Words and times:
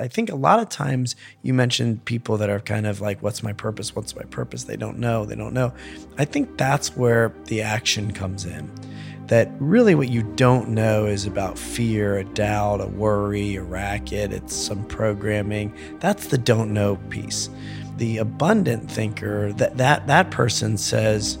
I 0.00 0.08
think 0.08 0.30
a 0.30 0.34
lot 0.34 0.60
of 0.60 0.68
times 0.68 1.14
you 1.42 1.52
mentioned 1.52 2.04
people 2.06 2.38
that 2.38 2.48
are 2.48 2.60
kind 2.60 2.86
of 2.86 3.00
like, 3.00 3.22
what's 3.22 3.42
my 3.42 3.52
purpose? 3.52 3.94
What's 3.94 4.16
my 4.16 4.22
purpose? 4.22 4.64
They 4.64 4.76
don't 4.76 4.98
know. 4.98 5.26
They 5.26 5.36
don't 5.36 5.52
know. 5.52 5.74
I 6.18 6.24
think 6.24 6.56
that's 6.56 6.96
where 6.96 7.34
the 7.44 7.60
action 7.62 8.12
comes 8.12 8.46
in. 8.46 8.70
That 9.26 9.50
really 9.60 9.94
what 9.94 10.08
you 10.08 10.22
don't 10.22 10.70
know 10.70 11.06
is 11.06 11.26
about 11.26 11.56
fear, 11.56 12.16
a 12.18 12.24
doubt, 12.24 12.80
a 12.80 12.86
worry, 12.86 13.56
a 13.56 13.62
racket, 13.62 14.32
it's 14.32 14.56
some 14.56 14.84
programming. 14.86 15.72
That's 16.00 16.26
the 16.26 16.38
don't 16.38 16.72
know 16.72 16.96
piece. 17.10 17.48
The 17.98 18.18
abundant 18.18 18.90
thinker, 18.90 19.52
that 19.52 19.76
that 19.76 20.08
that 20.08 20.30
person 20.32 20.78
says, 20.78 21.38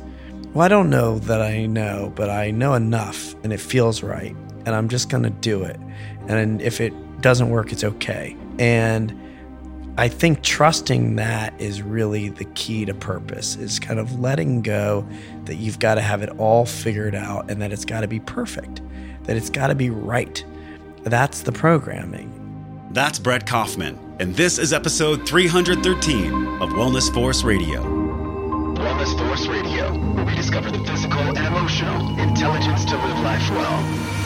Well, 0.52 0.64
I 0.64 0.68
don't 0.68 0.90
know 0.90 1.18
that 1.20 1.42
I 1.42 1.66
know, 1.66 2.12
but 2.14 2.30
I 2.30 2.52
know 2.52 2.74
enough 2.74 3.34
and 3.42 3.52
it 3.52 3.58
feels 3.58 4.04
right. 4.04 4.36
And 4.66 4.68
I'm 4.68 4.88
just 4.88 5.08
gonna 5.08 5.30
do 5.30 5.64
it. 5.64 5.80
And 6.28 6.62
if 6.62 6.80
it 6.80 6.92
doesn't 7.22 7.50
work, 7.50 7.72
it's 7.72 7.84
okay. 7.84 8.36
And 8.60 9.18
I 9.96 10.08
think 10.08 10.42
trusting 10.42 11.16
that 11.16 11.58
is 11.58 11.82
really 11.82 12.28
the 12.28 12.44
key 12.44 12.84
to 12.84 12.94
purpose, 12.94 13.56
is 13.56 13.78
kind 13.78 13.98
of 13.98 14.20
letting 14.20 14.62
go 14.62 15.06
that 15.46 15.56
you've 15.56 15.78
got 15.78 15.94
to 15.96 16.02
have 16.02 16.22
it 16.22 16.28
all 16.38 16.66
figured 16.66 17.14
out 17.14 17.50
and 17.50 17.60
that 17.62 17.72
it's 17.72 17.86
got 17.86 18.02
to 18.02 18.08
be 18.08 18.20
perfect, 18.20 18.82
that 19.24 19.36
it's 19.36 19.50
got 19.50 19.68
to 19.68 19.74
be 19.74 19.90
right. 19.90 20.44
That's 21.02 21.40
the 21.40 21.52
programming. 21.52 22.36
That's 22.92 23.18
Brett 23.18 23.46
Kaufman, 23.46 23.98
and 24.18 24.34
this 24.34 24.58
is 24.58 24.72
episode 24.72 25.26
313 25.26 26.34
of 26.60 26.70
Wellness 26.70 27.12
Force 27.14 27.42
Radio. 27.42 27.82
Wellness 27.82 29.16
Force 29.18 29.46
Radio, 29.46 29.92
where 30.14 30.26
we 30.26 30.34
discover 30.34 30.70
the 30.70 30.84
physical 30.84 31.20
and 31.20 31.38
emotional 31.38 32.18
intelligence 32.18 32.84
to 32.86 32.96
live 32.96 33.20
life 33.20 33.48
well 33.50 34.19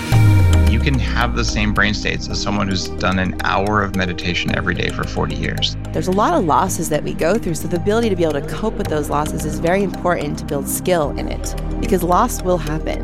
you 0.75 0.81
can 0.81 0.99
have 0.99 1.37
the 1.37 1.45
same 1.45 1.73
brain 1.73 1.95
states 1.95 2.29
as 2.29 2.43
someone 2.43 2.67
who's 2.67 2.89
done 2.89 3.21
an 3.21 3.41
hour 3.45 3.83
of 3.83 3.95
meditation 3.95 4.57
every 4.57 4.75
day 4.75 4.89
for 4.91 5.05
40 5.05 5.37
years. 5.37 5.77
There's 5.93 6.09
a 6.09 6.13
lot 6.13 6.35
of 6.35 6.45
losses 6.45 6.89
that 6.89 7.05
we 7.05 7.15
go 7.15 7.39
through, 7.39 7.55
so 7.55 7.69
the 7.69 7.77
ability 7.77 8.09
to 8.09 8.17
be 8.17 8.25
able 8.25 8.41
to 8.41 8.47
cope 8.49 8.75
with 8.75 8.89
those 8.89 9.09
losses 9.09 9.45
is 9.45 9.61
very 9.61 9.85
important 9.85 10.39
to 10.41 10.45
build 10.45 10.69
skill 10.69 11.11
in 11.19 11.29
it 11.29 11.55
because 11.81 12.03
loss 12.03 12.43
will 12.43 12.59
happen. 12.59 13.03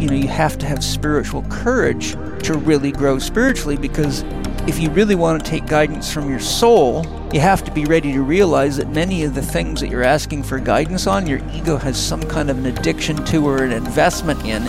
You 0.00 0.08
know, 0.08 0.14
you 0.14 0.28
have 0.28 0.56
to 0.58 0.66
have 0.66 0.82
spiritual 0.82 1.42
courage 1.50 2.12
to 2.44 2.54
really 2.54 2.90
grow 2.90 3.18
spiritually 3.18 3.76
because 3.76 4.22
if 4.66 4.78
you 4.78 4.88
really 4.90 5.14
want 5.14 5.44
to 5.44 5.50
take 5.50 5.66
guidance 5.66 6.10
from 6.10 6.30
your 6.30 6.40
soul, 6.40 7.04
you 7.34 7.40
have 7.40 7.62
to 7.64 7.70
be 7.70 7.84
ready 7.84 8.12
to 8.12 8.22
realize 8.22 8.78
that 8.78 8.88
many 8.88 9.24
of 9.24 9.34
the 9.34 9.42
things 9.42 9.80
that 9.80 9.88
you're 9.88 10.02
asking 10.02 10.42
for 10.42 10.58
guidance 10.58 11.06
on, 11.06 11.26
your 11.26 11.40
ego 11.52 11.76
has 11.76 11.98
some 11.98 12.22
kind 12.22 12.50
of 12.50 12.58
an 12.58 12.66
addiction 12.66 13.22
to 13.26 13.46
or 13.46 13.62
an 13.62 13.72
investment 13.72 14.42
in. 14.46 14.62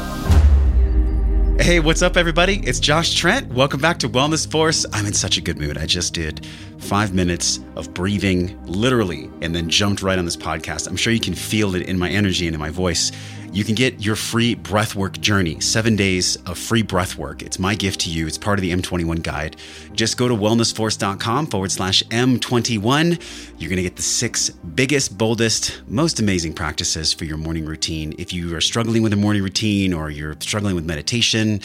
Hey, 1.61 1.79
what's 1.79 2.01
up, 2.01 2.17
everybody? 2.17 2.59
It's 2.65 2.79
Josh 2.79 3.13
Trent. 3.13 3.53
Welcome 3.53 3.79
back 3.79 3.99
to 3.99 4.09
Wellness 4.09 4.49
Force. 4.49 4.83
I'm 4.93 5.05
in 5.05 5.13
such 5.13 5.37
a 5.37 5.41
good 5.41 5.59
mood. 5.59 5.77
I 5.77 5.85
just 5.85 6.11
did 6.15 6.43
five 6.79 7.13
minutes 7.13 7.59
of 7.75 7.93
breathing, 7.93 8.59
literally, 8.65 9.29
and 9.43 9.53
then 9.53 9.69
jumped 9.69 10.01
right 10.01 10.17
on 10.17 10.25
this 10.25 10.35
podcast. 10.35 10.87
I'm 10.87 10.95
sure 10.95 11.13
you 11.13 11.19
can 11.19 11.35
feel 11.35 11.75
it 11.75 11.83
in 11.83 11.99
my 11.99 12.09
energy 12.09 12.47
and 12.47 12.55
in 12.55 12.59
my 12.59 12.71
voice 12.71 13.11
you 13.51 13.63
can 13.63 13.75
get 13.75 14.03
your 14.03 14.15
free 14.15 14.55
breathwork 14.55 15.19
journey, 15.19 15.59
seven 15.59 15.95
days 15.95 16.37
of 16.45 16.57
free 16.57 16.83
breathwork. 16.83 17.41
It's 17.41 17.59
my 17.59 17.75
gift 17.75 18.01
to 18.01 18.09
you. 18.09 18.25
It's 18.25 18.37
part 18.37 18.57
of 18.57 18.61
the 18.61 18.71
M21 18.71 19.21
guide. 19.23 19.57
Just 19.93 20.17
go 20.17 20.27
to 20.27 20.33
wellnessforce.com 20.33 21.47
forward 21.47 21.71
slash 21.71 22.01
M21. 22.03 23.21
You're 23.59 23.69
going 23.69 23.77
to 23.77 23.83
get 23.83 23.97
the 23.97 24.01
six 24.01 24.49
biggest, 24.49 25.17
boldest, 25.17 25.81
most 25.87 26.19
amazing 26.19 26.53
practices 26.53 27.13
for 27.13 27.25
your 27.25 27.37
morning 27.37 27.65
routine. 27.65 28.15
If 28.17 28.31
you 28.31 28.55
are 28.55 28.61
struggling 28.61 29.03
with 29.03 29.11
a 29.11 29.17
morning 29.17 29.43
routine 29.43 29.93
or 29.93 30.09
you're 30.09 30.35
struggling 30.39 30.75
with 30.75 30.85
meditation, 30.85 31.59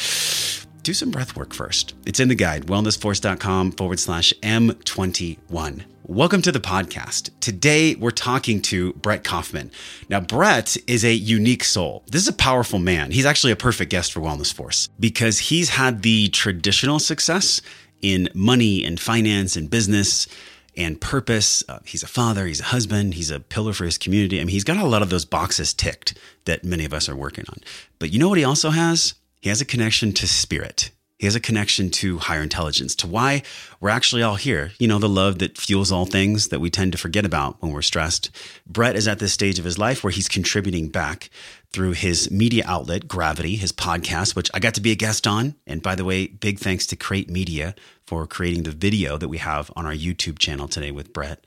do 0.86 0.94
some 0.94 1.10
breath 1.10 1.34
work 1.34 1.52
first. 1.52 1.94
It's 2.06 2.20
in 2.20 2.28
the 2.28 2.36
guide, 2.36 2.66
wellnessforce.com 2.66 3.72
forward 3.72 3.98
slash 3.98 4.32
M21. 4.40 5.84
Welcome 6.04 6.42
to 6.42 6.52
the 6.52 6.60
podcast. 6.60 7.30
Today, 7.40 7.96
we're 7.96 8.12
talking 8.12 8.62
to 8.62 8.92
Brett 8.92 9.24
Kaufman. 9.24 9.72
Now, 10.08 10.20
Brett 10.20 10.76
is 10.86 11.04
a 11.04 11.12
unique 11.12 11.64
soul. 11.64 12.04
This 12.06 12.22
is 12.22 12.28
a 12.28 12.32
powerful 12.32 12.78
man. 12.78 13.10
He's 13.10 13.26
actually 13.26 13.52
a 13.52 13.56
perfect 13.56 13.90
guest 13.90 14.12
for 14.12 14.20
Wellness 14.20 14.54
Force 14.54 14.88
because 15.00 15.40
he's 15.40 15.70
had 15.70 16.02
the 16.02 16.28
traditional 16.28 17.00
success 17.00 17.60
in 18.00 18.28
money 18.32 18.84
and 18.84 19.00
finance 19.00 19.56
and 19.56 19.68
business 19.68 20.28
and 20.76 21.00
purpose. 21.00 21.64
Uh, 21.68 21.80
he's 21.84 22.04
a 22.04 22.08
father, 22.08 22.46
he's 22.46 22.60
a 22.60 22.64
husband, 22.66 23.14
he's 23.14 23.32
a 23.32 23.40
pillar 23.40 23.72
for 23.72 23.86
his 23.86 23.98
community. 23.98 24.38
I 24.38 24.44
mean, 24.44 24.52
he's 24.52 24.62
got 24.62 24.76
a 24.76 24.86
lot 24.86 25.02
of 25.02 25.10
those 25.10 25.24
boxes 25.24 25.74
ticked 25.74 26.16
that 26.44 26.62
many 26.62 26.84
of 26.84 26.94
us 26.94 27.08
are 27.08 27.16
working 27.16 27.44
on. 27.48 27.58
But 27.98 28.12
you 28.12 28.20
know 28.20 28.28
what 28.28 28.38
he 28.38 28.44
also 28.44 28.70
has? 28.70 29.14
He 29.46 29.50
has 29.50 29.60
a 29.60 29.64
connection 29.64 30.10
to 30.14 30.26
spirit. 30.26 30.90
He 31.20 31.26
has 31.28 31.36
a 31.36 31.40
connection 31.40 31.92
to 31.92 32.18
higher 32.18 32.42
intelligence, 32.42 32.96
to 32.96 33.06
why 33.06 33.42
we're 33.78 33.90
actually 33.90 34.24
all 34.24 34.34
here. 34.34 34.72
You 34.80 34.88
know, 34.88 34.98
the 34.98 35.08
love 35.08 35.38
that 35.38 35.56
fuels 35.56 35.92
all 35.92 36.04
things 36.04 36.48
that 36.48 36.58
we 36.58 36.68
tend 36.68 36.90
to 36.90 36.98
forget 36.98 37.24
about 37.24 37.62
when 37.62 37.70
we're 37.70 37.82
stressed. 37.82 38.28
Brett 38.66 38.96
is 38.96 39.06
at 39.06 39.20
this 39.20 39.32
stage 39.32 39.60
of 39.60 39.64
his 39.64 39.78
life 39.78 40.02
where 40.02 40.10
he's 40.10 40.28
contributing 40.28 40.88
back 40.88 41.30
through 41.72 41.92
his 41.92 42.28
media 42.28 42.64
outlet, 42.66 43.06
Gravity, 43.06 43.54
his 43.54 43.70
podcast, 43.70 44.34
which 44.34 44.50
I 44.52 44.58
got 44.58 44.74
to 44.74 44.80
be 44.80 44.90
a 44.90 44.96
guest 44.96 45.28
on. 45.28 45.54
And 45.64 45.80
by 45.80 45.94
the 45.94 46.04
way, 46.04 46.26
big 46.26 46.58
thanks 46.58 46.84
to 46.88 46.96
Crate 46.96 47.30
Media 47.30 47.76
for 48.04 48.26
creating 48.26 48.64
the 48.64 48.72
video 48.72 49.16
that 49.16 49.28
we 49.28 49.38
have 49.38 49.70
on 49.76 49.86
our 49.86 49.94
YouTube 49.94 50.40
channel 50.40 50.66
today 50.66 50.90
with 50.90 51.12
Brett 51.12 51.44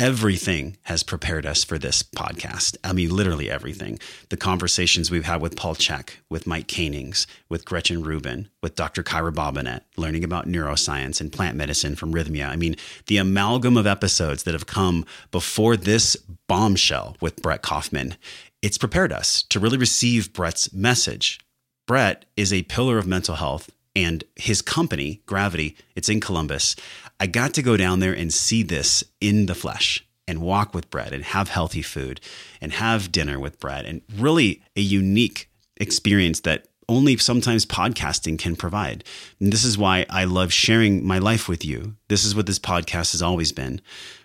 everything 0.00 0.78
has 0.84 1.02
prepared 1.02 1.44
us 1.44 1.62
for 1.62 1.76
this 1.76 2.02
podcast. 2.02 2.74
I 2.82 2.94
mean, 2.94 3.14
literally 3.14 3.50
everything. 3.50 3.98
The 4.30 4.36
conversations 4.38 5.10
we've 5.10 5.26
had 5.26 5.42
with 5.42 5.56
Paul 5.56 5.74
Chek, 5.74 6.12
with 6.30 6.46
Mike 6.46 6.68
Koenigs, 6.68 7.26
with 7.50 7.66
Gretchen 7.66 8.02
Rubin, 8.02 8.48
with 8.62 8.76
Dr. 8.76 9.02
Kyra 9.02 9.30
Bobinet, 9.30 9.82
learning 9.98 10.24
about 10.24 10.48
neuroscience 10.48 11.20
and 11.20 11.30
plant 11.30 11.54
medicine 11.54 11.96
from 11.96 12.14
Rythmia. 12.14 12.48
I 12.48 12.56
mean, 12.56 12.76
the 13.08 13.18
amalgam 13.18 13.76
of 13.76 13.86
episodes 13.86 14.44
that 14.44 14.54
have 14.54 14.66
come 14.66 15.04
before 15.30 15.76
this 15.76 16.16
bombshell 16.48 17.18
with 17.20 17.42
Brett 17.42 17.60
Kaufman, 17.60 18.16
it's 18.62 18.78
prepared 18.78 19.12
us 19.12 19.42
to 19.50 19.60
really 19.60 19.76
receive 19.76 20.32
Brett's 20.32 20.72
message. 20.72 21.40
Brett 21.86 22.24
is 22.38 22.54
a 22.54 22.62
pillar 22.62 22.96
of 22.96 23.06
mental 23.06 23.34
health 23.34 23.68
and 23.94 24.24
his 24.36 24.62
company, 24.62 25.20
Gravity, 25.26 25.76
it's 25.94 26.08
in 26.08 26.20
Columbus. 26.20 26.76
I 27.20 27.26
got 27.26 27.52
to 27.54 27.62
go 27.62 27.76
down 27.76 28.00
there 28.00 28.14
and 28.14 28.32
see 28.32 28.62
this 28.62 29.04
in 29.20 29.44
the 29.44 29.54
flesh 29.54 30.06
and 30.26 30.40
walk 30.40 30.72
with 30.74 30.88
Brett 30.88 31.12
and 31.12 31.22
have 31.22 31.50
healthy 31.50 31.82
food 31.82 32.18
and 32.62 32.72
have 32.72 33.12
dinner 33.12 33.38
with 33.38 33.60
Brett 33.60 33.84
and 33.84 34.00
really 34.16 34.62
a 34.74 34.80
unique 34.80 35.50
experience 35.76 36.40
that 36.40 36.68
only 36.88 37.18
sometimes 37.18 37.66
podcasting 37.66 38.38
can 38.38 38.56
provide. 38.56 39.04
And 39.38 39.52
this 39.52 39.64
is 39.64 39.76
why 39.76 40.06
I 40.08 40.24
love 40.24 40.50
sharing 40.50 41.06
my 41.06 41.18
life 41.18 41.46
with 41.46 41.62
you. 41.62 41.94
This 42.08 42.24
is 42.24 42.34
what 42.34 42.46
this 42.46 42.58
podcast 42.58 43.12
has 43.12 43.22
always 43.22 43.52
been 43.52 43.82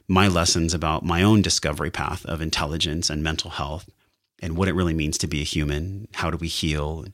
my 0.08 0.28
lessons 0.28 0.74
about 0.74 1.04
my 1.04 1.22
own 1.22 1.42
discovery 1.42 1.92
path 1.92 2.26
of 2.26 2.42
intelligence 2.42 3.10
and 3.10 3.24
mental 3.24 3.50
health 3.52 3.90
and 4.42 4.56
what 4.56 4.68
it 4.68 4.76
really 4.76 4.94
means 4.94 5.18
to 5.18 5.28
be 5.28 5.42
a 5.42 5.46
human. 5.46 6.08
How 6.14 6.30
do 6.30 6.38
we 6.38 6.48
heal? 6.48 7.06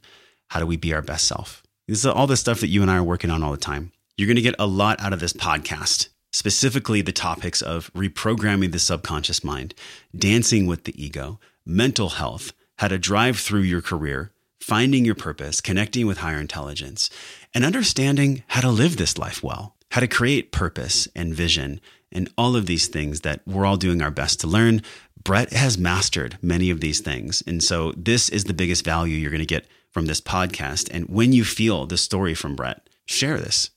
How 0.50 0.60
do 0.60 0.68
we 0.68 0.78
be 0.78 0.94
our 0.94 1.02
best 1.02 1.26
self? 1.26 1.64
This 1.88 2.00
is 2.00 2.06
all 2.06 2.28
the 2.28 2.38
stuff 2.38 2.60
that 2.60 2.68
you 2.68 2.82
and 2.82 2.92
I 2.92 2.98
are 2.98 3.04
working 3.04 3.30
on 3.30 3.42
all 3.42 3.52
the 3.52 3.58
time. 3.58 3.92
You're 4.18 4.28
going 4.28 4.36
to 4.36 4.42
get 4.42 4.56
a 4.60 4.68
lot 4.68 5.00
out 5.00 5.14
of 5.14 5.20
this 5.20 5.34
podcast, 5.34 6.10
specifically 6.32 7.02
the 7.02 7.14
topics 7.14 7.62
of 7.62 7.92
reprogramming 7.94 8.72
the 8.72 8.80
subconscious 8.80 9.44
mind, 9.44 9.74
dancing 10.16 10.68
with 10.68 10.84
the 10.84 11.04
ego, 11.04 11.40
mental 11.66 12.10
health, 12.10 12.52
how 12.80 12.90
to 12.90 13.00
drive 13.00 13.40
through 13.40 13.62
your 13.62 13.82
career, 13.82 14.32
finding 14.60 15.06
your 15.06 15.16
purpose, 15.16 15.62
connecting 15.62 16.08
with 16.08 16.20
higher 16.20 16.40
intelligence, 16.40 17.10
and 17.54 17.64
understanding 17.64 18.44
how 18.48 18.62
to 18.62 18.70
live 18.70 18.98
this 18.98 19.18
life 19.18 19.42
well, 19.42 19.76
how 19.92 20.02
to 20.02 20.08
create 20.08 20.52
purpose 20.52 21.08
and 21.16 21.34
vision, 21.34 21.80
and 22.12 22.30
all 22.38 22.58
of 22.58 22.66
these 22.66 22.88
things 22.88 23.22
that 23.22 23.42
we're 23.48 23.66
all 23.66 23.78
doing 23.78 24.02
our 24.02 24.12
best 24.12 24.42
to 24.42 24.48
learn. 24.48 24.82
Brett 25.24 25.54
has 25.54 25.78
mastered 25.78 26.38
many 26.42 26.70
of 26.70 26.82
these 26.82 27.00
things. 27.00 27.42
And 27.48 27.64
so, 27.64 27.94
this 27.96 28.28
is 28.28 28.44
the 28.44 28.54
biggest 28.54 28.84
value 28.84 29.16
you're 29.16 29.32
going 29.32 29.40
to 29.40 29.46
get 29.46 29.68
from 29.90 30.08
this 30.08 30.20
podcast. 30.20 30.90
And 30.92 31.06
when 31.08 31.32
you 31.32 31.46
feel 31.46 31.86
the 31.86 31.98
story 31.98 32.34
from 32.34 32.56
Brett, 32.56 32.90
share 33.06 33.38
this 33.38 33.70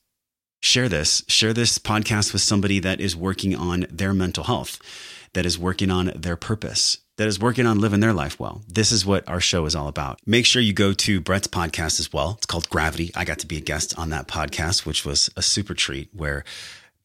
share 0.61 0.89
this. 0.89 1.23
Share 1.27 1.53
this 1.53 1.77
podcast 1.77 2.33
with 2.33 2.41
somebody 2.41 2.79
that 2.79 2.99
is 2.99 3.15
working 3.15 3.55
on 3.55 3.85
their 3.89 4.13
mental 4.13 4.45
health, 4.45 4.79
that 5.33 5.45
is 5.45 5.59
working 5.59 5.91
on 5.91 6.11
their 6.15 6.35
purpose, 6.35 6.97
that 7.17 7.27
is 7.27 7.39
working 7.39 7.65
on 7.65 7.79
living 7.79 7.99
their 7.99 8.13
life 8.13 8.39
well. 8.39 8.61
This 8.67 8.91
is 8.91 9.05
what 9.05 9.27
our 9.27 9.39
show 9.39 9.65
is 9.65 9.75
all 9.75 9.87
about. 9.87 10.19
Make 10.25 10.45
sure 10.45 10.61
you 10.61 10.73
go 10.73 10.93
to 10.93 11.21
Brett's 11.21 11.47
podcast 11.47 11.99
as 11.99 12.11
well. 12.11 12.35
It's 12.37 12.45
called 12.45 12.69
Gravity. 12.69 13.11
I 13.15 13.25
got 13.25 13.39
to 13.39 13.47
be 13.47 13.57
a 13.57 13.61
guest 13.61 13.97
on 13.97 14.09
that 14.09 14.27
podcast, 14.27 14.85
which 14.85 15.05
was 15.05 15.29
a 15.35 15.41
super 15.41 15.73
treat 15.73 16.09
where 16.13 16.43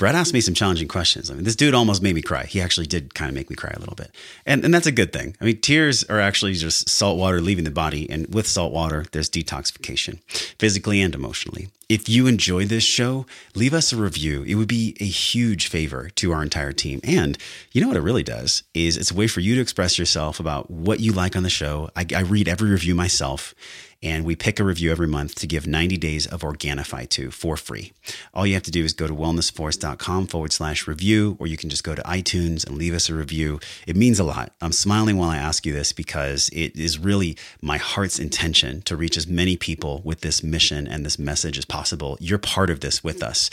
Brett 0.01 0.15
asked 0.15 0.33
me 0.33 0.41
some 0.41 0.55
challenging 0.55 0.89
questions. 0.89 1.31
I 1.31 1.35
mean, 1.35 1.45
this 1.45 1.55
dude 1.55 1.75
almost 1.75 2.01
made 2.01 2.15
me 2.15 2.23
cry. 2.23 2.47
He 2.47 2.59
actually 2.59 2.87
did 2.87 3.15
kind 3.15 3.29
of 3.29 3.35
make 3.35 3.51
me 3.51 3.55
cry 3.55 3.71
a 3.77 3.79
little 3.79 3.95
bit. 3.95 4.11
And, 4.47 4.65
and 4.65 4.73
that's 4.73 4.87
a 4.87 4.93
good 4.93 5.13
thing. 5.13 5.37
I 5.43 5.45
mean, 5.45 5.61
tears 5.61 6.05
are 6.05 6.19
actually 6.19 6.55
just 6.55 6.89
salt 6.89 7.19
water 7.19 7.39
leaving 7.43 7.65
the 7.65 7.71
body. 7.71 8.09
And 8.09 8.33
with 8.33 8.47
salt 8.47 8.73
water, 8.73 9.05
there's 9.13 9.29
detoxification, 9.29 10.23
physically 10.59 11.03
and 11.03 11.15
emotionally. 11.15 11.69
If 11.91 12.09
you 12.09 12.27
enjoy 12.27 12.65
this 12.65 12.83
show, 12.83 13.27
leave 13.55 13.75
us 13.75 13.93
a 13.93 13.97
review. 13.97 14.43
It 14.45 14.55
would 14.55 14.69
be 14.69 14.97
a 15.01 15.05
huge 15.05 15.69
favor 15.69 16.09
to 16.15 16.33
our 16.33 16.43
entire 16.43 16.73
team. 16.73 17.01
And 17.05 17.37
you 17.73 17.83
know 17.83 17.89
what 17.89 17.99
it 17.99 18.03
really 18.03 18.23
does 18.23 18.63
is 18.73 18.97
it's 18.97 19.11
a 19.11 19.15
way 19.15 19.27
for 19.27 19.41
you 19.41 19.55
to 19.57 19.61
express 19.61 19.99
yourself 19.99 20.41
about 20.41 20.71
what 20.71 21.01
you 21.01 21.13
like 21.13 21.37
on 21.37 21.43
the 21.43 21.51
show. 21.51 21.91
I, 21.95 22.07
I 22.17 22.21
read 22.21 22.49
every 22.49 22.71
review 22.71 22.95
myself 22.95 23.55
and 24.03 24.25
we 24.25 24.35
pick 24.35 24.59
a 24.59 24.65
review 24.65 24.91
every 24.91 25.07
month 25.07 25.35
to 25.37 25.47
give 25.47 25.67
90 25.67 25.97
days 25.99 26.27
of 26.27 26.41
Organifi 26.41 27.09
to 27.11 27.31
for 27.31 27.57
free. 27.57 27.93
All 28.33 28.47
you 28.47 28.55
have 28.55 28.63
to 28.65 28.71
do 28.71 28.85
is 28.85 28.93
go 28.93 29.07
to 29.07 29.15
wellnessforce.com 29.15 30.27
forward 30.27 30.53
slash 30.53 30.87
review, 30.87 31.37
or 31.39 31.47
you 31.47 31.57
can 31.57 31.69
just 31.69 31.85
go 31.85 31.95
to 31.95 32.03
iTunes 32.03 32.67
and 32.67 32.79
leave 32.79 32.95
us 32.95 33.09
a 33.09 33.15
review. 33.15 33.61
It 33.87 33.97
means 33.97 34.19
a 34.19 34.25
lot. 34.25 34.53
I'm 34.61 34.73
smiling 34.73 35.17
while 35.17 35.31
I 35.31 35.37
ask 35.37 35.67
you 35.67 35.73
this 35.73 35.93
because 35.93 36.49
it 36.53 36.77
is 36.77 36.99
really 36.99 37.37
my 37.61 37.77
heart's 37.77 38.19
intention 38.19 38.83
to 38.83 38.97
reach 38.97 39.17
as 39.17 39.27
many 39.27 39.57
people 39.57 40.01
with 40.05 40.23
this 40.23 40.43
mission 40.43 40.87
and 40.87 41.05
this 41.05 41.19
message 41.19 41.59
as 41.59 41.65
possible. 41.65 42.17
You're 42.21 42.39
part 42.39 42.71
of 42.71 42.81
this 42.81 43.05
with 43.05 43.23
us. 43.23 43.51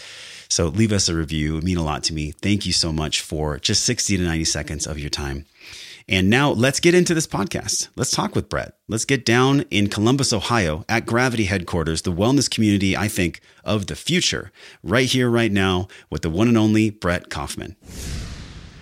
So 0.49 0.67
leave 0.67 0.93
us 0.93 1.09
a 1.09 1.15
review. 1.15 1.51
It 1.51 1.55
would 1.55 1.63
mean 1.65 1.77
a 1.77 1.83
lot 1.83 2.03
to 2.05 2.13
me. 2.13 2.31
Thank 2.31 2.65
you 2.65 2.71
so 2.71 2.93
much 2.93 3.21
for 3.21 3.57
just 3.59 3.83
60 3.83 4.17
to 4.17 4.23
90 4.23 4.45
seconds 4.45 4.87
of 4.87 4.97
your 4.97 5.09
time. 5.09 5.45
And 6.09 6.29
now 6.29 6.51
let's 6.51 6.79
get 6.79 6.95
into 6.95 7.13
this 7.13 7.27
podcast. 7.27 7.89
Let's 7.97 8.11
talk 8.11 8.33
with 8.33 8.47
Brett. 8.47 8.77
Let's 8.87 9.03
get 9.03 9.25
down 9.25 9.65
in 9.69 9.89
Columbus, 9.89 10.31
Ohio 10.31 10.85
at 10.87 11.05
Gravity 11.05 11.45
headquarters, 11.45 12.03
the 12.03 12.13
wellness 12.13 12.49
community, 12.49 12.95
I 12.95 13.09
think, 13.09 13.41
of 13.65 13.87
the 13.87 13.95
future, 13.95 14.51
right 14.81 15.07
here, 15.07 15.29
right 15.29 15.51
now, 15.51 15.89
with 16.09 16.21
the 16.21 16.29
one 16.29 16.47
and 16.47 16.57
only 16.57 16.89
Brett 16.91 17.29
Kaufman. 17.29 17.75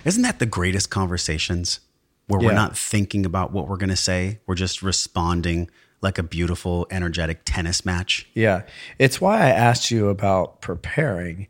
Isn't 0.04 0.22
that 0.22 0.38
the 0.38 0.46
greatest 0.46 0.92
conversations 0.92 1.80
where 2.28 2.40
we're 2.40 2.54
not 2.54 2.78
thinking 2.78 3.26
about 3.26 3.52
what 3.52 3.68
we're 3.68 3.78
going 3.78 3.90
to 3.90 3.96
say? 3.96 4.40
We're 4.46 4.54
just 4.54 4.84
responding 4.84 5.72
like 6.02 6.20
a 6.20 6.24
beautiful, 6.24 6.86
energetic 6.92 7.42
tennis 7.44 7.84
match. 7.84 8.28
Yeah, 8.36 8.64
it's 9.00 9.20
why 9.20 9.38
I 9.42 9.50
asked 9.50 9.90
you 9.90 10.10
about 10.10 10.62
preparing, 10.62 11.48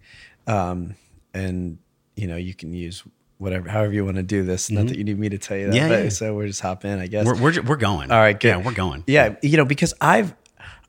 um, 0.47 0.95
and 1.33 1.79
you 2.15 2.27
know 2.27 2.37
you 2.37 2.53
can 2.53 2.73
use 2.73 3.03
whatever, 3.37 3.69
however 3.69 3.93
you 3.93 4.05
want 4.05 4.17
to 4.17 4.23
do 4.23 4.43
this. 4.43 4.69
Not 4.69 4.87
that 4.87 4.97
you 4.97 5.03
need 5.03 5.19
me 5.19 5.29
to 5.29 5.37
tell 5.37 5.57
you 5.57 5.67
that, 5.67 5.73
Mm-hmm. 5.73 5.91
Yeah, 5.91 5.97
but 5.97 6.03
yeah. 6.03 6.09
so 6.09 6.35
we're 6.35 6.47
just 6.47 6.61
hop 6.61 6.85
in, 6.85 6.99
I 6.99 7.07
guess. 7.07 7.25
We're, 7.25 7.39
we're, 7.41 7.61
we're 7.61 7.75
going. 7.75 8.11
All 8.11 8.19
right, 8.19 8.39
good. 8.39 8.47
Yeah, 8.49 8.57
we're 8.57 8.73
going. 8.73 9.03
Yeah, 9.07 9.35
you 9.41 9.57
know, 9.57 9.65
because 9.65 9.93
I've 10.01 10.33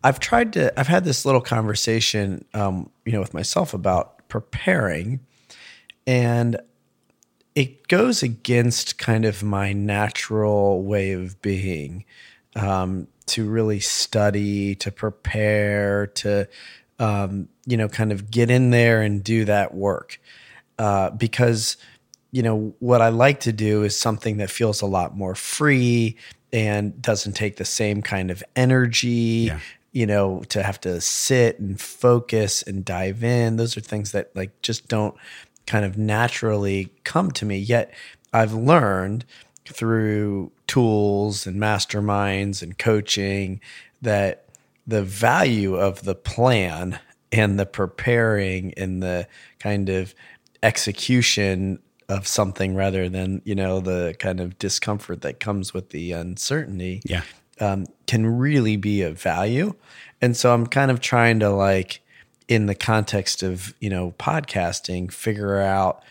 I've 0.03 0.21
tried 0.21 0.53
to 0.55 0.79
I've 0.79 0.87
had 0.87 1.05
this 1.05 1.25
little 1.25 1.41
conversation, 1.41 2.45
um, 2.55 2.91
you 3.05 3.13
know, 3.13 3.21
with 3.21 3.35
myself 3.35 3.75
about 3.75 4.29
preparing, 4.29 5.21
and 6.07 6.61
it 7.55 7.89
goes 7.89 8.23
against 8.23 8.99
kind 8.99 9.25
of 9.25 9.43
my 9.43 9.73
natural 9.73 10.83
way 10.83 11.13
of 11.13 11.41
being 11.41 12.05
um, 12.55 13.09
to 13.27 13.49
really 13.49 13.81
study, 13.81 14.75
to 14.77 14.93
prepare, 14.93 16.07
to 16.07 16.49
um, 16.99 17.49
you 17.67 17.77
know, 17.77 17.89
kind 17.89 18.13
of 18.13 18.31
get 18.31 18.51
in 18.51 18.71
there 18.71 19.03
and 19.03 19.25
do 19.25 19.45
that 19.47 19.75
work 19.75 20.21
uh, 20.79 21.11
because 21.11 21.77
you 22.37 22.43
know 22.43 22.75
what 22.81 23.01
I 23.01 23.09
like 23.09 23.41
to 23.41 23.53
do 23.53 23.83
is 23.83 23.97
something 23.97 24.37
that 24.37 24.51
feels 24.51 24.83
a 24.83 24.87
lot 24.87 25.17
more 25.17 25.35
free 25.35 26.19
and 26.53 27.01
doesn't 27.01 27.33
take 27.33 27.57
the 27.57 27.65
same 27.65 28.03
kind 28.03 28.31
of 28.31 28.45
energy. 28.55 29.47
Yeah. 29.49 29.61
You 29.93 30.05
know, 30.05 30.43
to 30.51 30.63
have 30.63 30.79
to 30.83 31.01
sit 31.01 31.59
and 31.59 31.81
focus 31.81 32.61
and 32.61 32.85
dive 32.85 33.25
in. 33.25 33.57
Those 33.57 33.79
are 33.79 33.81
things 33.81 34.13
that 34.13 34.37
like 34.37 34.61
just 34.61 34.89
don't 34.89 35.17
kind 35.67 35.87
of 35.87 35.97
naturally 35.97 36.93
come 37.05 37.31
to 37.31 37.47
me. 37.47 37.57
Yet 37.57 37.95
I've 38.31 38.53
learned 38.53 39.25
through 39.65 40.53
tools 40.67 41.47
and 41.47 41.59
masterminds 41.59 42.63
and 42.63 42.77
coaching 42.77 43.63
that 44.03 44.45
the 44.87 45.03
value 45.03 45.77
of 45.77 46.03
the 46.03 46.15
plan 46.15 46.99
and 47.33 47.59
the 47.59 47.65
preparing 47.65 48.75
and 48.75 49.03
the 49.03 49.27
kind 49.59 49.89
of 49.89 50.15
execution 50.63 51.79
of 52.09 52.27
something 52.27 52.75
rather 52.75 53.09
than 53.09 53.43
you 53.45 53.55
know 53.55 53.81
the 53.81 54.15
kind 54.19 54.41
of 54.41 54.59
discomfort 54.59 55.23
that 55.23 55.41
comes 55.41 55.75
with 55.75 55.91
the 55.91 56.13
uncertainty 56.13 57.03
Yeah. 57.05 57.23
um, 57.61 57.87
can 58.07 58.25
really 58.27 58.77
be 58.77 59.03
of 59.03 59.21
value 59.21 59.75
and 60.21 60.37
so 60.37 60.55
i'm 60.55 60.67
kind 60.67 60.91
of 60.91 61.01
trying 61.01 61.41
to 61.41 61.51
like 61.51 62.01
in 62.49 62.67
the 62.67 62.75
context 62.77 63.43
of 63.43 63.75
you 63.81 63.91
know 63.91 64.13
podcasting 64.21 65.11
figure 65.13 65.61
out 65.61 66.03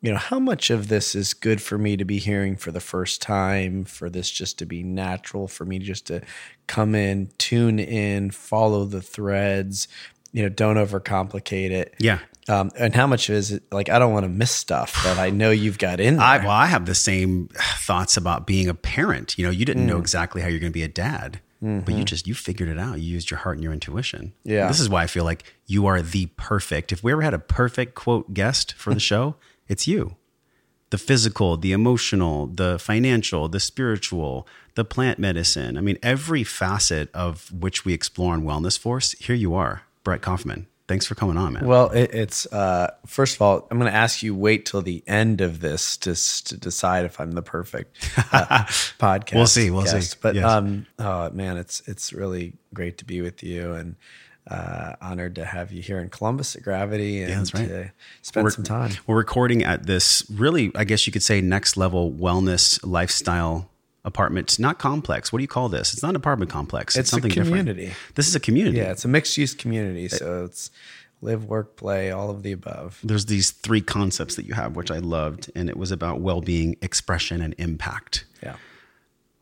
you 0.00 0.10
know 0.10 0.18
how 0.18 0.38
much 0.40 0.68
of 0.70 0.88
this 0.88 1.14
is 1.14 1.32
good 1.32 1.62
for 1.62 1.78
me 1.78 1.96
to 1.96 2.04
be 2.04 2.18
hearing 2.18 2.56
for 2.56 2.70
the 2.72 2.80
first 2.80 3.22
time 3.22 3.84
for 3.84 4.10
this 4.10 4.30
just 4.30 4.58
to 4.58 4.66
be 4.66 4.82
natural 4.82 5.46
for 5.48 5.64
me 5.64 5.78
just 5.78 6.06
to 6.08 6.20
come 6.66 6.94
in 6.96 7.30
tune 7.38 7.78
in 7.78 8.30
follow 8.30 8.84
the 8.84 9.00
threads 9.00 9.86
you 10.34 10.42
know 10.42 10.48
don't 10.50 10.76
overcomplicate 10.76 11.70
it 11.70 11.94
Yeah. 11.98 12.18
um, 12.48 12.70
and 12.76 12.94
how 12.94 13.06
much 13.06 13.30
is 13.30 13.52
it 13.52 13.62
like 13.72 13.88
i 13.88 13.98
don't 13.98 14.12
want 14.12 14.24
to 14.24 14.28
miss 14.28 14.50
stuff 14.50 15.02
that 15.04 15.16
i 15.18 15.30
know 15.30 15.50
you've 15.50 15.78
got 15.78 16.00
in 16.00 16.16
there 16.18 16.26
I, 16.26 16.38
well, 16.38 16.50
I 16.50 16.66
have 16.66 16.84
the 16.86 16.94
same 16.94 17.48
thoughts 17.78 18.16
about 18.18 18.46
being 18.46 18.68
a 18.68 18.74
parent. 18.74 19.38
You 19.38 19.44
know, 19.46 19.50
you 19.50 19.64
didn't 19.64 19.86
know 19.86 19.98
exactly 19.98 20.42
how 20.42 20.48
you're 20.48 20.60
going 20.60 20.72
to 20.72 20.78
be 20.78 20.82
a 20.82 20.88
dad, 20.88 21.40
but 21.60 21.94
you 21.94 22.04
just 22.04 22.26
you 22.26 22.34
figured 22.34 22.68
it 22.68 22.78
out. 22.78 23.00
You 23.00 23.10
used 23.14 23.30
your 23.30 23.38
heart 23.38 23.56
and 23.56 23.64
your 23.64 23.72
intuition. 23.72 24.32
Yeah. 24.44 24.68
This 24.68 24.80
is 24.80 24.88
why 24.90 25.02
I 25.02 25.06
feel 25.06 25.24
like 25.24 25.44
you 25.66 25.86
are 25.86 26.02
the 26.02 26.26
perfect. 26.36 26.92
If 26.92 27.02
we 27.02 27.12
ever 27.12 27.22
had 27.22 27.32
a 27.34 27.38
perfect 27.38 27.94
quote 27.94 28.34
guest 28.34 28.74
for 28.74 28.92
the 28.92 29.00
show, 29.10 29.36
it's 29.68 29.86
you. 29.86 30.16
The 30.90 30.98
physical, 30.98 31.56
the 31.56 31.72
emotional, 31.72 32.46
the 32.46 32.78
financial, 32.78 33.48
the 33.48 33.60
spiritual, 33.60 34.46
the 34.74 34.84
plant 34.84 35.18
medicine. 35.18 35.76
I 35.78 35.80
mean, 35.80 35.98
every 36.02 36.44
facet 36.44 37.10
of 37.14 37.50
which 37.52 37.84
we 37.84 37.92
explore 37.94 38.34
in 38.34 38.42
Wellness 38.42 38.78
Force. 38.78 39.12
Here 39.12 39.36
you 39.36 39.54
are, 39.54 39.82
Brett 40.04 40.22
Kaufman. 40.22 40.66
Thanks 40.86 41.06
for 41.06 41.14
coming 41.14 41.38
on, 41.38 41.54
man. 41.54 41.66
Well, 41.66 41.88
it, 41.92 42.10
it's 42.14 42.44
uh, 42.52 42.92
first 43.06 43.36
of 43.36 43.42
all, 43.42 43.66
I'm 43.70 43.78
going 43.78 43.90
to 43.90 43.96
ask 43.96 44.22
you 44.22 44.34
wait 44.34 44.66
till 44.66 44.82
the 44.82 45.02
end 45.06 45.40
of 45.40 45.60
this 45.60 45.96
to 45.98 46.14
to 46.44 46.56
decide 46.58 47.06
if 47.06 47.18
I'm 47.18 47.32
the 47.32 47.40
perfect 47.42 47.96
uh, 48.32 48.64
podcast. 48.98 49.34
We'll 49.34 49.46
see, 49.46 49.70
we'll 49.70 49.86
see. 49.86 50.14
But 50.20 50.34
Yes. 50.34 50.44
um, 50.44 50.86
oh 50.98 51.30
man, 51.30 51.56
it's 51.56 51.80
it's 51.86 52.12
really 52.12 52.52
great 52.74 52.98
to 52.98 53.06
be 53.06 53.22
with 53.22 53.42
you 53.42 53.72
and 53.72 53.96
uh, 54.46 54.92
honored 55.00 55.36
to 55.36 55.44
have 55.46 55.72
you 55.72 55.80
here 55.80 55.98
in 56.00 56.10
Columbus 56.10 56.54
at 56.54 56.62
Gravity 56.62 57.22
and 57.22 57.32
that's 57.32 57.54
right. 57.54 57.66
to 57.66 57.92
spend 58.20 58.44
We're- 58.44 58.52
some 58.54 58.64
time. 58.64 58.90
We're 59.06 59.16
recording 59.16 59.64
at 59.64 59.86
this 59.86 60.22
really, 60.30 60.70
I 60.74 60.84
guess 60.84 61.06
you 61.06 61.14
could 61.14 61.22
say, 61.22 61.40
next 61.40 61.78
level 61.78 62.12
wellness 62.12 62.78
lifestyle 62.86 63.70
apartment. 64.04 64.58
Not 64.58 64.78
complex. 64.78 65.32
What 65.32 65.38
do 65.38 65.42
you 65.42 65.48
call 65.48 65.68
this? 65.68 65.92
It's 65.92 66.02
not 66.02 66.10
an 66.10 66.16
apartment 66.16 66.50
complex. 66.50 66.96
It's 66.96 67.08
a 67.08 67.12
something 67.12 67.30
community. 67.30 67.86
different. 67.86 68.14
This 68.14 68.28
is 68.28 68.34
a 68.34 68.40
community. 68.40 68.78
Yeah, 68.78 68.92
it's 68.92 69.04
a 69.04 69.08
mixed 69.08 69.36
use 69.36 69.54
community, 69.54 70.08
so 70.08 70.44
it's 70.44 70.70
live, 71.20 71.44
work, 71.46 71.76
play, 71.76 72.10
all 72.10 72.30
of 72.30 72.42
the 72.42 72.52
above. 72.52 73.00
There's 73.02 73.26
these 73.26 73.50
three 73.50 73.80
concepts 73.80 74.36
that 74.36 74.44
you 74.44 74.54
have, 74.54 74.76
which 74.76 74.90
I 74.90 74.98
loved, 74.98 75.50
and 75.54 75.68
it 75.68 75.76
was 75.76 75.90
about 75.90 76.20
well 76.20 76.40
being, 76.40 76.76
expression, 76.82 77.40
and 77.40 77.54
impact. 77.58 78.26
Yeah. 78.42 78.56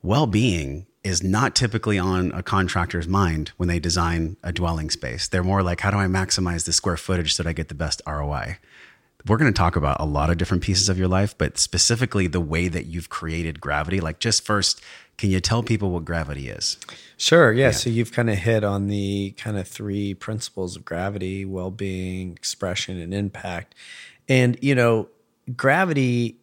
well 0.03 0.27
being 0.27 0.87
is 1.03 1.23
not 1.23 1.57
typically 1.57 1.99
on 1.99 2.31
a 2.31 2.43
contractor's 2.43 3.09
mind 3.09 3.51
when 3.57 3.69
they 3.69 3.81
design 3.81 4.37
a 4.45 4.53
dwelling 4.53 4.89
space. 4.89 5.27
They're 5.27 5.43
more 5.43 5.63
like, 5.63 5.81
how 5.81 5.91
do 5.91 5.97
I 5.97 6.07
maximize 6.07 6.65
the 6.65 6.73
square 6.73 6.97
footage 6.97 7.35
so 7.35 7.43
that 7.43 7.49
I 7.49 7.53
get 7.53 7.69
the 7.69 7.75
best 7.75 8.01
ROI? 8.07 8.59
We're 9.27 9.37
going 9.37 9.53
to 9.53 9.57
talk 9.57 9.77
about 9.77 10.01
a 10.01 10.05
lot 10.05 10.31
of 10.31 10.39
different 10.39 10.63
pieces 10.63 10.89
of 10.89 10.99
your 10.99 11.09
life, 11.09 11.37
but 11.37 11.59
specifically 11.59 12.27
the 12.27 12.41
way 12.41 12.69
that 12.69 12.87
you've 12.87 13.09
created 13.09 13.61
gravity. 13.61 14.01
Like, 14.01 14.19
just 14.19 14.45
first, 14.45 14.83
can 15.17 15.31
you 15.31 15.41
tell 15.41 15.63
people 15.63 15.91
what 15.91 16.05
gravity 16.05 16.49
is? 16.49 16.77
Sure. 17.17 17.53
Yeah. 17.53 17.71
So 17.71 17.91
you've 17.91 18.13
kind 18.13 18.29
of 18.31 18.39
hit 18.39 18.65
on 18.65 18.89
the 18.89 19.33
kind 19.37 19.57
of 19.57 19.69
three 19.69 20.15
principles 20.15 20.77
of 20.77 20.85
gravity 20.85 21.45
well 21.45 21.71
being, 21.71 22.33
expression, 22.33 23.01
and 23.01 23.15
impact. 23.15 23.75
And, 24.29 24.59
you 24.61 24.75
know, 24.75 25.09
gravity 25.57 26.39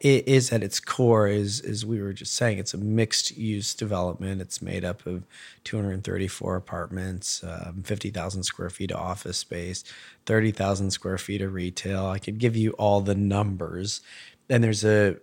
is 0.00 0.52
at 0.52 0.62
its 0.62 0.78
core 0.78 1.26
is 1.26 1.60
as 1.60 1.84
we 1.84 2.00
were 2.00 2.12
just 2.12 2.36
saying 2.36 2.58
it's 2.58 2.72
a 2.72 2.78
mixed 2.78 3.36
use 3.36 3.74
development 3.74 4.40
it's 4.40 4.62
made 4.62 4.84
up 4.84 5.04
of 5.06 5.24
234 5.64 6.54
apartments 6.54 7.42
um, 7.42 7.82
50000 7.82 8.44
square 8.44 8.70
feet 8.70 8.92
of 8.92 8.98
office 8.98 9.38
space 9.38 9.82
30000 10.26 10.90
square 10.90 11.18
feet 11.18 11.42
of 11.42 11.54
retail. 11.54 12.06
I 12.06 12.18
could 12.18 12.38
give 12.38 12.56
you 12.56 12.72
all 12.72 13.00
the 13.00 13.14
numbers. 13.14 14.00
And 14.48 14.62
there's 14.62 14.84
a 14.84 15.16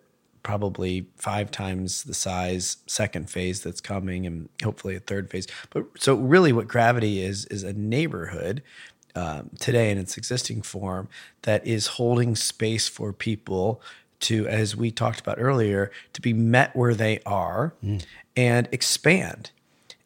probably 0.44 1.06
five 1.18 1.51
times 1.51 2.03
the 2.03 2.13
size 2.13 2.77
second 2.88 3.29
phase 3.29 3.62
that's 3.62 3.82
coming 3.82 4.25
and 4.25 4.50
hopefully 4.63 4.96
a 4.96 5.00
third 5.00 5.29
phase. 5.29 5.48
But 5.70 5.86
so 5.98 6.15
really 6.15 6.53
what 6.53 6.68
gravity 6.68 7.22
is 7.22 7.46
is 7.46 7.63
a 7.63 7.74
neighborhood 7.74 8.63
um, 9.15 9.50
today 9.60 9.91
in 9.91 9.98
its 9.98 10.18
existing 10.18 10.62
form 10.62 11.10
that 11.41 11.65
is 11.65 11.88
holding 11.88 12.36
space 12.36 12.88
for 12.88 13.12
people 13.12 13.82
to 14.22 14.48
as 14.48 14.75
we 14.75 14.91
talked 14.91 15.20
about 15.20 15.38
earlier 15.39 15.91
to 16.13 16.22
be 16.22 16.34
met 16.34 16.75
where 16.75 16.94
they 16.94 17.20
are 17.25 17.74
and 18.36 18.68
expand. 18.72 19.51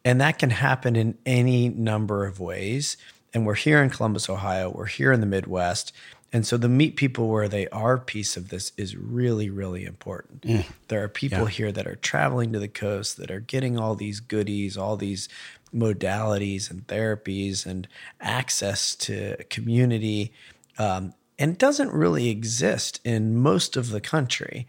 And 0.05 0.19
that 0.19 0.37
can 0.39 0.49
happen 0.49 0.95
in 0.95 1.17
any 1.25 1.69
number 1.69 2.25
of 2.25 2.39
ways 2.39 2.97
and 3.33 3.45
we're 3.45 3.53
here 3.53 3.81
in 3.81 3.89
columbus 3.89 4.29
ohio 4.29 4.71
we're 4.75 4.85
here 4.85 5.11
in 5.11 5.19
the 5.19 5.25
midwest 5.25 5.91
and 6.33 6.47
so 6.47 6.57
the 6.57 6.67
meet 6.67 6.95
people 6.95 7.27
where 7.29 7.47
they 7.47 7.67
are 7.67 7.99
piece 7.99 8.35
of 8.35 8.49
this 8.49 8.71
is 8.75 8.95
really, 8.95 9.51
really 9.51 9.85
important. 9.85 10.43
There 10.87 11.03
are 11.03 11.07
people 11.07 11.45
here 11.45 11.71
that 11.71 11.85
are 11.85 11.95
traveling 11.95 12.51
to 12.53 12.59
the 12.59 12.67
coast 12.67 13.17
that 13.17 13.29
are 13.29 13.39
getting 13.39 13.77
all 13.77 13.93
these 13.93 14.19
goodies, 14.19 14.75
all 14.75 14.97
these 14.97 15.29
modalities 15.71 16.71
and 16.71 16.87
therapies 16.87 17.67
and 17.67 17.87
access 18.19 18.95
to 18.95 19.43
community. 19.51 20.33
Um, 20.79 21.13
and 21.37 21.57
doesn't 21.57 21.91
really 21.91 22.29
exist 22.29 22.99
in 23.03 23.35
most 23.35 23.75
of 23.75 23.89
the 23.89 24.01
country. 24.01 24.67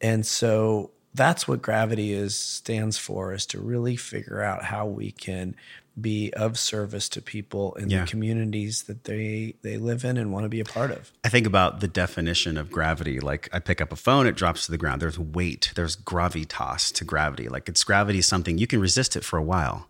And 0.00 0.26
so 0.26 0.90
that's 1.14 1.46
what 1.46 1.62
gravity 1.62 2.12
is 2.12 2.36
stands 2.36 2.98
for 2.98 3.32
is 3.32 3.46
to 3.46 3.60
really 3.60 3.96
figure 3.96 4.42
out 4.42 4.64
how 4.64 4.86
we 4.86 5.12
can 5.12 5.54
be 5.98 6.32
of 6.34 6.58
service 6.58 7.08
to 7.08 7.22
people 7.22 7.74
in 7.76 7.88
Yeah. 7.88 8.02
the 8.02 8.06
communities 8.10 8.82
that 8.84 9.04
they 9.04 9.54
they 9.62 9.78
live 9.78 10.04
in 10.04 10.16
and 10.16 10.32
want 10.32 10.44
to 10.44 10.48
be 10.50 10.60
a 10.60 10.64
part 10.64 10.90
of. 10.90 11.10
I 11.24 11.28
think 11.30 11.46
about 11.46 11.80
the 11.80 11.88
definition 11.88 12.58
of 12.58 12.70
gravity. 12.70 13.18
Like 13.20 13.48
I 13.52 13.58
pick 13.60 13.80
up 13.80 13.92
a 13.92 13.96
phone, 13.96 14.26
it 14.26 14.36
drops 14.36 14.66
to 14.66 14.70
the 14.72 14.78
ground. 14.78 15.00
There's 15.00 15.18
weight, 15.18 15.72
there's 15.74 15.96
gravitas 15.96 16.92
to 16.94 17.04
gravity. 17.04 17.48
Like 17.48 17.68
it's 17.68 17.82
gravity 17.84 18.18
is 18.18 18.26
something 18.26 18.58
you 18.58 18.66
can 18.66 18.80
resist 18.80 19.16
it 19.16 19.24
for 19.24 19.38
a 19.38 19.42
while, 19.42 19.88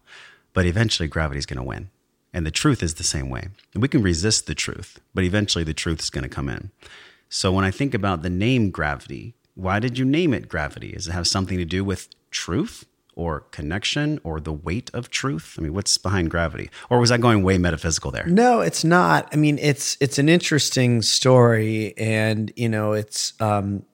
but 0.52 0.64
eventually 0.66 1.08
gravity 1.08 1.38
is 1.38 1.46
going 1.46 1.58
to 1.58 1.62
win. 1.62 1.90
And 2.32 2.46
the 2.46 2.50
truth 2.50 2.82
is 2.82 2.94
the 2.94 3.02
same 3.04 3.28
way. 3.30 3.48
And 3.72 3.82
we 3.82 3.88
can 3.88 4.02
resist 4.02 4.46
the 4.46 4.54
truth, 4.54 5.00
but 5.14 5.24
eventually 5.24 5.64
the 5.64 5.74
truth 5.74 6.00
is 6.00 6.10
going 6.10 6.22
to 6.24 6.28
come 6.28 6.48
in. 6.48 6.70
So 7.28 7.50
when 7.50 7.64
I 7.64 7.70
think 7.70 7.94
about 7.94 8.22
the 8.22 8.30
name 8.30 8.70
gravity, 8.70 9.34
why 9.54 9.80
did 9.80 9.98
you 9.98 10.04
name 10.04 10.34
it 10.34 10.48
gravity? 10.48 10.92
Does 10.92 11.08
it 11.08 11.12
have 11.12 11.26
something 11.26 11.56
to 11.58 11.64
do 11.64 11.82
with 11.82 12.08
truth 12.30 12.84
or 13.16 13.40
connection 13.50 14.20
or 14.22 14.38
the 14.38 14.52
weight 14.52 14.90
of 14.94 15.10
truth? 15.10 15.56
I 15.58 15.62
mean, 15.62 15.74
what's 15.74 15.98
behind 15.98 16.30
gravity? 16.30 16.70
Or 16.88 17.00
was 17.00 17.10
I 17.10 17.16
going 17.16 17.42
way 17.42 17.58
metaphysical 17.58 18.12
there? 18.12 18.26
No, 18.26 18.60
it's 18.60 18.84
not. 18.84 19.28
I 19.32 19.36
mean, 19.36 19.58
it's 19.58 19.96
it's 20.00 20.18
an 20.18 20.28
interesting 20.28 21.02
story, 21.02 21.94
and 21.98 22.52
you 22.54 22.68
know, 22.68 22.92
it's 22.92 23.32
um, 23.40 23.84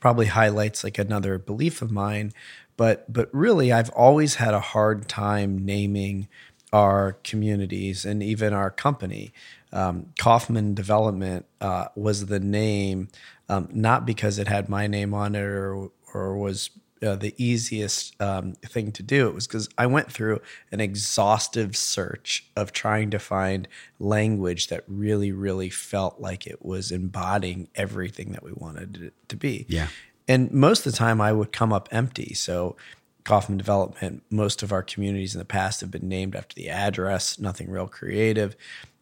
probably 0.00 0.26
highlights 0.26 0.82
like 0.82 0.98
another 0.98 1.38
belief 1.38 1.82
of 1.82 1.92
mine. 1.92 2.32
But 2.76 3.12
but 3.12 3.28
really, 3.32 3.70
I've 3.70 3.90
always 3.90 4.36
had 4.36 4.54
a 4.54 4.60
hard 4.60 5.08
time 5.08 5.64
naming 5.64 6.28
our 6.72 7.18
communities 7.22 8.04
and 8.04 8.22
even 8.22 8.52
our 8.52 8.70
company. 8.70 9.32
Um, 9.72 10.06
Kaufman 10.18 10.74
Development 10.74 11.46
uh, 11.60 11.86
was 11.94 12.26
the 12.26 12.40
name, 12.40 13.08
um, 13.48 13.68
not 13.72 14.06
because 14.06 14.38
it 14.38 14.48
had 14.48 14.68
my 14.68 14.86
name 14.86 15.14
on 15.14 15.34
it 15.34 15.42
or 15.42 15.90
or 16.14 16.36
was 16.36 16.70
uh, 17.02 17.16
the 17.16 17.34
easiest 17.36 18.20
um, 18.20 18.52
thing 18.64 18.92
to 18.92 19.02
do. 19.02 19.28
It 19.28 19.34
was 19.34 19.46
because 19.46 19.68
I 19.76 19.86
went 19.86 20.10
through 20.10 20.40
an 20.70 20.80
exhaustive 20.80 21.76
search 21.76 22.46
of 22.56 22.72
trying 22.72 23.10
to 23.10 23.18
find 23.18 23.66
language 23.98 24.68
that 24.68 24.84
really, 24.86 25.32
really 25.32 25.70
felt 25.70 26.20
like 26.20 26.46
it 26.46 26.64
was 26.64 26.92
embodying 26.92 27.68
everything 27.74 28.32
that 28.32 28.42
we 28.42 28.52
wanted 28.52 29.02
it 29.02 29.14
to 29.28 29.36
be. 29.36 29.66
Yeah. 29.68 29.88
And 30.28 30.52
most 30.52 30.86
of 30.86 30.92
the 30.92 30.98
time, 30.98 31.20
I 31.20 31.32
would 31.32 31.52
come 31.52 31.72
up 31.72 31.88
empty. 31.90 32.34
So, 32.34 32.76
Kaufman 33.24 33.58
Development, 33.58 34.22
most 34.30 34.62
of 34.62 34.72
our 34.72 34.82
communities 34.82 35.34
in 35.34 35.38
the 35.38 35.44
past 35.44 35.80
have 35.80 35.90
been 35.90 36.08
named 36.08 36.34
after 36.34 36.54
the 36.54 36.68
address, 36.68 37.38
nothing 37.38 37.70
real 37.70 37.86
creative. 37.86 38.56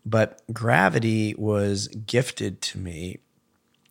But 0.05 0.43
Gravity 0.53 1.35
was 1.35 1.89
gifted 1.89 2.61
to 2.63 2.79
me 2.79 3.19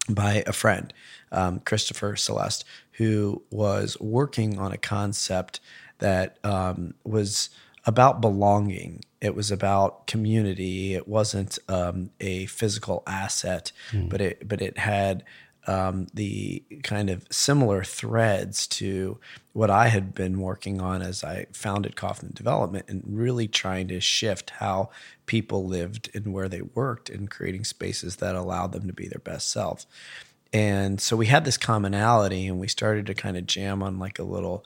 by 0.09 0.43
a 0.47 0.53
friend, 0.53 0.93
um, 1.31 1.59
Christopher 1.59 2.15
Celeste, 2.15 2.65
who 2.99 3.41
was 3.49 3.97
working 4.01 4.59
on 4.59 4.73
a 4.73 4.77
concept 4.77 5.61
that 5.99 6.37
um, 6.43 6.93
was 7.05 7.49
about 7.85 8.19
belonging. 8.19 9.03
It 9.21 9.35
was 9.35 9.51
about 9.51 10.05
community. 10.05 10.93
It 10.93 11.07
wasn't 11.07 11.57
um, 11.69 12.11
a 12.19 12.45
physical 12.47 13.01
asset, 13.07 13.71
but 14.09 14.19
it 14.19 14.47
but 14.47 14.61
it 14.61 14.77
had 14.77 15.23
um, 15.65 16.07
the 16.13 16.61
kind 16.83 17.09
of 17.09 17.25
similar 17.31 17.83
threads 17.83 18.67
to 18.67 19.17
what 19.53 19.69
I 19.69 19.87
had 19.87 20.13
been 20.13 20.41
working 20.41 20.81
on 20.81 21.01
as 21.01 21.23
I 21.23 21.45
founded 21.53 21.95
Kaufman 21.95 22.33
Development 22.33 22.85
and 22.89 23.03
really 23.05 23.47
trying 23.47 23.87
to 23.89 24.01
shift 24.01 24.49
how 24.51 24.89
people 25.25 25.65
lived 25.65 26.09
and 26.13 26.33
where 26.33 26.49
they 26.49 26.61
worked 26.61 27.09
and 27.09 27.29
creating 27.29 27.63
spaces 27.63 28.17
that 28.17 28.35
allowed 28.35 28.73
them 28.73 28.87
to 28.87 28.93
be 28.93 29.07
their 29.07 29.19
best 29.19 29.49
self. 29.49 29.85
And 30.51 30.99
so 30.99 31.15
we 31.15 31.27
had 31.27 31.45
this 31.45 31.57
commonality 31.57 32.47
and 32.47 32.59
we 32.59 32.67
started 32.67 33.05
to 33.07 33.13
kind 33.13 33.37
of 33.37 33.45
jam 33.45 33.83
on 33.83 33.99
like 33.99 34.17
a 34.19 34.23
little 34.23 34.65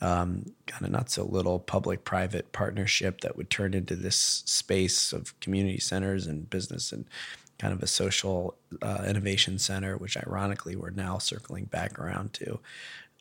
um, 0.00 0.52
kind 0.66 0.84
of 0.84 0.90
not 0.90 1.10
so 1.10 1.24
little 1.24 1.58
public 1.58 2.04
private 2.04 2.52
partnership 2.52 3.22
that 3.22 3.36
would 3.36 3.50
turn 3.50 3.74
into 3.74 3.96
this 3.96 4.16
space 4.16 5.12
of 5.12 5.38
community 5.40 5.78
centers 5.78 6.26
and 6.26 6.50
business 6.50 6.92
and 6.92 7.06
kind 7.58 7.72
of 7.72 7.82
a 7.82 7.86
social 7.86 8.56
uh, 8.82 9.04
innovation 9.06 9.58
center, 9.58 9.96
which 9.96 10.16
ironically 10.16 10.76
we're 10.76 10.90
now 10.90 11.18
circling 11.18 11.64
back 11.64 11.98
around 11.98 12.32
to. 12.34 12.60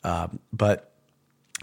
Um, 0.03 0.39
but 0.51 0.91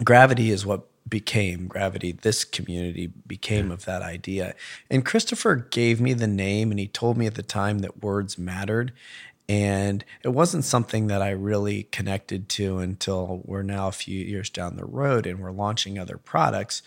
gravity 0.03 0.49
is 0.49 0.65
what 0.65 0.87
became 1.07 1.67
gravity 1.67 2.11
this 2.11 2.45
community 2.45 3.07
became 3.27 3.71
of 3.71 3.85
that 3.85 4.03
idea 4.03 4.53
and 4.89 5.03
christopher 5.03 5.55
gave 5.55 5.99
me 5.99 6.13
the 6.13 6.27
name 6.27 6.69
and 6.69 6.79
he 6.79 6.87
told 6.87 7.17
me 7.17 7.25
at 7.25 7.33
the 7.33 7.43
time 7.43 7.79
that 7.79 8.03
words 8.03 8.37
mattered 8.37 8.93
and 9.51 10.05
it 10.23 10.29
wasn't 10.29 10.63
something 10.63 11.07
that 11.07 11.21
i 11.21 11.29
really 11.29 11.83
connected 11.91 12.47
to 12.47 12.77
until 12.79 13.41
we're 13.43 13.61
now 13.63 13.87
a 13.89 13.91
few 13.91 14.19
years 14.23 14.49
down 14.49 14.77
the 14.77 14.85
road 14.85 15.25
and 15.27 15.39
we're 15.39 15.51
launching 15.51 15.99
other 15.99 16.17
products 16.17 16.81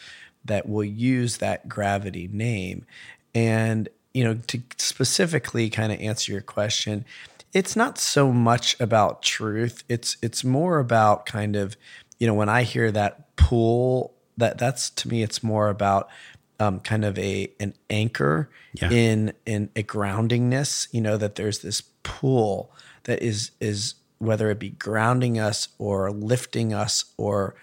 that 0.44 0.66
will 0.68 0.84
use 0.84 1.36
that 1.38 1.68
gravity 1.68 2.28
name 2.32 2.86
and 3.34 3.88
you 4.14 4.24
know 4.24 4.34
to 4.46 4.62
specifically 4.78 5.68
kind 5.68 5.92
of 5.92 6.00
answer 6.00 6.32
your 6.32 6.40
question 6.40 7.04
it's 7.52 7.76
not 7.76 7.98
so 7.98 8.32
much 8.32 8.78
about 8.80 9.22
truth 9.22 9.84
it's 9.88 10.16
it's 10.22 10.42
more 10.42 10.78
about 10.78 11.26
kind 11.26 11.56
of 11.56 11.76
you 12.18 12.26
know 12.26 12.34
when 12.34 12.48
i 12.48 12.62
hear 12.62 12.90
that 12.90 13.34
pull 13.36 14.14
that 14.38 14.56
that's 14.58 14.90
to 14.90 15.08
me 15.08 15.22
it's 15.22 15.42
more 15.42 15.68
about 15.68 16.08
um, 16.60 16.78
kind 16.80 17.04
of 17.04 17.18
a 17.18 17.50
an 17.60 17.74
anchor 17.90 18.48
Yeah. 18.80 18.90
in 18.90 19.32
in 19.44 19.70
a 19.76 19.82
groundingness 19.82 20.86
you 20.92 21.00
know 21.00 21.16
that 21.16 21.34
there's 21.34 21.58
this 21.60 21.82
pull 22.04 22.70
that 23.04 23.20
is 23.22 23.50
is 23.60 23.94
whether 24.18 24.50
it 24.50 24.58
be 24.60 24.70
grounding 24.70 25.38
us 25.38 25.68
or 25.78 26.10
lifting 26.12 26.72
us 26.72 27.04
or 27.16 27.54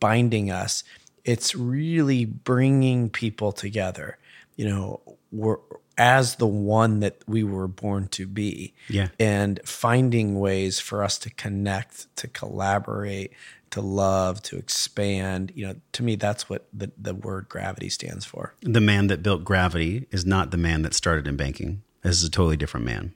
binding 0.00 0.50
us 0.50 0.82
it's 1.24 1.54
really 1.54 2.24
bringing 2.24 3.08
people 3.08 3.52
together 3.52 4.18
you 4.56 4.68
know 4.68 5.00
we're 5.30 5.58
as 5.96 6.36
the 6.36 6.46
one 6.46 7.00
that 7.00 7.16
we 7.28 7.44
were 7.44 7.68
born 7.68 8.08
to 8.08 8.26
be 8.26 8.72
Yeah. 8.88 9.08
and 9.18 9.60
finding 9.66 10.40
ways 10.40 10.80
for 10.80 11.04
us 11.04 11.18
to 11.18 11.30
connect 11.30 12.14
to 12.16 12.26
collaborate 12.26 13.32
to 13.70 13.80
love 13.82 14.42
to 14.42 14.56
expand 14.56 15.52
you 15.54 15.66
know 15.66 15.74
to 15.92 16.02
me 16.02 16.16
that's 16.16 16.48
what 16.48 16.66
the, 16.72 16.90
the 16.98 17.14
word 17.14 17.48
gravity 17.48 17.88
stands 17.90 18.24
for 18.24 18.54
the 18.62 18.80
man 18.80 19.06
that 19.08 19.22
built 19.22 19.44
gravity 19.44 20.06
is 20.10 20.24
not 20.26 20.50
the 20.50 20.56
man 20.56 20.82
that 20.82 20.94
started 20.94 21.26
in 21.28 21.36
banking. 21.36 21.82
This 22.02 22.16
is 22.16 22.24
a 22.24 22.30
totally 22.30 22.56
different 22.56 22.86
man. 22.86 23.12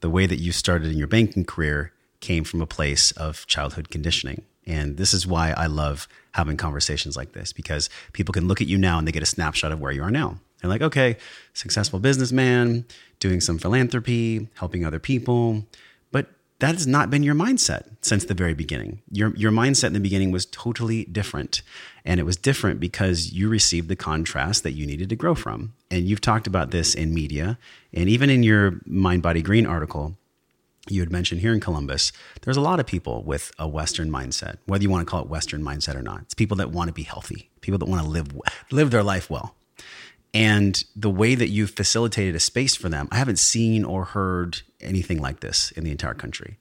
The 0.00 0.10
way 0.10 0.26
that 0.26 0.40
you 0.40 0.52
started 0.52 0.90
in 0.90 0.98
your 0.98 1.06
banking 1.06 1.44
career 1.44 1.92
came 2.20 2.44
from 2.44 2.60
a 2.60 2.66
place 2.66 3.10
of 3.12 3.46
childhood 3.46 3.90
conditioning. 3.90 4.42
And 4.66 4.96
this 4.96 5.14
is 5.14 5.26
why 5.26 5.52
I 5.52 5.66
love 5.66 6.08
having 6.32 6.56
conversations 6.56 7.16
like 7.16 7.32
this 7.32 7.52
because 7.52 7.88
people 8.12 8.32
can 8.32 8.48
look 8.48 8.60
at 8.60 8.66
you 8.66 8.78
now 8.78 8.98
and 8.98 9.06
they 9.06 9.12
get 9.12 9.22
a 9.22 9.26
snapshot 9.26 9.72
of 9.72 9.80
where 9.80 9.92
you 9.92 10.02
are 10.02 10.10
now. 10.10 10.38
They're 10.60 10.70
like, 10.70 10.82
okay, 10.82 11.16
successful 11.52 12.00
businessman, 12.00 12.84
doing 13.20 13.40
some 13.40 13.58
philanthropy, 13.58 14.48
helping 14.54 14.84
other 14.84 14.98
people. 14.98 15.64
That 16.58 16.74
has 16.74 16.86
not 16.86 17.10
been 17.10 17.22
your 17.22 17.34
mindset 17.34 17.96
since 18.00 18.24
the 18.24 18.32
very 18.32 18.54
beginning. 18.54 19.02
Your, 19.10 19.36
your 19.36 19.52
mindset 19.52 19.88
in 19.88 19.92
the 19.92 20.00
beginning 20.00 20.30
was 20.30 20.46
totally 20.46 21.04
different. 21.04 21.60
And 22.04 22.18
it 22.18 22.22
was 22.22 22.36
different 22.36 22.80
because 22.80 23.32
you 23.32 23.48
received 23.50 23.88
the 23.88 23.96
contrast 23.96 24.62
that 24.62 24.72
you 24.72 24.86
needed 24.86 25.10
to 25.10 25.16
grow 25.16 25.34
from. 25.34 25.74
And 25.90 26.08
you've 26.08 26.22
talked 26.22 26.46
about 26.46 26.70
this 26.70 26.94
in 26.94 27.12
media 27.12 27.58
and 27.96 28.08
even 28.10 28.28
in 28.30 28.42
your 28.42 28.80
Mind 28.84 29.22
Body 29.22 29.42
Green 29.42 29.66
article 29.66 30.16
you 30.88 31.00
had 31.00 31.10
mentioned 31.10 31.40
here 31.40 31.52
in 31.52 31.58
Columbus, 31.58 32.12
there's 32.42 32.56
a 32.56 32.60
lot 32.60 32.78
of 32.78 32.86
people 32.86 33.24
with 33.24 33.50
a 33.58 33.66
Western 33.66 34.08
mindset, 34.08 34.58
whether 34.66 34.82
you 34.82 34.90
want 34.90 35.04
to 35.04 35.10
call 35.10 35.22
it 35.22 35.28
Western 35.28 35.62
mindset 35.62 35.96
or 35.96 36.02
not. 36.02 36.20
It's 36.22 36.34
people 36.34 36.58
that 36.58 36.70
want 36.70 36.88
to 36.88 36.92
be 36.92 37.02
healthy, 37.02 37.50
people 37.60 37.78
that 37.78 37.86
want 37.86 38.02
to 38.02 38.08
live 38.08 38.28
live 38.70 38.90
their 38.92 39.02
life 39.02 39.28
well. 39.28 39.55
And 40.34 40.84
the 40.94 41.10
way 41.10 41.34
that 41.34 41.48
you've 41.48 41.70
facilitated 41.70 42.34
a 42.34 42.40
space 42.40 42.76
for 42.76 42.88
them, 42.88 43.08
I 43.10 43.16
haven't 43.16 43.38
seen 43.38 43.84
or 43.84 44.04
heard 44.04 44.60
anything 44.80 45.20
like 45.20 45.40
this 45.40 45.70
in 45.72 45.84
the 45.84 45.90
entire 45.90 46.14
country. 46.14 46.58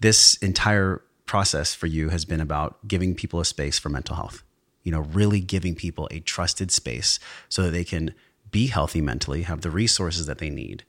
This 0.00 0.36
entire 0.36 1.02
process 1.26 1.74
for 1.74 1.86
you 1.86 2.08
has 2.08 2.24
been 2.24 2.40
about 2.40 2.88
giving 2.88 3.14
people 3.14 3.40
a 3.40 3.44
space 3.44 3.78
for 3.78 3.88
mental 3.88 4.16
health. 4.16 4.42
You 4.82 4.92
know, 4.92 5.00
really 5.00 5.40
giving 5.40 5.74
people 5.74 6.08
a 6.10 6.20
trusted 6.20 6.70
space 6.70 7.20
so 7.48 7.62
that 7.62 7.70
they 7.70 7.84
can 7.84 8.14
be 8.50 8.68
healthy 8.68 9.00
mentally, 9.00 9.42
have 9.42 9.60
the 9.60 9.70
resources 9.70 10.26
that 10.26 10.38
they 10.38 10.50
need. 10.50 10.84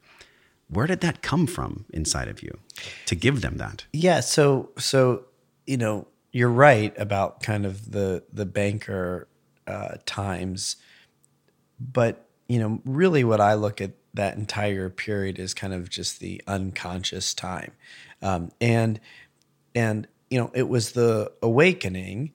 Where 0.69 0.87
did 0.87 1.01
that 1.01 1.21
come 1.21 1.47
from 1.47 1.85
inside 1.91 2.29
of 2.29 2.41
you 2.41 2.57
to 3.05 3.15
give 3.15 3.41
them 3.41 3.57
that? 3.57 3.85
Yeah, 3.91 4.21
so 4.21 4.69
so 4.77 5.25
you 5.67 5.77
know 5.77 6.07
you're 6.31 6.49
right 6.49 6.93
about 6.97 7.43
kind 7.43 7.65
of 7.65 7.91
the 7.91 8.23
the 8.31 8.45
banker 8.45 9.27
uh, 9.67 9.95
times, 10.05 10.77
but 11.81 12.27
you 12.47 12.59
know 12.59 12.81
really 12.85 13.23
what 13.23 13.41
I 13.41 13.55
look 13.55 13.81
at 13.81 13.91
that 14.13 14.35
entire 14.35 14.89
period 14.89 15.39
is 15.39 15.53
kind 15.53 15.73
of 15.73 15.89
just 15.89 16.19
the 16.19 16.41
unconscious 16.47 17.33
time, 17.33 17.71
um, 18.21 18.51
and 18.59 18.99
and 19.73 20.07
you 20.29 20.39
know 20.39 20.51
it 20.53 20.67
was 20.67 20.91
the 20.91 21.31
awakening, 21.41 22.33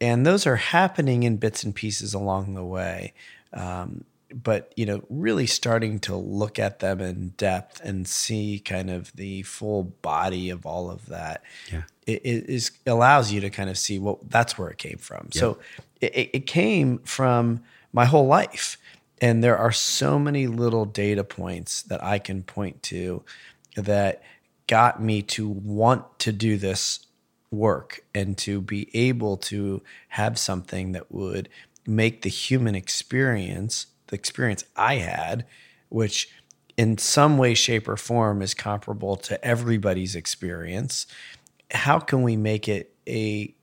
and 0.00 0.24
those 0.26 0.46
are 0.46 0.56
happening 0.56 1.22
in 1.22 1.36
bits 1.38 1.64
and 1.64 1.74
pieces 1.74 2.14
along 2.14 2.54
the 2.54 2.64
way. 2.64 3.14
Um, 3.52 4.04
but 4.34 4.72
you 4.76 4.84
know, 4.84 5.02
really 5.08 5.46
starting 5.46 6.00
to 6.00 6.16
look 6.16 6.58
at 6.58 6.80
them 6.80 7.00
in 7.00 7.30
depth 7.36 7.80
and 7.80 8.06
see 8.06 8.58
kind 8.58 8.90
of 8.90 9.14
the 9.14 9.42
full 9.42 9.84
body 9.84 10.50
of 10.50 10.66
all 10.66 10.90
of 10.90 11.06
that. 11.06 11.42
Yeah. 11.72 11.82
It, 12.06 12.20
it 12.24 12.50
is 12.50 12.72
allows 12.86 13.32
you 13.32 13.40
to 13.40 13.50
kind 13.50 13.70
of 13.70 13.78
see 13.78 13.98
well 13.98 14.18
that's 14.28 14.58
where 14.58 14.68
it 14.68 14.78
came 14.78 14.98
from. 14.98 15.28
So 15.32 15.58
it, 16.00 16.30
it 16.32 16.46
came 16.46 16.98
from 16.98 17.62
my 17.92 18.04
whole 18.04 18.26
life, 18.26 18.76
and 19.24 19.42
there 19.42 19.56
are 19.56 19.72
so 19.72 20.18
many 20.18 20.46
little 20.46 20.84
data 20.84 21.24
points 21.24 21.80
that 21.84 22.04
I 22.04 22.18
can 22.18 22.42
point 22.42 22.82
to 22.82 23.24
that 23.74 24.22
got 24.66 25.02
me 25.02 25.22
to 25.22 25.48
want 25.48 26.18
to 26.18 26.30
do 26.30 26.58
this 26.58 27.06
work 27.50 28.04
and 28.14 28.36
to 28.36 28.60
be 28.60 28.90
able 28.92 29.38
to 29.38 29.80
have 30.08 30.38
something 30.38 30.92
that 30.92 31.10
would 31.10 31.48
make 31.86 32.20
the 32.20 32.28
human 32.28 32.74
experience 32.74 33.86
the 34.08 34.14
experience 34.14 34.62
I 34.76 34.96
had, 34.96 35.46
which 35.88 36.28
in 36.76 36.98
some 36.98 37.38
way, 37.38 37.54
shape, 37.54 37.88
or 37.88 37.96
form 37.96 38.42
is 38.42 38.52
comparable 38.52 39.16
to 39.16 39.42
everybody's 39.42 40.14
experience. 40.14 41.06
How 41.70 41.98
can 41.98 42.22
we 42.22 42.36
make 42.36 42.68
it 42.68 42.94
a 43.08 43.54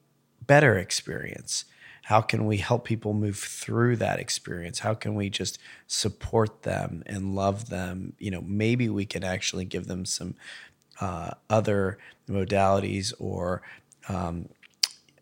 better 0.47 0.79
experience? 0.79 1.65
How 2.11 2.19
can 2.19 2.45
we 2.45 2.57
help 2.57 2.83
people 2.83 3.13
move 3.13 3.37
through 3.37 3.95
that 3.95 4.19
experience? 4.19 4.79
How 4.79 4.93
can 4.93 5.15
we 5.15 5.29
just 5.29 5.57
support 5.87 6.63
them 6.63 7.03
and 7.05 7.35
love 7.35 7.69
them? 7.69 8.11
You 8.19 8.31
know, 8.31 8.41
maybe 8.41 8.89
we 8.89 9.05
can 9.05 9.23
actually 9.23 9.63
give 9.63 9.87
them 9.87 10.03
some 10.03 10.35
uh, 10.99 11.31
other 11.49 11.97
modalities 12.27 13.13
or 13.17 13.61
um, 14.09 14.49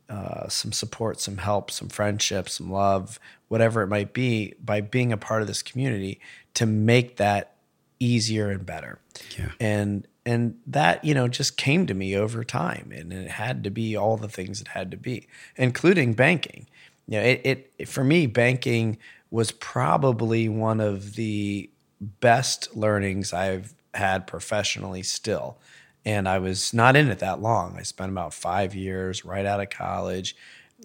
uh, 0.09 0.47
some 0.47 0.71
support, 0.71 1.21
some 1.21 1.37
help, 1.37 1.69
some 1.69 1.89
friendship, 1.89 2.49
some 2.49 2.71
love, 2.71 3.19
whatever 3.49 3.83
it 3.83 3.87
might 3.87 4.11
be, 4.11 4.55
by 4.59 4.81
being 4.81 5.13
a 5.13 5.17
part 5.17 5.43
of 5.43 5.47
this 5.47 5.61
community 5.61 6.19
to 6.55 6.65
make 6.65 7.17
that 7.17 7.57
easier 7.99 8.49
and 8.49 8.65
better. 8.65 8.97
Yeah. 9.37 9.51
And 9.59 10.07
and 10.25 10.59
that 10.65 11.05
you 11.05 11.13
know 11.13 11.27
just 11.27 11.55
came 11.55 11.85
to 11.85 11.93
me 11.93 12.15
over 12.15 12.43
time, 12.43 12.91
and 12.95 13.13
it 13.13 13.29
had 13.29 13.63
to 13.63 13.69
be 13.69 13.95
all 13.95 14.17
the 14.17 14.27
things 14.27 14.59
it 14.59 14.69
had 14.69 14.89
to 14.89 14.97
be, 14.97 15.27
including 15.55 16.13
banking. 16.13 16.65
You 17.09 17.19
know, 17.19 17.25
it, 17.25 17.71
it 17.77 17.87
for 17.87 18.03
me, 18.03 18.27
banking 18.27 18.97
was 19.31 19.51
probably 19.51 20.47
one 20.49 20.79
of 20.79 21.15
the 21.15 21.69
best 21.99 22.75
learnings 22.75 23.33
I've 23.33 23.73
had 23.93 24.27
professionally 24.27 25.03
still 25.03 25.57
and 26.05 26.27
I 26.27 26.39
was 26.39 26.73
not 26.73 26.95
in 26.95 27.09
it 27.09 27.19
that 27.19 27.41
long. 27.41 27.75
I 27.77 27.83
spent 27.83 28.11
about 28.11 28.33
five 28.33 28.73
years 28.73 29.25
right 29.25 29.45
out 29.45 29.59
of 29.59 29.69
college, 29.69 30.35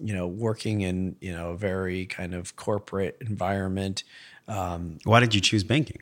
you 0.01 0.13
know, 0.13 0.27
working 0.27 0.81
in 0.81 1.15
you 1.21 1.31
know 1.33 1.51
a 1.51 1.57
very 1.57 2.05
kind 2.05 2.33
of 2.33 2.55
corporate 2.55 3.17
environment. 3.21 4.03
Um, 4.47 4.99
Why 5.03 5.19
did 5.19 5.33
you 5.33 5.41
choose 5.41 5.63
banking? 5.63 6.01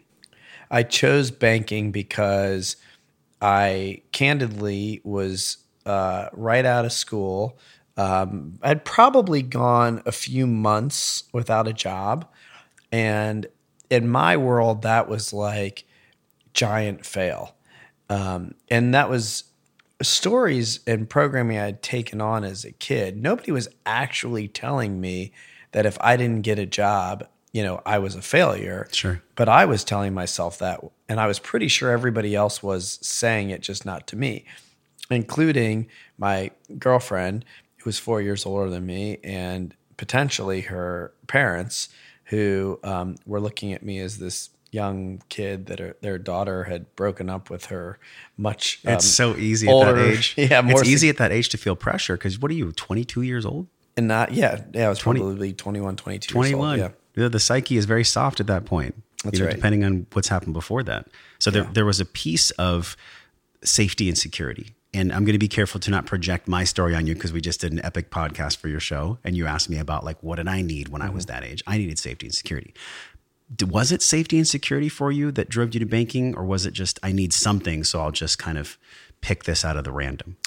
I 0.71 0.83
chose 0.83 1.29
banking 1.31 1.91
because 1.91 2.75
I 3.41 4.01
candidly 4.11 5.01
was 5.03 5.57
uh, 5.85 6.29
right 6.33 6.65
out 6.65 6.85
of 6.85 6.91
school. 6.91 7.59
Um, 7.95 8.59
I'd 8.61 8.85
probably 8.85 9.41
gone 9.41 10.01
a 10.05 10.11
few 10.11 10.47
months 10.47 11.25
without 11.31 11.67
a 11.67 11.73
job, 11.73 12.27
and 12.91 13.47
in 13.89 14.07
my 14.09 14.37
world, 14.37 14.81
that 14.81 15.07
was 15.07 15.33
like 15.33 15.85
giant 16.53 17.05
fail. 17.05 17.55
Um, 18.09 18.55
and 18.69 18.93
that 18.93 19.09
was 19.09 19.45
stories 20.01 20.79
and 20.85 21.09
programming 21.09 21.57
I 21.57 21.65
had 21.65 21.81
taken 21.81 22.21
on 22.21 22.43
as 22.43 22.65
a 22.65 22.71
kid. 22.71 23.21
Nobody 23.21 23.51
was 23.51 23.67
actually 23.85 24.47
telling 24.47 24.99
me 24.99 25.31
that 25.71 25.85
if 25.85 25.97
I 26.01 26.17
didn't 26.17 26.41
get 26.41 26.59
a 26.59 26.65
job, 26.65 27.27
you 27.51 27.63
know, 27.63 27.81
I 27.85 27.99
was 27.99 28.15
a 28.15 28.21
failure. 28.21 28.87
Sure. 28.91 29.21
But 29.35 29.47
I 29.47 29.65
was 29.65 29.83
telling 29.83 30.13
myself 30.13 30.59
that, 30.59 30.81
and 31.07 31.19
I 31.19 31.27
was 31.27 31.39
pretty 31.39 31.67
sure 31.67 31.91
everybody 31.91 32.35
else 32.35 32.61
was 32.63 32.99
saying 33.01 33.51
it, 33.51 33.61
just 33.61 33.85
not 33.85 34.07
to 34.07 34.15
me, 34.15 34.45
including 35.09 35.87
my 36.17 36.51
girlfriend, 36.77 37.45
was 37.85 37.99
four 37.99 38.21
years 38.21 38.45
older 38.45 38.69
than 38.69 38.85
me, 38.85 39.19
and 39.23 39.75
potentially 39.97 40.61
her 40.61 41.13
parents, 41.27 41.89
who 42.25 42.79
um, 42.83 43.15
were 43.25 43.39
looking 43.39 43.73
at 43.73 43.83
me 43.83 43.99
as 43.99 44.17
this 44.17 44.49
young 44.71 45.21
kid 45.29 45.67
that 45.67 45.79
her, 45.79 45.95
their 46.01 46.17
daughter 46.17 46.63
had 46.63 46.95
broken 46.95 47.29
up 47.29 47.49
with 47.49 47.65
her 47.65 47.99
much. 48.37 48.79
It's 48.83 49.19
um, 49.19 49.33
so 49.33 49.37
easy 49.37 49.67
at 49.67 49.85
that 49.85 49.97
age. 49.97 50.33
Yeah, 50.37 50.61
more 50.61 50.81
it's 50.81 50.89
easy 50.89 51.09
at 51.09 51.17
that 51.17 51.31
age 51.31 51.49
to 51.49 51.57
feel 51.57 51.75
pressure 51.75 52.17
because 52.17 52.39
what 52.39 52.49
are 52.49 52.55
you, 52.55 52.71
22 52.71 53.21
years 53.21 53.45
old? 53.45 53.67
and 53.97 54.07
not 54.07 54.33
yeah 54.33 54.61
yeah. 54.73 54.87
I 54.87 54.89
was 54.89 54.99
20 54.99 55.19
probably 55.19 55.53
21, 55.53 55.95
22 55.95 56.33
years 56.33 56.53
old, 56.53 56.61
21. 56.61 56.79
yeah. 56.79 56.89
The, 57.15 57.29
the 57.29 57.39
psyche 57.39 57.77
is 57.77 57.85
very 57.85 58.03
soft 58.03 58.39
at 58.39 58.47
that 58.47 58.65
point. 58.65 58.95
That's 59.23 59.37
you 59.37 59.43
know, 59.43 59.49
right. 59.49 59.55
Depending 59.55 59.83
on 59.83 60.07
what's 60.13 60.27
happened 60.27 60.53
before 60.53 60.81
that. 60.83 61.07
So 61.37 61.51
there, 61.51 61.63
there 61.63 61.85
was 61.85 61.99
a 61.99 62.05
piece 62.05 62.49
of 62.51 62.97
safety 63.63 64.09
and 64.09 64.17
security. 64.17 64.73
And 64.93 65.11
I'm 65.11 65.25
going 65.25 65.33
to 65.33 65.39
be 65.39 65.47
careful 65.47 65.79
to 65.81 65.91
not 65.91 66.05
project 66.05 66.47
my 66.47 66.63
story 66.63 66.93
on 66.95 67.07
you 67.07 67.15
because 67.15 67.33
we 67.33 67.41
just 67.41 67.61
did 67.61 67.73
an 67.73 67.83
epic 67.83 68.11
podcast 68.11 68.57
for 68.57 68.67
your 68.67 68.79
show. 68.79 69.17
And 69.23 69.35
you 69.35 69.47
asked 69.47 69.69
me 69.69 69.79
about 69.79 70.03
like, 70.03 70.21
what 70.21 70.35
did 70.35 70.47
I 70.47 70.61
need 70.61 70.89
when 70.89 71.01
I 71.01 71.09
was 71.09 71.25
Mm-hmm. 71.25 71.41
that 71.41 71.43
age? 71.43 71.63
I 71.65 71.77
needed 71.77 71.97
safety 71.97 72.27
and 72.27 72.35
security. 72.35 72.73
Was 73.67 73.91
it 73.91 74.01
safety 74.01 74.37
and 74.37 74.47
security 74.47 74.89
for 74.89 75.11
you 75.11 75.31
that 75.31 75.49
drove 75.49 75.73
you 75.73 75.79
to 75.79 75.85
banking? 75.85 76.35
Or 76.35 76.43
was 76.45 76.65
it 76.65 76.73
just, 76.73 76.99
I 77.01 77.11
need 77.11 77.33
something, 77.33 77.83
so 77.83 78.01
I'll 78.01 78.11
just 78.11 78.37
kind 78.39 78.57
of 78.57 78.77
pick 79.21 79.45
this 79.45 79.65
out 79.65 79.77
of 79.77 79.83
the 79.83 79.91
random? 79.91 80.37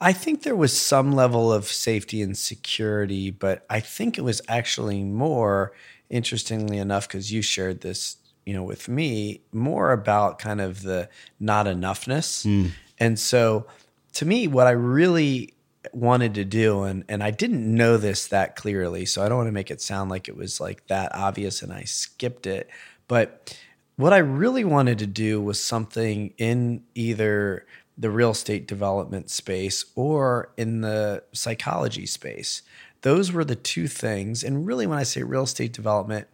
I 0.00 0.12
think 0.12 0.42
there 0.42 0.56
was 0.56 0.76
some 0.76 1.12
level 1.12 1.52
of 1.52 1.66
safety 1.66 2.22
and 2.22 2.36
security, 2.36 3.30
but 3.30 3.64
I 3.70 3.80
think 3.80 4.18
it 4.18 4.22
was 4.22 4.42
actually 4.48 5.02
more, 5.04 5.72
interestingly 6.10 6.78
enough, 6.78 7.08
because 7.08 7.32
you 7.32 7.40
shared 7.42 7.80
this, 7.82 8.16
you 8.44 8.52
know, 8.52 8.64
with 8.64 8.88
me, 8.88 9.42
more 9.52 9.92
about 9.92 10.38
kind 10.38 10.60
of 10.60 10.82
the 10.82 11.08
not 11.38 11.66
enoughness. 11.66 12.70
And 12.98 13.18
so, 13.18 13.66
to 14.14 14.26
me, 14.26 14.46
what 14.46 14.66
I 14.66 14.72
really 14.72 15.54
wanted 15.92 16.34
to 16.34 16.44
do, 16.44 16.82
and 16.82 17.04
and 17.08 17.22
I 17.22 17.30
didn't 17.30 17.74
know 17.74 17.96
this 17.96 18.26
that 18.28 18.56
clearly, 18.56 19.06
so 19.06 19.24
I 19.24 19.28
don't 19.28 19.38
want 19.38 19.48
to 19.48 19.52
make 19.52 19.70
it 19.70 19.80
sound 19.80 20.10
like 20.10 20.28
it 20.28 20.36
was 20.36 20.60
like 20.60 20.86
that 20.86 21.14
obvious, 21.14 21.62
and 21.62 21.72
I 21.72 21.84
skipped 21.84 22.46
it, 22.46 22.68
but 23.08 23.56
what 23.96 24.12
I 24.12 24.18
really 24.18 24.64
wanted 24.64 24.98
to 24.98 25.06
do 25.06 25.40
was 25.40 25.62
something 25.62 26.32
in 26.38 26.82
either 26.94 27.66
the 27.96 28.10
real 28.10 28.30
estate 28.30 28.66
development 28.66 29.30
space 29.30 29.84
or 29.94 30.52
in 30.56 30.80
the 30.80 31.22
psychology 31.32 32.06
space. 32.06 32.62
Those 33.02 33.32
were 33.32 33.44
the 33.44 33.56
two 33.56 33.88
things. 33.88 34.42
And 34.42 34.66
really, 34.66 34.86
when 34.86 34.98
I 34.98 35.02
say 35.02 35.22
real 35.22 35.42
estate 35.42 35.72
development, 35.72 36.26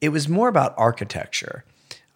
it 0.00 0.08
was 0.08 0.28
more 0.28 0.48
about 0.48 0.74
architecture. 0.76 1.64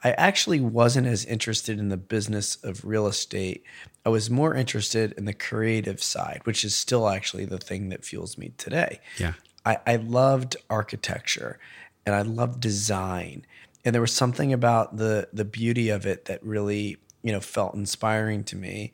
I 0.05 0.13
actually 0.13 0.61
wasn't 0.61 1.07
as 1.07 1.25
interested 1.25 1.79
in 1.79 1.89
the 1.89 1.97
business 1.97 2.57
of 2.65 2.85
real 2.85 3.07
estate. 3.07 3.65
I 4.05 4.09
was 4.09 4.31
more 4.31 4.55
interested 4.55 5.13
in 5.13 5.27
the 5.27 5.33
creative 5.33 6.03
side, 6.03 6.41
which 6.45 6.65
is 6.65 6.75
still 6.75 7.09
actually 7.09 7.45
the 7.45 7.59
thing 7.59 7.89
that 7.91 8.05
fuels 8.05 8.37
me 8.37 8.53
today. 8.59 9.01
Yeah. 9.19 9.35
I, 9.65 9.79
I 9.87 9.97
loved 9.97 10.57
architecture 10.69 11.59
and 12.05 12.15
I 12.15 12.23
loved 12.23 12.61
design. 12.61 13.47
And 13.85 13.95
there 13.95 14.03
was 14.03 14.13
something 14.13 14.53
about 14.53 14.97
the 14.97 15.29
the 15.33 15.45
beauty 15.45 15.89
of 15.89 16.07
it 16.07 16.27
that 16.27 16.43
really, 16.45 16.99
you 17.23 17.33
know, 17.33 17.41
felt 17.41 17.75
inspiring 17.75 18.45
to 18.45 18.57
me. 18.57 18.93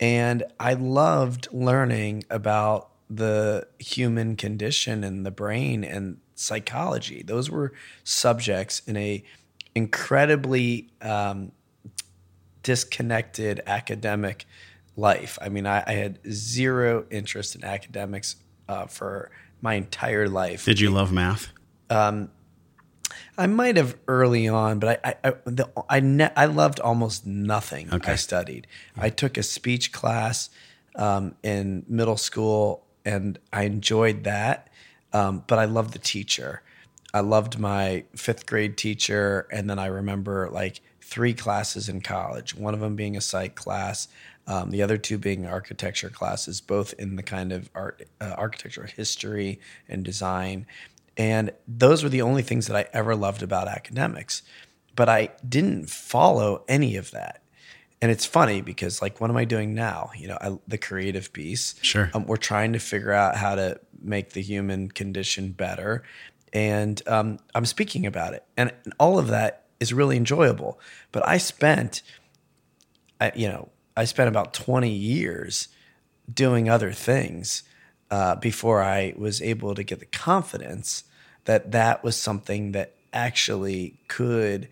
And 0.00 0.42
I 0.60 0.74
loved 0.74 1.48
learning 1.52 2.24
about 2.30 2.90
the 3.08 3.66
human 3.78 4.36
condition 4.36 5.04
and 5.04 5.24
the 5.24 5.30
brain 5.30 5.84
and 5.84 6.18
psychology. 6.34 7.22
Those 7.22 7.50
were 7.50 7.72
subjects 8.04 8.82
in 8.86 8.96
a 8.96 9.22
incredibly 9.76 10.88
um, 11.02 11.52
disconnected 12.62 13.62
academic 13.66 14.46
life. 14.96 15.38
I 15.40 15.50
mean, 15.50 15.66
I, 15.66 15.84
I 15.86 15.92
had 15.92 16.18
zero 16.32 17.04
interest 17.10 17.54
in 17.54 17.62
academics 17.62 18.36
uh, 18.68 18.86
for 18.86 19.30
my 19.60 19.74
entire 19.74 20.28
life. 20.28 20.64
Did 20.64 20.80
you 20.80 20.90
love 20.90 21.12
math? 21.12 21.52
I 23.38 23.46
might 23.46 23.76
have 23.76 23.96
early 24.08 24.48
on, 24.48 24.78
but 24.78 25.00
I 25.04 25.10
I 25.10 25.28
I, 25.28 25.32
the, 25.44 25.70
I, 25.90 26.00
ne- 26.00 26.32
I 26.34 26.46
loved 26.46 26.80
almost 26.80 27.26
nothing 27.26 27.92
Okay. 27.92 28.12
I 28.12 28.16
studied. 28.16 28.66
I 28.96 29.10
took 29.10 29.36
a 29.36 29.42
speech 29.42 29.92
class 29.92 30.48
um, 30.96 31.34
in 31.42 31.84
middle 31.86 32.16
school, 32.16 32.86
and 33.04 33.38
I 33.52 33.64
enjoyed 33.64 34.24
that. 34.24 34.70
Um, 35.12 35.44
but 35.46 35.58
I 35.58 35.66
loved 35.66 35.92
the 35.92 35.98
teacher. 35.98 36.62
I 37.14 37.20
loved 37.20 37.58
my 37.58 38.04
fifth 38.14 38.46
grade 38.46 38.76
teacher, 38.76 39.46
and 39.50 39.70
then 39.70 39.78
I 39.78 39.86
remember 39.86 40.48
like 40.50 40.80
three 41.00 41.34
classes 41.34 41.88
in 41.88 42.00
college. 42.00 42.54
One 42.54 42.74
of 42.74 42.80
them 42.80 42.96
being 42.96 43.16
a 43.16 43.20
psych 43.20 43.54
class, 43.54 44.08
um, 44.46 44.70
the 44.70 44.82
other 44.82 44.98
two 44.98 45.18
being 45.18 45.46
architecture 45.46 46.10
classes, 46.10 46.60
both 46.60 46.94
in 46.98 47.16
the 47.16 47.22
kind 47.22 47.52
of 47.52 47.70
art, 47.74 48.02
uh, 48.20 48.34
architecture 48.36 48.86
history 48.86 49.60
and 49.88 50.04
design. 50.04 50.66
And 51.16 51.52
those 51.66 52.02
were 52.02 52.08
the 52.08 52.22
only 52.22 52.42
things 52.42 52.66
that 52.66 52.76
I 52.76 52.86
ever 52.92 53.16
loved 53.16 53.42
about 53.42 53.68
academics. 53.68 54.42
But 54.94 55.08
I 55.08 55.30
didn't 55.48 55.88
follow 55.88 56.64
any 56.68 56.96
of 56.96 57.10
that. 57.12 57.42
And 58.02 58.10
it's 58.10 58.26
funny 58.26 58.60
because, 58.60 59.00
like, 59.00 59.20
what 59.20 59.30
am 59.30 59.36
I 59.36 59.44
doing 59.46 59.74
now? 59.74 60.10
You 60.16 60.28
know, 60.28 60.38
I, 60.40 60.58
the 60.68 60.76
creative 60.78 61.32
piece. 61.32 61.76
Sure. 61.80 62.10
Um, 62.12 62.26
we're 62.26 62.36
trying 62.36 62.74
to 62.74 62.78
figure 62.78 63.12
out 63.12 63.36
how 63.36 63.54
to 63.54 63.80
make 64.02 64.30
the 64.30 64.42
human 64.42 64.90
condition 64.90 65.52
better. 65.52 66.02
And 66.56 67.06
um, 67.06 67.38
I'm 67.54 67.66
speaking 67.66 68.06
about 68.06 68.32
it, 68.32 68.42
and 68.56 68.72
all 68.98 69.18
of 69.18 69.28
that 69.28 69.66
is 69.78 69.92
really 69.92 70.16
enjoyable. 70.16 70.80
But 71.12 71.28
I 71.28 71.36
spent, 71.36 72.00
I, 73.20 73.30
you 73.34 73.46
know, 73.46 73.68
I 73.94 74.06
spent 74.06 74.30
about 74.30 74.54
20 74.54 74.88
years 74.88 75.68
doing 76.32 76.70
other 76.70 76.92
things 76.92 77.62
uh, 78.10 78.36
before 78.36 78.82
I 78.82 79.12
was 79.18 79.42
able 79.42 79.74
to 79.74 79.84
get 79.84 80.00
the 80.00 80.06
confidence 80.06 81.04
that 81.44 81.72
that 81.72 82.02
was 82.02 82.16
something 82.16 82.72
that 82.72 82.94
actually 83.12 83.98
could 84.08 84.68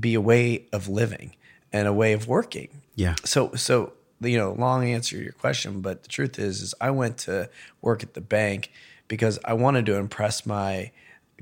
be 0.00 0.14
a 0.14 0.22
way 0.22 0.64
of 0.72 0.88
living 0.88 1.36
and 1.74 1.86
a 1.86 1.92
way 1.92 2.14
of 2.14 2.26
working. 2.26 2.80
Yeah. 2.94 3.16
So 3.24 3.52
so 3.54 3.92
you 4.22 4.38
know, 4.38 4.52
long 4.52 4.88
answer 4.88 5.18
to 5.18 5.22
your 5.22 5.32
question, 5.32 5.82
but 5.82 6.04
the 6.04 6.08
truth 6.08 6.38
is 6.38 6.62
is 6.62 6.74
I 6.80 6.90
went 6.90 7.18
to 7.18 7.50
work 7.82 8.02
at 8.02 8.14
the 8.14 8.22
bank 8.22 8.72
because 9.08 9.38
I 9.44 9.52
wanted 9.52 9.84
to 9.86 9.96
impress 9.96 10.46
my 10.46 10.90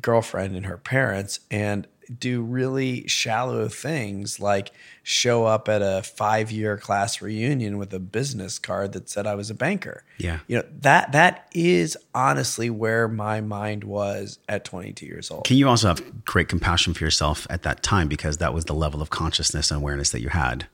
girlfriend 0.03 0.57
and 0.57 0.67
her 0.67 0.77
parents 0.79 1.41
and 1.51 1.87
do 2.21 2.41
really 2.41 3.05
shallow 3.09 3.69
things 3.69 4.39
like 4.39 4.71
show 5.03 5.45
up 5.45 5.69
at 5.69 5.83
a 5.83 6.03
5-year 6.05 6.77
class 6.77 7.21
reunion 7.21 7.79
with 7.79 7.93
a 7.93 7.99
business 7.99 8.61
card 8.61 8.93
that 8.93 9.09
said 9.11 9.27
I 9.27 9.35
was 9.35 9.51
a 9.51 9.55
banker. 9.55 10.05
Yeah. 10.19 10.39
You 10.47 10.59
know, 10.59 10.65
that 10.83 11.11
that 11.13 11.49
is 11.53 11.97
honestly 12.15 12.71
where 12.71 13.09
my 13.09 13.41
mind 13.41 13.83
was 13.83 14.39
at 14.49 14.65
22 14.65 15.05
years 15.05 15.33
old. 15.33 15.45
Can 15.47 15.57
you 15.57 15.69
also 15.69 15.89
have 15.89 16.25
great 16.25 16.49
compassion 16.49 16.95
for 16.95 17.03
yourself 17.03 17.45
at 17.51 17.65
that 17.65 17.83
time 17.83 18.07
because 18.07 18.37
that 18.37 18.55
was 18.55 18.67
the 18.67 18.75
level 18.75 19.03
of 19.03 19.11
consciousness 19.11 19.73
and 19.73 19.81
awareness 19.81 20.11
that 20.11 20.21
you 20.21 20.29
had? 20.29 20.69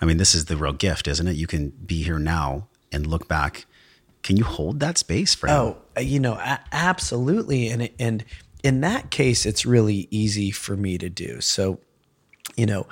I 0.00 0.04
mean, 0.04 0.18
this 0.18 0.36
is 0.36 0.44
the 0.44 0.56
real 0.56 0.72
gift, 0.72 1.08
isn't 1.08 1.26
it? 1.26 1.34
You 1.34 1.48
can 1.48 1.70
be 1.70 2.04
here 2.04 2.20
now 2.20 2.68
and 2.92 3.08
look 3.08 3.26
back. 3.26 3.66
Can 4.22 4.36
you 4.36 4.44
hold 4.44 4.80
that 4.80 4.98
space 4.98 5.34
for 5.34 5.48
Oh, 5.48 5.78
uh, 5.96 6.00
you 6.00 6.18
know, 6.20 6.34
a- 6.34 6.60
absolutely. 6.72 7.68
And 7.68 7.90
and 7.98 8.24
in 8.66 8.80
that 8.80 9.10
case, 9.10 9.46
it's 9.46 9.64
really 9.64 10.08
easy 10.10 10.50
for 10.50 10.76
me 10.76 10.98
to 10.98 11.08
do. 11.08 11.40
So, 11.40 11.78
you 12.56 12.66
know, 12.66 12.88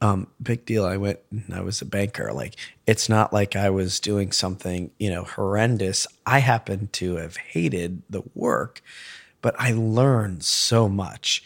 um, 0.00 0.28
big 0.40 0.64
deal. 0.64 0.84
I 0.84 0.96
went 0.98 1.18
and 1.32 1.52
I 1.52 1.62
was 1.62 1.82
a 1.82 1.84
banker. 1.84 2.32
Like, 2.32 2.54
it's 2.86 3.08
not 3.08 3.32
like 3.32 3.56
I 3.56 3.70
was 3.70 3.98
doing 3.98 4.30
something, 4.30 4.92
you 5.00 5.10
know, 5.10 5.24
horrendous. 5.24 6.06
I 6.24 6.38
happen 6.38 6.90
to 6.92 7.16
have 7.16 7.38
hated 7.38 8.02
the 8.08 8.22
work, 8.36 8.82
but 9.42 9.56
I 9.58 9.72
learned 9.72 10.44
so 10.44 10.88
much. 10.88 11.42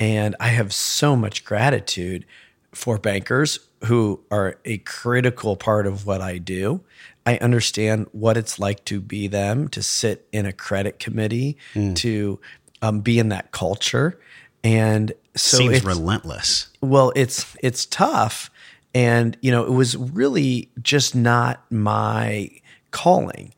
And 0.00 0.34
I 0.40 0.48
have 0.48 0.72
so 0.72 1.14
much 1.14 1.44
gratitude 1.44 2.24
for 2.72 2.96
bankers 2.96 3.58
who 3.84 4.20
are 4.30 4.58
a 4.64 4.78
critical 4.78 5.54
part 5.54 5.86
of 5.86 6.06
what 6.06 6.22
I 6.22 6.38
do. 6.38 6.80
I 7.26 7.36
understand 7.38 8.06
what 8.12 8.38
it's 8.38 8.58
like 8.58 8.86
to 8.86 9.02
be 9.02 9.26
them, 9.26 9.68
to 9.68 9.82
sit 9.82 10.26
in 10.32 10.46
a 10.46 10.52
credit 10.52 10.98
committee, 10.98 11.58
to 11.96 12.40
um, 12.82 13.00
be 13.00 13.18
in 13.18 13.28
that 13.30 13.50
culture. 13.52 14.18
And 14.64 15.12
so 15.36 15.58
Seems 15.58 15.76
it's, 15.78 15.84
relentless. 15.86 16.68
well, 16.80 17.12
it's 17.14 17.56
it's 17.62 17.86
tough, 17.86 18.50
and 18.94 19.36
you 19.40 19.50
know 19.52 19.64
it 19.64 19.70
was 19.72 19.96
really 19.96 20.68
just 20.82 21.14
not 21.14 21.64
my 21.70 22.50
calling. 22.90 23.54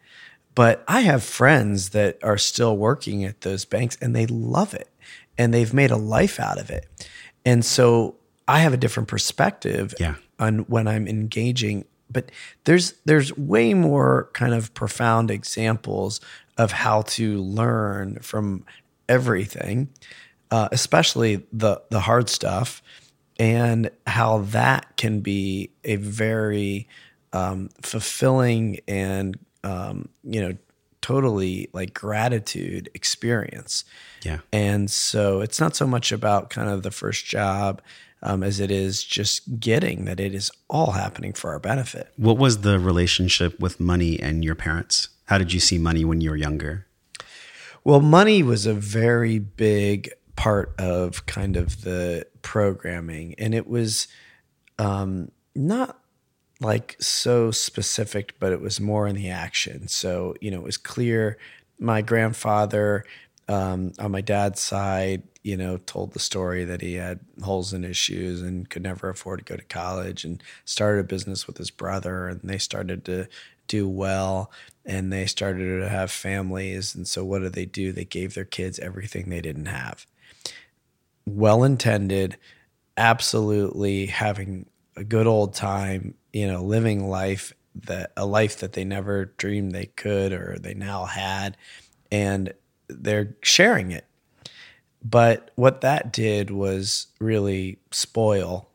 But 0.54 0.84
I 0.86 1.00
have 1.02 1.22
friends 1.22 1.90
that 1.90 2.18
are 2.22 2.36
still 2.36 2.76
working 2.76 3.24
at 3.24 3.40
those 3.40 3.64
banks, 3.64 3.96
and 4.02 4.14
they 4.14 4.26
love 4.26 4.74
it, 4.74 4.88
and 5.38 5.54
they've 5.54 5.72
made 5.72 5.90
a 5.90 5.96
life 5.96 6.38
out 6.38 6.58
of 6.60 6.68
it. 6.68 6.86
And 7.46 7.64
so 7.64 8.16
I 8.46 8.58
have 8.58 8.74
a 8.74 8.76
different 8.76 9.08
perspective 9.08 9.94
Yeah. 9.98 10.16
on 10.38 10.60
when 10.68 10.86
I'm 10.86 11.08
engaging. 11.08 11.86
But 12.10 12.30
there's 12.64 12.94
there's 13.06 13.34
way 13.38 13.72
more 13.72 14.28
kind 14.34 14.52
of 14.52 14.74
profound 14.74 15.30
examples 15.30 16.20
of 16.58 16.72
how 16.72 17.02
to 17.02 17.38
learn 17.40 18.18
from 18.20 18.64
everything 19.10 19.90
uh, 20.50 20.68
especially 20.72 21.46
the 21.52 21.80
the 21.90 22.00
hard 22.00 22.28
stuff, 22.28 22.82
and 23.38 23.90
how 24.06 24.38
that 24.38 24.96
can 24.96 25.20
be 25.20 25.70
a 25.84 25.96
very 25.96 26.88
um, 27.32 27.70
fulfilling 27.82 28.80
and 28.88 29.38
um, 29.64 30.08
you 30.24 30.40
know 30.40 30.56
totally 31.00 31.68
like 31.72 31.94
gratitude 31.94 32.90
experience. 32.94 33.84
Yeah. 34.22 34.40
And 34.52 34.90
so 34.90 35.40
it's 35.40 35.58
not 35.58 35.74
so 35.74 35.86
much 35.86 36.12
about 36.12 36.50
kind 36.50 36.68
of 36.68 36.82
the 36.82 36.90
first 36.90 37.24
job 37.24 37.80
um, 38.22 38.42
as 38.42 38.60
it 38.60 38.70
is 38.70 39.02
just 39.02 39.58
getting 39.58 40.04
that 40.04 40.20
it 40.20 40.34
is 40.34 40.50
all 40.68 40.90
happening 40.90 41.32
for 41.32 41.52
our 41.52 41.58
benefit. 41.58 42.12
What 42.16 42.36
was 42.36 42.60
the 42.60 42.78
relationship 42.78 43.58
with 43.58 43.80
money 43.80 44.20
and 44.20 44.44
your 44.44 44.54
parents? 44.54 45.08
How 45.24 45.38
did 45.38 45.54
you 45.54 45.60
see 45.60 45.78
money 45.78 46.04
when 46.04 46.20
you 46.20 46.30
were 46.30 46.36
younger? 46.36 46.86
Well, 47.84 48.00
money 48.00 48.42
was 48.42 48.66
a 48.66 48.74
very 48.74 49.38
big 49.38 50.10
part 50.36 50.74
of 50.78 51.26
kind 51.26 51.56
of 51.56 51.82
the 51.82 52.26
programming, 52.42 53.34
and 53.38 53.54
it 53.54 53.66
was 53.66 54.08
um, 54.78 55.30
not 55.54 55.98
like 56.60 56.96
so 57.00 57.50
specific, 57.50 58.34
but 58.38 58.52
it 58.52 58.60
was 58.60 58.80
more 58.80 59.06
in 59.06 59.16
the 59.16 59.30
action. 59.30 59.88
So, 59.88 60.34
you 60.40 60.50
know, 60.50 60.58
it 60.58 60.64
was 60.64 60.76
clear 60.76 61.38
my 61.78 62.02
grandfather 62.02 63.04
um, 63.48 63.92
on 63.98 64.12
my 64.12 64.20
dad's 64.20 64.60
side, 64.60 65.22
you 65.42 65.56
know, 65.56 65.78
told 65.78 66.12
the 66.12 66.18
story 66.18 66.64
that 66.64 66.82
he 66.82 66.94
had 66.94 67.20
holes 67.42 67.72
in 67.72 67.82
his 67.82 67.96
shoes 67.96 68.42
and 68.42 68.68
could 68.68 68.82
never 68.82 69.08
afford 69.08 69.38
to 69.38 69.44
go 69.44 69.56
to 69.56 69.64
college 69.64 70.24
and 70.24 70.42
started 70.66 71.00
a 71.00 71.04
business 71.04 71.46
with 71.46 71.56
his 71.56 71.70
brother 71.70 72.28
and 72.28 72.40
they 72.44 72.58
started 72.58 73.04
to 73.06 73.26
do 73.66 73.88
well 73.88 74.50
and 74.90 75.12
they 75.12 75.24
started 75.24 75.80
to 75.80 75.88
have 75.88 76.10
families. 76.10 76.96
And 76.96 77.06
so 77.06 77.24
what 77.24 77.42
did 77.42 77.52
they 77.52 77.64
do? 77.64 77.92
They 77.92 78.04
gave 78.04 78.34
their 78.34 78.44
kids 78.44 78.80
everything 78.80 79.30
they 79.30 79.40
didn't 79.40 79.66
have. 79.66 80.04
Well 81.24 81.62
intended, 81.62 82.36
absolutely 82.96 84.06
having 84.06 84.66
a 84.96 85.04
good 85.04 85.28
old 85.28 85.54
time, 85.54 86.14
you 86.32 86.48
know, 86.48 86.64
living 86.64 87.08
life 87.08 87.54
that 87.76 88.10
a 88.16 88.26
life 88.26 88.58
that 88.58 88.72
they 88.72 88.82
never 88.82 89.26
dreamed 89.36 89.70
they 89.70 89.86
could 89.86 90.32
or 90.32 90.58
they 90.58 90.74
now 90.74 91.04
had. 91.04 91.56
And 92.10 92.52
they're 92.88 93.36
sharing 93.42 93.92
it. 93.92 94.06
But 95.04 95.52
what 95.54 95.82
that 95.82 96.12
did 96.12 96.50
was 96.50 97.06
really 97.20 97.78
spoil 97.92 98.68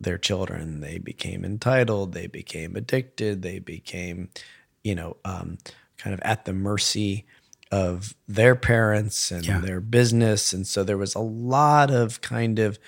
their 0.00 0.16
children. 0.16 0.80
They 0.80 0.96
became 0.96 1.44
entitled, 1.44 2.14
they 2.14 2.28
became 2.28 2.76
addicted, 2.76 3.42
they 3.42 3.58
became, 3.58 4.30
you 4.82 4.94
know, 4.94 5.16
um, 5.24 5.58
kind 5.98 6.14
of 6.14 6.20
at 6.20 6.44
the 6.44 6.52
mercy 6.52 7.26
of 7.70 8.14
their 8.26 8.56
parents 8.56 9.30
and 9.30 9.44
Yeah. 9.44 9.60
their 9.60 9.80
business. 9.80 10.52
And 10.52 10.66
so 10.66 10.82
there 10.82 10.98
was 10.98 11.14
a 11.14 11.20
lot 11.20 11.90
of 11.90 12.20
kind 12.20 12.58
of 12.58 12.78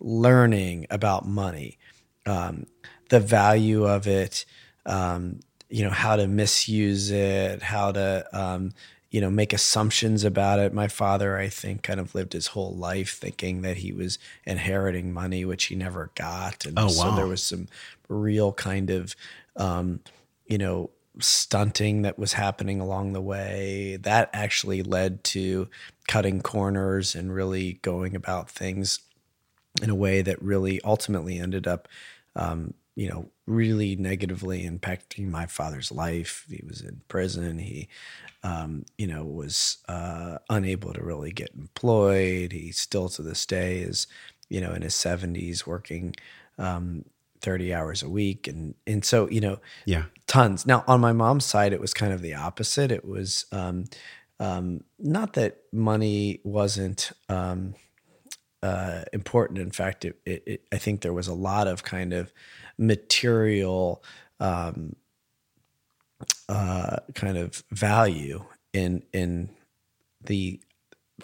learning 0.00 0.86
about 0.90 1.26
money, 1.26 1.78
um, 2.26 2.66
the 3.08 3.20
value 3.20 3.84
of 3.84 4.06
it, 4.06 4.44
um, 4.86 5.40
you 5.68 5.84
know, 5.84 5.90
how 5.90 6.16
to 6.16 6.26
misuse 6.26 7.10
it, 7.10 7.62
how 7.62 7.92
to, 7.92 8.26
um, 8.32 8.72
you 9.10 9.20
know, 9.20 9.30
make 9.30 9.52
assumptions 9.52 10.24
about 10.24 10.58
it. 10.58 10.72
My 10.72 10.88
father, 10.88 11.36
I 11.38 11.48
think, 11.48 11.82
kind 11.82 12.00
of 12.00 12.14
lived 12.14 12.32
his 12.32 12.48
whole 12.48 12.74
life 12.74 13.14
thinking 13.16 13.62
that 13.62 13.76
he 13.78 13.92
was 13.92 14.18
inheriting 14.44 15.12
money, 15.12 15.44
which 15.44 15.64
he 15.64 15.74
never 15.76 16.10
got. 16.14 16.64
And 16.64 16.78
Oh, 16.78 16.88
so 16.88 17.10
there 17.10 17.26
was 17.28 17.42
some 17.42 17.68
real 18.08 18.52
kind 18.52 18.90
of, 18.90 19.14
um, 19.56 20.00
you 20.46 20.58
know, 20.58 20.90
stunting 21.20 22.02
that 22.02 22.18
was 22.18 22.32
happening 22.34 22.80
along 22.80 23.12
the 23.12 23.20
way. 23.20 23.98
That 24.00 24.30
actually 24.32 24.82
led 24.82 25.24
to 25.24 25.68
cutting 26.08 26.40
corners 26.40 27.14
and 27.14 27.34
really 27.34 27.74
going 27.82 28.16
about 28.16 28.50
things 28.50 29.00
in 29.82 29.90
a 29.90 29.94
way 29.94 30.22
that 30.22 30.42
really 30.42 30.80
ultimately 30.82 31.38
ended 31.38 31.66
up, 31.66 31.88
um, 32.36 32.74
you 32.94 33.08
know, 33.08 33.30
really 33.46 33.96
negatively 33.96 34.68
impacting 34.68 35.28
my 35.28 35.46
father's 35.46 35.90
life. 35.90 36.46
He 36.48 36.62
was 36.66 36.80
in 36.80 37.02
prison. 37.08 37.58
He, 37.58 37.88
um, 38.42 38.84
you 38.98 39.06
know, 39.06 39.24
was 39.24 39.78
uh, 39.88 40.38
unable 40.50 40.92
to 40.92 41.02
really 41.02 41.32
get 41.32 41.50
employed. 41.54 42.52
He 42.52 42.72
still 42.72 43.08
to 43.10 43.22
this 43.22 43.46
day 43.46 43.78
is, 43.78 44.06
you 44.48 44.60
know, 44.60 44.72
in 44.72 44.82
his 44.82 44.94
70s 44.94 45.66
working 45.66 46.14
um, 46.58 47.04
30 47.42 47.74
hours 47.74 48.02
a 48.02 48.08
week. 48.08 48.48
And, 48.48 48.74
and 48.86 49.04
so, 49.04 49.28
you 49.28 49.40
know, 49.40 49.58
Yeah. 49.84 50.04
tons. 50.26 50.64
Now, 50.66 50.84
on 50.86 51.00
my 51.00 51.12
mom's 51.12 51.44
side, 51.44 51.72
it 51.72 51.80
was 51.80 51.92
kind 51.92 52.12
of 52.12 52.22
the 52.22 52.34
opposite. 52.34 52.90
It 52.90 53.04
was 53.04 53.46
um, 53.52 53.84
um, 54.40 54.84
not 54.98 55.34
that 55.34 55.58
money 55.72 56.40
wasn't 56.44 57.12
um, 57.28 57.74
uh, 58.62 59.02
important. 59.12 59.58
In 59.58 59.70
fact, 59.70 60.04
it, 60.04 60.18
it, 60.24 60.42
it, 60.46 60.64
I 60.72 60.78
think 60.78 61.00
there 61.02 61.12
was 61.12 61.28
a 61.28 61.34
lot 61.34 61.66
of 61.68 61.82
kind 61.82 62.12
of 62.12 62.32
material 62.78 64.02
um, 64.40 64.96
uh, 66.48 66.96
kind 67.14 67.36
of 67.36 67.62
value 67.70 68.44
in 68.72 69.02
in 69.12 69.50
the 70.24 70.60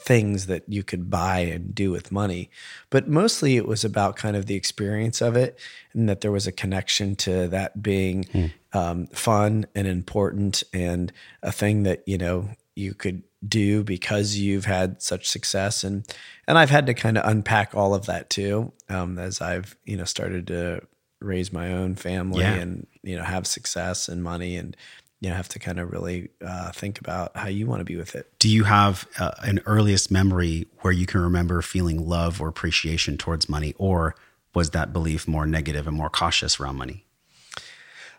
things 0.00 0.46
that 0.46 0.64
you 0.68 0.82
could 0.82 1.10
buy 1.10 1.40
and 1.40 1.74
do 1.74 1.90
with 1.90 2.10
money. 2.12 2.50
But 2.90 3.08
mostly 3.08 3.56
it 3.56 3.66
was 3.66 3.84
about 3.84 4.16
kind 4.16 4.36
of 4.36 4.46
the 4.46 4.54
experience 4.54 5.20
of 5.20 5.36
it 5.36 5.58
and 5.92 6.08
that 6.08 6.20
there 6.20 6.32
was 6.32 6.46
a 6.46 6.52
connection 6.52 7.16
to 7.16 7.48
that 7.48 7.82
being 7.82 8.52
um, 8.72 9.06
fun 9.08 9.66
and 9.74 9.86
important 9.86 10.62
and 10.72 11.12
a 11.42 11.52
thing 11.52 11.82
that, 11.84 12.02
you 12.06 12.18
know, 12.18 12.48
you 12.74 12.94
could 12.94 13.22
do 13.46 13.84
because 13.84 14.36
you've 14.36 14.64
had 14.64 15.00
such 15.00 15.28
success 15.28 15.84
and 15.84 16.04
and 16.48 16.58
I've 16.58 16.70
had 16.70 16.86
to 16.86 16.94
kind 16.94 17.16
of 17.16 17.28
unpack 17.28 17.72
all 17.72 17.94
of 17.94 18.06
that 18.06 18.30
too 18.30 18.72
um, 18.88 19.16
as 19.16 19.40
I've 19.40 19.76
you 19.84 19.96
know 19.96 20.02
started 20.04 20.48
to 20.48 20.80
raise 21.20 21.52
my 21.52 21.72
own 21.72 21.94
family 21.94 22.40
Yeah. 22.40 22.54
and 22.54 22.86
you 23.04 23.16
know 23.16 23.22
have 23.22 23.46
success 23.46 24.08
and 24.08 24.24
money 24.24 24.56
and 24.56 24.76
you 25.20 25.28
know 25.28 25.34
have 25.34 25.48
to 25.48 25.58
kind 25.58 25.80
of 25.80 25.90
really 25.90 26.30
uh, 26.44 26.70
think 26.72 27.00
about 27.00 27.36
how 27.36 27.48
you 27.48 27.66
want 27.66 27.80
to 27.80 27.84
be 27.84 27.96
with 27.96 28.14
it. 28.14 28.30
Do 28.38 28.48
you 28.48 28.64
have 28.64 29.06
uh, 29.18 29.32
an 29.42 29.60
earliest 29.66 30.10
memory 30.10 30.66
where 30.80 30.92
you 30.92 31.06
can 31.06 31.20
remember 31.20 31.62
feeling 31.62 32.08
love 32.08 32.40
or 32.40 32.48
appreciation 32.48 33.16
towards 33.16 33.48
money, 33.48 33.74
or 33.78 34.14
was 34.54 34.70
that 34.70 34.92
belief 34.92 35.26
more 35.28 35.46
negative 35.46 35.86
and 35.86 35.96
more 35.96 36.10
cautious 36.10 36.60
around 36.60 36.76
money? 36.76 37.04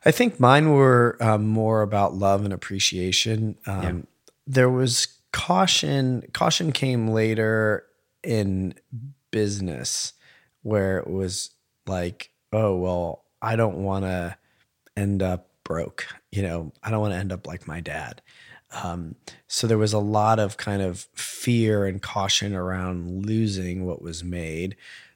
I 0.05 0.11
think 0.11 0.39
mine 0.39 0.71
were 0.71 1.17
um, 1.19 1.45
more 1.47 1.81
about 1.81 2.13
love 2.13 2.45
and 2.45 2.53
appreciation. 2.53 3.57
Um, 3.65 4.07
There 4.47 4.69
was 4.69 5.07
caution. 5.31 6.23
Caution 6.33 6.71
came 6.71 7.09
later 7.09 7.85
in 8.23 8.73
business, 9.31 10.13
where 10.63 10.97
it 10.97 11.07
was 11.09 11.51
like, 11.85 12.31
oh 12.51 12.75
well, 12.75 13.25
I 13.41 13.55
don't 13.55 13.83
want 13.83 14.05
to 14.05 14.37
end 14.95 15.21
up 15.21 15.48
broke. 15.69 16.07
You 16.31 16.41
know, 16.41 16.73
I 16.83 16.89
don't 16.89 16.99
want 16.99 17.13
to 17.13 17.19
end 17.19 17.31
up 17.31 17.47
like 17.47 17.67
my 17.67 17.79
dad. 17.79 18.21
Um, 18.71 19.15
so 19.47 19.67
there 19.67 19.77
was 19.77 19.93
a 19.93 19.99
lot 19.99 20.39
of 20.39 20.57
kind 20.57 20.81
of 20.81 21.07
fear 21.13 21.85
and 21.85 22.01
caution 22.01 22.53
around 22.53 23.25
losing 23.25 23.85
what 23.85 24.01
was 24.01 24.23
made. 24.23 24.75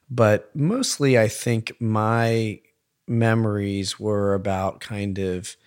But 0.09 0.55
mostly, 0.55 1.17
I 1.17 1.27
think 1.27 1.73
my 1.81 2.61
memories 3.07 3.99
were 3.99 4.33
about 4.35 4.79
kind 4.79 5.17
of 5.17 5.57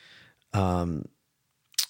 um, 0.53 1.09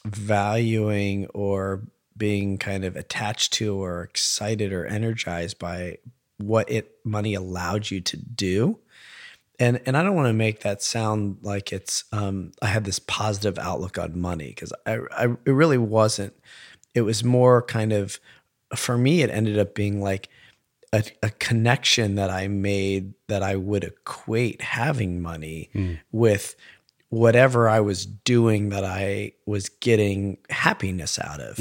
valuing 0.07 1.27
or 1.27 1.83
being 2.17 2.57
kind 2.57 2.85
of 2.85 2.97
attached 2.97 3.53
to 3.55 3.77
or 3.77 4.03
excited 4.03 4.73
or 4.73 4.87
energized 4.87 5.59
by 5.59 5.99
what 6.39 6.71
it 6.71 6.97
money 7.05 7.35
allowed 7.35 7.91
you 7.91 8.01
to 8.01 8.17
do 8.17 8.79
and 9.59 9.81
and 9.87 9.97
I 9.97 10.03
don't 10.03 10.15
want 10.15 10.29
to 10.29 10.35
make 10.35 10.61
that 10.61 10.83
sound 10.83 11.39
like 11.43 11.73
it's 11.73 12.05
um, 12.13 12.53
I 12.63 12.67
had 12.67 12.85
this 12.85 12.99
positive 12.99 13.59
outlook 13.59 13.99
on 13.99 14.19
money 14.19 14.49
because 14.49 14.73
I, 14.87 14.99
I 15.11 15.25
it 15.45 15.51
really 15.53 15.79
wasn't. 15.79 16.35
It 16.95 17.03
was 17.03 17.23
more 17.25 17.63
kind 17.63 17.93
of 17.93 18.19
for 18.75 18.97
me. 18.97 19.23
It 19.23 19.31
ended 19.31 19.59
up 19.59 19.75
being 19.75 20.01
like 20.01 20.29
a, 20.93 21.05
a 21.23 21.31
connection 21.31 22.15
that 22.15 22.31
I 22.31 22.49
made 22.49 23.15
that 23.29 23.43
I 23.43 23.57
would 23.57 23.85
equate 23.85 24.63
having 24.63 25.21
money 25.21 25.71
with 26.13 26.57
whatever 27.09 27.69
I 27.69 27.81
was 27.81 28.05
doing 28.07 28.71
that 28.71 28.85
I 28.85 29.33
was 29.47 29.69
getting 29.69 30.39
happiness 30.51 31.19
out 31.19 31.41
of. 31.41 31.59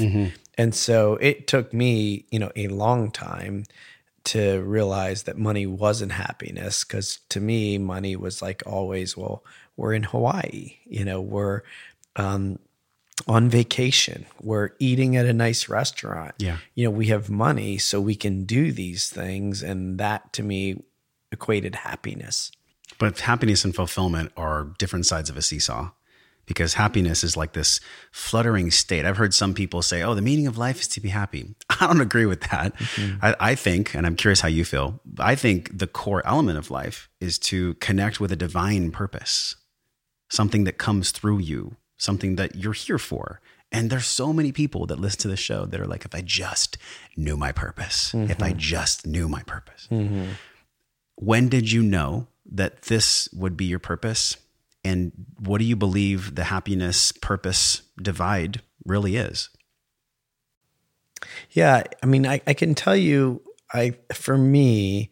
And 0.58 0.74
so 0.74 1.14
it 1.16 1.46
took 1.46 1.72
me, 1.72 2.24
you 2.30 2.38
know, 2.38 2.50
a 2.56 2.68
long 2.68 3.10
time 3.10 3.64
to 4.26 4.60
realize 4.62 5.22
that 5.22 5.38
money 5.38 5.66
wasn't 5.66 6.12
happiness 6.12 6.84
because 6.84 7.20
to 7.28 7.40
me 7.40 7.78
money 7.78 8.16
was 8.16 8.42
like 8.42 8.62
always 8.66 9.16
well 9.16 9.44
we're 9.76 9.92
in 9.92 10.02
hawaii 10.02 10.76
you 10.84 11.04
know 11.04 11.20
we're 11.20 11.62
um, 12.16 12.58
on 13.28 13.48
vacation 13.48 14.26
we're 14.42 14.70
eating 14.78 15.16
at 15.16 15.26
a 15.26 15.32
nice 15.32 15.68
restaurant. 15.68 16.34
Yeah. 16.38 16.58
you 16.74 16.84
know 16.84 16.90
we 16.90 17.06
have 17.06 17.30
money 17.30 17.78
so 17.78 18.00
we 18.00 18.14
can 18.14 18.44
do 18.44 18.72
these 18.72 19.08
things 19.08 19.62
and 19.62 19.98
that 19.98 20.32
to 20.34 20.42
me 20.42 20.82
equated 21.32 21.74
happiness. 21.76 22.50
But 22.98 23.18
happiness 23.20 23.64
and 23.64 23.74
fulfillment 23.74 24.32
are 24.36 24.72
different 24.78 25.06
sides 25.06 25.28
of 25.28 25.36
a 25.36 25.42
seesaw 25.42 25.90
because 26.46 26.74
happiness 26.74 27.24
is 27.24 27.36
like 27.36 27.52
this 27.52 27.80
fluttering 28.12 28.70
state. 28.70 29.04
I've 29.04 29.16
heard 29.16 29.34
some 29.34 29.52
people 29.52 29.82
say, 29.82 30.02
oh, 30.02 30.14
the 30.14 30.22
meaning 30.22 30.46
of 30.46 30.56
life 30.56 30.80
is 30.80 30.88
to 30.88 31.00
be 31.00 31.08
happy. 31.08 31.54
I 31.80 31.86
don't 31.86 32.00
agree 32.00 32.26
with 32.26 32.40
that. 32.42 32.74
Mm-hmm. 32.76 33.24
I, 33.24 33.36
I 33.40 33.54
think, 33.54 33.94
and 33.94 34.06
I'm 34.06 34.16
curious 34.16 34.40
how 34.40 34.48
you 34.48 34.64
feel, 34.64 35.00
I 35.18 35.34
think 35.34 35.76
the 35.76 35.86
core 35.86 36.24
element 36.26 36.58
of 36.58 36.70
life 36.70 37.08
is 37.20 37.38
to 37.40 37.74
connect 37.74 38.20
with 38.20 38.30
a 38.32 38.36
divine 38.36 38.90
purpose, 38.92 39.56
something 40.28 40.64
that 40.64 40.78
comes 40.78 41.10
through 41.10 41.40
you, 41.40 41.76
something 41.96 42.36
that 42.36 42.54
you're 42.54 42.72
here 42.72 42.98
for. 42.98 43.40
And 43.72 43.90
there's 43.90 44.06
so 44.06 44.32
many 44.32 44.52
people 44.52 44.86
that 44.86 45.00
listen 45.00 45.20
to 45.22 45.28
the 45.28 45.36
show 45.36 45.66
that 45.66 45.80
are 45.80 45.86
like, 45.86 46.04
if 46.04 46.14
I 46.14 46.20
just 46.20 46.78
knew 47.16 47.36
my 47.36 47.50
purpose, 47.50 48.14
if 48.14 48.40
I 48.40 48.50
mm-hmm. 48.50 48.58
just 48.58 49.06
knew 49.06 49.28
my 49.28 49.42
purpose 49.42 49.88
mm-hmm. 49.90 50.32
when 51.16 51.48
did 51.48 51.70
you 51.70 51.82
know 51.82 52.28
that 52.52 52.82
this 52.82 53.28
would 53.32 53.56
be 53.56 53.64
your 53.64 53.80
purpose? 53.80 54.36
And 54.86 55.10
what 55.40 55.58
do 55.58 55.64
you 55.64 55.74
believe 55.74 56.36
the 56.36 56.44
happiness 56.44 57.10
purpose 57.10 57.82
divide 58.00 58.62
really 58.84 59.16
is? 59.16 59.50
Yeah, 61.50 61.82
I 62.04 62.06
mean, 62.06 62.24
I, 62.24 62.40
I 62.46 62.54
can 62.54 62.76
tell 62.76 62.94
you, 62.94 63.42
I 63.72 63.96
for 64.14 64.38
me, 64.38 65.10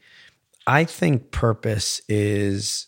I 0.64 0.84
think 0.84 1.32
purpose 1.32 2.00
is 2.08 2.86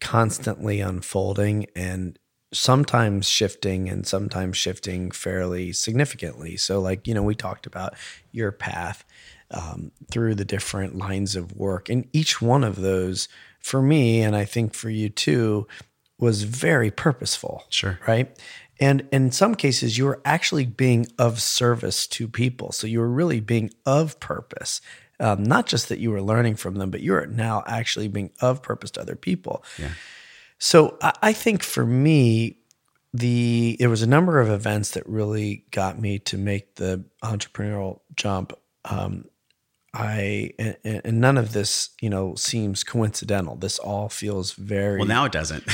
constantly 0.00 0.80
unfolding 0.80 1.66
and 1.74 2.16
sometimes 2.52 3.26
shifting 3.28 3.88
and 3.88 4.06
sometimes 4.06 4.56
shifting 4.56 5.10
fairly 5.10 5.72
significantly. 5.72 6.56
So, 6.56 6.80
like 6.80 7.08
you 7.08 7.14
know, 7.14 7.24
we 7.24 7.34
talked 7.34 7.66
about 7.66 7.94
your 8.30 8.52
path 8.52 9.04
um, 9.50 9.90
through 10.12 10.36
the 10.36 10.44
different 10.44 10.96
lines 10.96 11.34
of 11.34 11.56
work, 11.56 11.88
and 11.88 12.08
each 12.12 12.40
one 12.40 12.62
of 12.62 12.76
those, 12.76 13.28
for 13.58 13.82
me, 13.82 14.22
and 14.22 14.36
I 14.36 14.44
think 14.44 14.74
for 14.74 14.90
you 14.90 15.08
too, 15.08 15.66
was 16.18 16.44
very 16.44 16.90
purposeful 16.90 17.64
Sure. 17.68 17.98
right? 18.06 18.36
And 18.80 19.06
in 19.12 19.30
some 19.30 19.54
cases, 19.54 19.96
you 19.98 20.04
were 20.04 20.20
actually 20.24 20.66
being 20.66 21.06
of 21.18 21.40
service 21.40 22.06
to 22.08 22.26
people. 22.26 22.72
So 22.72 22.86
you 22.86 22.98
were 23.00 23.08
really 23.10 23.40
being 23.40 23.70
of 23.86 24.18
purpose. 24.20 24.80
Um, 25.20 25.44
not 25.44 25.66
just 25.66 25.88
that 25.88 26.00
you 26.00 26.10
were 26.10 26.22
learning 26.22 26.56
from 26.56 26.74
them, 26.74 26.90
but 26.90 27.00
you're 27.00 27.26
now 27.26 27.62
actually 27.66 28.08
being 28.08 28.30
of 28.40 28.62
purpose 28.62 28.90
to 28.92 29.00
other 29.00 29.14
people. 29.14 29.64
Yeah. 29.78 29.90
So 30.58 30.98
I, 31.00 31.12
I 31.22 31.32
think 31.32 31.62
for 31.62 31.86
me, 31.86 32.58
the 33.12 33.76
there 33.78 33.88
was 33.90 34.02
a 34.02 34.08
number 34.08 34.40
of 34.40 34.50
events 34.50 34.90
that 34.92 35.08
really 35.08 35.64
got 35.70 36.00
me 36.00 36.18
to 36.20 36.36
make 36.36 36.74
the 36.74 37.04
entrepreneurial 37.22 38.00
jump. 38.16 38.52
Um, 38.84 39.26
I 39.94 40.50
and, 40.58 40.76
and 41.04 41.20
none 41.20 41.38
of 41.38 41.52
this, 41.52 41.90
you 42.00 42.10
know, 42.10 42.34
seems 42.34 42.82
coincidental. 42.82 43.54
This 43.56 43.78
all 43.78 44.08
feels 44.08 44.52
very 44.52 44.98
Well, 44.98 45.06
now 45.06 45.24
it 45.24 45.32
doesn't. 45.32 45.64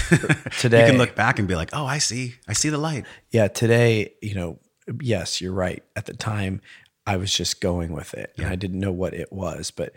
Today- 0.59 0.80
you 0.85 0.90
can 0.92 0.98
look 0.98 1.14
back 1.14 1.38
and 1.38 1.48
be 1.48 1.56
like, 1.56 1.70
oh, 1.72 1.87
I 1.87 1.98
see. 1.98 2.35
I 2.46 2.52
see 2.52 2.68
the 2.68 2.78
light. 2.78 3.06
yeah, 3.30 3.48
today, 3.48 4.12
you 4.20 4.35
know, 4.35 4.59
yes, 5.00 5.40
you're 5.40 5.52
right. 5.54 5.83
At 5.96 6.04
the 6.06 6.12
time, 6.14 6.61
I 7.06 7.16
was 7.16 7.33
just 7.33 7.61
going 7.61 7.92
with 7.92 8.12
it 8.14 8.33
and 8.37 8.46
I 8.46 8.56
didn't 8.56 8.78
know 8.78 8.92
what 8.92 9.14
it 9.14 9.33
was. 9.33 9.70
But 9.70 9.94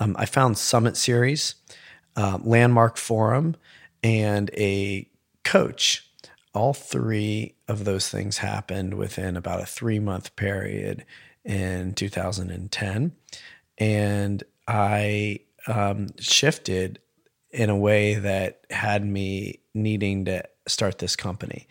um, 0.00 0.16
I 0.18 0.24
found 0.24 0.56
Summit 0.58 0.96
Series, 0.96 1.54
um, 2.16 2.42
Landmark 2.44 2.96
Forum, 2.96 3.56
and 4.02 4.50
a 4.54 5.08
coach. 5.44 6.02
All 6.54 6.72
three 6.72 7.56
of 7.68 7.84
those 7.84 8.08
things 8.08 8.38
happened 8.38 8.94
within 8.94 9.36
about 9.36 9.60
a 9.62 9.66
three 9.66 9.98
month 9.98 10.34
period 10.36 11.04
in 11.44 11.92
2010. 11.94 13.12
And 13.78 14.42
I 14.66 15.40
um, 15.66 16.08
shifted 16.18 17.00
in 17.50 17.70
a 17.70 17.76
way 17.76 18.14
that 18.14 18.64
had 18.70 19.04
me 19.04 19.60
needing 19.74 20.24
to 20.26 20.42
start 20.66 20.98
this 20.98 21.16
company. 21.16 21.66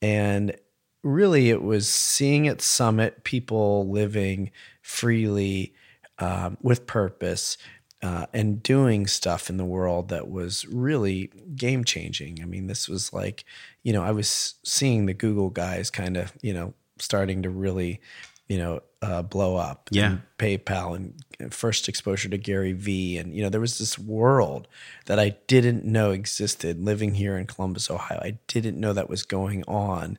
And 0.00 0.56
really, 1.02 1.50
it 1.50 1.62
was 1.62 1.88
seeing 1.88 2.48
at 2.48 2.60
Summit 2.60 3.24
people 3.24 3.88
living 3.90 4.50
freely 4.82 5.74
um, 6.18 6.56
with 6.62 6.86
purpose 6.86 7.56
uh, 8.02 8.26
and 8.32 8.62
doing 8.62 9.06
stuff 9.06 9.50
in 9.50 9.56
the 9.56 9.64
world 9.64 10.08
that 10.08 10.30
was 10.30 10.66
really 10.66 11.30
game 11.56 11.84
changing. 11.84 12.40
I 12.40 12.44
mean, 12.44 12.66
this 12.66 12.88
was 12.88 13.12
like, 13.12 13.44
you 13.82 13.92
know, 13.92 14.02
I 14.02 14.12
was 14.12 14.54
seeing 14.64 15.06
the 15.06 15.14
Google 15.14 15.50
guys 15.50 15.90
kind 15.90 16.16
of, 16.16 16.32
you 16.40 16.52
know, 16.52 16.74
starting 16.98 17.42
to 17.42 17.50
really, 17.50 18.00
you 18.48 18.58
know, 18.58 18.80
uh, 19.02 19.22
blow 19.22 19.56
up. 19.56 19.88
Yeah. 19.92 20.10
And 20.12 20.22
PayPal 20.38 20.96
and 20.96 21.52
first 21.54 21.88
exposure 21.88 22.28
to 22.28 22.38
Gary 22.38 22.72
Vee. 22.72 23.18
And, 23.18 23.34
you 23.34 23.42
know, 23.42 23.48
there 23.48 23.60
was 23.60 23.78
this 23.78 23.98
world 23.98 24.66
that 25.06 25.18
I 25.20 25.36
didn't 25.46 25.84
know 25.84 26.10
existed 26.10 26.82
living 26.82 27.14
here 27.14 27.36
in 27.36 27.46
Columbus, 27.46 27.90
Ohio. 27.90 28.20
I 28.22 28.38
didn't 28.48 28.80
know 28.80 28.92
that 28.92 29.10
was 29.10 29.22
going 29.22 29.64
on. 29.64 30.18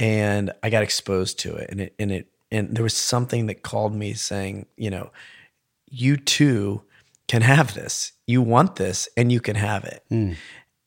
And 0.00 0.52
I 0.62 0.70
got 0.70 0.82
exposed 0.82 1.38
to 1.40 1.56
it. 1.56 1.68
And 1.70 1.80
it, 1.80 1.94
and 1.98 2.12
it, 2.12 2.28
and 2.50 2.74
there 2.74 2.84
was 2.84 2.96
something 2.96 3.46
that 3.46 3.62
called 3.62 3.94
me 3.94 4.14
saying, 4.14 4.66
you 4.76 4.90
know, 4.90 5.10
you 5.90 6.16
too 6.16 6.82
can 7.26 7.42
have 7.42 7.74
this. 7.74 8.12
You 8.26 8.40
want 8.40 8.76
this 8.76 9.08
and 9.16 9.30
you 9.30 9.40
can 9.40 9.56
have 9.56 9.84
it. 9.84 10.04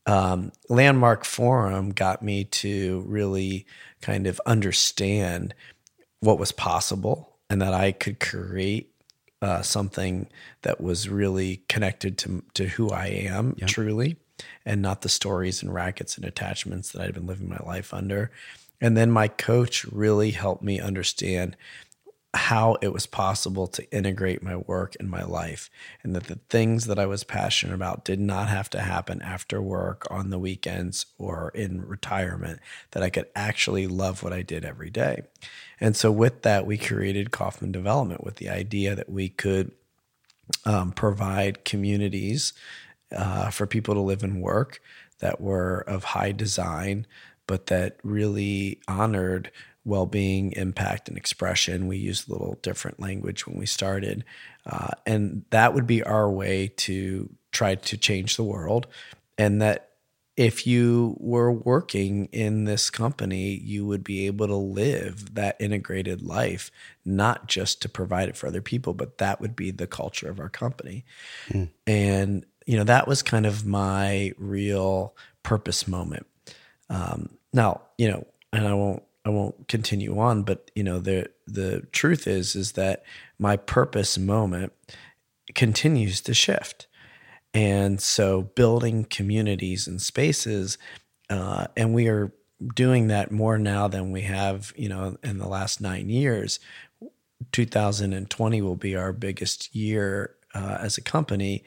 Um, 0.08 0.52
Landmark 0.70 1.26
Forum 1.26 1.92
got 1.92 2.24
me 2.24 2.46
to 2.46 3.04
really 3.06 3.68
kind 4.02 4.26
of 4.26 4.42
understand 4.48 5.54
what 6.22 6.40
was 6.40 6.52
possible 6.52 7.38
and 7.50 7.62
that 7.62 7.74
I 7.74 7.92
could 7.92 8.20
create 8.20 8.94
uh, 9.42 9.62
something 9.62 10.28
that 10.62 10.80
was 10.80 11.10
really 11.10 11.64
connected 11.68 12.18
to 12.20 12.44
to 12.54 12.68
who 12.68 12.92
I 12.92 13.08
am 13.08 13.56
truly, 13.66 14.18
and 14.66 14.82
not 14.82 15.02
the 15.02 15.10
stories 15.10 15.62
and 15.62 15.74
rackets 15.74 16.16
and 16.16 16.26
attachments 16.26 16.92
that 16.92 17.02
I'd 17.02 17.14
been 17.14 17.28
living 17.28 17.50
my 17.50 17.60
life 17.66 17.94
under. 17.94 18.32
And 18.80 18.96
then 18.96 19.12
my 19.12 19.28
coach 19.28 19.84
really 19.86 20.32
helped 20.32 20.64
me 20.64 20.80
understand 20.80 21.56
how 22.34 22.78
it 22.82 22.94
was 22.94 23.06
possible 23.06 23.68
to 23.68 23.92
integrate 23.92 24.42
my 24.42 24.56
work 24.56 24.96
and 25.00 25.10
my 25.10 25.24
life, 25.24 25.70
and 26.02 26.16
that 26.16 26.26
the 26.26 26.40
things 26.50 26.86
that 26.86 26.98
I 26.98 27.06
was 27.06 27.26
passionate 27.26 27.74
about 27.74 28.06
did 28.06 28.20
not 28.22 28.48
have 28.48 28.70
to 28.70 28.82
happen 28.82 29.22
after 29.22 29.62
work, 29.62 30.08
on 30.10 30.30
the 30.30 30.40
weekends, 30.40 31.08
or 31.18 31.52
in 31.54 31.86
retirement, 31.86 32.60
that 32.92 33.04
I 33.04 33.10
could 33.10 33.28
actually 33.36 33.86
love 33.86 34.24
what 34.24 34.32
I 34.32 34.44
did 34.44 34.64
every 34.64 34.90
day. 34.90 35.24
And 35.80 35.96
so, 35.96 36.10
with 36.10 36.44
that, 36.44 36.66
we 36.66 36.78
created 36.78 37.32
Kaufman 37.32 37.74
Development 37.74 38.24
with 38.24 38.38
the 38.38 38.50
idea 38.50 38.96
that 38.96 39.10
we 39.10 39.28
could 39.28 39.72
um, 40.66 40.92
provide 40.92 41.66
communities 41.66 42.54
uh, 43.16 43.50
for 43.50 43.68
people 43.68 43.94
to 43.94 44.02
live 44.02 44.24
and 44.24 44.42
work 44.42 44.82
that 45.20 45.42
were 45.42 45.80
of 45.82 46.04
high 46.04 46.32
design, 46.32 47.06
but 47.46 47.68
that 47.68 47.98
really 48.04 48.80
honored 48.88 49.52
well 49.84 50.06
being, 50.06 50.52
impact, 50.54 51.10
and 51.10 51.18
expression. 51.18 51.88
We 51.88 51.98
used 51.98 52.30
a 52.30 52.32
little 52.32 52.60
different 52.62 53.00
language 53.00 53.48
when 53.48 53.58
we 53.58 53.66
started. 53.66 54.24
Uh, 54.66 54.90
and 55.06 55.44
that 55.50 55.74
would 55.74 55.88
be 55.88 56.04
our 56.04 56.30
way 56.30 56.68
to 56.78 57.30
try 57.52 57.76
to 57.76 57.98
change 57.98 58.36
the 58.36 58.44
world. 58.44 58.88
And 59.38 59.62
that 59.62 59.90
if 60.38 60.66
you 60.66 61.18
were 61.20 61.52
working 61.52 62.26
in 62.32 62.64
this 62.64 62.90
company, 62.90 63.50
you 63.56 63.86
would 63.86 64.04
be 64.04 64.28
able 64.28 64.48
to 64.48 64.56
live 64.56 65.36
that 65.36 65.58
integrated 65.60 66.22
life, 66.22 66.72
not 67.04 67.48
just 67.48 67.82
to 67.82 67.90
provide 67.90 68.30
it 68.30 68.38
for 68.38 68.48
other 68.48 68.62
people, 68.62 68.94
but 68.94 69.18
that 69.18 69.42
would 69.42 69.56
be 69.56 69.72
the 69.72 69.88
culture 69.88 70.30
of 70.30 70.40
our 70.40 70.50
company. 70.50 71.04
Mm. 71.50 71.70
And, 71.86 72.46
you 72.66 72.78
know, 72.78 72.86
that 72.86 73.08
was 73.08 73.22
kind 73.22 73.46
of 73.46 73.66
my 73.66 74.34
real 74.38 75.16
purpose 75.44 75.88
moment. 75.88 76.26
Um, 76.90 77.30
now, 77.52 77.82
you 77.98 78.10
know, 78.10 78.26
and 78.54 78.68
I 78.68 78.74
won't 78.74 79.04
I 79.24 79.30
won't 79.30 79.68
continue 79.68 80.18
on, 80.20 80.44
but 80.44 80.72
you 80.76 80.84
know 80.84 81.00
the 81.00 81.30
the 81.46 81.82
truth 81.92 82.28
is 82.28 82.56
is 82.56 82.74
that 82.74 83.04
my 83.38 83.56
purpose 83.56 84.18
moment 84.18 84.74
continues 85.54 86.22
to 86.22 86.34
shift, 86.34 86.88
and 87.54 88.02
so 88.02 88.44
building 88.44 89.06
communities 89.06 89.88
and 89.88 90.02
spaces, 90.02 90.78
uh, 91.30 91.68
and 91.78 91.94
we 91.94 92.08
are 92.08 92.34
doing 92.76 93.08
that 93.08 93.32
more 93.32 93.58
now 93.58 93.88
than 93.88 94.12
we 94.12 94.22
have 94.22 94.74
you 94.76 94.90
know 94.90 95.18
in 95.24 95.38
the 95.38 95.48
last 95.48 95.82
nine 95.82 96.10
years. 96.10 96.60
2020 97.52 98.62
will 98.62 98.76
be 98.76 98.96
our 98.96 99.12
biggest 99.12 99.74
year 99.76 100.36
uh, 100.54 100.78
as 100.80 100.98
a 100.98 101.02
company. 101.02 101.64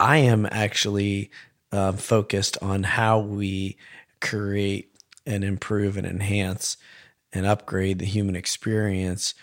I 0.00 0.18
am 0.18 0.46
actually 0.50 1.30
uh, 1.72 1.92
focused 1.92 2.56
on 2.62 2.82
how 2.82 3.18
we 3.18 3.76
create 4.20 4.93
and 5.26 5.44
improve 5.44 5.96
and 5.96 6.06
enhance 6.06 6.76
and 7.32 7.46
upgrade 7.46 7.98
the 7.98 8.06
human 8.06 8.36
experience 8.36 9.34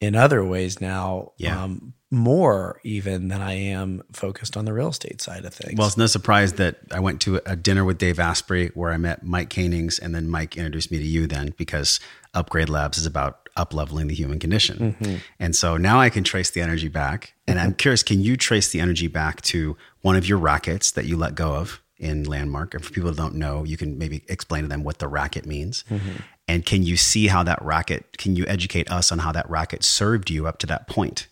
in 0.00 0.14
other 0.14 0.44
ways 0.44 0.80
now 0.80 1.32
yeah. 1.38 1.62
um, 1.62 1.94
more 2.10 2.80
even 2.84 3.28
than 3.28 3.42
I 3.42 3.54
am 3.54 4.02
focused 4.12 4.56
on 4.56 4.64
the 4.64 4.72
real 4.72 4.88
estate 4.88 5.20
side 5.20 5.44
of 5.44 5.52
things. 5.52 5.76
Well, 5.76 5.88
it's 5.88 5.96
no 5.96 6.06
surprise 6.06 6.54
that 6.54 6.78
I 6.92 7.00
went 7.00 7.20
to 7.22 7.40
a 7.44 7.56
dinner 7.56 7.84
with 7.84 7.98
Dave 7.98 8.18
Asprey 8.18 8.68
where 8.68 8.92
I 8.92 8.96
met 8.96 9.24
Mike 9.24 9.50
Koenigs 9.50 10.00
and 10.00 10.14
then 10.14 10.28
Mike 10.28 10.56
introduced 10.56 10.90
me 10.90 10.98
to 10.98 11.04
you 11.04 11.26
then 11.26 11.52
because 11.56 12.00
Upgrade 12.32 12.68
Labs 12.68 12.96
is 12.96 13.06
about 13.06 13.48
up 13.56 13.74
leveling 13.74 14.06
the 14.06 14.14
human 14.14 14.38
condition. 14.38 14.96
Mm-hmm. 14.98 15.16
And 15.40 15.54
so 15.54 15.76
now 15.76 16.00
I 16.00 16.10
can 16.10 16.22
trace 16.22 16.50
the 16.50 16.60
energy 16.60 16.88
back. 16.88 17.34
And 17.46 17.58
I'm 17.58 17.74
curious, 17.74 18.02
can 18.02 18.20
you 18.20 18.36
trace 18.36 18.70
the 18.70 18.80
energy 18.80 19.08
back 19.08 19.42
to 19.42 19.76
one 20.00 20.16
of 20.16 20.28
your 20.28 20.38
rackets 20.38 20.92
that 20.92 21.06
you 21.06 21.16
let 21.16 21.34
go 21.34 21.54
of? 21.54 21.82
In 21.98 22.24
Landmark. 22.24 22.74
And 22.74 22.84
for 22.84 22.92
people 22.92 23.10
that 23.10 23.16
don't 23.16 23.34
know, 23.34 23.64
you 23.64 23.76
can 23.76 23.98
maybe 23.98 24.22
explain 24.28 24.62
to 24.62 24.68
them 24.68 24.84
what 24.84 24.98
the 24.98 25.08
racket 25.08 25.46
means. 25.46 25.84
Mm-hmm. 25.90 26.22
And 26.46 26.64
can 26.64 26.82
you 26.82 26.96
see 26.96 27.26
how 27.26 27.42
that 27.42 27.60
racket, 27.62 28.16
can 28.18 28.36
you 28.36 28.46
educate 28.46 28.90
us 28.90 29.12
on 29.12 29.18
how 29.18 29.32
that 29.32 29.48
racket 29.50 29.84
served 29.84 30.30
you 30.30 30.46
up 30.46 30.58
to 30.58 30.66
that 30.66 30.86
point? 30.88 31.26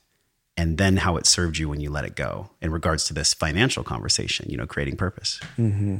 And 0.58 0.78
then 0.78 0.98
how 0.98 1.16
it 1.16 1.26
served 1.26 1.58
you 1.58 1.68
when 1.68 1.80
you 1.80 1.90
let 1.90 2.04
it 2.04 2.16
go 2.16 2.50
in 2.62 2.70
regards 2.70 3.04
to 3.04 3.14
this 3.14 3.34
financial 3.34 3.84
conversation, 3.84 4.48
you 4.48 4.56
know, 4.56 4.66
creating 4.66 4.96
purpose. 4.96 5.38
Mm-hmm. 5.58 5.98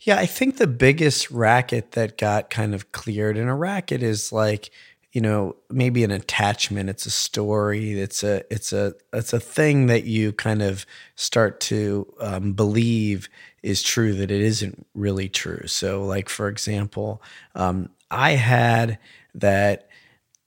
Yeah, 0.00 0.16
I 0.18 0.24
think 0.24 0.56
the 0.56 0.66
biggest 0.66 1.30
racket 1.30 1.92
that 1.92 2.16
got 2.16 2.48
kind 2.48 2.74
of 2.74 2.90
cleared, 2.90 3.36
and 3.36 3.50
a 3.50 3.54
racket 3.54 4.02
is 4.02 4.32
like, 4.32 4.70
you 5.12 5.20
know 5.20 5.56
maybe 5.68 6.04
an 6.04 6.10
attachment 6.10 6.88
it's 6.88 7.06
a 7.06 7.10
story 7.10 8.00
it's 8.00 8.22
a 8.22 8.42
it's 8.52 8.72
a 8.72 8.94
it's 9.12 9.32
a 9.32 9.40
thing 9.40 9.86
that 9.86 10.04
you 10.04 10.32
kind 10.32 10.62
of 10.62 10.86
start 11.16 11.60
to 11.60 12.12
um, 12.20 12.52
believe 12.52 13.28
is 13.62 13.82
true 13.82 14.14
that 14.14 14.30
it 14.30 14.40
isn't 14.40 14.86
really 14.94 15.28
true 15.28 15.66
so 15.66 16.02
like 16.02 16.28
for 16.28 16.48
example 16.48 17.22
um, 17.54 17.88
i 18.10 18.32
had 18.32 18.98
that 19.34 19.88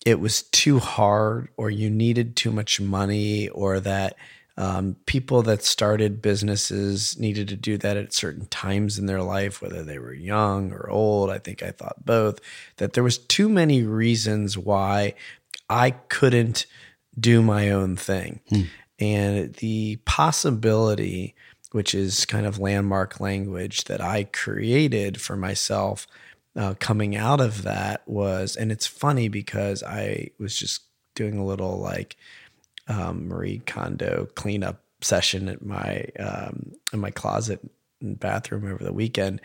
it 0.05 0.19
was 0.19 0.43
too 0.43 0.79
hard 0.79 1.47
or 1.57 1.69
you 1.69 1.89
needed 1.89 2.35
too 2.35 2.51
much 2.51 2.81
money 2.81 3.47
or 3.49 3.79
that 3.79 4.15
um, 4.55 4.97
people 5.05 5.41
that 5.43 5.63
started 5.63 6.21
businesses 6.21 7.17
needed 7.17 7.47
to 7.47 7.55
do 7.55 7.77
that 7.79 7.97
at 7.97 8.13
certain 8.13 8.45
times 8.47 8.99
in 8.99 9.07
their 9.07 9.21
life, 9.21 9.61
whether 9.61 9.83
they 9.83 9.97
were 9.97 10.13
young 10.13 10.71
or 10.71 10.89
old. 10.89 11.31
I 11.31 11.39
think 11.39 11.63
I 11.63 11.71
thought 11.71 12.05
both. 12.05 12.39
That 12.77 12.93
there 12.93 13.03
was 13.03 13.17
too 13.17 13.49
many 13.49 13.81
reasons 13.83 14.57
why 14.57 15.15
I 15.69 15.91
couldn't 15.91 16.67
do 17.19 17.41
my 17.41 17.71
own 17.71 17.95
thing, 17.95 18.41
hmm. 18.49 18.61
and 18.99 19.53
the 19.55 19.97
possibility, 20.05 21.35
which 21.73 21.95
is 21.95 22.25
kind 22.25 22.45
of 22.45 22.59
landmark 22.59 23.19
language 23.19 23.85
that 23.85 23.99
I 23.99 24.25
created 24.25 25.19
for 25.19 25.35
myself. 25.35 26.07
Uh, 26.55 26.75
coming 26.79 27.15
out 27.15 27.41
of 27.41 27.63
that 27.63 28.07
was, 28.07 28.55
and 28.55 28.71
it's 28.71 28.85
funny 28.85 29.27
because 29.27 29.81
I 29.81 30.29
was 30.37 30.55
just 30.55 30.83
doing 31.15 31.39
a 31.39 31.45
little 31.45 31.79
like 31.79 32.15
um, 32.87 33.27
Marie 33.27 33.63
Kondo 33.65 34.27
cleanup 34.35 34.79
session 35.01 35.49
at 35.49 35.65
my 35.65 36.05
um, 36.19 36.73
in 36.93 36.99
my 36.99 37.09
closet 37.09 37.59
and 38.01 38.19
bathroom 38.19 38.71
over 38.71 38.83
the 38.83 38.93
weekend, 38.93 39.41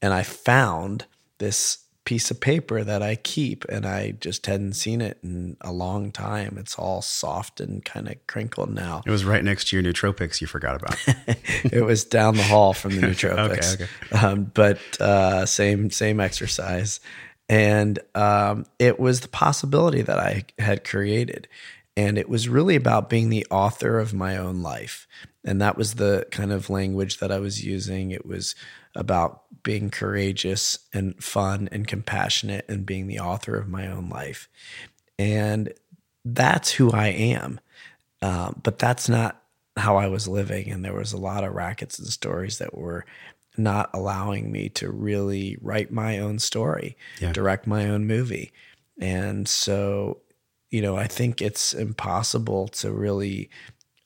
and 0.00 0.14
I 0.14 0.22
found 0.22 1.06
this 1.38 1.83
piece 2.04 2.30
of 2.30 2.40
paper 2.40 2.84
that 2.84 3.02
I 3.02 3.16
keep, 3.16 3.64
and 3.66 3.86
I 3.86 4.12
just 4.12 4.46
hadn't 4.46 4.74
seen 4.74 5.00
it 5.00 5.18
in 5.22 5.56
a 5.60 5.72
long 5.72 6.12
time. 6.12 6.56
It's 6.58 6.78
all 6.78 7.02
soft 7.02 7.60
and 7.60 7.84
kind 7.84 8.08
of 8.08 8.26
crinkled 8.26 8.72
now. 8.74 9.02
It 9.06 9.10
was 9.10 9.24
right 9.24 9.42
next 9.42 9.68
to 9.68 9.76
your 9.76 9.82
nootropics 9.82 10.40
you 10.40 10.46
forgot 10.46 10.76
about. 10.76 10.96
it 11.64 11.84
was 11.84 12.04
down 12.04 12.36
the 12.36 12.42
hall 12.42 12.74
from 12.74 12.96
the 12.96 13.00
nootropics. 13.06 13.74
okay, 13.74 13.84
okay. 14.12 14.26
Um, 14.26 14.44
but 14.54 14.78
uh, 15.00 15.46
same 15.46 15.90
same 15.90 16.20
exercise, 16.20 17.00
and 17.48 17.98
um, 18.14 18.66
it 18.78 19.00
was 19.00 19.20
the 19.20 19.28
possibility 19.28 20.02
that 20.02 20.18
I 20.18 20.44
had 20.58 20.84
created. 20.84 21.48
And 21.96 22.18
it 22.18 22.28
was 22.28 22.48
really 22.48 22.74
about 22.74 23.08
being 23.08 23.28
the 23.28 23.46
author 23.52 24.00
of 24.00 24.12
my 24.12 24.36
own 24.36 24.62
life. 24.62 25.06
And 25.44 25.60
that 25.60 25.76
was 25.76 25.94
the 25.94 26.26
kind 26.32 26.52
of 26.52 26.68
language 26.68 27.18
that 27.18 27.30
I 27.30 27.38
was 27.38 27.64
using. 27.64 28.10
It 28.10 28.26
was 28.26 28.56
about 28.96 29.43
being 29.64 29.90
courageous 29.90 30.78
and 30.92 31.22
fun 31.22 31.68
and 31.72 31.88
compassionate 31.88 32.64
and 32.68 32.86
being 32.86 33.08
the 33.08 33.18
author 33.18 33.56
of 33.56 33.68
my 33.68 33.88
own 33.88 34.08
life. 34.08 34.48
And 35.18 35.72
that's 36.24 36.70
who 36.70 36.92
I 36.92 37.08
am. 37.08 37.58
Um, 38.22 38.60
but 38.62 38.78
that's 38.78 39.08
not 39.08 39.42
how 39.76 39.96
I 39.96 40.06
was 40.06 40.28
living. 40.28 40.70
And 40.70 40.84
there 40.84 40.94
was 40.94 41.12
a 41.12 41.18
lot 41.18 41.42
of 41.42 41.54
rackets 41.54 41.98
and 41.98 42.08
stories 42.08 42.58
that 42.58 42.78
were 42.78 43.04
not 43.56 43.90
allowing 43.92 44.52
me 44.52 44.68
to 44.68 44.90
really 44.90 45.58
write 45.60 45.90
my 45.90 46.18
own 46.20 46.38
story, 46.38 46.96
yeah. 47.20 47.32
direct 47.32 47.66
my 47.66 47.88
own 47.88 48.06
movie. 48.06 48.52
And 49.00 49.48
so 49.48 50.20
you 50.74 50.82
know, 50.82 50.96
I 50.96 51.06
think 51.06 51.40
it's 51.40 51.72
impossible 51.72 52.66
to 52.68 52.90
really. 52.90 53.48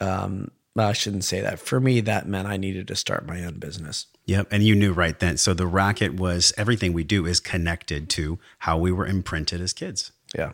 Um, 0.02 0.50
well, 0.76 0.88
I 0.88 0.92
shouldn't 0.92 1.24
say 1.24 1.40
that. 1.40 1.58
For 1.58 1.80
me, 1.80 2.02
that 2.02 2.28
meant 2.28 2.46
I 2.46 2.58
needed 2.58 2.88
to 2.88 2.94
start 2.94 3.26
my 3.26 3.42
own 3.42 3.54
business. 3.54 4.06
Yep. 4.28 4.48
And 4.50 4.62
you 4.62 4.74
knew 4.74 4.92
right 4.92 5.18
then. 5.18 5.38
So 5.38 5.54
the 5.54 5.66
racket 5.66 6.14
was 6.14 6.52
everything 6.58 6.92
we 6.92 7.02
do 7.02 7.24
is 7.24 7.40
connected 7.40 8.10
to 8.10 8.38
how 8.58 8.76
we 8.76 8.92
were 8.92 9.06
imprinted 9.06 9.62
as 9.62 9.72
kids. 9.72 10.12
Yeah. 10.36 10.52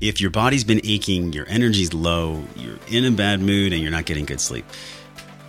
If 0.00 0.20
your 0.20 0.30
body's 0.30 0.62
been 0.62 0.80
aching, 0.84 1.32
your 1.32 1.48
energy's 1.48 1.92
low, 1.92 2.44
you're 2.54 2.78
in 2.88 3.04
a 3.04 3.10
bad 3.10 3.40
mood, 3.40 3.72
and 3.72 3.82
you're 3.82 3.90
not 3.90 4.04
getting 4.04 4.24
good 4.24 4.40
sleep, 4.40 4.64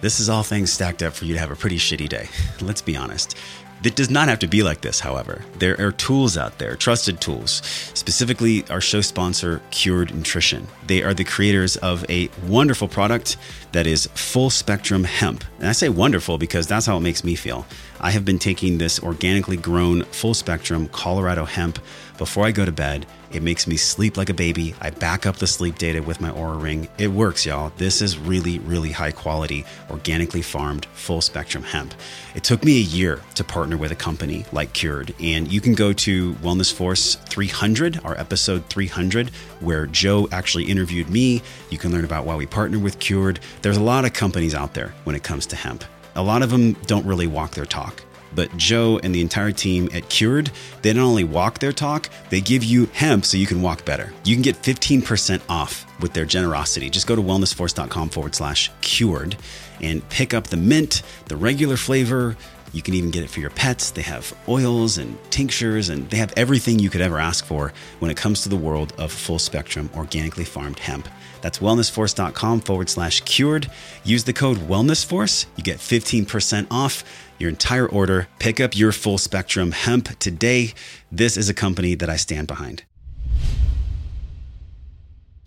this 0.01 0.19
is 0.19 0.29
all 0.29 0.41
things 0.41 0.73
stacked 0.73 1.03
up 1.03 1.13
for 1.13 1.25
you 1.25 1.35
to 1.35 1.39
have 1.39 1.51
a 1.51 1.55
pretty 1.55 1.77
shitty 1.77 2.09
day. 2.09 2.27
Let's 2.61 2.81
be 2.81 2.97
honest. 2.97 3.37
It 3.83 3.97
does 3.97 4.09
not 4.09 4.29
have 4.29 4.39
to 4.39 4.47
be 4.47 4.63
like 4.63 4.79
this, 4.79 5.01
however. 5.01 5.41
There 5.59 5.79
are 5.79 5.91
tools 5.91 6.37
out 6.37 6.57
there, 6.57 6.77
trusted 6.77 7.19
tools, 7.19 7.61
specifically 7.93 8.63
our 8.69 8.79
show 8.79 9.01
sponsor, 9.01 9.61
Cured 9.71 10.15
Nutrition. 10.15 10.67
They 10.87 11.03
are 11.03 11.13
the 11.13 11.25
creators 11.25 11.75
of 11.77 12.09
a 12.09 12.29
wonderful 12.47 12.87
product 12.87 13.35
that 13.73 13.85
is 13.85 14.07
full 14.13 14.49
spectrum 14.49 15.03
hemp. 15.03 15.43
And 15.59 15.67
I 15.67 15.73
say 15.73 15.89
wonderful 15.89 16.37
because 16.37 16.65
that's 16.65 16.85
how 16.85 16.95
it 16.95 17.01
makes 17.01 17.25
me 17.25 17.35
feel. 17.35 17.65
I 17.99 18.11
have 18.11 18.23
been 18.23 18.39
taking 18.39 18.77
this 18.77 19.01
organically 19.01 19.57
grown 19.57 20.03
full 20.05 20.33
spectrum 20.33 20.87
Colorado 20.87 21.43
hemp 21.43 21.77
before 22.17 22.45
I 22.45 22.51
go 22.51 22.63
to 22.63 22.71
bed. 22.71 23.05
It 23.33 23.41
makes 23.41 23.65
me 23.65 23.77
sleep 23.77 24.15
like 24.15 24.29
a 24.29 24.33
baby. 24.33 24.75
I 24.79 24.91
back 24.91 25.25
up 25.25 25.37
the 25.37 25.47
sleep 25.47 25.79
data 25.79 26.03
with 26.03 26.21
my 26.21 26.29
Oura 26.29 26.61
Ring. 26.61 26.87
It 26.99 27.07
works, 27.07 27.47
y'all. 27.47 27.71
This 27.77 27.99
is 27.99 28.17
really, 28.17 28.59
really 28.59 28.91
high 28.91 29.11
quality, 29.11 29.65
organically 29.89 30.43
farmed, 30.43 30.85
full 30.93 31.19
spectrum 31.19 31.63
hemp. 31.63 31.95
It 32.35 32.43
took 32.43 32.63
me 32.63 32.77
a 32.77 32.83
year 32.83 33.21
to 33.33 33.43
partner 33.43 33.75
with 33.75 33.91
a 33.91 33.95
company 33.95 34.45
like 34.51 34.73
Cured. 34.73 35.15
And 35.19 35.51
you 35.51 35.61
can 35.61 35.73
go 35.73 35.93
to 35.93 36.33
Wellness 36.35 36.71
Force 36.71 37.15
300, 37.15 38.01
our 38.05 38.15
episode 38.19 38.65
300, 38.67 39.29
where 39.61 39.87
Joe 39.87 40.27
actually 40.31 40.65
interviewed 40.65 41.09
me. 41.09 41.41
You 41.71 41.79
can 41.79 41.91
learn 41.91 42.05
about 42.05 42.25
why 42.25 42.35
we 42.35 42.45
partner 42.45 42.77
with 42.77 42.99
Cured. 42.99 43.39
There's 43.63 43.77
a 43.77 43.83
lot 43.83 44.05
of 44.05 44.13
companies 44.13 44.53
out 44.53 44.75
there 44.75 44.93
when 45.05 45.15
it 45.15 45.23
comes 45.23 45.47
to 45.47 45.55
hemp. 45.55 45.83
A 46.15 46.21
lot 46.21 46.43
of 46.43 46.51
them 46.51 46.73
don't 46.85 47.05
really 47.07 47.25
walk 47.25 47.55
their 47.55 47.65
talk. 47.65 48.03
But 48.35 48.55
Joe 48.57 48.99
and 49.03 49.13
the 49.13 49.21
entire 49.21 49.51
team 49.51 49.89
at 49.93 50.09
Cured, 50.09 50.51
they 50.81 50.93
not 50.93 51.03
only 51.03 51.23
walk 51.23 51.59
their 51.59 51.71
talk, 51.71 52.09
they 52.29 52.41
give 52.41 52.63
you 52.63 52.87
hemp 52.93 53.25
so 53.25 53.37
you 53.37 53.45
can 53.45 53.61
walk 53.61 53.85
better. 53.85 54.13
You 54.23 54.35
can 54.35 54.41
get 54.41 54.61
15% 54.61 55.41
off 55.49 55.85
with 56.01 56.13
their 56.13 56.25
generosity. 56.25 56.89
Just 56.89 57.07
go 57.07 57.15
to 57.15 57.21
wellnessforce.com 57.21 58.09
forward 58.09 58.35
slash 58.35 58.71
cured 58.81 59.37
and 59.81 60.07
pick 60.09 60.33
up 60.33 60.47
the 60.47 60.57
mint, 60.57 61.01
the 61.25 61.37
regular 61.37 61.77
flavor. 61.77 62.35
You 62.73 62.81
can 62.81 62.95
even 62.95 63.11
get 63.11 63.23
it 63.23 63.29
for 63.29 63.39
your 63.39 63.51
pets. 63.51 63.91
They 63.91 64.01
have 64.01 64.35
oils 64.49 64.97
and 64.97 65.15
tinctures, 65.31 65.89
and 65.89 66.09
they 66.09 66.17
have 66.17 66.33
everything 66.35 66.79
you 66.79 66.89
could 66.89 67.01
ever 67.01 67.19
ask 67.19 67.45
for 67.45 67.71
when 67.99 68.09
it 68.09 68.17
comes 68.17 68.41
to 68.41 68.49
the 68.49 68.55
world 68.57 68.93
of 68.97 69.11
full 69.11 69.37
spectrum 69.37 69.91
organically 69.95 70.43
farmed 70.43 70.79
hemp. 70.79 71.07
That's 71.41 71.59
wellnessforce.com 71.59 72.61
forward 72.61 72.89
slash 72.89 73.21
cured. 73.21 73.69
Use 74.03 74.23
the 74.23 74.33
code 74.33 74.57
wellnessforce. 74.57 75.45
You 75.55 75.63
get 75.63 75.77
15% 75.77 76.67
off 76.71 77.03
your 77.37 77.49
entire 77.49 77.87
order. 77.87 78.27
Pick 78.39 78.59
up 78.59 78.75
your 78.75 78.91
full 78.91 79.19
spectrum 79.19 79.71
hemp 79.71 80.17
today. 80.17 80.73
This 81.11 81.37
is 81.37 81.49
a 81.49 81.53
company 81.53 81.93
that 81.95 82.09
I 82.09 82.15
stand 82.15 82.47
behind. 82.47 82.85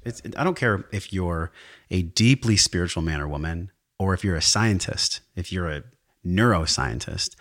It's, 0.04 0.22
I 0.36 0.44
don't 0.44 0.56
care 0.56 0.84
if 0.92 1.12
you're 1.12 1.50
a 1.90 2.02
deeply 2.02 2.56
spiritual 2.56 3.02
man 3.02 3.20
or 3.20 3.26
woman, 3.26 3.72
or 3.98 4.14
if 4.14 4.22
you're 4.22 4.36
a 4.36 4.42
scientist, 4.42 5.20
if 5.34 5.50
you're 5.50 5.68
a 5.68 5.82
neuroscientist, 6.26 7.36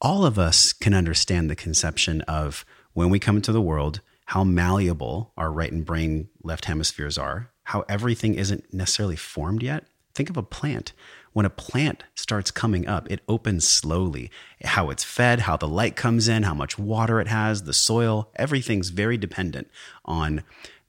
all 0.00 0.24
of 0.24 0.38
us 0.38 0.72
can 0.72 0.94
understand 0.94 1.50
the 1.50 1.56
conception 1.56 2.22
of 2.22 2.64
when 2.94 3.10
we 3.10 3.18
come 3.18 3.36
into 3.36 3.52
the 3.52 3.60
world, 3.60 4.00
how 4.26 4.44
malleable 4.44 5.32
our 5.36 5.52
right 5.52 5.70
and 5.70 5.84
brain 5.84 6.28
left 6.42 6.64
hemispheres 6.64 7.18
are, 7.18 7.50
how 7.64 7.84
everything 7.88 8.34
isn't 8.34 8.72
necessarily 8.72 9.16
formed 9.16 9.62
yet. 9.62 9.84
Think 10.14 10.30
of 10.30 10.36
a 10.36 10.42
plant. 10.42 10.92
When 11.32 11.46
a 11.46 11.50
plant 11.50 12.02
starts 12.14 12.50
coming 12.50 12.88
up, 12.88 13.08
it 13.10 13.20
opens 13.28 13.68
slowly. 13.68 14.30
How 14.64 14.90
it's 14.90 15.04
fed, 15.04 15.40
how 15.40 15.56
the 15.56 15.68
light 15.68 15.94
comes 15.94 16.26
in, 16.26 16.42
how 16.42 16.54
much 16.54 16.78
water 16.78 17.20
it 17.20 17.28
has, 17.28 17.62
the 17.62 17.72
soil, 17.72 18.32
everything's 18.34 18.88
very 18.88 19.16
dependent 19.16 19.68
on 20.04 20.42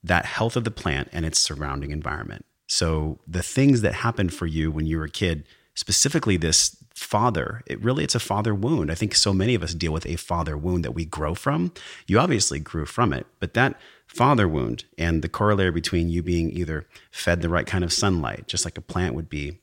that 0.03 0.25
health 0.25 0.55
of 0.55 0.63
the 0.63 0.71
plant 0.71 1.09
and 1.11 1.25
its 1.25 1.39
surrounding 1.39 1.91
environment. 1.91 2.45
So 2.67 3.19
the 3.27 3.43
things 3.43 3.81
that 3.81 3.93
happened 3.95 4.33
for 4.33 4.47
you 4.47 4.71
when 4.71 4.87
you 4.87 4.97
were 4.97 5.05
a 5.05 5.09
kid, 5.09 5.45
specifically 5.75 6.37
this 6.37 6.80
father, 7.01 7.63
it 7.65 7.81
really 7.83 8.03
it's 8.03 8.15
a 8.15 8.19
father 8.19 8.53
wound. 8.53 8.91
I 8.91 8.95
think 8.95 9.15
so 9.15 9.33
many 9.33 9.55
of 9.55 9.63
us 9.63 9.73
deal 9.73 9.91
with 9.91 10.05
a 10.05 10.15
father 10.15 10.55
wound 10.55 10.85
that 10.85 10.93
we 10.93 11.05
grow 11.05 11.33
from. 11.33 11.73
You 12.07 12.19
obviously 12.19 12.59
grew 12.59 12.85
from 12.85 13.11
it, 13.11 13.25
but 13.39 13.53
that 13.55 13.79
father 14.07 14.47
wound 14.47 14.85
and 14.97 15.21
the 15.21 15.29
corollary 15.29 15.71
between 15.71 16.09
you 16.09 16.21
being 16.21 16.51
either 16.51 16.85
fed 17.09 17.41
the 17.41 17.49
right 17.49 17.65
kind 17.65 17.83
of 17.83 17.91
sunlight, 17.91 18.47
just 18.47 18.65
like 18.65 18.77
a 18.77 18.81
plant 18.81 19.15
would 19.15 19.29
be. 19.29 19.59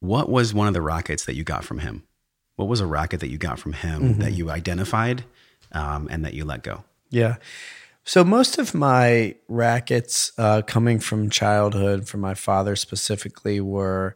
What 0.00 0.28
was 0.28 0.54
one 0.54 0.68
of 0.68 0.74
the 0.74 0.82
rockets 0.82 1.24
that 1.24 1.34
you 1.34 1.42
got 1.42 1.64
from 1.64 1.80
him? 1.80 2.04
What 2.54 2.68
was 2.68 2.80
a 2.80 2.86
racket 2.86 3.20
that 3.20 3.28
you 3.28 3.38
got 3.38 3.58
from 3.58 3.72
him 3.72 4.02
mm-hmm. 4.02 4.20
that 4.20 4.32
you 4.32 4.50
identified 4.50 5.24
um, 5.72 6.08
and 6.10 6.24
that 6.24 6.34
you 6.34 6.44
let 6.44 6.62
go? 6.62 6.84
Yeah. 7.10 7.36
So 8.04 8.22
most 8.22 8.58
of 8.58 8.74
my 8.74 9.34
rackets 9.48 10.30
uh, 10.38 10.62
coming 10.62 11.00
from 11.00 11.28
childhood, 11.30 12.06
from 12.08 12.20
my 12.20 12.34
father 12.34 12.76
specifically, 12.76 13.60
were 13.60 14.14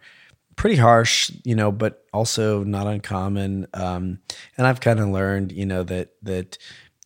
pretty 0.57 0.77
harsh, 0.77 1.31
you 1.45 1.55
know, 1.55 1.73
but 1.73 2.05
also 2.13 2.65
not 2.65 2.87
uncommon. 2.87 3.67
Um, 3.75 4.21
and 4.57 4.67
I've 4.67 4.81
kind 4.81 5.01
of 5.01 5.09
learned, 5.09 5.53
you 5.53 5.67
know, 5.67 5.83
that 5.85 6.11
that 6.23 6.59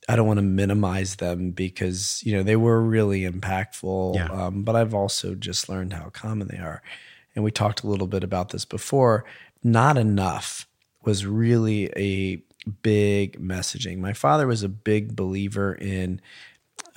I 0.09 0.17
don't 0.17 0.27
want 0.27 0.39
to 0.39 0.43
minimize 0.43 1.17
them 1.17 1.51
because 1.51 2.23
you 2.25 2.37
know 2.37 2.43
they 2.43 2.57
were 2.57 2.81
really 2.83 3.23
impactful. 3.23 4.17
Yeah. 4.17 4.27
Um, 4.27 4.63
but 4.63 4.77
I've 4.77 4.95
also 4.95 5.35
just 5.35 5.69
learned 5.69 5.93
how 5.93 6.11
common 6.11 6.49
they 6.49 6.59
are, 6.59 6.83
and 7.35 7.45
we 7.45 7.51
talked 7.51 7.83
a 7.83 7.87
little 7.87 8.07
bit 8.07 8.25
about 8.25 8.51
this 8.51 8.65
before. 8.65 9.25
Not 9.63 9.97
enough 9.97 10.67
was 11.05 11.27
really 11.27 11.91
a 11.97 12.43
big 12.83 13.41
messaging. 13.41 13.99
My 13.99 14.13
father 14.13 14.47
was 14.47 14.63
a 14.63 14.69
big 14.69 15.15
believer 15.15 15.75
in 15.75 16.21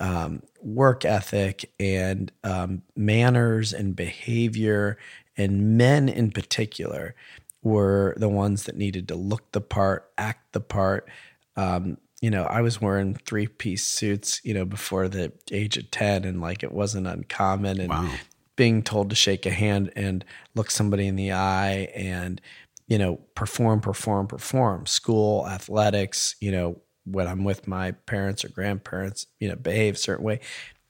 um, 0.00 0.42
work 0.60 1.04
ethic 1.04 1.72
and 1.78 2.32
um, 2.44 2.82
manners 2.96 3.72
and 3.72 3.94
behavior, 3.94 4.98
and 5.38 5.78
men 5.78 6.08
in 6.08 6.32
particular 6.32 7.14
were 7.62 8.14
the 8.18 8.28
ones 8.28 8.64
that 8.64 8.76
needed 8.76 9.08
to 9.08 9.14
look 9.14 9.52
the 9.52 9.60
part, 9.60 10.10
act 10.18 10.52
the 10.52 10.60
part. 10.60 11.08
Um, 11.56 11.98
you 12.20 12.30
know, 12.30 12.44
I 12.44 12.60
was 12.62 12.80
wearing 12.80 13.14
three 13.14 13.46
piece 13.46 13.84
suits, 13.84 14.40
you 14.44 14.52
know, 14.52 14.64
before 14.64 15.08
the 15.08 15.32
age 15.52 15.76
of 15.76 15.90
10, 15.90 16.24
and 16.24 16.40
like 16.40 16.62
it 16.62 16.72
wasn't 16.72 17.06
uncommon. 17.06 17.80
And 17.80 17.90
wow. 17.90 18.12
being 18.56 18.82
told 18.82 19.10
to 19.10 19.16
shake 19.16 19.46
a 19.46 19.50
hand 19.50 19.92
and 19.94 20.24
look 20.54 20.70
somebody 20.70 21.06
in 21.06 21.16
the 21.16 21.32
eye 21.32 21.88
and, 21.94 22.40
you 22.88 22.98
know, 22.98 23.20
perform, 23.36 23.80
perform, 23.80 24.26
perform, 24.26 24.86
school, 24.86 25.46
athletics, 25.46 26.34
you 26.40 26.50
know, 26.50 26.80
when 27.04 27.28
I'm 27.28 27.44
with 27.44 27.68
my 27.68 27.92
parents 27.92 28.44
or 28.44 28.48
grandparents, 28.48 29.26
you 29.38 29.48
know, 29.48 29.56
behave 29.56 29.94
a 29.94 29.98
certain 29.98 30.24
way. 30.24 30.40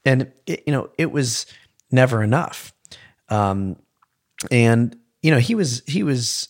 And, 0.04 0.32
it, 0.46 0.62
you 0.66 0.72
know, 0.72 0.90
it 0.96 1.12
was 1.12 1.46
never 1.90 2.22
enough. 2.22 2.72
Um, 3.28 3.76
and, 4.50 4.96
you 5.22 5.30
know, 5.30 5.38
he 5.38 5.54
was, 5.54 5.82
he 5.86 6.02
was 6.02 6.48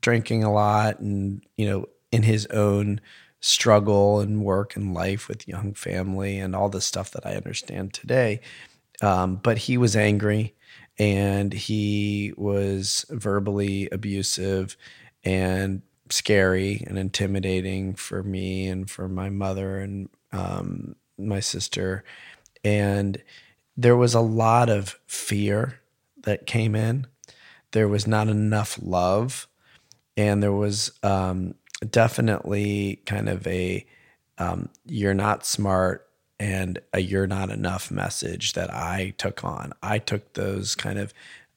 drinking 0.00 0.44
a 0.44 0.52
lot 0.52 1.00
and, 1.00 1.42
you 1.56 1.66
know, 1.66 1.86
in 2.12 2.22
his 2.22 2.46
own 2.46 3.00
struggle 3.40 4.20
and 4.20 4.44
work 4.44 4.76
and 4.76 4.94
life 4.94 5.28
with 5.28 5.48
young 5.48 5.72
family 5.72 6.38
and 6.38 6.54
all 6.54 6.68
the 6.68 6.80
stuff 6.80 7.10
that 7.12 7.26
I 7.26 7.34
understand 7.34 7.92
today. 7.94 8.40
Um, 9.02 9.36
but 9.36 9.58
he 9.58 9.78
was 9.78 9.96
angry 9.96 10.54
and 10.98 11.52
he 11.52 12.34
was 12.36 13.06
verbally 13.08 13.88
abusive 13.90 14.76
and 15.24 15.80
scary 16.10 16.84
and 16.86 16.98
intimidating 16.98 17.94
for 17.94 18.22
me 18.22 18.68
and 18.68 18.90
for 18.90 19.08
my 19.08 19.30
mother 19.30 19.78
and 19.78 20.08
um, 20.32 20.96
my 21.16 21.40
sister. 21.40 22.04
And 22.62 23.22
there 23.76 23.96
was 23.96 24.14
a 24.14 24.20
lot 24.20 24.68
of 24.68 24.98
fear 25.06 25.80
that 26.24 26.46
came 26.46 26.74
in. 26.74 27.06
There 27.72 27.88
was 27.88 28.06
not 28.06 28.28
enough 28.28 28.78
love. 28.82 29.46
And 30.16 30.42
there 30.42 30.52
was 30.52 30.92
um, 31.02 31.54
definitely 31.88 33.00
kind 33.06 33.28
of 33.28 33.46
a 33.46 33.86
um, 34.38 34.70
you're 34.86 35.14
not 35.14 35.44
smart 35.44 36.06
and 36.38 36.80
a 36.94 37.00
you're 37.00 37.26
not 37.26 37.50
enough 37.50 37.90
message 37.90 38.54
that 38.54 38.72
I 38.72 39.12
took 39.18 39.44
on. 39.44 39.72
I 39.82 39.98
took 39.98 40.32
those 40.32 40.74
kind 40.74 40.98
of 40.98 41.12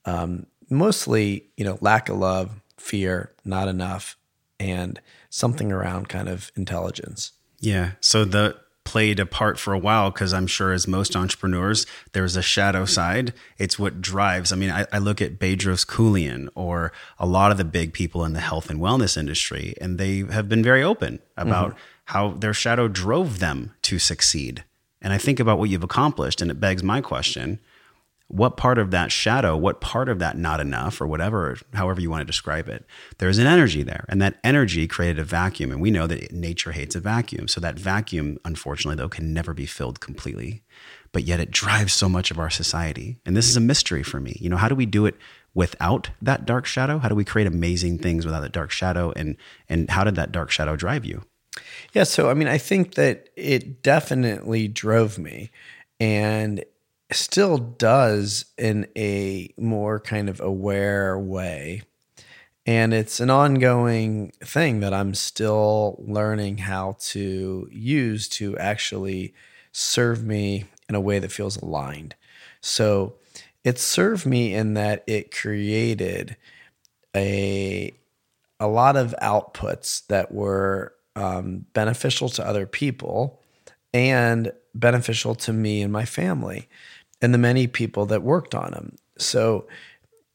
um, 0.05 0.45
mostly, 0.69 1.45
you 1.55 1.63
know, 1.63 1.77
lack 1.81 2.09
of 2.09 2.17
love, 2.17 2.61
fear, 2.77 3.31
not 3.45 3.69
enough, 3.69 4.17
and 4.59 4.99
something 5.29 5.71
around 5.71 6.09
kind 6.09 6.27
of 6.27 6.51
intelligence. 6.55 7.31
Yeah. 7.59 7.91
So 8.01 8.25
the 8.25 8.57
played 8.93 9.19
a 9.19 9.25
part 9.25 9.57
for 9.57 9.73
a 9.73 9.79
while 9.79 10.11
because 10.11 10.33
I'm 10.33 10.45
sure, 10.45 10.71
as 10.71 10.87
most 10.87 11.15
entrepreneurs, 11.15 11.87
there's 12.11 12.35
a 12.35 12.43
shadow 12.43 12.85
side. 12.85 13.33
It's 13.57 13.79
what 13.79 14.01
drives. 14.01 14.51
I 14.51 14.55
mean, 14.55 14.69
I, 14.69 14.85
I, 14.93 14.99
look 14.99 15.19
at 15.19 15.39
Bedros 15.39 15.83
Keuilian 15.83 16.47
or 16.53 16.91
a 17.17 17.25
lot 17.25 17.49
of 17.49 17.57
the 17.57 17.63
big 17.65 17.91
people 17.91 18.23
in 18.23 18.33
the 18.33 18.39
health 18.39 18.69
and 18.69 18.79
wellness 18.79 19.17
industry, 19.17 19.73
and 19.81 19.97
they 19.97 20.19
have 20.19 20.47
been 20.47 20.61
very 20.61 20.83
open 20.83 21.17
about 21.37 21.71
mm-hmm. 21.71 21.79
how 22.13 22.33
their 22.33 22.53
shadow 22.53 22.87
drove 22.87 23.39
them 23.39 23.73
to 23.81 23.97
succeed. 23.97 24.63
And 25.01 25.11
I 25.11 25.17
think 25.17 25.39
about 25.39 25.57
what 25.57 25.71
you've 25.71 25.83
accomplished, 25.83 26.39
and 26.39 26.51
it 26.51 26.59
begs 26.59 26.83
my 26.83 27.01
question 27.01 27.59
what 28.33 28.57
part 28.57 28.79
of 28.79 28.89
that 28.89 29.11
shadow, 29.11 29.55
what 29.55 29.79
part 29.79 30.09
of 30.09 30.17
that 30.17 30.35
not 30.35 30.59
enough, 30.59 30.99
or 30.99 31.05
whatever, 31.05 31.55
however 31.75 32.01
you 32.01 32.09
want 32.09 32.21
to 32.21 32.25
describe 32.25 32.67
it, 32.67 32.83
there's 33.19 33.37
an 33.37 33.45
energy 33.45 33.83
there. 33.83 34.05
And 34.09 34.19
that 34.23 34.39
energy 34.43 34.87
created 34.87 35.19
a 35.19 35.23
vacuum. 35.23 35.71
And 35.71 35.79
we 35.79 35.91
know 35.91 36.07
that 36.07 36.31
nature 36.31 36.71
hates 36.71 36.95
a 36.95 36.99
vacuum. 36.99 37.47
So 37.47 37.61
that 37.61 37.77
vacuum, 37.77 38.39
unfortunately, 38.43 38.95
though, 38.95 39.07
can 39.07 39.33
never 39.33 39.53
be 39.53 39.67
filled 39.67 39.99
completely. 39.99 40.63
But 41.11 41.25
yet 41.25 41.39
it 41.39 41.51
drives 41.51 41.93
so 41.93 42.09
much 42.09 42.31
of 42.31 42.39
our 42.39 42.49
society. 42.49 43.19
And 43.23 43.37
this 43.37 43.47
is 43.47 43.55
a 43.55 43.61
mystery 43.61 44.01
for 44.01 44.19
me. 44.19 44.35
You 44.39 44.49
know, 44.49 44.57
how 44.57 44.67
do 44.67 44.73
we 44.73 44.87
do 44.87 45.05
it 45.05 45.15
without 45.53 46.09
that 46.19 46.43
dark 46.43 46.65
shadow? 46.65 46.97
How 46.97 47.09
do 47.09 47.15
we 47.15 47.23
create 47.23 47.45
amazing 47.45 47.99
things 47.99 48.25
without 48.25 48.41
that 48.41 48.51
dark 48.51 48.71
shadow? 48.71 49.13
And 49.15 49.37
and 49.69 49.91
how 49.91 50.03
did 50.03 50.15
that 50.15 50.31
dark 50.31 50.49
shadow 50.49 50.75
drive 50.75 51.05
you? 51.05 51.21
Yeah, 51.93 52.03
so 52.03 52.31
I 52.31 52.33
mean, 52.33 52.47
I 52.47 52.57
think 52.57 52.95
that 52.95 53.29
it 53.35 53.83
definitely 53.83 54.67
drove 54.67 55.19
me. 55.19 55.51
And 55.99 56.65
still 57.11 57.57
does 57.57 58.45
in 58.57 58.87
a 58.97 59.53
more 59.57 59.99
kind 59.99 60.29
of 60.29 60.39
aware 60.39 61.17
way. 61.17 61.83
And 62.65 62.93
it's 62.93 63.19
an 63.19 63.29
ongoing 63.29 64.31
thing 64.39 64.79
that 64.79 64.93
I'm 64.93 65.13
still 65.13 66.01
learning 66.05 66.59
how 66.59 66.95
to 66.99 67.67
use 67.71 68.29
to 68.29 68.57
actually 68.57 69.33
serve 69.73 70.23
me 70.23 70.65
in 70.87 70.95
a 70.95 71.01
way 71.01 71.19
that 71.19 71.31
feels 71.31 71.57
aligned. 71.57 72.15
So 72.61 73.15
it 73.63 73.79
served 73.79 74.25
me 74.25 74.53
in 74.53 74.75
that 74.75 75.03
it 75.07 75.31
created 75.31 76.37
a 77.15 77.93
a 78.59 78.67
lot 78.67 78.95
of 78.95 79.13
outputs 79.21 80.07
that 80.07 80.31
were 80.31 80.93
um, 81.15 81.65
beneficial 81.73 82.29
to 82.29 82.47
other 82.47 82.65
people 82.65 83.41
and 83.93 84.53
beneficial 84.73 85.35
to 85.35 85.51
me 85.51 85.81
and 85.81 85.91
my 85.91 86.05
family 86.05 86.69
and 87.23 87.33
the 87.33 87.39
many 87.39 87.65
people 87.67 88.05
that 88.07 88.21
worked 88.21 88.53
on 88.53 88.71
them. 88.71 88.97
So, 89.17 89.65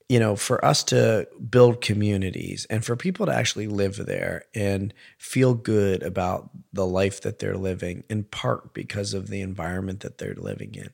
you 0.09 0.19
know, 0.19 0.37
for 0.37 0.65
us 0.65 0.83
to 0.85 1.29
build 1.51 1.83
communities 1.83 2.67
and 2.71 2.83
for 2.83 2.97
people 2.97 3.27
to 3.27 3.35
actually 3.35 3.67
live 3.67 3.97
there 4.07 4.45
and 4.55 4.95
feel 5.19 5.53
good 5.53 6.03
about 6.03 6.49
the 6.73 6.87
life 6.87 7.21
that 7.21 7.41
they're 7.41 7.59
living, 7.59 8.05
in 8.09 8.25
part 8.25 8.73
because 8.73 9.13
of 9.13 9.29
the 9.29 9.43
environment 9.43 10.01
that 10.01 10.17
they're 10.17 10.35
living 10.35 10.75
in, 10.75 10.89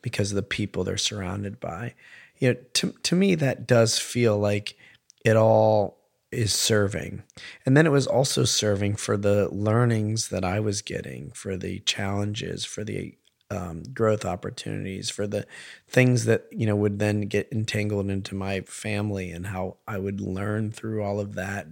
because 0.00 0.30
of 0.30 0.36
the 0.36 0.42
people 0.44 0.84
they're 0.84 0.96
surrounded 0.96 1.58
by, 1.58 1.94
you 2.38 2.54
know, 2.54 2.60
to, 2.74 2.92
to 3.02 3.16
me, 3.16 3.34
that 3.34 3.66
does 3.66 3.98
feel 3.98 4.38
like 4.38 4.76
it 5.24 5.36
all 5.36 5.98
is 6.30 6.52
serving. 6.52 7.24
And 7.66 7.76
then 7.76 7.86
it 7.86 7.92
was 7.92 8.06
also 8.06 8.44
serving 8.44 8.94
for 8.94 9.16
the 9.16 9.48
learnings 9.52 10.28
that 10.28 10.44
I 10.44 10.60
was 10.60 10.82
getting, 10.82 11.32
for 11.32 11.56
the 11.56 11.80
challenges, 11.80 12.64
for 12.64 12.84
the 12.84 13.16
um, 13.52 13.82
growth 13.92 14.24
opportunities, 14.24 15.10
for 15.10 15.26
the 15.26 15.46
things 15.86 16.24
that 16.24 16.46
you 16.50 16.66
know 16.66 16.74
would 16.76 16.98
then 16.98 17.22
get 17.22 17.48
entangled 17.52 18.08
into 18.08 18.34
my 18.34 18.62
family 18.62 19.30
and 19.30 19.48
how 19.48 19.76
I 19.86 19.98
would 19.98 20.20
learn 20.20 20.72
through 20.72 21.02
all 21.02 21.20
of 21.20 21.34
that, 21.34 21.66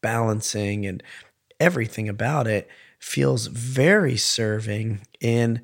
balancing 0.00 0.86
and 0.86 1.02
everything 1.58 2.08
about 2.08 2.46
it 2.46 2.68
feels 2.98 3.48
very 3.48 4.16
serving 4.16 5.00
in 5.20 5.60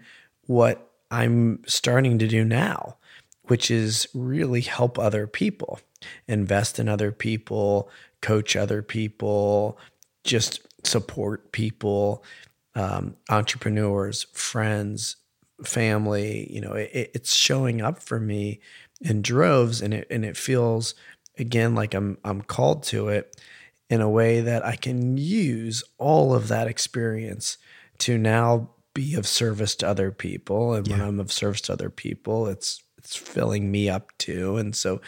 what 0.46 0.90
I'm 1.10 1.62
starting 1.66 2.18
to 2.18 2.26
do 2.26 2.44
now, 2.44 2.96
which 3.44 3.70
is 3.70 4.08
really 4.14 4.60
help 4.60 4.98
other 4.98 5.26
people, 5.26 5.80
invest 6.28 6.78
in 6.78 6.88
other 6.88 7.12
people, 7.12 7.88
coach 8.20 8.56
other 8.56 8.82
people, 8.82 9.78
just 10.24 10.60
support 10.86 11.52
people, 11.52 12.24
um, 12.74 13.16
entrepreneurs, 13.28 14.24
friends, 14.32 15.16
family. 15.66 16.52
You 16.52 16.61
know, 16.61 16.72
it, 16.72 17.11
it's 17.14 17.34
showing 17.34 17.80
up 17.80 18.02
for 18.02 18.20
me 18.20 18.61
in 19.00 19.22
droves, 19.22 19.80
and 19.80 19.94
it 19.94 20.06
and 20.11 20.24
it 20.24 20.36
feels 20.36 20.94
again 21.38 21.74
like 21.74 21.94
I'm 21.94 22.18
I'm 22.24 22.42
called 22.42 22.82
to 22.84 23.08
it 23.08 23.40
in 23.88 24.00
a 24.00 24.08
way 24.08 24.40
that 24.40 24.64
I 24.64 24.76
can 24.76 25.16
use 25.16 25.82
all 25.98 26.34
of 26.34 26.48
that 26.48 26.68
experience 26.68 27.58
to 27.98 28.16
now 28.16 28.70
be 28.94 29.14
of 29.14 29.26
service 29.26 29.74
to 29.76 29.88
other 29.88 30.11
people. 30.11 30.74
And 30.74 30.86
when 30.88 31.00
I'm 31.00 31.20
of 31.20 31.32
service 31.32 31.61
to 31.62 31.72
other 31.72 31.90
people, 31.90 32.46
it's 32.46 32.82
it's 32.98 33.16
filling 33.16 33.70
me 33.70 33.88
up 33.88 34.16
too. 34.18 34.56
And 34.56 34.74
so 34.76 35.00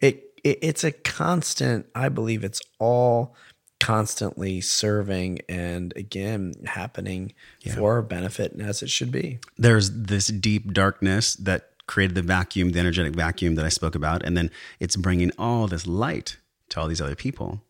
it, 0.00 0.24
it 0.44 0.58
it's 0.62 0.84
a 0.84 0.92
constant, 0.92 1.86
I 1.94 2.08
believe 2.08 2.44
it's 2.44 2.62
all 2.78 3.34
constantly 3.82 4.60
serving 4.60 5.40
and 5.48 5.92
again 5.96 6.54
happening 6.66 7.32
for 7.74 7.94
our 7.94 8.02
benefit 8.02 8.52
and 8.52 8.62
as 8.62 8.80
it 8.80 8.88
should 8.88 9.10
be. 9.10 9.40
there's 9.58 9.90
this 9.90 10.28
deep 10.28 10.72
darkness 10.72 11.34
that 11.34 11.70
created 11.88 12.14
the 12.14 12.22
vacuum, 12.22 12.70
the 12.70 12.78
energetic 12.78 13.12
vacuum 13.12 13.56
that 13.56 13.64
I 13.64 13.68
spoke 13.68 13.96
about, 13.96 14.22
and 14.22 14.36
then 14.36 14.50
it's 14.78 14.94
bringing 14.94 15.32
all 15.36 15.66
this 15.66 15.84
light 15.86 16.36
to 16.68 16.80
all 16.80 16.86
these 16.86 17.00
other 17.00 17.16
people. 17.16 17.60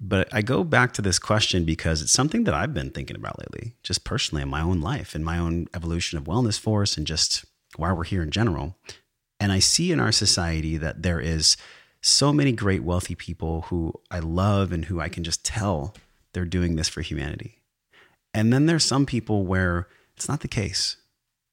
But 0.00 0.28
I 0.32 0.42
go 0.42 0.64
back 0.64 0.92
to 0.94 1.02
this 1.02 1.18
question 1.18 1.64
because 1.64 2.02
it's 2.02 2.12
something 2.12 2.44
that 2.44 2.54
I've 2.54 2.74
been 2.74 2.90
thinking 2.90 3.16
about 3.16 3.38
lately, 3.38 3.74
just 3.84 4.02
personally 4.02 4.42
in 4.42 4.48
my 4.48 4.62
own 4.62 4.80
life, 4.80 5.14
in 5.14 5.22
my 5.22 5.38
own 5.38 5.68
evolution 5.74 6.18
of 6.18 6.24
wellness 6.24 6.58
force, 6.58 6.96
and 6.96 7.06
just 7.06 7.44
why 7.76 7.92
we're 7.92 8.04
here 8.04 8.22
in 8.22 8.30
general. 8.30 8.76
And 9.38 9.52
I 9.52 9.60
see 9.60 9.92
in 9.92 10.00
our 10.00 10.12
society 10.12 10.76
that 10.78 11.02
there 11.02 11.20
is 11.20 11.56
so 12.00 12.32
many 12.32 12.52
great 12.52 12.82
wealthy 12.82 13.14
people 13.14 13.62
who 13.62 13.92
I 14.10 14.20
love 14.20 14.72
and 14.72 14.86
who 14.86 15.00
I 15.00 15.08
can 15.08 15.24
just 15.24 15.44
tell 15.44 15.94
they're 16.32 16.44
doing 16.44 16.76
this 16.76 16.88
for 16.88 17.02
humanity. 17.02 17.60
And 18.32 18.52
then 18.52 18.66
there's 18.66 18.84
some 18.84 19.06
people 19.06 19.44
where 19.44 19.88
it's 20.16 20.28
not 20.28 20.40
the 20.40 20.48
case. 20.48 20.96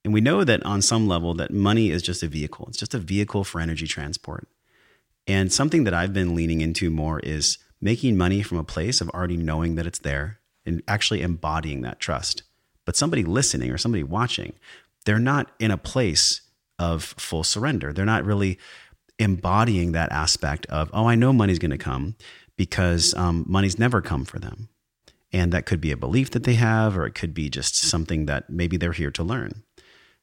And 0.05 0.13
we 0.13 0.21
know 0.21 0.43
that 0.43 0.65
on 0.65 0.81
some 0.81 1.07
level 1.07 1.33
that 1.33 1.51
money 1.51 1.89
is 1.89 2.01
just 2.01 2.23
a 2.23 2.27
vehicle. 2.27 2.65
It's 2.69 2.77
just 2.77 2.93
a 2.93 2.99
vehicle 2.99 3.43
for 3.43 3.59
energy 3.59 3.87
transport. 3.87 4.47
And 5.25 5.51
something 5.51 5.83
that 5.83 5.93
I've 5.93 6.13
been 6.13 6.35
leaning 6.35 6.61
into 6.61 6.89
more 6.89 7.19
is 7.19 7.57
making 7.81 8.17
money 8.17 8.41
from 8.41 8.57
a 8.57 8.63
place 8.63 9.01
of 9.01 9.09
already 9.09 9.37
knowing 9.37 9.75
that 9.75 9.85
it's 9.85 9.99
there 9.99 10.39
and 10.65 10.81
actually 10.87 11.21
embodying 11.21 11.81
that 11.81 11.99
trust. 11.99 12.43
But 12.85 12.95
somebody 12.95 13.23
listening 13.23 13.71
or 13.71 13.77
somebody 13.77 14.03
watching, 14.03 14.53
they're 15.05 15.19
not 15.19 15.51
in 15.59 15.71
a 15.71 15.77
place 15.77 16.41
of 16.79 17.03
full 17.03 17.43
surrender. 17.43 17.91
They're 17.91 18.05
not 18.05 18.23
really 18.23 18.57
embodying 19.20 19.91
that 19.93 20.11
aspect 20.11 20.65
of, 20.68 20.89
oh, 20.93 21.07
I 21.07 21.15
know 21.15 21.34
money's 21.34 21.59
going 21.59 21.72
to 21.72 21.78
come 21.78 22.15
because 22.55 23.13
um, 23.15 23.45
money's 23.47 23.80
never 23.80 24.01
come 24.01 24.26
for 24.26 24.39
them. 24.39 24.70
And 25.34 25.51
that 25.51 25.65
could 25.65 25.82
be 25.82 25.91
a 25.91 25.97
belief 25.97 26.32
that 26.32 26.43
they 26.43 26.53
have, 26.53 26.97
or 26.97 27.05
it 27.05 27.13
could 27.13 27.34
be 27.34 27.49
just 27.49 27.76
something 27.76 28.26
that 28.26 28.49
maybe 28.49 28.78
they're 28.78 28.93
here 28.93 29.11
to 29.11 29.24
learn. 29.24 29.63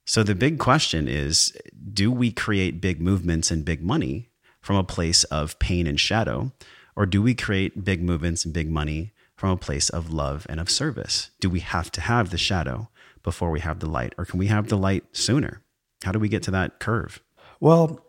So 0.07 0.23
the 0.23 0.35
big 0.35 0.59
question 0.59 1.09
is 1.09 1.57
do 1.93 2.11
we 2.11 2.31
create 2.31 2.81
big 2.81 3.01
movements 3.01 3.51
and 3.51 3.65
big 3.65 3.83
money 3.83 4.31
from 4.61 4.77
a 4.77 4.85
place 4.85 5.25
of 5.25 5.59
pain 5.59 5.87
and 5.87 5.99
shadow? 5.99 6.53
Or 6.97 7.07
do 7.07 7.21
we 7.21 7.35
create 7.35 7.85
big 7.85 8.03
movements 8.03 8.45
and 8.45 8.55
big 8.55 8.71
money 8.71 9.13
from 9.37 9.51
a 9.51 9.57
place 9.57 9.89
of 9.91 10.13
love 10.13 10.47
and 10.49 10.61
of 10.61 10.71
service? 10.71 11.31
Do 11.41 11.51
we 11.51 11.61
have 11.61 11.91
to 11.93 12.01
have 12.01 12.31
the 12.31 12.39
shadow 12.39 12.89
before 13.23 13.51
we 13.51 13.61
have 13.61 13.81
the 13.81 13.89
light? 13.89 14.15
Or 14.17 14.25
can 14.25 14.39
we 14.39 14.47
have 14.47 14.69
the 14.69 14.79
light 14.79 15.05
sooner? 15.13 15.63
How 16.05 16.13
do 16.13 16.19
we 16.19 16.29
get 16.29 16.43
to 16.45 16.51
that 16.53 16.79
curve? 16.79 17.21
Well, 17.61 18.05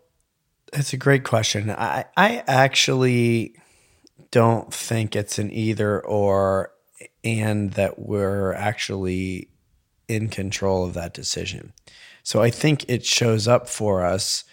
it's 0.72 0.92
a 0.92 0.96
great 0.96 1.24
question. 1.24 1.70
I, 1.70 2.04
I 2.16 2.42
actually 2.46 3.56
don't 4.30 4.72
think 4.72 5.14
it's 5.14 5.38
an 5.38 5.50
either 5.52 6.04
or 6.04 6.72
and 7.24 7.72
that 7.72 7.98
we're 7.98 8.52
actually 8.52 9.48
in 10.08 10.28
control 10.28 10.84
of 10.84 10.94
that 10.94 11.14
decision. 11.14 11.72
So 12.22 12.42
I 12.42 12.50
think 12.50 12.84
it 12.88 13.04
shows 13.04 13.46
up 13.46 13.68
for 13.68 14.04
us 14.04 14.44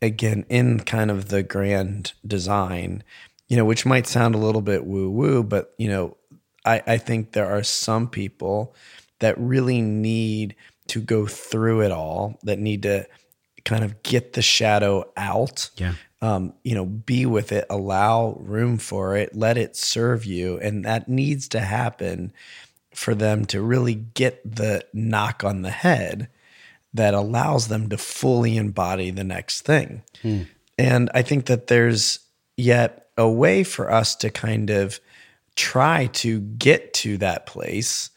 again 0.00 0.44
in 0.48 0.80
kind 0.80 1.10
of 1.10 1.28
the 1.28 1.42
grand 1.42 2.12
design, 2.26 3.02
you 3.48 3.56
know, 3.56 3.64
which 3.64 3.86
might 3.86 4.06
sound 4.06 4.34
a 4.34 4.38
little 4.38 4.62
bit 4.62 4.84
woo 4.84 5.10
woo, 5.10 5.42
but 5.42 5.74
you 5.78 5.88
know, 5.88 6.16
I, 6.64 6.82
I 6.86 6.98
think 6.98 7.32
there 7.32 7.48
are 7.48 7.62
some 7.62 8.08
people 8.08 8.74
that 9.20 9.38
really 9.38 9.80
need 9.80 10.54
to 10.88 11.00
go 11.00 11.26
through 11.26 11.82
it 11.82 11.92
all, 11.92 12.38
that 12.42 12.58
need 12.58 12.82
to 12.82 13.06
kind 13.68 13.84
of 13.84 14.02
get 14.02 14.32
the 14.32 14.42
shadow 14.42 15.10
out. 15.16 15.70
Yeah. 15.76 15.94
Um, 16.20 16.54
you 16.64 16.74
know, 16.74 16.84
be 16.84 17.26
with 17.26 17.52
it, 17.52 17.64
allow 17.70 18.36
room 18.40 18.78
for 18.78 19.16
it, 19.16 19.36
let 19.36 19.56
it 19.56 19.76
serve 19.76 20.24
you. 20.24 20.58
And 20.58 20.84
that 20.84 21.08
needs 21.08 21.46
to 21.48 21.60
happen 21.60 22.32
for 22.92 23.14
them 23.14 23.44
to 23.46 23.62
really 23.62 23.94
get 23.94 24.40
the 24.44 24.84
knock 24.92 25.44
on 25.44 25.62
the 25.62 25.70
head 25.70 26.28
that 26.92 27.14
allows 27.14 27.68
them 27.68 27.88
to 27.90 27.98
fully 27.98 28.56
embody 28.56 29.10
the 29.12 29.22
next 29.22 29.60
thing. 29.60 30.02
And 30.76 31.08
I 31.14 31.22
think 31.22 31.46
that 31.46 31.68
there's 31.68 32.18
yet 32.56 33.06
a 33.16 33.28
way 33.28 33.62
for 33.62 33.88
us 33.92 34.16
to 34.16 34.30
kind 34.30 34.70
of 34.70 34.98
try 35.54 36.06
to 36.06 36.40
get 36.40 36.94
to 36.94 37.18
that 37.18 37.46
place 37.46 38.10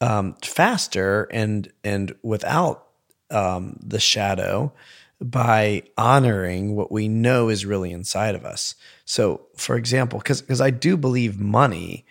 um, 0.00 0.36
faster 0.44 1.24
and 1.32 1.72
and 1.82 2.14
without 2.22 2.85
um, 3.30 3.78
the 3.82 4.00
shadow 4.00 4.72
by 5.20 5.82
honoring 5.96 6.76
what 6.76 6.92
we 6.92 7.08
know 7.08 7.48
is 7.48 7.64
really 7.64 7.90
inside 7.90 8.34
of 8.34 8.44
us. 8.44 8.74
So, 9.04 9.46
for 9.56 9.76
example, 9.76 10.18
because 10.18 10.60
I 10.60 10.70
do 10.70 10.96
believe 10.96 11.40
money 11.40 12.04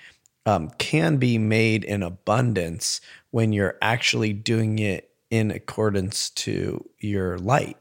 um, 0.45 0.70
can 0.78 1.18
be 1.18 1.38
made 1.38 1.84
in 1.84 2.03
abundance 2.03 3.01
when 3.32 3.53
you're 3.53 3.78
actually 3.82 4.34
doing 4.34 4.80
it 4.80 5.09
in 5.30 5.51
accordance 5.51 6.30
to 6.30 6.88
your 6.99 7.38
light 7.38 7.78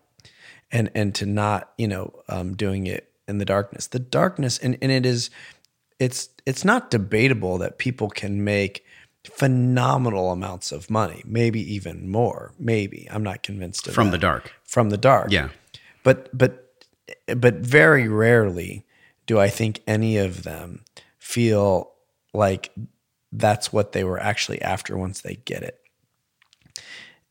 and 0.73 0.91
and 0.95 1.15
to 1.15 1.27
not 1.27 1.71
you 1.77 1.87
know 1.87 2.13
um, 2.29 2.55
doing 2.55 2.87
it 2.87 3.13
in 3.29 3.39
the 3.39 3.45
darkness 3.45 3.87
the 3.89 3.99
darkness 3.99 4.59
and, 4.59 4.79
and 4.81 4.91
it 4.91 5.05
is 5.05 5.31
it's 5.99 6.31
it's 6.47 6.65
not 6.65 6.91
debatable 6.91 7.59
that 7.59 7.79
people 7.79 8.09
can 8.09 8.43
make 8.45 8.84
phenomenal 9.25 10.31
amounts 10.31 10.71
of 10.73 10.91
money 10.91 11.23
maybe 11.25 11.61
even 11.75 12.09
more 12.09 12.53
maybe 12.59 13.09
i'm 13.11 13.23
not 13.23 13.43
convinced 13.43 13.87
of 13.89 13.95
From 13.95 14.07
that. 14.09 14.13
the 14.13 14.19
dark. 14.19 14.53
from 14.65 14.91
the 14.91 14.99
dark 14.99 15.31
Yeah. 15.33 15.49
but 16.03 16.29
but 16.37 16.61
but 17.37 17.55
very 17.57 18.07
rarely 18.09 18.85
do 19.27 19.41
I 19.41 19.49
think 19.49 19.81
any 19.87 20.19
of 20.19 20.43
them 20.43 20.85
feel 21.19 21.93
like 22.35 22.75
that's 23.33 23.73
what 23.73 23.93
they 23.93 24.05
were 24.05 24.21
actually 24.21 24.61
after 24.61 24.99
once 24.99 25.23
they 25.23 25.37
get 25.37 25.63
it. 25.63 25.81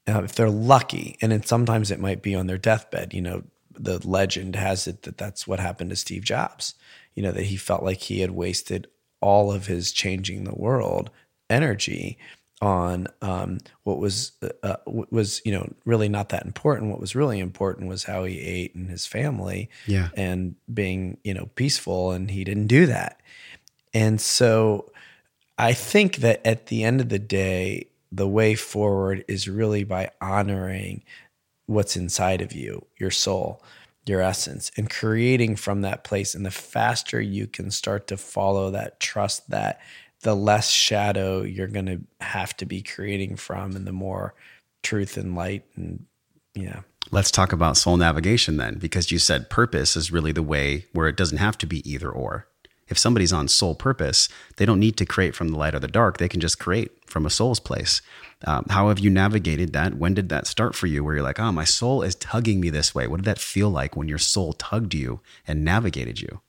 uh, 0.10 0.24
if 0.24 0.34
they're 0.34 0.50
lucky, 0.50 1.18
and 1.22 1.32
then 1.32 1.44
sometimes 1.44 1.91
it 1.91 2.00
might 2.00 2.24
be 2.24 2.34
on 2.34 2.48
their 2.48 2.58
deathbed. 2.58 3.14
You 3.14 3.22
know, 3.22 3.44
the 3.72 4.06
legend 4.08 4.56
has 4.56 4.88
it 4.88 5.04
that 5.04 5.18
that's 5.20 5.48
what 5.48 5.60
happened 5.60 5.91
to 5.91 5.96
Steve 5.96 6.24
Jobs. 6.24 6.74
You 7.14 7.22
know, 7.22 7.32
that 7.32 7.46
he 7.46 7.56
felt 7.58 7.84
like 7.84 8.00
he 8.02 8.22
had 8.22 8.32
wasted 8.32 8.88
all 9.22 9.52
of 9.52 9.68
his 9.68 9.91
changing 9.91 10.44
the 10.46 10.56
world 10.56 11.12
energy 11.50 12.18
on 12.62 13.08
um, 13.22 13.58
what 13.84 13.98
was 14.00 14.32
uh, 14.64 14.76
was 14.86 15.41
you 15.44 15.52
know 15.52 15.68
really 15.86 16.08
not 16.08 16.30
that 16.30 16.46
important. 16.46 16.89
What 16.91 17.00
was 17.02 17.16
really 17.16 17.39
important 17.39 17.89
was 17.89 18.06
how 18.06 18.24
he 18.24 18.39
ate 18.39 18.74
and 18.76 18.89
his 18.89 19.06
family, 19.06 19.70
Yeah. 19.86 20.10
and 20.16 20.56
being 20.74 21.18
you 21.24 21.34
know 21.34 21.50
peaceful, 21.56 22.12
and 22.12 22.32
he 22.32 22.44
didn't 22.44 22.68
do 22.68 22.86
that. 22.86 23.20
And 23.94 24.20
so, 24.22 24.91
I 25.58 25.74
think 25.74 26.18
that 26.18 26.46
at 26.46 26.68
the 26.68 26.84
end 26.84 27.02
of 27.02 27.10
the 27.10 27.20
day, 27.20 27.88
the 28.12 28.28
way 28.28 28.56
forward 28.56 29.26
is 29.28 29.48
really 29.48 29.84
by 29.84 30.10
honoring 30.22 31.04
what's 31.66 31.96
inside 31.96 32.41
of 32.41 32.54
you, 32.54 32.86
your 32.98 33.12
soul, 33.12 33.62
your 34.06 34.22
essence, 34.22 34.72
and 34.78 34.89
creating 34.89 35.56
from 35.56 35.82
that 35.82 36.04
place. 36.04 36.34
And 36.36 36.46
the 36.46 36.52
faster 36.52 37.22
you 37.22 37.48
can 37.48 37.72
start 37.72 38.08
to 38.08 38.18
follow 38.18 38.72
that, 38.72 39.00
trust 39.00 39.50
that, 39.50 39.80
the 40.24 40.36
less 40.36 40.70
shadow 40.70 41.44
you're 41.44 41.68
going 41.68 41.86
to 41.86 42.02
have 42.20 42.58
to 42.58 42.66
be 42.66 42.82
creating 42.82 43.36
from, 43.38 43.76
and 43.76 43.86
the 43.88 43.94
more 43.94 44.34
truth 44.82 45.16
and 45.16 45.36
light. 45.36 45.64
And 45.76 46.06
yeah. 46.56 46.82
Let's 47.12 47.32
talk 47.32 47.54
about 47.54 47.78
soul 47.78 47.98
navigation 47.98 48.58
then, 48.58 48.80
because 48.80 49.12
you 49.12 49.20
said 49.20 49.50
purpose 49.50 49.96
is 49.96 50.12
really 50.12 50.32
the 50.32 50.42
way 50.42 50.88
where 50.92 51.08
it 51.08 51.18
doesn't 51.18 51.38
have 51.38 51.58
to 51.60 51.68
be 51.68 51.88
either 51.90 52.10
or. 52.10 52.48
If 52.90 52.98
somebody's 52.98 53.34
on 53.34 53.48
soul 53.48 53.76
purpose, 53.76 54.28
they 54.58 54.66
don't 54.66 54.80
need 54.80 54.98
to 54.98 55.06
create 55.06 55.36
from 55.36 55.48
the 55.50 55.58
light 55.58 55.74
or 55.74 55.80
the 55.80 55.88
dark. 55.88 56.18
They 56.18 56.28
can 56.28 56.42
just 56.42 56.60
create 56.60 56.92
from 57.08 57.26
a 57.26 57.30
soul's 57.30 57.60
place. 57.60 58.02
Um, 58.46 58.66
how 58.70 58.90
have 58.90 59.00
you 59.00 59.10
navigated 59.10 59.72
that? 59.74 59.96
When 59.96 60.14
did 60.14 60.30
that 60.30 60.48
start 60.48 60.76
for 60.76 60.88
you 60.88 61.04
where 61.04 61.16
you're 61.16 61.24
like, 61.24 61.40
oh, 61.40 61.52
my 61.52 61.64
soul 61.64 62.04
is 62.04 62.16
tugging 62.16 62.60
me 62.60 62.70
this 62.70 62.94
way? 62.94 63.08
What 63.08 63.18
did 63.18 63.26
that 63.26 63.40
feel 63.40 63.70
like 63.70 63.96
when 63.96 64.10
your 64.10 64.18
soul 64.18 64.54
tugged 64.54 64.94
you 64.94 65.22
and 65.48 65.64
navigated 65.64 66.20
you? 66.20 66.42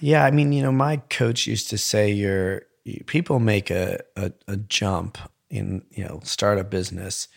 Yeah, 0.00 0.24
I 0.24 0.30
mean, 0.30 0.52
you 0.52 0.62
know, 0.62 0.72
my 0.72 0.98
coach 1.10 1.46
used 1.46 1.70
to 1.70 1.78
say, 1.78 2.10
"You're 2.10 2.62
people 3.06 3.38
make 3.38 3.70
a 3.70 4.00
a, 4.16 4.32
a 4.48 4.56
jump 4.56 5.18
in 5.50 5.84
you 5.90 6.04
know 6.04 6.20
start 6.24 6.58
a 6.58 6.64
business 6.64 7.28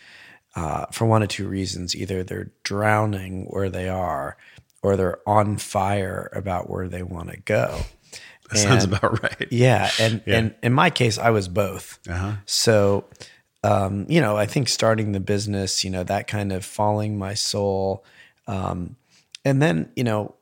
uh, 0.54 0.86
for 0.92 1.06
one 1.06 1.22
of 1.22 1.28
two 1.28 1.48
reasons: 1.48 1.94
either 1.94 2.22
they're 2.24 2.50
drowning 2.64 3.46
where 3.50 3.70
they 3.70 3.88
are, 3.88 4.36
or 4.82 4.96
they're 4.96 5.18
on 5.26 5.58
fire 5.58 6.30
about 6.32 6.70
where 6.70 6.88
they 6.88 7.02
want 7.02 7.30
to 7.30 7.36
go." 7.38 7.80
That 8.50 8.58
sounds 8.58 8.84
about 8.84 9.22
right. 9.22 9.48
Yeah, 9.50 9.90
and 9.98 10.22
Yeah. 10.24 10.38
and 10.38 10.54
in 10.62 10.72
my 10.72 10.90
case, 10.90 11.18
I 11.18 11.30
was 11.30 11.48
both. 11.48 11.98
Uh-huh. 12.08 12.34
So, 12.46 13.04
um, 13.64 14.06
you 14.08 14.20
know, 14.20 14.36
I 14.36 14.46
think 14.46 14.68
starting 14.68 15.10
the 15.12 15.20
business, 15.20 15.82
you 15.82 15.90
know, 15.90 16.04
that 16.04 16.28
kind 16.28 16.52
of 16.52 16.64
following 16.64 17.18
my 17.18 17.34
soul, 17.34 18.04
um, 18.46 18.96
and 19.44 19.60
then 19.60 19.90
you 19.96 20.04
know, 20.04 20.35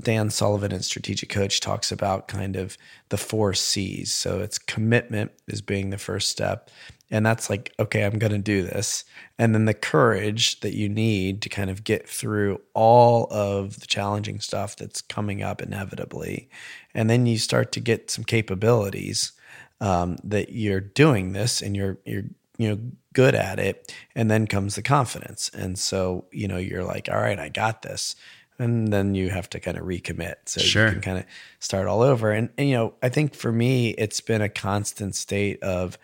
Dan 0.00 0.30
Sullivan 0.30 0.72
and 0.72 0.84
Strategic 0.84 1.28
Coach 1.28 1.60
talks 1.60 1.90
about 1.90 2.28
kind 2.28 2.54
of 2.54 2.78
the 3.08 3.16
four 3.16 3.54
C's. 3.54 4.14
So 4.14 4.40
it's 4.40 4.58
commitment 4.58 5.32
is 5.48 5.62
being 5.62 5.90
the 5.90 5.98
first 5.98 6.30
step, 6.30 6.70
and 7.10 7.26
that's 7.26 7.50
like, 7.50 7.72
okay, 7.78 8.04
I'm 8.04 8.18
going 8.18 8.32
to 8.32 8.38
do 8.38 8.62
this, 8.62 9.04
and 9.38 9.54
then 9.54 9.64
the 9.64 9.74
courage 9.74 10.60
that 10.60 10.74
you 10.74 10.88
need 10.88 11.42
to 11.42 11.48
kind 11.48 11.70
of 11.70 11.82
get 11.82 12.08
through 12.08 12.60
all 12.72 13.26
of 13.30 13.80
the 13.80 13.86
challenging 13.86 14.40
stuff 14.40 14.76
that's 14.76 15.00
coming 15.00 15.42
up 15.42 15.60
inevitably, 15.60 16.48
and 16.94 17.10
then 17.10 17.26
you 17.26 17.38
start 17.38 17.72
to 17.72 17.80
get 17.80 18.10
some 18.10 18.24
capabilities 18.24 19.32
um, 19.80 20.16
that 20.22 20.52
you're 20.52 20.80
doing 20.80 21.32
this 21.32 21.60
and 21.60 21.76
you're 21.76 21.98
you're 22.04 22.24
you 22.58 22.68
know 22.68 22.78
good 23.12 23.34
at 23.34 23.58
it 23.58 23.92
and 24.14 24.30
then 24.30 24.46
comes 24.46 24.76
the 24.76 24.82
confidence. 24.82 25.50
And 25.52 25.78
so 25.78 26.26
you 26.30 26.46
know 26.48 26.58
you're 26.58 26.84
like 26.84 27.08
all 27.10 27.20
right 27.20 27.38
i 27.38 27.48
got 27.48 27.82
this 27.82 28.16
and 28.58 28.92
then 28.92 29.14
you 29.14 29.30
have 29.30 29.50
to 29.50 29.60
kind 29.60 29.76
of 29.76 29.84
recommit. 29.84 30.34
So 30.46 30.60
Sure. 30.60 30.86
you 30.86 30.92
can 30.92 31.00
kind 31.00 31.18
of 31.18 31.24
start 31.60 31.86
all 31.86 32.02
over. 32.02 32.30
And, 32.30 32.50
and 32.56 32.68
you 32.68 32.76
know 32.76 32.94
i 33.02 33.08
think 33.08 33.34
for 33.34 33.52
me 33.52 33.90
it's 33.90 34.20
been 34.20 34.42
a 34.42 34.48
constant 34.48 35.14
state 35.14 35.62
of 35.62 35.98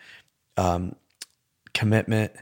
um, 0.57 0.95
commitment 1.73 2.33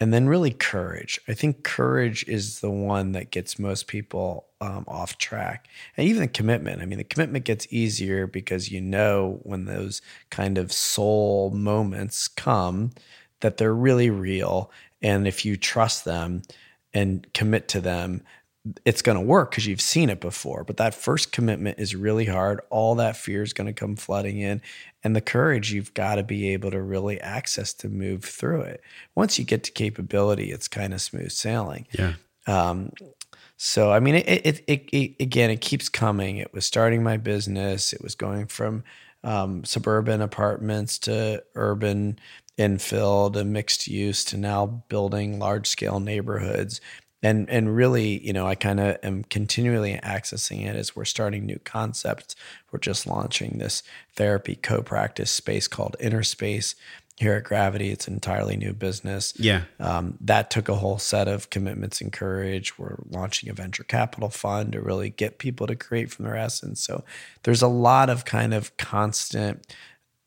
and 0.00 0.14
then 0.14 0.28
really 0.28 0.52
courage. 0.52 1.20
I 1.26 1.34
think 1.34 1.64
courage 1.64 2.24
is 2.28 2.60
the 2.60 2.70
one 2.70 3.12
that 3.12 3.32
gets 3.32 3.58
most 3.58 3.88
people 3.88 4.46
um, 4.60 4.84
off 4.86 5.18
track. 5.18 5.66
And 5.96 6.06
even 6.06 6.22
the 6.22 6.28
commitment. 6.28 6.80
I 6.80 6.86
mean 6.86 6.98
the 6.98 7.04
commitment 7.04 7.44
gets 7.44 7.66
easier 7.70 8.26
because 8.26 8.70
you 8.70 8.80
know 8.80 9.40
when 9.42 9.64
those 9.64 10.00
kind 10.30 10.56
of 10.56 10.72
soul 10.72 11.50
moments 11.50 12.28
come 12.28 12.92
that 13.40 13.56
they're 13.56 13.74
really 13.74 14.10
real. 14.10 14.70
And 15.02 15.26
if 15.26 15.44
you 15.44 15.56
trust 15.56 16.04
them 16.04 16.42
and 16.94 17.26
commit 17.34 17.68
to 17.68 17.80
them 17.80 18.22
it's 18.84 19.02
going 19.02 19.16
to 19.16 19.24
work 19.24 19.50
because 19.50 19.66
you've 19.66 19.80
seen 19.80 20.10
it 20.10 20.20
before. 20.20 20.64
But 20.64 20.76
that 20.78 20.94
first 20.94 21.32
commitment 21.32 21.78
is 21.78 21.94
really 21.94 22.26
hard. 22.26 22.60
All 22.70 22.94
that 22.96 23.16
fear 23.16 23.42
is 23.42 23.52
going 23.52 23.66
to 23.66 23.72
come 23.72 23.96
flooding 23.96 24.38
in. 24.38 24.60
And 25.04 25.14
the 25.14 25.20
courage 25.20 25.72
you've 25.72 25.94
got 25.94 26.16
to 26.16 26.22
be 26.22 26.50
able 26.50 26.70
to 26.70 26.82
really 26.82 27.20
access 27.20 27.72
to 27.74 27.88
move 27.88 28.24
through 28.24 28.62
it. 28.62 28.82
Once 29.14 29.38
you 29.38 29.44
get 29.44 29.64
to 29.64 29.70
capability, 29.70 30.50
it's 30.50 30.68
kind 30.68 30.92
of 30.92 31.00
smooth 31.00 31.30
sailing. 31.30 31.86
Yeah. 31.92 32.14
Um, 32.46 32.92
so 33.56 33.92
I 33.92 34.00
mean, 34.00 34.16
it, 34.16 34.46
it, 34.46 34.64
it, 34.66 34.88
it 34.92 35.16
again, 35.20 35.50
it 35.50 35.60
keeps 35.60 35.88
coming. 35.88 36.36
It 36.38 36.52
was 36.52 36.64
starting 36.64 37.02
my 37.02 37.16
business. 37.16 37.92
It 37.92 38.02
was 38.02 38.14
going 38.14 38.46
from 38.46 38.84
um, 39.24 39.64
suburban 39.64 40.22
apartments 40.22 40.98
to 41.00 41.42
urban 41.54 42.18
infill 42.56 43.32
to 43.32 43.44
mixed 43.44 43.86
use 43.86 44.24
to 44.24 44.36
now 44.36 44.66
building 44.88 45.38
large 45.38 45.66
scale 45.68 46.00
neighborhoods. 46.00 46.80
And 47.22 47.50
and 47.50 47.74
really, 47.74 48.24
you 48.24 48.32
know, 48.32 48.46
I 48.46 48.54
kind 48.54 48.78
of 48.78 48.96
am 49.02 49.24
continually 49.24 49.98
accessing 50.04 50.64
it 50.66 50.76
as 50.76 50.94
we're 50.94 51.04
starting 51.04 51.46
new 51.46 51.58
concepts. 51.64 52.36
We're 52.70 52.78
just 52.78 53.06
launching 53.06 53.58
this 53.58 53.82
therapy 54.14 54.54
co-practice 54.54 55.30
space 55.30 55.66
called 55.66 55.96
Inner 55.98 56.22
Space 56.22 56.76
here 57.16 57.34
at 57.34 57.42
Gravity. 57.42 57.90
It's 57.90 58.06
an 58.06 58.14
entirely 58.14 58.56
new 58.56 58.72
business 58.72 59.32
Yeah. 59.36 59.62
um, 59.80 60.16
that 60.20 60.50
took 60.52 60.68
a 60.68 60.76
whole 60.76 60.98
set 61.00 61.26
of 61.26 61.50
commitments 61.50 62.00
and 62.00 62.12
courage. 62.12 62.78
We're 62.78 62.94
launching 63.10 63.48
a 63.50 63.52
venture 63.52 63.82
capital 63.82 64.28
fund 64.28 64.70
to 64.74 64.80
really 64.80 65.10
get 65.10 65.38
people 65.38 65.66
to 65.66 65.74
create 65.74 66.12
from 66.12 66.26
their 66.26 66.36
essence. 66.36 66.80
So 66.80 67.02
there's 67.42 67.62
a 67.62 67.66
lot 67.66 68.08
of 68.08 68.24
kind 68.24 68.54
of 68.54 68.76
constant 68.76 69.66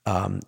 um, 0.05 0.41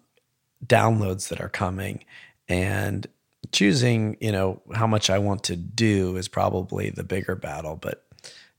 downloads 0.65 1.29
that 1.29 1.39
are 1.39 1.47
coming, 1.47 2.03
and 2.49 3.07
choosing, 3.53 4.17
you 4.19 4.31
know, 4.31 4.61
how 4.73 4.87
much 4.87 5.09
I 5.09 5.19
want 5.19 5.43
to 5.45 5.55
do 5.55 6.17
is 6.17 6.27
probably 6.27 6.89
the 6.89 7.03
bigger 7.03 7.35
battle. 7.35 7.77
But 7.77 8.05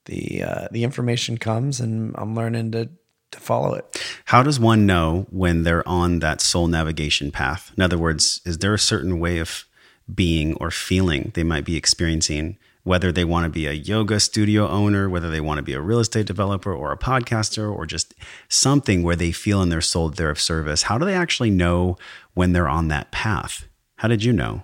the 0.07 0.43
uh, 0.43 0.69
the 0.71 0.85
information 0.85 1.39
comes, 1.39 1.81
and 1.81 2.15
I'm 2.17 2.35
learning 2.35 2.73
to 2.73 2.89
to 3.33 3.41
follow 3.41 3.75
it. 3.75 4.03
How 4.27 4.43
does 4.43 4.59
one 4.59 4.87
know 4.87 5.27
when 5.31 5.65
they're 5.65 5.87
on 5.87 6.21
that 6.21 6.41
soul 6.41 6.67
navigation 6.69 7.31
path? 7.31 7.73
In 7.77 7.83
other 7.83 7.99
words, 7.99 8.41
is 8.47 8.59
there 8.59 8.75
a 8.75 8.79
certain 8.79 9.19
way 9.19 9.39
of 9.39 9.67
being 10.13 10.55
or 10.55 10.71
feeling 10.71 11.33
they 11.35 11.43
might 11.43 11.65
be 11.65 11.77
experiencing, 11.77 12.59
whether 12.83 13.11
they 13.11 13.25
want 13.25 13.45
to 13.45 13.51
be 13.51 13.67
a 13.67 13.73
yoga 13.73 14.21
studio 14.21 14.69
owner, 14.69 15.09
whether 15.09 15.31
they 15.31 15.41
want 15.41 15.59
to 15.59 15.63
be 15.63 15.73
a 15.73 15.81
real 15.81 15.99
estate 15.99 16.27
developer 16.27 16.73
or 16.73 16.93
a 16.93 16.99
podcaster, 16.99 17.75
or 17.75 17.87
just 17.87 18.15
something 18.49 19.03
where 19.03 19.17
they 19.17 19.33
feel 19.33 19.63
in 19.63 19.71
their 19.71 19.81
soul 19.81 20.11
they're 20.11 20.31
of 20.31 20.41
service? 20.41 20.85
How 20.85 20.99
do 20.99 21.05
they 21.05 21.15
actually 21.15 21.51
know 21.51 21.97
when 22.35 22.53
they're 22.53 22.69
on 22.69 22.89
that 22.89 23.11
path? 23.11 23.67
How 23.97 24.09
did 24.09 24.23
you 24.23 24.33
know? 24.33 24.61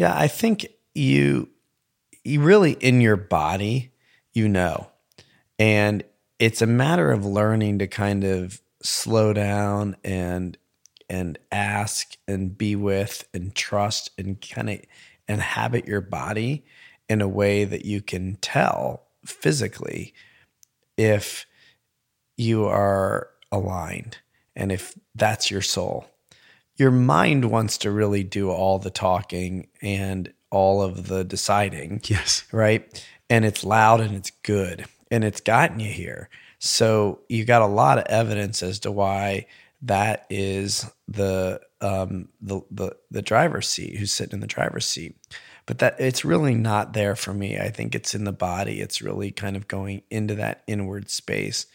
Yeah, 0.00 0.18
I 0.18 0.28
think 0.28 0.66
you 0.94 1.50
you 2.24 2.40
really 2.40 2.72
in 2.72 3.02
your 3.02 3.18
body, 3.18 3.92
you 4.32 4.48
know. 4.48 4.88
And 5.58 6.04
it's 6.38 6.62
a 6.62 6.66
matter 6.66 7.12
of 7.12 7.26
learning 7.26 7.80
to 7.80 7.86
kind 7.86 8.24
of 8.24 8.62
slow 8.82 9.34
down 9.34 9.98
and 10.02 10.56
and 11.10 11.38
ask 11.52 12.16
and 12.26 12.56
be 12.56 12.76
with 12.76 13.28
and 13.34 13.54
trust 13.54 14.12
and 14.16 14.40
kind 14.40 14.70
of 14.70 14.80
inhabit 15.28 15.86
your 15.86 16.00
body 16.00 16.64
in 17.10 17.20
a 17.20 17.28
way 17.28 17.66
that 17.66 17.84
you 17.84 18.00
can 18.00 18.36
tell 18.36 19.02
physically 19.26 20.14
if 20.96 21.44
you 22.38 22.64
are 22.64 23.28
aligned 23.52 24.16
and 24.56 24.72
if 24.72 24.98
that's 25.14 25.50
your 25.50 25.60
soul 25.60 26.06
your 26.80 26.90
mind 26.90 27.50
wants 27.50 27.78
to 27.78 27.90
really 27.90 28.24
do 28.24 28.50
all 28.50 28.78
the 28.78 28.90
talking 28.90 29.68
and 29.82 30.32
all 30.50 30.82
of 30.82 31.06
the 31.06 31.22
deciding, 31.24 32.00
Yes. 32.04 32.44
right? 32.50 33.06
And 33.28 33.44
it's 33.44 33.62
loud 33.62 34.00
and 34.00 34.16
it's 34.16 34.30
good 34.42 34.86
and 35.10 35.22
it's 35.22 35.40
gotten 35.40 35.78
you 35.78 35.92
here. 35.92 36.28
So 36.58 37.20
you 37.28 37.44
got 37.44 37.62
a 37.62 37.66
lot 37.66 37.98
of 37.98 38.04
evidence 38.06 38.62
as 38.62 38.80
to 38.80 38.90
why 38.90 39.46
that 39.82 40.26
is 40.28 40.90
the 41.08 41.60
um, 41.80 42.28
the 42.42 42.60
the 42.70 42.96
the 43.10 43.22
driver's 43.22 43.68
seat 43.68 43.96
who's 43.96 44.12
sitting 44.12 44.34
in 44.34 44.40
the 44.40 44.46
driver's 44.46 44.86
seat. 44.86 45.16
But 45.66 45.78
that 45.78 45.96
it's 46.00 46.24
really 46.24 46.54
not 46.54 46.92
there 46.92 47.16
for 47.16 47.32
me. 47.32 47.58
I 47.58 47.70
think 47.70 47.94
it's 47.94 48.14
in 48.14 48.24
the 48.24 48.32
body. 48.32 48.80
It's 48.80 49.00
really 49.00 49.30
kind 49.30 49.56
of 49.56 49.68
going 49.68 50.02
into 50.10 50.34
that 50.34 50.62
inward 50.66 51.08
space, 51.10 51.66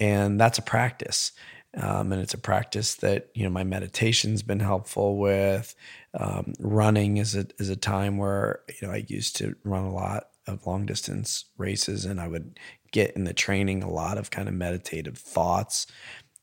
and 0.00 0.40
that's 0.40 0.58
a 0.58 0.62
practice. 0.62 1.32
Um, 1.76 2.12
and 2.12 2.22
it's 2.22 2.34
a 2.34 2.38
practice 2.38 2.94
that 2.96 3.30
you 3.34 3.44
know 3.44 3.50
my 3.50 3.64
meditation's 3.64 4.42
been 4.42 4.60
helpful 4.60 5.18
with. 5.18 5.74
Um, 6.18 6.54
running 6.58 7.16
is 7.16 7.34
a 7.34 7.46
is 7.58 7.68
a 7.68 7.76
time 7.76 8.18
where 8.18 8.60
you 8.80 8.86
know 8.86 8.94
I 8.94 9.04
used 9.08 9.36
to 9.36 9.56
run 9.64 9.84
a 9.84 9.92
lot 9.92 10.28
of 10.46 10.66
long 10.66 10.86
distance 10.86 11.46
races, 11.58 12.04
and 12.04 12.20
I 12.20 12.28
would 12.28 12.58
get 12.92 13.16
in 13.16 13.24
the 13.24 13.34
training 13.34 13.82
a 13.82 13.90
lot 13.90 14.18
of 14.18 14.30
kind 14.30 14.48
of 14.48 14.54
meditative 14.54 15.18
thoughts, 15.18 15.86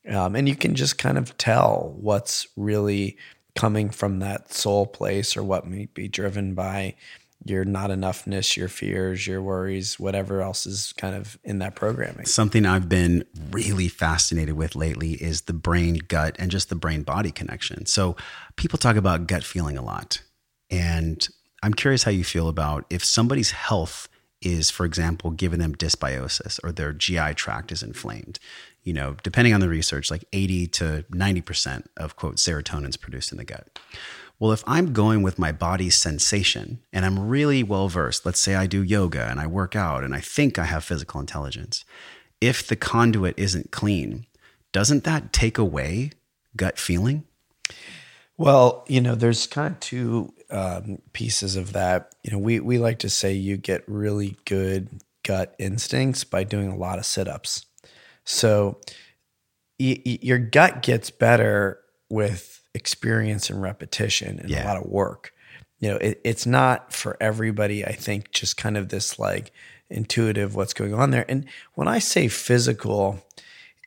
um, 0.08 0.36
and 0.36 0.48
you 0.48 0.56
can 0.56 0.74
just 0.74 0.98
kind 0.98 1.16
of 1.16 1.36
tell 1.38 1.94
what's 1.98 2.46
really 2.56 3.16
coming 3.54 3.90
from 3.90 4.18
that 4.18 4.52
soul 4.52 4.86
place 4.86 5.36
or 5.36 5.42
what 5.42 5.66
may 5.66 5.86
be 5.86 6.08
driven 6.08 6.54
by 6.54 6.94
your 7.44 7.64
not 7.64 7.90
enoughness, 7.90 8.56
your 8.56 8.68
fears, 8.68 9.26
your 9.26 9.42
worries, 9.42 9.98
whatever 9.98 10.40
else 10.40 10.66
is 10.66 10.92
kind 10.96 11.14
of 11.14 11.38
in 11.44 11.58
that 11.58 11.74
programming. 11.74 12.26
Something 12.26 12.66
I've 12.66 12.88
been 12.88 13.24
really 13.50 13.88
fascinated 13.88 14.54
with 14.54 14.74
lately 14.74 15.12
is 15.12 15.42
the 15.42 15.52
brain 15.52 16.00
gut 16.08 16.36
and 16.38 16.50
just 16.50 16.68
the 16.68 16.74
brain 16.74 17.02
body 17.02 17.30
connection. 17.30 17.86
So 17.86 18.16
people 18.56 18.78
talk 18.78 18.96
about 18.96 19.26
gut 19.26 19.44
feeling 19.44 19.76
a 19.76 19.82
lot. 19.82 20.22
And 20.70 21.26
I'm 21.62 21.74
curious 21.74 22.04
how 22.04 22.10
you 22.10 22.24
feel 22.24 22.48
about 22.48 22.84
if 22.90 23.04
somebody's 23.04 23.52
health 23.52 24.08
is, 24.40 24.70
for 24.70 24.84
example, 24.84 25.30
giving 25.30 25.60
them 25.60 25.74
dysbiosis 25.74 26.58
or 26.64 26.72
their 26.72 26.92
GI 26.92 27.34
tract 27.34 27.72
is 27.72 27.82
inflamed. 27.82 28.38
You 28.82 28.92
know, 28.92 29.16
depending 29.22 29.54
on 29.54 29.60
the 29.60 29.68
research, 29.68 30.10
like 30.10 30.24
80 30.32 30.66
to 30.68 31.04
90% 31.12 31.86
of 31.96 32.16
quote 32.16 32.36
serotonin 32.36 32.88
is 32.88 32.96
produced 32.96 33.30
in 33.30 33.38
the 33.38 33.44
gut. 33.44 33.78
Well, 34.42 34.50
if 34.50 34.64
I'm 34.66 34.92
going 34.92 35.22
with 35.22 35.38
my 35.38 35.52
body's 35.52 35.94
sensation 35.94 36.80
and 36.92 37.04
I'm 37.04 37.28
really 37.28 37.62
well 37.62 37.88
versed, 37.88 38.26
let's 38.26 38.40
say 38.40 38.56
I 38.56 38.66
do 38.66 38.82
yoga 38.82 39.28
and 39.28 39.38
I 39.38 39.46
work 39.46 39.76
out 39.76 40.02
and 40.02 40.16
I 40.16 40.18
think 40.18 40.58
I 40.58 40.64
have 40.64 40.82
physical 40.82 41.20
intelligence, 41.20 41.84
if 42.40 42.66
the 42.66 42.74
conduit 42.74 43.38
isn't 43.38 43.70
clean, 43.70 44.26
doesn't 44.72 45.04
that 45.04 45.32
take 45.32 45.58
away 45.58 46.10
gut 46.56 46.76
feeling? 46.76 47.22
Well, 48.36 48.84
you 48.88 49.00
know, 49.00 49.14
there's 49.14 49.46
kind 49.46 49.74
of 49.74 49.78
two 49.78 50.34
um, 50.50 50.98
pieces 51.12 51.54
of 51.54 51.72
that. 51.74 52.12
You 52.24 52.32
know, 52.32 52.38
we 52.40 52.58
we 52.58 52.78
like 52.78 52.98
to 52.98 53.08
say 53.08 53.34
you 53.34 53.56
get 53.56 53.84
really 53.86 54.36
good 54.44 54.88
gut 55.22 55.54
instincts 55.60 56.24
by 56.24 56.42
doing 56.42 56.66
a 56.66 56.76
lot 56.76 56.98
of 56.98 57.06
sit 57.06 57.28
ups. 57.28 57.64
So 58.24 58.80
y- 59.78 60.02
y- 60.04 60.18
your 60.20 60.38
gut 60.38 60.82
gets 60.82 61.10
better 61.10 61.78
with 62.10 62.51
experience 62.74 63.50
and 63.50 63.60
repetition 63.62 64.38
and 64.38 64.50
Yeah. 64.50 64.64
a 64.64 64.66
lot 64.66 64.76
of 64.76 64.86
work. 64.86 65.32
You 65.80 65.90
know, 65.90 65.96
it, 65.96 66.20
it's 66.24 66.46
not 66.46 66.92
for 66.92 67.16
everybody. 67.20 67.84
I 67.84 67.92
think 67.92 68.30
just 68.30 68.56
kind 68.56 68.76
of 68.76 68.88
this 68.88 69.18
like 69.18 69.52
intuitive 69.90 70.54
what's 70.54 70.74
going 70.74 70.94
on 70.94 71.10
there. 71.10 71.24
And 71.28 71.46
when 71.74 71.88
I 71.88 71.98
say 71.98 72.28
physical, 72.28 73.24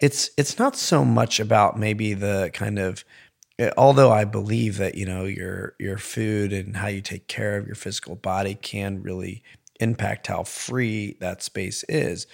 it's 0.02 0.30
it's 0.38 0.60
not 0.60 0.76
so 0.76 1.06
much 1.06 1.40
about 1.40 1.80
maybe 1.80 2.14
the 2.14 2.52
kind 2.54 2.78
of 2.80 3.06
eh, 3.58 3.72
although 3.78 4.12
I 4.12 4.26
believe 4.26 4.78
that 4.78 4.96
you 4.96 5.06
know 5.06 5.24
your 5.24 5.76
your 5.80 5.98
food 5.98 6.52
and 6.52 6.76
how 6.78 6.88
you 6.88 7.02
take 7.02 7.28
care 7.28 7.58
of 7.58 7.66
your 7.66 7.76
physical 7.76 8.16
body 8.16 8.56
can 8.56 9.02
really 9.02 9.42
impact 9.80 10.28
how 10.28 10.44
free 10.44 11.18
that 11.20 11.44
space 11.44 11.84
is 11.90 12.28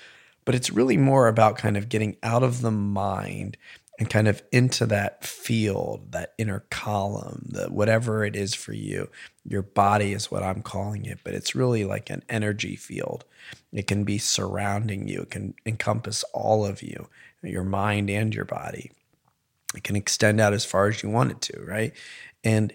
but 0.45 0.55
it's 0.55 0.69
really 0.71 0.97
more 0.97 1.27
about 1.27 1.57
kind 1.57 1.77
of 1.77 1.89
getting 1.89 2.15
out 2.23 2.43
of 2.43 2.61
the 2.61 2.71
mind 2.71 3.57
and 4.01 4.09
kind 4.09 4.27
of 4.27 4.41
into 4.51 4.85
that 4.85 5.23
field 5.23 6.11
that 6.11 6.33
inner 6.37 6.65
column 6.69 7.45
the 7.47 7.67
whatever 7.67 8.25
it 8.25 8.35
is 8.35 8.53
for 8.53 8.73
you 8.73 9.07
your 9.45 9.61
body 9.61 10.11
is 10.11 10.29
what 10.29 10.43
i'm 10.43 10.61
calling 10.61 11.05
it 11.05 11.19
but 11.23 11.33
it's 11.33 11.55
really 11.55 11.85
like 11.85 12.09
an 12.09 12.23
energy 12.27 12.75
field 12.75 13.23
it 13.71 13.87
can 13.87 14.03
be 14.03 14.17
surrounding 14.17 15.07
you 15.07 15.21
it 15.21 15.29
can 15.29 15.53
encompass 15.65 16.23
all 16.33 16.65
of 16.65 16.81
you 16.81 17.07
your 17.43 17.63
mind 17.63 18.09
and 18.09 18.35
your 18.35 18.45
body 18.45 18.91
it 19.75 19.83
can 19.83 19.95
extend 19.95 20.39
out 20.39 20.53
as 20.53 20.65
far 20.65 20.87
as 20.87 21.01
you 21.01 21.09
want 21.09 21.31
it 21.31 21.41
to, 21.41 21.61
right? 21.61 21.93
And 22.43 22.73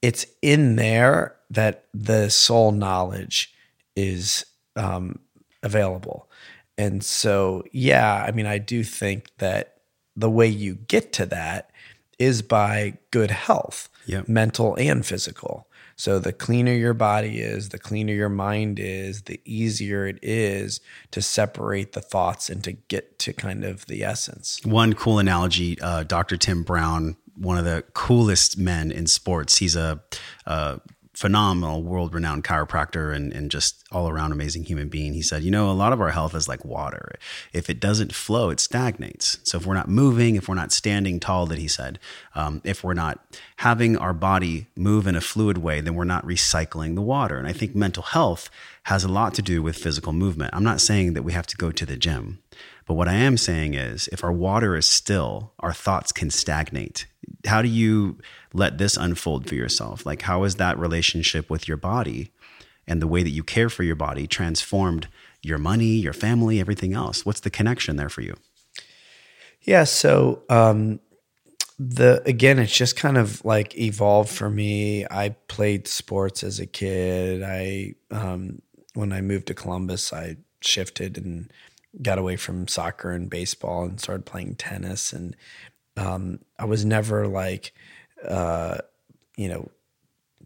it's 0.00 0.26
in 0.42 0.76
there 0.76 1.36
that 1.50 1.86
the 1.92 2.30
soul 2.30 2.72
knowledge 2.72 3.52
is 3.96 4.46
um, 4.76 5.18
available. 5.62 6.30
And 6.76 7.04
so, 7.04 7.64
yeah, 7.72 8.24
I 8.26 8.30
mean, 8.30 8.46
I 8.46 8.58
do 8.58 8.84
think 8.84 9.30
that 9.38 9.77
the 10.18 10.30
way 10.30 10.46
you 10.48 10.74
get 10.74 11.12
to 11.14 11.26
that 11.26 11.70
is 12.18 12.42
by 12.42 12.98
good 13.12 13.30
health, 13.30 13.88
Yep. 14.06 14.28
mental 14.28 14.74
and 14.76 15.06
physical. 15.06 15.68
So 15.94 16.18
the 16.18 16.32
cleaner 16.32 16.72
your 16.72 16.94
body 16.94 17.40
is, 17.40 17.68
the 17.70 17.78
cleaner 17.78 18.12
your 18.12 18.28
mind 18.28 18.78
is, 18.80 19.22
the 19.22 19.40
easier 19.44 20.06
it 20.06 20.18
is 20.22 20.80
to 21.10 21.20
separate 21.22 21.92
the 21.92 22.00
thoughts 22.00 22.48
and 22.48 22.62
to 22.64 22.72
get 22.72 23.18
to 23.20 23.32
kind 23.32 23.64
of 23.64 23.86
the 23.86 24.02
essence. 24.04 24.60
One 24.64 24.94
cool 24.94 25.18
analogy, 25.18 25.80
uh, 25.80 26.04
Dr. 26.04 26.36
Tim 26.36 26.62
Brown, 26.62 27.16
one 27.36 27.58
of 27.58 27.64
the 27.64 27.84
coolest 27.94 28.58
men 28.58 28.90
in 28.90 29.06
sports. 29.06 29.58
He's 29.58 29.76
a, 29.76 30.00
a 30.46 30.80
phenomenal, 31.18 31.82
world 31.82 32.14
renowned 32.14 32.44
chiropractor 32.44 33.12
and, 33.12 33.32
and 33.32 33.50
just 33.50 33.82
all 33.90 34.08
around 34.08 34.30
amazing 34.30 34.62
human 34.62 34.88
being. 34.88 35.14
He 35.14 35.20
said, 35.20 35.42
You 35.42 35.50
know, 35.50 35.68
a 35.68 35.72
lot 35.72 35.92
of 35.92 36.00
our 36.00 36.10
health 36.10 36.32
is 36.32 36.46
like 36.46 36.64
water. 36.64 37.18
If 37.52 37.68
it 37.68 37.80
doesn't 37.80 38.14
flow, 38.14 38.50
it 38.50 38.60
stagnates. 38.60 39.36
So 39.42 39.58
if 39.58 39.66
we're 39.66 39.74
not 39.74 39.88
moving, 39.88 40.36
if 40.36 40.48
we're 40.48 40.54
not 40.54 40.70
standing 40.70 41.18
tall, 41.18 41.46
that 41.46 41.58
he 41.58 41.66
said, 41.66 41.98
um, 42.36 42.62
if 42.62 42.84
we're 42.84 42.94
not 42.94 43.18
having 43.56 43.96
our 43.96 44.14
body 44.14 44.68
move 44.76 45.08
in 45.08 45.16
a 45.16 45.20
fluid 45.20 45.58
way, 45.58 45.80
then 45.80 45.96
we're 45.96 46.04
not 46.04 46.24
recycling 46.24 46.94
the 46.94 47.02
water. 47.02 47.36
And 47.36 47.48
I 47.48 47.52
think 47.52 47.74
mental 47.74 48.04
health 48.04 48.48
has 48.84 49.02
a 49.02 49.08
lot 49.08 49.34
to 49.34 49.42
do 49.42 49.60
with 49.60 49.76
physical 49.76 50.12
movement. 50.12 50.54
I'm 50.54 50.62
not 50.62 50.80
saying 50.80 51.14
that 51.14 51.24
we 51.24 51.32
have 51.32 51.48
to 51.48 51.56
go 51.56 51.72
to 51.72 51.84
the 51.84 51.96
gym. 51.96 52.38
But 52.86 52.94
what 52.94 53.08
I 53.08 53.14
am 53.14 53.36
saying 53.36 53.74
is, 53.74 54.08
if 54.12 54.22
our 54.22 54.32
water 54.32 54.76
is 54.76 54.86
still, 54.86 55.52
our 55.58 55.72
thoughts 55.72 56.12
can 56.12 56.30
stagnate. 56.30 57.06
How 57.44 57.60
do 57.60 57.68
you 57.68 58.18
let 58.58 58.78
this 58.78 58.96
unfold 58.96 59.48
for 59.48 59.54
yourself? 59.54 60.04
Like, 60.04 60.22
how 60.22 60.44
is 60.44 60.56
that 60.56 60.78
relationship 60.78 61.48
with 61.48 61.68
your 61.68 61.76
body 61.76 62.32
and 62.86 63.00
the 63.00 63.06
way 63.06 63.22
that 63.22 63.30
you 63.30 63.42
care 63.42 63.68
for 63.68 63.82
your 63.82 63.96
body 63.96 64.26
transformed 64.26 65.08
your 65.42 65.58
money, 65.58 65.94
your 65.96 66.12
family, 66.12 66.60
everything 66.60 66.94
else? 66.94 67.24
What's 67.24 67.40
the 67.40 67.50
connection 67.50 67.96
there 67.96 68.08
for 68.08 68.22
you? 68.22 68.34
Yeah. 69.62 69.84
So, 69.84 70.42
um, 70.48 71.00
the 71.78 72.22
again, 72.26 72.58
it's 72.58 72.76
just 72.76 72.96
kind 72.96 73.16
of 73.16 73.44
like 73.44 73.78
evolved 73.78 74.30
for 74.30 74.50
me. 74.50 75.06
I 75.08 75.36
played 75.46 75.86
sports 75.86 76.42
as 76.42 76.58
a 76.58 76.66
kid. 76.66 77.42
I, 77.44 77.94
um, 78.10 78.62
when 78.94 79.12
I 79.12 79.20
moved 79.20 79.46
to 79.46 79.54
Columbus, 79.54 80.12
I 80.12 80.38
shifted 80.60 81.16
and 81.16 81.52
got 82.02 82.18
away 82.18 82.36
from 82.36 82.66
soccer 82.66 83.12
and 83.12 83.30
baseball 83.30 83.84
and 83.84 84.00
started 84.00 84.26
playing 84.26 84.56
tennis. 84.56 85.12
And 85.12 85.36
um, 85.96 86.40
I 86.58 86.64
was 86.64 86.84
never 86.84 87.28
like, 87.28 87.72
uh, 88.26 88.78
you 89.36 89.48
know, 89.48 89.70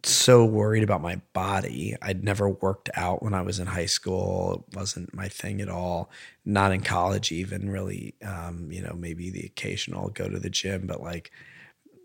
so 0.04 0.44
worried 0.44 0.82
about 0.82 1.00
my 1.00 1.20
body. 1.32 1.96
I'd 2.02 2.24
never 2.24 2.48
worked 2.48 2.90
out 2.94 3.22
when 3.22 3.34
I 3.34 3.42
was 3.42 3.58
in 3.58 3.68
high 3.68 3.86
school. 3.86 4.64
It 4.68 4.76
wasn't 4.76 5.14
my 5.14 5.28
thing 5.28 5.60
at 5.60 5.68
all. 5.68 6.10
Not 6.44 6.72
in 6.72 6.80
college, 6.80 7.30
even 7.30 7.70
really. 7.70 8.14
Um, 8.24 8.70
you 8.70 8.82
know, 8.82 8.94
maybe 8.98 9.30
the 9.30 9.46
occasional 9.46 10.08
go 10.08 10.28
to 10.28 10.38
the 10.38 10.50
gym, 10.50 10.86
but 10.86 11.00
like 11.00 11.30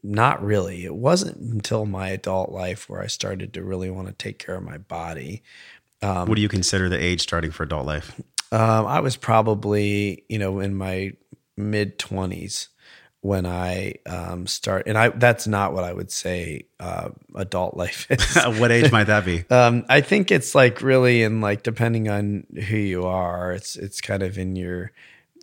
not 0.04 0.44
really. 0.44 0.86
It 0.86 0.96
wasn't 0.96 1.38
until 1.38 1.86
my 1.86 2.10
adult 2.10 2.52
life 2.52 2.90
where 2.90 3.02
I 3.02 3.08
started 3.08 3.54
to 3.54 3.64
really 3.64 3.90
want 3.90 4.08
to 4.08 4.14
take 4.14 4.38
care 4.38 4.56
of 4.56 4.64
my 4.64 4.78
body. 4.78 5.44
what 6.28 6.36
do 6.36 6.42
you 6.42 6.50
consider 6.50 6.90
the 6.90 7.04
age 7.04 7.22
starting 7.22 7.52
for 7.52 7.64
adult 7.64 7.88
life? 7.88 8.20
Um, 8.52 8.86
I 8.86 9.00
was 9.00 9.18
probably, 9.18 10.24
you 10.30 10.38
know, 10.38 10.60
in 10.60 10.76
my 10.76 11.14
mid 11.58 11.98
twenties 11.98 12.70
when 13.22 13.46
I 13.46 13.96
um, 14.06 14.48
start, 14.48 14.88
and 14.88 14.98
I 14.98 15.10
that's 15.10 15.48
not 15.48 15.74
what 15.74 15.84
I 15.84 15.92
would 15.94 16.12
say 16.12 16.68
uh, 16.80 17.10
adult 17.36 17.76
life 17.76 18.08
is. 18.12 18.36
what 18.60 18.72
age 18.72 18.92
might 18.92 19.06
that 19.06 19.26
be? 19.26 19.46
Um, 19.50 19.86
I 19.90 20.02
think 20.02 20.32
it's 20.32 20.54
like 20.56 20.82
really 20.82 21.24
in 21.24 21.42
like 21.42 21.64
depending 21.64 22.10
on 22.10 22.46
who 22.68 22.78
you 22.78 23.06
are, 23.06 23.52
it's 23.52 23.76
it's 23.76 24.02
kind 24.02 24.24
of 24.24 24.38
in 24.38 24.56
your, 24.56 24.92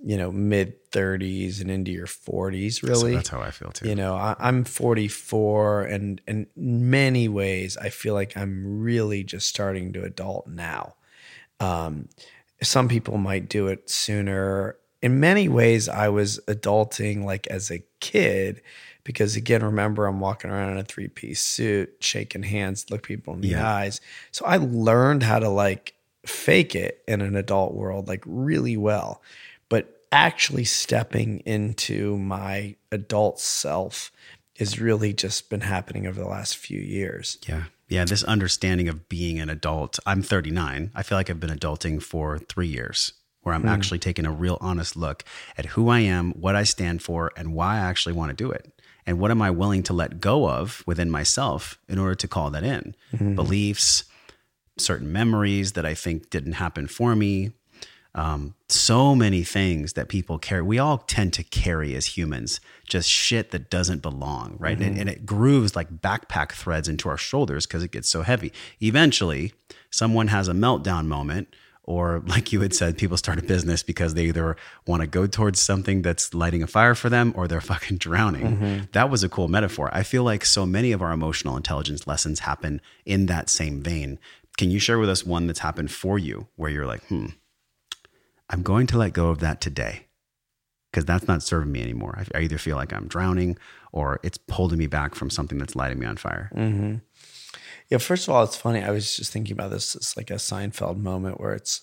you 0.02 0.16
know, 0.16 0.30
mid 0.30 0.90
thirties 0.92 1.60
and 1.60 1.70
into 1.70 1.90
your 1.90 2.06
forties. 2.06 2.80
So 2.80 2.88
Really, 2.88 3.14
that's 3.16 3.28
how 3.28 3.40
I 3.40 3.50
feel 3.50 3.70
too. 3.70 3.88
you 3.88 3.94
know, 3.96 4.14
I, 4.14 4.36
I'm 4.38 4.64
44, 4.64 5.82
and 5.82 6.20
and 6.26 6.46
in 6.56 6.90
many 6.90 7.28
ways, 7.28 7.76
I 7.76 7.88
feel 7.88 8.14
like 8.14 8.36
I'm 8.36 8.80
really 8.80 9.24
just 9.24 9.48
starting 9.48 9.92
to 9.94 10.04
adult 10.04 10.46
now. 10.46 10.94
Um, 11.60 12.08
some 12.62 12.88
people 12.88 13.18
might 13.18 13.48
do 13.48 13.66
it 13.66 13.90
sooner. 13.90 14.76
In 15.04 15.20
many 15.20 15.50
ways, 15.50 15.86
I 15.86 16.08
was 16.08 16.40
adulting 16.48 17.24
like 17.24 17.46
as 17.48 17.70
a 17.70 17.82
kid 18.00 18.62
because 19.04 19.36
again, 19.36 19.62
remember 19.62 20.06
I'm 20.06 20.18
walking 20.18 20.50
around 20.50 20.72
in 20.72 20.78
a 20.78 20.82
three 20.84 21.08
piece 21.08 21.42
suit, 21.42 21.94
shaking 22.00 22.42
hands, 22.42 22.86
look 22.90 23.02
people 23.02 23.34
in 23.34 23.42
the 23.42 23.48
Yeah. 23.48 23.68
eyes. 23.70 24.00
So 24.32 24.46
I 24.46 24.56
learned 24.56 25.22
how 25.22 25.38
to 25.40 25.50
like 25.50 25.92
fake 26.24 26.74
it 26.74 27.02
in 27.06 27.20
an 27.20 27.36
adult 27.36 27.74
world 27.74 28.08
like 28.08 28.22
really 28.24 28.78
well. 28.78 29.20
But 29.68 30.00
actually 30.10 30.64
stepping 30.64 31.40
into 31.40 32.16
my 32.16 32.76
adult 32.90 33.40
self 33.40 34.10
has 34.58 34.80
really 34.80 35.12
just 35.12 35.50
been 35.50 35.60
happening 35.60 36.06
over 36.06 36.18
the 36.18 36.28
last 36.28 36.56
few 36.56 36.80
years. 36.80 37.36
Yeah. 37.46 37.64
Yeah. 37.88 38.06
This 38.06 38.24
understanding 38.24 38.88
of 38.88 39.10
being 39.10 39.38
an 39.38 39.50
adult. 39.50 39.98
I'm 40.06 40.22
39. 40.22 40.92
I 40.94 41.02
feel 41.02 41.18
like 41.18 41.28
I've 41.28 41.40
been 41.40 41.50
adulting 41.50 42.02
for 42.02 42.38
three 42.38 42.68
years, 42.68 43.12
where 43.44 43.54
I'm 43.54 43.62
hmm. 43.62 43.68
actually 43.68 44.00
taking 44.00 44.26
a 44.26 44.32
real 44.32 44.58
honest 44.60 44.96
look 44.96 45.24
at 45.56 45.66
who 45.66 45.88
I 45.88 46.00
am, 46.00 46.32
what 46.32 46.56
I 46.56 46.64
stand 46.64 47.02
for, 47.02 47.30
and 47.36 47.54
why 47.54 47.76
I 47.76 47.80
actually 47.80 48.14
want 48.14 48.30
to 48.30 48.34
do 48.34 48.50
it. 48.50 48.70
And 49.06 49.18
what 49.18 49.30
am 49.30 49.42
I 49.42 49.50
willing 49.50 49.82
to 49.84 49.92
let 49.92 50.20
go 50.20 50.48
of 50.48 50.82
within 50.86 51.10
myself 51.10 51.78
in 51.88 51.98
order 51.98 52.14
to 52.16 52.28
call 52.28 52.50
that 52.50 52.64
in? 52.64 52.94
Hmm. 53.16 53.34
Beliefs, 53.34 54.04
certain 54.78 55.12
memories 55.12 55.72
that 55.72 55.86
I 55.86 55.94
think 55.94 56.30
didn't 56.30 56.54
happen 56.54 56.86
for 56.86 57.14
me. 57.14 57.52
Um, 58.16 58.54
so 58.68 59.14
many 59.16 59.42
things 59.42 59.94
that 59.94 60.08
people 60.08 60.38
carry. 60.38 60.62
We 60.62 60.78
all 60.78 60.98
tend 60.98 61.32
to 61.34 61.42
carry 61.42 61.96
as 61.96 62.16
humans, 62.16 62.60
just 62.88 63.10
shit 63.10 63.50
that 63.50 63.70
doesn't 63.70 64.02
belong, 64.02 64.54
right? 64.58 64.80
And, 64.80 64.94
hmm. 64.94 65.00
and 65.00 65.08
it 65.10 65.26
grooves 65.26 65.74
like 65.74 66.00
backpack 66.00 66.52
threads 66.52 66.88
into 66.88 67.08
our 67.08 67.18
shoulders 67.18 67.66
because 67.66 67.82
it 67.82 67.90
gets 67.90 68.08
so 68.08 68.22
heavy. 68.22 68.52
Eventually, 68.80 69.52
someone 69.90 70.28
has 70.28 70.48
a 70.48 70.52
meltdown 70.52 71.06
moment, 71.06 71.54
or 71.84 72.22
like 72.26 72.52
you 72.52 72.60
had 72.60 72.74
said, 72.74 72.98
people 72.98 73.16
start 73.16 73.38
a 73.38 73.42
business 73.42 73.82
because 73.82 74.14
they 74.14 74.24
either 74.26 74.56
want 74.86 75.02
to 75.02 75.06
go 75.06 75.26
towards 75.26 75.60
something 75.60 76.02
that's 76.02 76.34
lighting 76.34 76.62
a 76.62 76.66
fire 76.66 76.94
for 76.94 77.08
them 77.08 77.32
or 77.36 77.46
they're 77.46 77.60
fucking 77.72 77.98
drowning. 77.98 78.88
That 78.92 79.10
was 79.10 79.22
a 79.22 79.28
cool 79.28 79.48
metaphor. 79.48 79.90
I 79.92 80.02
feel 80.02 80.24
like 80.24 80.44
so 80.44 80.66
many 80.66 80.92
of 80.92 81.02
our 81.02 81.12
emotional 81.12 81.56
intelligence 81.56 82.06
lessons 82.06 82.40
happen 82.40 82.80
in 83.04 83.26
that 83.26 83.48
same 83.48 83.82
vein. 83.82 84.18
Can 84.56 84.70
you 84.70 84.78
share 84.78 84.98
with 84.98 85.10
us 85.10 85.24
one 85.24 85.46
that's 85.46 85.60
happened 85.60 85.90
for 85.90 86.18
you 86.18 86.46
where 86.56 86.70
you're 86.70 86.86
like, 86.86 87.04
hmm, 87.06 87.26
I'm 88.50 88.62
going 88.62 88.86
to 88.88 88.98
let 88.98 89.12
go 89.12 89.28
of 89.28 89.40
that 89.40 89.60
today 89.60 90.06
because 90.90 91.04
that's 91.04 91.26
not 91.26 91.42
serving 91.42 91.72
me 91.72 91.82
anymore. 91.82 92.22
I, 92.34 92.42
either 92.42 92.56
feel 92.56 92.76
like 92.76 92.92
I'm 92.92 93.08
drowning 93.08 93.58
or 93.90 94.20
it's 94.22 94.38
holding 94.52 94.78
me 94.78 94.86
back 94.86 95.16
from 95.16 95.28
something 95.28 95.58
that's 95.58 95.74
lighting 95.74 95.98
me 95.98 96.06
on 96.06 96.16
fire. 96.16 96.50
Yeah, 97.90 97.98
first 97.98 98.28
of 98.28 98.34
all, 98.34 98.44
it's 98.44 98.56
funny. 98.56 98.82
I 98.82 98.90
was 98.90 99.16
just 99.16 99.32
thinking 99.32 99.52
about 99.52 99.70
this. 99.70 99.94
It's 99.94 100.16
like 100.16 100.30
a 100.30 100.34
Seinfeld 100.34 100.96
moment 100.96 101.40
where 101.40 101.52
it's, 101.52 101.82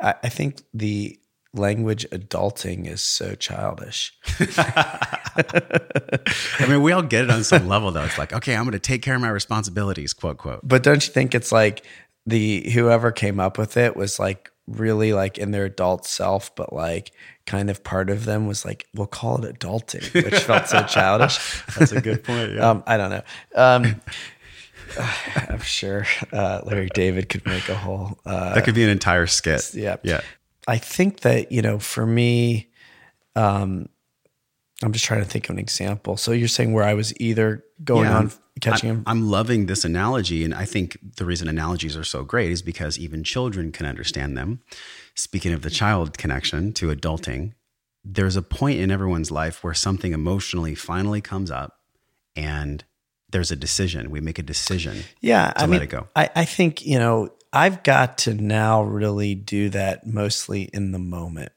I, 0.00 0.14
I 0.22 0.28
think 0.28 0.62
the 0.74 1.18
language 1.54 2.06
adulting 2.10 2.86
is 2.86 3.00
so 3.00 3.34
childish. 3.34 4.12
I 4.58 6.66
mean, 6.68 6.82
we 6.82 6.92
all 6.92 7.02
get 7.02 7.24
it 7.24 7.30
on 7.30 7.44
some 7.44 7.68
level 7.68 7.90
though. 7.90 8.04
It's 8.04 8.18
like, 8.18 8.32
okay, 8.32 8.54
I'm 8.54 8.64
going 8.64 8.72
to 8.72 8.78
take 8.78 9.02
care 9.02 9.14
of 9.14 9.20
my 9.20 9.30
responsibilities, 9.30 10.12
quote, 10.12 10.38
quote. 10.38 10.60
But 10.62 10.82
don't 10.82 11.06
you 11.06 11.12
think 11.12 11.34
it's 11.34 11.52
like 11.52 11.84
the 12.26 12.70
whoever 12.70 13.10
came 13.10 13.40
up 13.40 13.58
with 13.58 13.76
it 13.76 13.96
was 13.96 14.18
like 14.18 14.50
really 14.66 15.14
like 15.14 15.38
in 15.38 15.50
their 15.50 15.64
adult 15.64 16.06
self, 16.06 16.54
but 16.54 16.72
like 16.72 17.10
kind 17.46 17.70
of 17.70 17.82
part 17.82 18.10
of 18.10 18.26
them 18.26 18.46
was 18.46 18.64
like, 18.64 18.86
we'll 18.94 19.06
call 19.06 19.42
it 19.42 19.58
adulting, 19.58 20.12
which 20.12 20.42
felt 20.42 20.68
so 20.68 20.82
childish. 20.82 21.62
That's 21.78 21.92
a 21.92 22.00
good 22.00 22.22
point. 22.22 22.54
Yeah. 22.54 22.70
Um, 22.70 22.84
I 22.86 22.96
don't 22.98 23.10
know. 23.10 23.22
Um, 23.54 24.00
I'm 25.48 25.60
sure 25.60 26.06
uh, 26.32 26.60
Larry 26.64 26.88
David 26.94 27.28
could 27.28 27.44
make 27.46 27.68
a 27.68 27.74
whole. 27.74 28.18
Uh, 28.24 28.54
that 28.54 28.64
could 28.64 28.74
be 28.74 28.84
an 28.84 28.90
entire 28.90 29.26
skit. 29.26 29.74
yeah. 29.74 29.96
Yeah. 30.02 30.20
I 30.66 30.76
think 30.78 31.20
that, 31.20 31.50
you 31.50 31.62
know, 31.62 31.78
for 31.78 32.04
me, 32.06 32.68
um, 33.34 33.88
I'm 34.82 34.92
just 34.92 35.04
trying 35.04 35.20
to 35.20 35.26
think 35.26 35.48
of 35.48 35.54
an 35.54 35.58
example. 35.58 36.16
So 36.16 36.32
you're 36.32 36.46
saying 36.48 36.72
where 36.72 36.84
I 36.84 36.94
was 36.94 37.18
either 37.20 37.64
going 37.82 38.04
Yeah, 38.04 38.16
on 38.16 38.26
I'm- 38.28 38.32
catching 38.60 38.90
him. 38.90 39.02
I'm 39.06 39.28
loving 39.30 39.66
this 39.66 39.84
analogy. 39.84 40.44
And 40.44 40.52
I 40.54 40.64
think 40.64 40.98
the 41.16 41.24
reason 41.24 41.48
analogies 41.48 41.96
are 41.96 42.04
so 42.04 42.22
great 42.24 42.50
is 42.50 42.60
because 42.60 42.98
even 42.98 43.22
children 43.24 43.72
can 43.72 43.86
understand 43.86 44.36
them. 44.36 44.60
Speaking 45.14 45.52
of 45.52 45.62
the 45.62 45.70
child 45.70 46.18
connection 46.18 46.72
to 46.74 46.94
adulting, 46.94 47.52
there's 48.04 48.36
a 48.36 48.42
point 48.42 48.78
in 48.80 48.90
everyone's 48.90 49.30
life 49.30 49.62
where 49.64 49.74
something 49.74 50.12
emotionally 50.12 50.74
finally 50.74 51.20
comes 51.20 51.50
up 51.50 51.78
and 52.36 52.84
there's 53.30 53.50
a 53.50 53.56
decision. 53.56 54.10
We 54.10 54.20
make 54.20 54.38
a 54.38 54.42
decision. 54.42 55.04
Yeah, 55.20 55.50
to 55.50 55.58
I 55.58 55.60
let 55.62 55.70
mean, 55.70 55.82
it 55.82 55.90
go. 55.90 56.08
I, 56.16 56.30
I 56.34 56.44
think 56.44 56.84
you 56.84 56.98
know 56.98 57.30
I've 57.52 57.82
got 57.82 58.18
to 58.18 58.34
now 58.34 58.82
really 58.82 59.34
do 59.34 59.68
that 59.70 60.06
mostly 60.06 60.62
in 60.72 60.92
the 60.92 60.98
moment. 60.98 61.52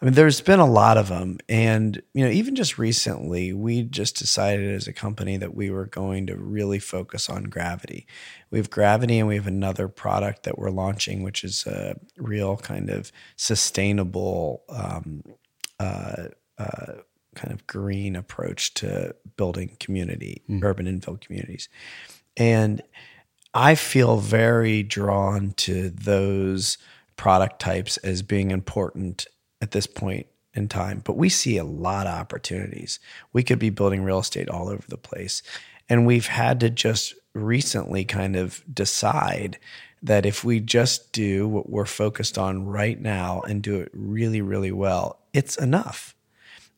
I 0.00 0.04
mean, 0.04 0.14
there's 0.14 0.40
been 0.40 0.60
a 0.60 0.66
lot 0.66 0.98
of 0.98 1.08
them, 1.08 1.38
and 1.48 2.02
you 2.12 2.24
know, 2.24 2.30
even 2.30 2.54
just 2.56 2.78
recently, 2.78 3.52
we 3.52 3.82
just 3.82 4.18
decided 4.18 4.74
as 4.74 4.86
a 4.86 4.92
company 4.92 5.36
that 5.38 5.54
we 5.54 5.70
were 5.70 5.86
going 5.86 6.26
to 6.26 6.36
really 6.36 6.78
focus 6.78 7.30
on 7.30 7.44
gravity. 7.44 8.06
We 8.50 8.58
have 8.58 8.70
gravity, 8.70 9.18
and 9.18 9.28
we 9.28 9.36
have 9.36 9.46
another 9.46 9.88
product 9.88 10.42
that 10.42 10.58
we're 10.58 10.70
launching, 10.70 11.22
which 11.22 11.42
is 11.42 11.66
a 11.66 11.96
real 12.18 12.56
kind 12.56 12.90
of 12.90 13.12
sustainable 13.36 14.64
um, 14.68 15.22
uh, 15.80 16.28
uh, 16.58 16.92
kind 17.34 17.52
of 17.52 17.66
green 17.66 18.16
approach 18.16 18.74
to 18.74 19.14
building 19.36 19.76
community, 19.80 20.42
mm. 20.48 20.62
urban 20.62 20.86
infill 20.86 21.20
communities. 21.20 21.68
And 22.36 22.82
I 23.52 23.74
feel 23.74 24.16
very 24.18 24.82
drawn 24.82 25.52
to 25.58 25.90
those 25.90 26.78
product 27.16 27.60
types 27.60 27.96
as 27.98 28.22
being 28.22 28.50
important 28.50 29.26
at 29.60 29.70
this 29.70 29.86
point 29.86 30.26
in 30.54 30.68
time. 30.68 31.02
But 31.04 31.16
we 31.16 31.28
see 31.28 31.56
a 31.56 31.64
lot 31.64 32.06
of 32.06 32.14
opportunities. 32.14 32.98
We 33.32 33.42
could 33.42 33.58
be 33.58 33.70
building 33.70 34.02
real 34.02 34.18
estate 34.18 34.48
all 34.48 34.68
over 34.68 34.84
the 34.88 34.96
place. 34.96 35.42
And 35.88 36.06
we've 36.06 36.26
had 36.26 36.60
to 36.60 36.70
just 36.70 37.14
recently 37.34 38.04
kind 38.04 38.36
of 38.36 38.62
decide 38.72 39.58
that 40.02 40.26
if 40.26 40.44
we 40.44 40.60
just 40.60 41.12
do 41.12 41.48
what 41.48 41.70
we're 41.70 41.86
focused 41.86 42.36
on 42.36 42.66
right 42.66 43.00
now 43.00 43.40
and 43.42 43.62
do 43.62 43.80
it 43.80 43.90
really, 43.94 44.40
really 44.40 44.72
well, 44.72 45.18
it's 45.32 45.56
enough. 45.56 46.13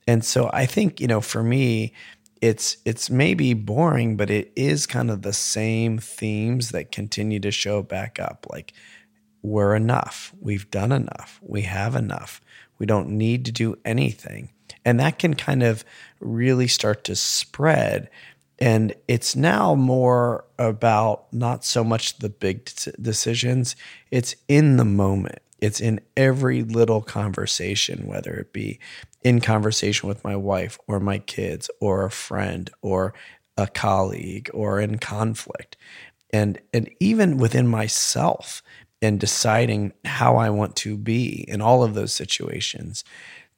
And 0.06 0.24
so 0.24 0.50
I 0.52 0.66
think, 0.66 1.00
you 1.00 1.06
know, 1.06 1.20
for 1.20 1.42
me, 1.42 1.92
it's 2.40 2.76
it's 2.84 3.10
maybe 3.10 3.54
boring, 3.54 4.16
but 4.16 4.30
it 4.30 4.52
is 4.54 4.86
kind 4.86 5.10
of 5.10 5.22
the 5.22 5.32
same 5.32 5.98
themes 5.98 6.70
that 6.70 6.92
continue 6.92 7.40
to 7.40 7.50
show 7.50 7.82
back 7.82 8.20
up. 8.20 8.46
Like 8.50 8.72
we're 9.42 9.74
enough. 9.74 10.34
We've 10.40 10.70
done 10.70 10.92
enough. 10.92 11.40
We 11.42 11.62
have 11.62 11.94
enough. 11.94 12.40
We 12.78 12.86
don't 12.86 13.08
need 13.10 13.44
to 13.46 13.52
do 13.52 13.76
anything. 13.84 14.50
And 14.84 15.00
that 15.00 15.18
can 15.18 15.34
kind 15.34 15.62
of 15.62 15.84
really 16.20 16.68
start 16.68 17.04
to 17.04 17.16
spread. 17.16 18.10
And 18.58 18.94
it's 19.08 19.36
now 19.36 19.74
more 19.74 20.44
about 20.58 21.32
not 21.32 21.64
so 21.64 21.84
much 21.84 22.18
the 22.18 22.28
big 22.28 22.64
dec- 22.64 23.02
decisions, 23.02 23.76
it's 24.10 24.34
in 24.48 24.76
the 24.76 24.84
moment. 24.84 25.40
It's 25.58 25.80
in 25.80 26.00
every 26.16 26.62
little 26.62 27.00
conversation, 27.00 28.06
whether 28.06 28.34
it 28.34 28.52
be 28.52 28.78
in 29.22 29.40
conversation 29.40 30.08
with 30.08 30.22
my 30.24 30.36
wife 30.36 30.78
or 30.86 31.00
my 31.00 31.18
kids 31.18 31.70
or 31.80 32.04
a 32.04 32.10
friend 32.10 32.70
or 32.82 33.14
a 33.56 33.66
colleague 33.66 34.50
or 34.52 34.80
in 34.80 34.98
conflict. 34.98 35.76
And 36.30 36.60
and 36.72 36.90
even 37.00 37.38
within 37.38 37.66
myself 37.66 38.62
and 39.00 39.20
deciding 39.20 39.92
how 40.04 40.36
I 40.36 40.50
want 40.50 40.76
to 40.76 40.96
be 40.96 41.44
in 41.48 41.60
all 41.60 41.82
of 41.82 41.94
those 41.94 42.12
situations, 42.12 43.04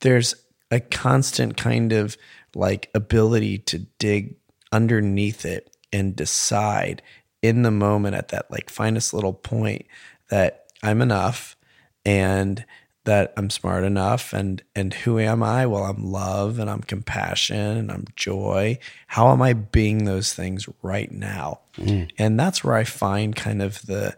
there's 0.01 0.35
a 0.71 0.81
constant 0.81 1.57
kind 1.57 1.93
of 1.93 2.17
like 2.55 2.91
ability 2.95 3.59
to 3.59 3.81
dig 3.99 4.37
underneath 4.73 5.45
it 5.45 5.75
and 5.93 6.15
decide 6.15 7.03
in 7.43 7.63
the 7.63 7.71
moment 7.71 8.15
at 8.15 8.29
that 8.29 8.51
like 8.51 8.69
finest 8.69 9.15
little 9.15 9.33
point 9.33 9.87
that 10.29 10.67
I'm 10.83 11.01
enough 11.01 11.57
and 12.05 12.65
that 13.05 13.33
I'm 13.39 13.49
smart 13.49 13.85
enough 13.85 14.35
and 14.35 14.63
and 14.75 14.93
who 14.93 15.19
am 15.19 15.43
I? 15.43 15.67
Well, 15.67 15.85
I'm 15.85 16.05
love 16.13 16.59
and 16.59 16.69
I'm 16.69 16.83
compassion 16.83 17.57
and 17.57 17.91
I'm 17.91 18.05
joy. 18.17 18.79
How 19.07 19.33
am 19.33 19.41
I 19.41 19.55
being 19.55 20.05
those 20.05 20.35
things 20.35 20.69
right 20.83 21.11
now? 21.11 21.61
Mm. 21.79 22.11
And 22.19 22.39
that's 22.39 22.63
where 22.63 22.75
I 22.75 22.85
find 22.85 23.35
kind 23.35 23.63
of 23.63 23.87
the 23.87 24.15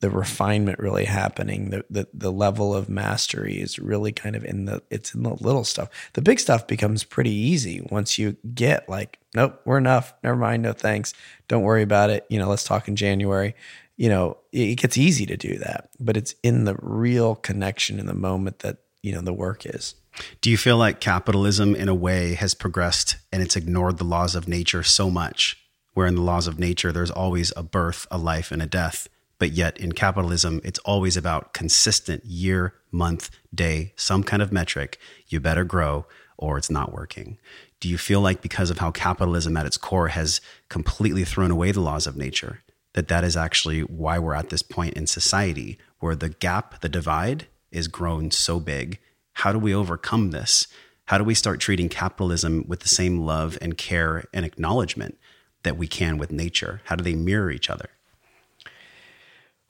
the 0.00 0.08
refinement 0.08 0.78
really 0.78 1.04
happening. 1.04 1.68
The, 1.68 1.84
the 1.90 2.08
the 2.14 2.32
level 2.32 2.74
of 2.74 2.88
mastery 2.88 3.60
is 3.60 3.78
really 3.78 4.12
kind 4.12 4.34
of 4.34 4.44
in 4.44 4.64
the 4.64 4.82
it's 4.90 5.14
in 5.14 5.22
the 5.22 5.34
little 5.34 5.64
stuff. 5.64 5.90
The 6.14 6.22
big 6.22 6.40
stuff 6.40 6.66
becomes 6.66 7.04
pretty 7.04 7.34
easy 7.34 7.86
once 7.90 8.18
you 8.18 8.38
get 8.54 8.88
like, 8.88 9.18
nope, 9.34 9.60
we're 9.66 9.76
enough. 9.76 10.14
Never 10.24 10.36
mind, 10.36 10.62
no 10.62 10.72
thanks. 10.72 11.12
Don't 11.48 11.62
worry 11.62 11.82
about 11.82 12.08
it. 12.08 12.24
You 12.30 12.38
know, 12.38 12.48
let's 12.48 12.64
talk 12.64 12.88
in 12.88 12.96
January. 12.96 13.54
You 14.00 14.08
know, 14.08 14.38
it 14.50 14.76
gets 14.76 14.96
easy 14.96 15.26
to 15.26 15.36
do 15.36 15.58
that, 15.58 15.90
but 16.00 16.16
it's 16.16 16.34
in 16.42 16.64
the 16.64 16.74
real 16.80 17.34
connection 17.34 18.00
in 18.00 18.06
the 18.06 18.14
moment 18.14 18.60
that 18.60 18.78
you 19.02 19.12
know 19.12 19.20
the 19.20 19.34
work 19.34 19.66
is. 19.66 19.94
Do 20.40 20.50
you 20.50 20.56
feel 20.56 20.78
like 20.78 21.00
capitalism, 21.00 21.74
in 21.74 21.86
a 21.90 21.94
way, 21.94 22.32
has 22.32 22.54
progressed 22.54 23.16
and 23.30 23.42
it's 23.42 23.56
ignored 23.56 23.98
the 23.98 24.04
laws 24.04 24.34
of 24.34 24.48
nature 24.48 24.82
so 24.82 25.10
much? 25.10 25.62
Where 25.92 26.06
in 26.06 26.14
the 26.14 26.22
laws 26.22 26.46
of 26.46 26.58
nature, 26.58 26.92
there's 26.92 27.10
always 27.10 27.52
a 27.58 27.62
birth, 27.62 28.06
a 28.10 28.16
life, 28.16 28.50
and 28.50 28.62
a 28.62 28.66
death. 28.66 29.06
But 29.38 29.52
yet 29.52 29.78
in 29.78 29.92
capitalism, 29.92 30.62
it's 30.64 30.78
always 30.78 31.18
about 31.18 31.52
consistent 31.52 32.24
year, 32.24 32.72
month, 32.90 33.28
day, 33.54 33.92
some 33.96 34.22
kind 34.22 34.40
of 34.40 34.50
metric. 34.50 34.98
You 35.28 35.40
better 35.40 35.64
grow 35.64 36.06
or 36.38 36.56
it's 36.56 36.70
not 36.70 36.94
working. 36.94 37.36
Do 37.80 37.88
you 37.90 37.98
feel 37.98 38.22
like 38.22 38.40
because 38.40 38.70
of 38.70 38.78
how 38.78 38.92
capitalism 38.92 39.58
at 39.58 39.66
its 39.66 39.76
core 39.76 40.08
has 40.08 40.40
completely 40.70 41.24
thrown 41.24 41.50
away 41.50 41.70
the 41.70 41.80
laws 41.80 42.06
of 42.06 42.16
nature, 42.16 42.62
that 42.94 43.08
that 43.08 43.24
is 43.24 43.36
actually 43.36 43.80
why 43.80 44.18
we're 44.18 44.34
at 44.34 44.50
this 44.50 44.62
point 44.62 44.94
in 44.94 45.06
society 45.06 45.78
where 46.00 46.16
the 46.16 46.28
gap, 46.28 46.80
the 46.80 46.88
divide 46.88 47.46
is 47.70 47.88
grown 47.88 48.30
so 48.30 48.58
big? 48.58 48.98
How 49.34 49.52
do 49.52 49.58
we 49.58 49.74
overcome 49.74 50.30
this? 50.30 50.66
How 51.06 51.18
do 51.18 51.24
we 51.24 51.34
start 51.34 51.60
treating 51.60 51.88
capitalism 51.88 52.64
with 52.66 52.80
the 52.80 52.88
same 52.88 53.18
love 53.18 53.58
and 53.60 53.76
care 53.76 54.24
and 54.32 54.44
acknowledgement 54.44 55.18
that 55.62 55.76
we 55.76 55.86
can 55.86 56.18
with 56.18 56.30
nature? 56.30 56.80
How 56.84 56.96
do 56.96 57.04
they 57.04 57.14
mirror 57.14 57.50
each 57.50 57.70
other? 57.70 57.90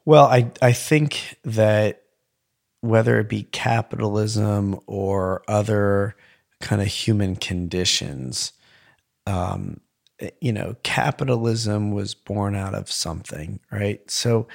Well, 0.05 0.27
I 0.27 0.51
I 0.63 0.73
think 0.73 1.37
that 1.45 2.03
whether 2.81 3.19
it 3.21 3.29
be 3.29 3.45
capitalism 3.45 4.81
or 4.87 5.43
other 5.47 6.17
kind 6.61 6.81
of 6.81 6.89
human 6.89 7.37
conditions, 7.37 8.53
um, 9.27 9.81
you 10.41 10.53
know, 10.53 10.77
capitalism 10.83 11.93
was 11.93 12.15
born 12.15 12.55
out 12.55 12.75
of 12.75 12.91
something, 12.91 13.61
right? 13.71 14.09
So 14.11 14.49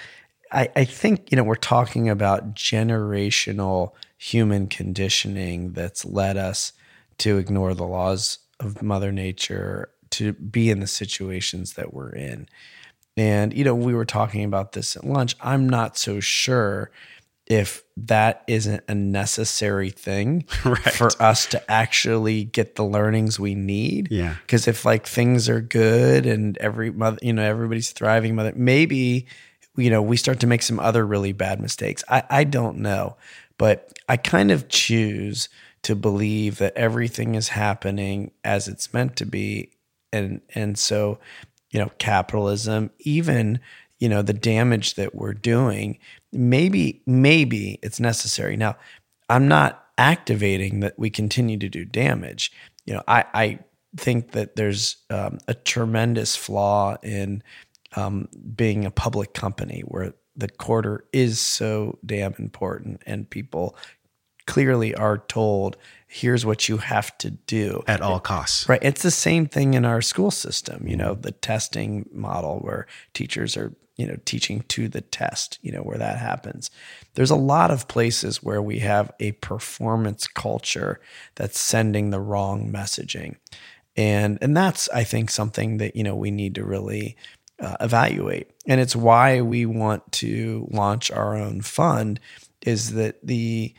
I, 0.52 0.70
I 0.76 0.86
think, 0.86 1.32
you 1.32 1.36
know, 1.36 1.44
we're 1.44 1.56
talking 1.56 2.10
about 2.10 2.56
generational 2.56 3.94
human 4.18 4.68
conditioning 4.68 5.74
that's 5.74 6.06
led 6.06 6.38
us 6.38 6.74
to 7.20 7.38
ignore 7.38 7.74
the 7.74 7.86
laws 7.86 8.40
of 8.60 8.82
Mother 8.82 9.12
Nature, 9.12 9.90
to 10.12 10.34
be 10.34 10.70
in 10.70 10.80
the 10.80 10.88
situations 10.88 11.74
that 11.74 11.94
we're 11.94 12.12
in. 12.12 12.48
And, 13.18 13.54
you 13.54 13.64
know, 13.64 13.76
we 13.76 13.94
were 13.94 14.06
talking 14.06 14.44
about 14.44 14.74
this 14.74 14.96
at 14.96 15.06
lunch. 15.06 15.36
I'm 15.42 15.68
not 15.68 15.98
so 15.98 16.20
sure 16.20 16.92
if 17.48 17.84
that 17.96 18.44
isn't 18.48 18.84
a 18.88 18.96
necessary 18.96 19.92
thing 19.92 20.46
Right. 20.66 20.80
for 20.80 21.10
us 21.22 21.46
to 21.48 21.72
actually 21.72 22.44
get 22.46 22.76
the 22.76 22.84
learnings 22.84 23.40
we 23.40 23.54
need. 23.54 24.08
Yeah. 24.12 24.36
Because 24.42 24.68
if 24.68 24.84
like 24.84 25.06
things 25.06 25.48
are 25.48 25.62
good 25.62 26.26
and 26.26 26.58
every 26.58 26.90
mother, 26.92 27.20
you 27.22 27.34
know, 27.34 27.44
everybody's 27.44 27.92
thriving, 27.92 28.36
mother, 28.36 28.54
maybe, 28.56 29.28
you 29.78 29.90
know, 29.92 30.02
we 30.02 30.18
start 30.18 30.40
to 30.40 30.48
make 30.48 30.64
some 30.64 30.80
other 30.80 31.06
really 31.06 31.34
bad 31.34 31.62
mistakes. 31.62 32.04
I, 32.10 32.24
I 32.30 32.44
don't 32.46 32.78
know, 32.80 33.16
but 33.58 33.94
I 34.10 34.18
kind 34.18 34.50
of 34.52 34.68
choose 34.68 35.48
to 35.84 35.96
believe 35.96 36.58
that 36.58 36.76
everything 36.76 37.36
is 37.36 37.50
happening 37.50 38.32
as 38.44 38.68
it's 38.68 38.92
meant 38.92 39.16
to 39.18 39.26
be. 39.26 39.70
And, 40.12 40.42
and 40.56 40.80
so, 40.80 41.20
you 41.70 41.80
know, 41.80 41.92
capitalism, 42.00 42.90
even, 43.00 43.60
you 44.00 44.10
know, 44.10 44.22
the 44.24 44.34
damage 44.34 44.96
that 44.96 45.14
we're 45.14 45.34
doing, 45.34 46.00
maybe, 46.36 47.02
maybe 47.06 47.80
it's 47.82 48.00
necessary. 48.00 48.58
Now, 48.58 48.76
I'm 49.30 49.48
not 49.48 49.86
activating 49.98 50.82
that 50.82 50.98
we 51.00 51.10
continue 51.10 51.58
to 51.58 51.70
do 51.70 51.86
damage. 51.86 52.52
You 52.86 52.96
know, 52.96 53.04
I, 53.08 53.26
I 53.34 53.60
think 53.98 54.32
that 54.32 54.56
there's 54.56 54.98
um, 55.10 55.40
a 55.48 55.54
tremendous 55.54 56.36
flaw 56.36 56.98
in 57.02 57.42
um, 57.96 58.28
being 58.56 58.86
a 58.86 58.92
public 58.92 59.34
company 59.34 59.82
where 59.82 60.14
the 60.36 60.50
quarter 60.50 61.06
is 61.14 61.40
so 61.40 61.98
damn 62.06 62.36
important 62.38 63.02
and 63.06 63.30
people 63.30 63.76
clearly 64.48 64.94
are 64.94 65.18
told 65.18 65.78
here's 66.08 66.46
what 66.46 66.70
you 66.70 66.78
have 66.78 67.18
to 67.18 67.32
do 67.32 67.84
At 67.88 68.02
all 68.02 68.20
costs. 68.20 68.70
Right. 68.70 68.84
It's 68.84 69.02
the 69.02 69.12
same 69.12 69.48
thing 69.48 69.74
in 69.74 69.86
our 69.86 70.02
school 70.02 70.32
system, 70.32 70.88
you 70.88 70.96
know, 70.96 71.16
the 71.16 71.32
testing 71.32 72.08
model 72.12 72.60
where 72.60 72.86
teachers 73.14 73.58
are, 73.58 73.74
you 73.96 74.06
know, 74.06 74.18
teaching 74.26 74.62
to 74.68 74.88
the 74.88 75.02
test, 75.02 75.60
you 75.62 75.72
know, 75.72 75.82
where 75.82 75.98
that 75.98 76.18
happens. 76.18 76.70
There's 77.14 77.32
a 77.32 77.36
lot 77.36 77.72
of 77.72 77.88
places 77.88 78.44
where 78.44 78.62
we 78.62 78.80
have 78.80 79.12
a 79.20 79.34
performance 79.34 80.28
culture 80.28 81.00
that's 81.36 81.60
sending 81.60 82.10
the 82.10 82.20
wrong 82.20 82.72
messaging. 82.72 83.38
And 83.96 84.38
and 84.42 84.56
that's 84.56 84.90
I 84.90 85.04
think 85.06 85.30
something 85.30 85.78
that, 85.78 85.96
you 85.96 86.04
know, 86.04 86.16
we 86.16 86.32
need 86.32 86.56
to 86.56 86.66
really 86.66 87.16
uh, 87.60 87.78
evaluate. 87.80 88.52
And 88.68 88.82
it's 88.82 88.96
why 88.96 89.42
we 89.42 89.66
want 89.66 90.12
to 90.14 90.68
launch 90.72 91.10
our 91.12 91.36
own 91.36 91.62
fund 91.62 92.20
is 92.62 92.94
that 92.94 93.26
the 93.26 93.74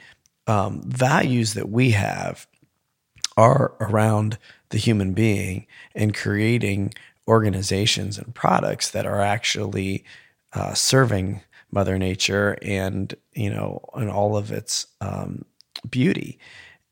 um, 0.46 0.82
values 0.86 1.54
that 1.54 1.68
we 1.68 1.90
have 1.90 2.46
are 3.36 3.74
around 3.80 4.38
the 4.70 4.78
human 4.78 5.12
being 5.12 5.66
and 5.94 6.14
creating 6.14 6.92
organizations 7.28 8.18
and 8.18 8.34
products 8.34 8.90
that 8.90 9.06
are 9.06 9.20
actually 9.20 10.04
uh, 10.52 10.74
serving 10.74 11.42
Mother 11.70 11.98
Nature 11.98 12.56
and 12.62 13.14
you 13.32 13.50
know 13.50 13.84
and 13.94 14.10
all 14.10 14.36
of 14.36 14.52
its 14.52 14.86
um, 15.00 15.44
beauty. 15.88 16.38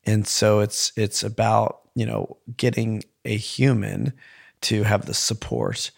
And 0.03 0.27
so 0.27 0.59
it's 0.59 0.91
it's 0.95 1.23
about 1.23 1.81
you 1.95 2.05
know 2.05 2.37
getting 2.57 3.03
a 3.23 3.35
human 3.35 4.13
to 4.61 4.83
have 4.83 5.05
the 5.05 5.13
support, 5.13 5.91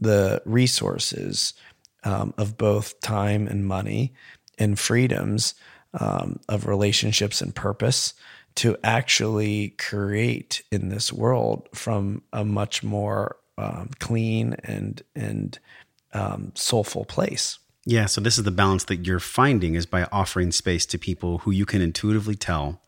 the 0.00 0.42
resources 0.44 1.54
um, 2.04 2.34
of 2.36 2.58
both 2.58 3.00
time 3.00 3.46
and 3.46 3.66
money, 3.66 4.12
and 4.58 4.78
freedoms 4.78 5.54
um, 5.98 6.40
of 6.48 6.66
relationships 6.66 7.40
and 7.40 7.54
purpose 7.54 8.14
to 8.56 8.76
actually 8.84 9.70
create 9.78 10.62
in 10.70 10.88
this 10.88 11.12
world 11.12 11.68
from 11.74 12.22
a 12.32 12.44
much 12.44 12.82
more 12.82 13.36
um, 13.58 13.90
clean 13.98 14.54
and 14.64 15.02
and 15.14 15.58
um, 16.12 16.52
soulful 16.54 17.04
place. 17.04 17.58
Yeah, 17.86 18.06
so 18.06 18.20
this 18.20 18.38
is 18.38 18.44
the 18.44 18.50
balance 18.50 18.84
that 18.84 19.06
you're 19.06 19.20
finding 19.20 19.74
is 19.74 19.84
by 19.84 20.04
offering 20.10 20.52
space 20.52 20.86
to 20.86 20.98
people 20.98 21.38
who 21.38 21.50
you 21.50 21.66
can 21.66 21.82
intuitively 21.82 22.34
tell 22.34 22.80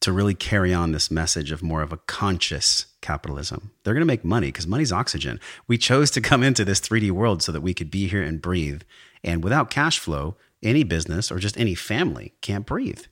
to 0.00 0.12
really 0.12 0.34
carry 0.34 0.74
on 0.74 0.92
this 0.92 1.10
message 1.10 1.50
of 1.50 1.62
more 1.62 1.80
of 1.80 1.90
a 1.90 1.96
conscious 1.96 2.86
capitalism. 3.00 3.70
They're 3.82 3.94
going 3.94 4.02
to 4.02 4.06
make 4.06 4.22
money 4.22 4.48
because 4.48 4.66
money's 4.66 4.92
oxygen. 4.92 5.40
We 5.66 5.78
chose 5.78 6.10
to 6.10 6.20
come 6.20 6.42
into 6.42 6.62
this 6.62 6.80
3D 6.80 7.10
world 7.10 7.42
so 7.42 7.52
that 7.52 7.62
we 7.62 7.72
could 7.72 7.90
be 7.90 8.06
here 8.06 8.22
and 8.22 8.42
breathe. 8.42 8.82
And 9.22 9.42
without 9.42 9.70
cash 9.70 9.98
flow, 9.98 10.36
any 10.62 10.84
business 10.84 11.32
or 11.32 11.38
just 11.38 11.58
any 11.58 11.74
family 11.74 12.34
can't 12.42 12.66
breathe. 12.66 13.04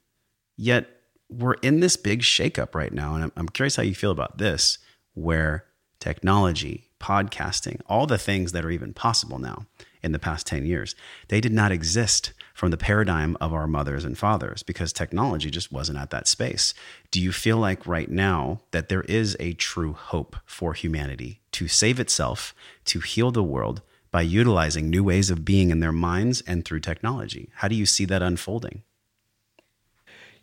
Yet 0.59 0.86
we're 1.30 1.55
in 1.55 1.80
this 1.80 1.96
big 1.96 2.20
shakeup 2.20 2.74
right 2.74 2.92
now. 2.92 3.14
And 3.14 3.24
I'm, 3.24 3.32
I'm 3.38 3.48
curious 3.48 3.76
how 3.76 3.82
you 3.82 3.94
feel 3.94 4.11
about 4.11 4.36
this, 4.36 4.76
where 5.14 5.64
technology, 5.98 6.90
podcasting, 7.03 7.80
all 7.86 8.07
the 8.07 8.16
things 8.16 8.53
that 8.53 8.64
are 8.64 8.70
even 8.70 8.94
possible 8.94 9.38
now 9.38 9.66
in 10.03 10.12
the 10.12 10.18
past 10.18 10.46
10 10.46 10.64
years, 10.64 10.94
they 11.28 11.40
did 11.40 11.53
not 11.53 11.72
exist 11.72 12.32
from 12.55 12.70
the 12.70 12.76
paradigm 12.76 13.36
of 13.40 13.53
our 13.53 13.66
mothers 13.66 14.05
and 14.05 14.16
fathers 14.16 14.62
because 14.62 14.92
technology 14.92 15.50
just 15.50 15.72
wasn't 15.72 15.98
at 15.98 16.11
that 16.11 16.28
space. 16.28 16.74
Do 17.11 17.20
you 17.20 17.32
feel 17.32 17.57
like 17.57 17.86
right 17.86 18.11
now 18.11 18.61
that 18.70 18.88
there 18.88 19.03
is 19.03 19.36
a 19.40 19.55
true 19.55 19.92
hope 19.92 20.36
for 20.46 20.74
humanity 20.74 21.40
to 21.53 21.68
save 21.68 22.00
itself, 22.00 22.55
to 22.86 23.00
heal 23.00 23.30
the 23.30 23.42
world 23.42 23.82
by 24.11 24.22
utilizing 24.22 24.90
new 24.90 25.03
ways 25.03 25.30
of 25.30 25.44
being 25.44 25.70
in 25.70 25.80
their 25.80 25.92
minds 25.92 26.42
and 26.42 26.64
through 26.64 26.80
technology? 26.80 27.50
How 27.57 27.68
do 27.68 27.74
you 27.74 27.86
see 27.86 28.05
that 28.05 28.22
unfolding? 28.22 28.82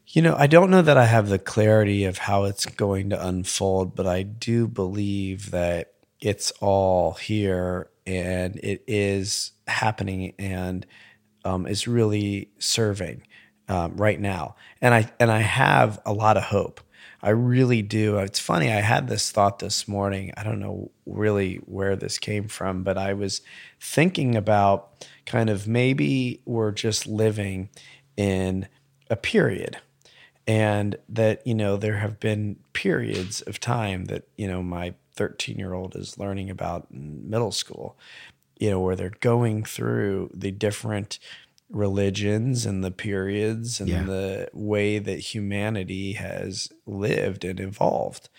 You 0.07 0.23
know, 0.23 0.35
I 0.35 0.47
don't 0.47 0.71
know 0.71 0.81
that 0.81 0.97
I 0.97 1.05
have 1.05 1.29
the 1.29 1.37
clarity 1.37 2.03
of 2.05 2.17
how 2.17 2.45
it's 2.45 2.65
going 2.65 3.11
to 3.11 3.27
unfold, 3.27 3.95
but 3.95 4.07
I 4.07 4.23
do 4.23 4.67
believe 4.67 5.51
that 5.51 5.93
it's 6.21 6.51
all 6.59 7.13
here 7.13 7.89
and 8.05 8.57
it 8.57 8.83
is 8.87 9.51
happening 9.67 10.33
and 10.37 10.85
um, 11.45 11.65
is 11.65 11.87
really 11.87 12.49
serving 12.59 13.23
um, 13.67 13.95
right 13.95 14.19
now. 14.19 14.55
And 14.81 14.93
I 14.93 15.11
and 15.19 15.31
I 15.31 15.39
have 15.39 15.99
a 16.05 16.13
lot 16.13 16.37
of 16.37 16.43
hope. 16.43 16.81
I 17.21 17.29
really 17.29 17.81
do. 17.81 18.17
It's 18.17 18.39
funny. 18.39 18.71
I 18.71 18.79
had 18.81 19.07
this 19.07 19.31
thought 19.31 19.59
this 19.59 19.87
morning. 19.87 20.31
I 20.37 20.43
don't 20.43 20.59
know 20.59 20.91
really 21.05 21.57
where 21.65 21.95
this 21.95 22.17
came 22.17 22.47
from, 22.47 22.83
but 22.83 22.97
I 22.97 23.13
was 23.13 23.41
thinking 23.79 24.35
about 24.35 25.05
kind 25.25 25.49
of 25.49 25.67
maybe 25.67 26.41
we're 26.45 26.71
just 26.71 27.07
living 27.07 27.69
in 28.15 28.67
a 29.09 29.15
period 29.15 29.77
and 30.47 30.97
that 31.07 31.45
you 31.45 31.53
know 31.53 31.77
there 31.77 31.97
have 31.97 32.19
been 32.19 32.57
periods 32.73 33.41
of 33.41 33.59
time 33.59 34.05
that 34.05 34.27
you 34.35 34.47
know 34.47 34.63
my 34.63 34.93
13 35.19 35.57
year 35.59 35.73
old 35.73 35.95
is 35.95 36.17
learning 36.17 36.49
about 36.49 36.87
in 36.93 37.29
middle 37.29 37.51
school 37.51 37.97
you 38.57 38.69
know 38.71 38.79
where 38.79 38.95
they're 38.95 39.19
going 39.33 39.63
through 39.65 40.29
the 40.33 40.51
different 40.51 41.19
religions 41.69 42.65
and 42.65 42.83
the 42.83 42.91
periods 42.91 43.79
and 43.79 43.89
Yeah. 43.89 44.03
the 44.03 44.49
way 44.53 44.97
that 44.97 45.19
humanity 45.19 46.13
has 46.13 46.69
lived 46.85 47.43
and 47.45 47.59
evolved 47.59 48.29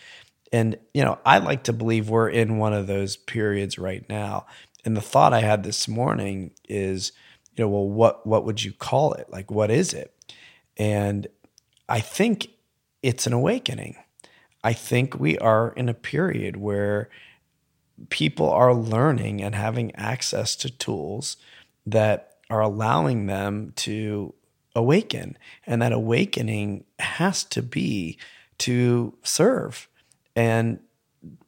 and 0.52 0.78
you 0.94 1.04
know 1.04 1.18
i 1.24 1.36
like 1.38 1.62
to 1.64 1.72
believe 1.72 2.08
we're 2.08 2.28
in 2.28 2.58
one 2.58 2.72
of 2.72 2.86
those 2.86 3.16
periods 3.16 3.78
right 3.78 4.04
now 4.08 4.46
and 4.84 4.96
the 4.96 5.02
thought 5.12 5.32
i 5.34 5.42
had 5.42 5.62
this 5.62 5.86
morning 5.86 6.50
is 6.68 7.12
you 7.56 7.62
know 7.64 7.68
well 7.68 7.88
what 7.88 8.26
what 8.26 8.44
would 8.44 8.64
you 8.64 8.72
call 8.72 9.12
it 9.12 9.28
like 9.30 9.50
what 9.50 9.70
is 9.70 9.92
it 9.92 10.12
and 10.76 11.26
I 11.88 12.00
think 12.00 12.48
it's 13.02 13.26
an 13.26 13.32
awakening. 13.32 13.96
I 14.62 14.72
think 14.72 15.18
we 15.18 15.38
are 15.38 15.72
in 15.72 15.88
a 15.88 15.94
period 15.94 16.56
where 16.56 17.08
people 18.08 18.50
are 18.50 18.74
learning 18.74 19.42
and 19.42 19.54
having 19.54 19.94
access 19.94 20.56
to 20.56 20.70
tools 20.70 21.36
that 21.86 22.36
are 22.48 22.60
allowing 22.60 23.26
them 23.26 23.72
to 23.76 24.34
awaken. 24.74 25.36
And 25.66 25.82
that 25.82 25.92
awakening 25.92 26.84
has 26.98 27.44
to 27.44 27.62
be 27.62 28.18
to 28.58 29.14
serve 29.22 29.88
and 30.36 30.80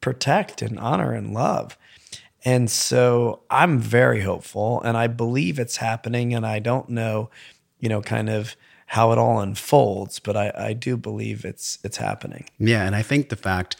protect 0.00 0.62
and 0.62 0.78
honor 0.78 1.12
and 1.12 1.32
love. 1.32 1.78
And 2.44 2.70
so 2.70 3.42
I'm 3.50 3.78
very 3.78 4.22
hopeful 4.22 4.80
and 4.82 4.96
I 4.96 5.06
believe 5.06 5.58
it's 5.58 5.76
happening. 5.76 6.34
And 6.34 6.46
I 6.46 6.58
don't 6.58 6.88
know, 6.88 7.30
you 7.78 7.88
know, 7.88 8.02
kind 8.02 8.28
of 8.28 8.56
how 8.92 9.10
it 9.10 9.16
all 9.16 9.40
unfolds, 9.40 10.18
but 10.18 10.36
I, 10.36 10.52
I 10.54 10.72
do 10.74 10.98
believe 10.98 11.46
it's 11.46 11.78
it's 11.82 11.96
happening. 11.96 12.44
Yeah, 12.58 12.84
and 12.84 12.94
I 12.94 13.00
think 13.00 13.30
the 13.30 13.36
fact 13.36 13.74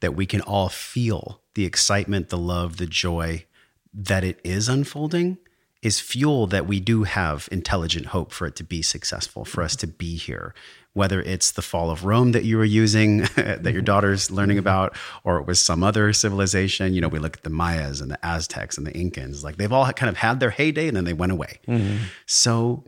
that 0.00 0.14
we 0.14 0.26
can 0.26 0.42
all 0.42 0.68
feel 0.68 1.40
the 1.54 1.64
excitement, 1.64 2.28
the 2.28 2.36
love, 2.36 2.76
the 2.76 2.86
joy 2.86 3.46
that 3.94 4.24
it 4.24 4.38
is 4.44 4.68
unfolding 4.68 5.38
is 5.80 6.00
fuel 6.00 6.46
that 6.48 6.66
we 6.66 6.80
do 6.80 7.04
have 7.04 7.48
intelligent 7.50 8.06
hope 8.06 8.30
for 8.30 8.46
it 8.46 8.56
to 8.56 8.64
be 8.64 8.82
successful, 8.82 9.46
for 9.46 9.62
us 9.62 9.74
to 9.76 9.86
be 9.86 10.16
here. 10.16 10.54
Whether 10.92 11.22
it's 11.22 11.50
the 11.52 11.62
fall 11.62 11.90
of 11.90 12.04
Rome 12.04 12.32
that 12.32 12.44
you 12.44 12.58
were 12.58 12.64
using, 12.64 13.22
that 13.36 13.72
your 13.72 13.80
daughter's 13.80 14.30
learning 14.30 14.58
about, 14.58 14.94
or 15.24 15.38
it 15.38 15.46
was 15.46 15.62
some 15.62 15.82
other 15.82 16.12
civilization. 16.12 16.92
You 16.92 17.00
know, 17.00 17.08
we 17.08 17.18
look 17.18 17.38
at 17.38 17.42
the 17.42 17.48
Mayas 17.50 18.02
and 18.02 18.10
the 18.10 18.22
Aztecs 18.22 18.76
and 18.76 18.86
the 18.86 18.92
Incans, 18.92 19.42
like 19.42 19.56
they've 19.56 19.72
all 19.72 19.90
kind 19.94 20.10
of 20.10 20.18
had 20.18 20.40
their 20.40 20.50
heyday 20.50 20.88
and 20.88 20.96
then 20.96 21.04
they 21.04 21.14
went 21.14 21.32
away. 21.32 21.60
Mm-hmm. 21.66 22.04
So 22.26 22.84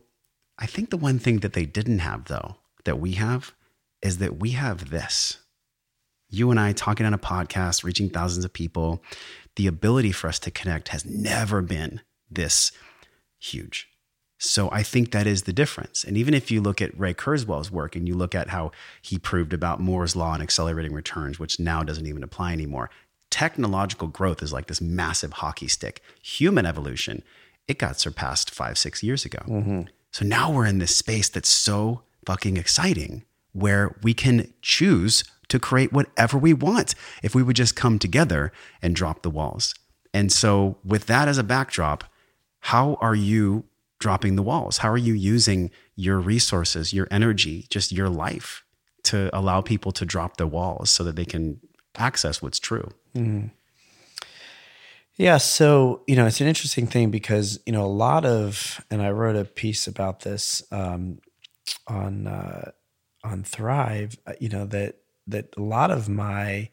I 0.60 0.66
think 0.66 0.90
the 0.90 0.96
one 0.96 1.18
thing 1.18 1.38
that 1.38 1.54
they 1.54 1.64
didn't 1.64 2.00
have, 2.00 2.26
though, 2.26 2.56
that 2.84 3.00
we 3.00 3.12
have, 3.12 3.52
is 4.02 4.18
that 4.18 4.38
we 4.38 4.50
have 4.50 4.90
this. 4.90 5.38
You 6.28 6.50
and 6.50 6.60
I 6.60 6.72
talking 6.72 7.06
on 7.06 7.14
a 7.14 7.18
podcast, 7.18 7.82
reaching 7.82 8.10
thousands 8.10 8.44
of 8.44 8.52
people, 8.52 9.02
the 9.56 9.66
ability 9.66 10.12
for 10.12 10.28
us 10.28 10.38
to 10.40 10.50
connect 10.50 10.88
has 10.88 11.04
never 11.04 11.60
been 11.62 12.02
this 12.30 12.72
huge. 13.38 13.88
So 14.38 14.70
I 14.70 14.82
think 14.82 15.10
that 15.10 15.26
is 15.26 15.42
the 15.42 15.52
difference. 15.52 16.04
And 16.04 16.16
even 16.16 16.32
if 16.32 16.50
you 16.50 16.62
look 16.62 16.80
at 16.80 16.98
Ray 16.98 17.12
Kurzweil's 17.12 17.70
work 17.70 17.94
and 17.94 18.08
you 18.08 18.14
look 18.14 18.34
at 18.34 18.48
how 18.48 18.70
he 19.02 19.18
proved 19.18 19.52
about 19.52 19.80
Moore's 19.80 20.16
law 20.16 20.32
and 20.32 20.42
accelerating 20.42 20.94
returns, 20.94 21.38
which 21.38 21.60
now 21.60 21.82
doesn't 21.82 22.06
even 22.06 22.22
apply 22.22 22.52
anymore, 22.52 22.90
technological 23.30 24.08
growth 24.08 24.42
is 24.42 24.52
like 24.52 24.66
this 24.66 24.80
massive 24.80 25.34
hockey 25.34 25.68
stick. 25.68 26.00
Human 26.22 26.64
evolution, 26.64 27.22
it 27.68 27.78
got 27.78 28.00
surpassed 28.00 28.50
five, 28.50 28.78
six 28.78 29.02
years 29.02 29.26
ago. 29.26 29.42
Mm-hmm. 29.46 29.82
So 30.12 30.24
now 30.24 30.50
we're 30.50 30.66
in 30.66 30.78
this 30.78 30.96
space 30.96 31.28
that's 31.28 31.48
so 31.48 32.02
fucking 32.26 32.56
exciting 32.56 33.24
where 33.52 33.96
we 34.02 34.14
can 34.14 34.52
choose 34.62 35.24
to 35.48 35.58
create 35.58 35.92
whatever 35.92 36.38
we 36.38 36.52
want 36.52 36.94
if 37.22 37.34
we 37.34 37.42
would 37.42 37.56
just 37.56 37.76
come 37.76 37.98
together 37.98 38.52
and 38.80 38.94
drop 38.94 39.22
the 39.22 39.30
walls. 39.30 39.74
And 40.12 40.32
so, 40.32 40.78
with 40.84 41.06
that 41.06 41.28
as 41.28 41.38
a 41.38 41.44
backdrop, 41.44 42.04
how 42.60 42.94
are 43.00 43.14
you 43.14 43.64
dropping 43.98 44.36
the 44.36 44.42
walls? 44.42 44.78
How 44.78 44.90
are 44.90 44.98
you 44.98 45.14
using 45.14 45.70
your 45.94 46.18
resources, 46.18 46.92
your 46.92 47.06
energy, 47.10 47.66
just 47.68 47.92
your 47.92 48.08
life 48.08 48.64
to 49.04 49.30
allow 49.36 49.60
people 49.60 49.92
to 49.92 50.04
drop 50.04 50.36
the 50.36 50.46
walls 50.46 50.90
so 50.90 51.04
that 51.04 51.16
they 51.16 51.24
can 51.24 51.60
access 51.96 52.42
what's 52.42 52.58
true? 52.58 52.88
Mm-hmm. 53.14 53.48
Yeah, 55.20 55.36
so 55.36 56.00
you 56.06 56.16
know 56.16 56.24
it's 56.24 56.40
an 56.40 56.46
interesting 56.46 56.86
thing 56.86 57.10
because 57.10 57.60
you 57.66 57.74
know 57.74 57.84
a 57.84 57.86
lot 58.06 58.24
of, 58.24 58.82
and 58.90 59.02
I 59.02 59.10
wrote 59.10 59.36
a 59.36 59.44
piece 59.44 59.86
about 59.86 60.20
this 60.20 60.62
um, 60.72 61.18
on 61.88 62.26
uh, 62.26 62.70
on 63.24 63.44
Thrive. 63.44 64.18
uh, 64.26 64.32
You 64.40 64.48
know 64.48 64.66
that 64.66 64.96
that 65.26 65.54
a 65.58 65.62
lot 65.62 65.90
of 65.90 66.08
my 66.08 66.70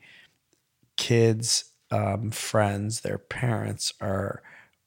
kids' 0.98 1.66
um, 1.92 2.32
friends, 2.32 3.02
their 3.02 3.18
parents 3.18 3.94
are 4.02 4.42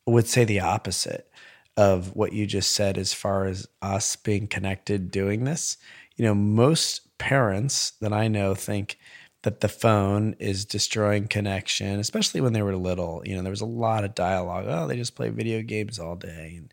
would 0.07 0.27
say 0.29 0.45
the 0.45 0.61
opposite 0.61 1.31
of 1.77 2.17
what 2.17 2.33
you 2.33 2.47
just 2.47 2.73
said 2.73 2.99
as 2.99 3.13
far 3.15 3.47
as 3.47 3.69
us 3.83 4.17
being 4.17 4.47
connected 4.49 5.11
doing 5.11 5.45
this. 5.45 5.77
You 6.17 6.25
know, 6.25 6.35
most 6.35 7.17
parents 7.19 7.93
that 8.01 8.13
I 8.13 8.29
know 8.29 8.55
think 8.55 8.99
that 9.43 9.61
the 9.61 9.69
phone 9.69 10.35
is 10.39 10.65
destroying 10.65 11.27
connection, 11.27 11.99
especially 11.99 12.41
when 12.41 12.53
they 12.53 12.63
were 12.63 12.77
little. 12.77 13.23
You 13.25 13.37
know, 13.37 13.43
there 13.43 13.51
was 13.51 13.63
a 13.63 13.67
lot 13.67 14.05
of 14.05 14.15
dialogue. 14.15 14.67
Oh, 14.69 14.87
they 14.87 14.97
just 14.97 15.15
play 15.15 15.31
video 15.31 15.63
games 15.63 15.99
all 15.99 16.17
day. 16.17 16.55
And 16.59 16.73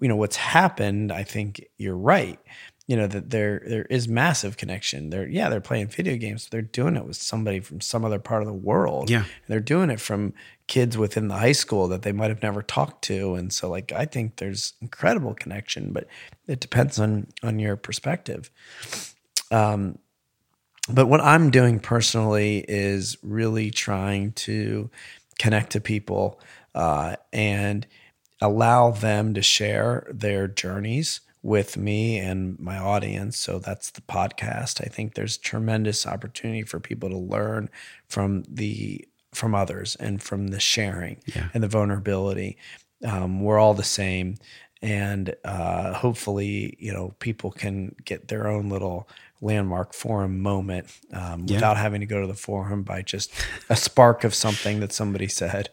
you 0.00 0.08
know, 0.08 0.16
what's 0.16 0.36
happened, 0.36 1.12
I 1.12 1.22
think 1.22 1.64
you're 1.78 1.96
right. 1.96 2.38
You 2.86 2.96
know, 2.96 3.06
that 3.06 3.30
there 3.30 3.62
there 3.66 3.86
is 3.86 4.06
massive 4.06 4.58
connection. 4.58 5.08
They're 5.08 5.26
yeah, 5.26 5.48
they're 5.48 5.62
playing 5.62 5.88
video 5.88 6.18
games. 6.18 6.48
They're 6.50 6.60
doing 6.60 6.96
it 6.96 7.06
with 7.06 7.16
somebody 7.16 7.60
from 7.60 7.80
some 7.80 8.04
other 8.04 8.18
part 8.18 8.42
of 8.42 8.46
the 8.46 8.52
world. 8.52 9.08
Yeah. 9.08 9.20
And 9.20 9.48
they're 9.48 9.60
doing 9.60 9.88
it 9.88 10.00
from 10.00 10.34
kids 10.66 10.98
within 10.98 11.28
the 11.28 11.38
high 11.38 11.52
school 11.52 11.88
that 11.88 12.02
they 12.02 12.12
might 12.12 12.28
have 12.28 12.42
never 12.42 12.60
talked 12.60 13.02
to. 13.04 13.34
And 13.34 13.50
so 13.50 13.70
like 13.70 13.92
I 13.92 14.04
think 14.04 14.36
there's 14.36 14.74
incredible 14.82 15.32
connection, 15.32 15.92
but 15.94 16.06
it 16.46 16.60
depends 16.60 17.00
on 17.00 17.28
on 17.42 17.58
your 17.58 17.76
perspective. 17.76 18.50
Um 19.50 19.98
but 20.88 21.06
what 21.06 21.20
I'm 21.20 21.50
doing 21.50 21.80
personally 21.80 22.64
is 22.68 23.16
really 23.22 23.70
trying 23.70 24.32
to 24.32 24.90
connect 25.38 25.72
to 25.72 25.80
people 25.80 26.40
uh, 26.74 27.16
and 27.32 27.86
allow 28.40 28.90
them 28.90 29.34
to 29.34 29.42
share 29.42 30.06
their 30.12 30.46
journeys 30.46 31.20
with 31.42 31.76
me 31.76 32.18
and 32.18 32.58
my 32.58 32.78
audience. 32.78 33.36
So 33.38 33.58
that's 33.58 33.90
the 33.90 34.00
podcast. 34.02 34.80
I 34.84 34.88
think 34.88 35.14
there's 35.14 35.36
tremendous 35.36 36.06
opportunity 36.06 36.62
for 36.62 36.80
people 36.80 37.08
to 37.10 37.18
learn 37.18 37.68
from 38.08 38.44
the 38.48 39.06
from 39.32 39.54
others 39.54 39.96
and 39.96 40.22
from 40.22 40.48
the 40.48 40.60
sharing 40.60 41.20
Yeah. 41.26 41.48
and 41.52 41.62
the 41.62 41.68
vulnerability. 41.68 42.56
Um, 43.04 43.40
we're 43.42 43.58
all 43.58 43.74
the 43.74 43.82
same, 43.82 44.36
and 44.84 45.34
uh, 45.44 45.94
hopefully, 45.94 46.76
you 46.78 46.92
know, 46.92 47.14
people 47.18 47.50
can 47.50 47.94
get 48.04 48.28
their 48.28 48.46
own 48.46 48.68
little 48.68 49.08
landmark 49.40 49.94
forum 49.94 50.40
moment 50.40 50.86
um, 51.12 51.44
Yeah. 51.46 51.56
without 51.56 51.76
having 51.78 52.00
to 52.00 52.06
go 52.06 52.20
to 52.20 52.26
the 52.26 52.34
forum 52.34 52.82
by 52.82 53.00
just 53.02 53.32
a 53.70 53.76
spark 53.76 54.24
of 54.24 54.34
something 54.34 54.80
that 54.80 54.92
somebody 54.92 55.26
said. 55.26 55.70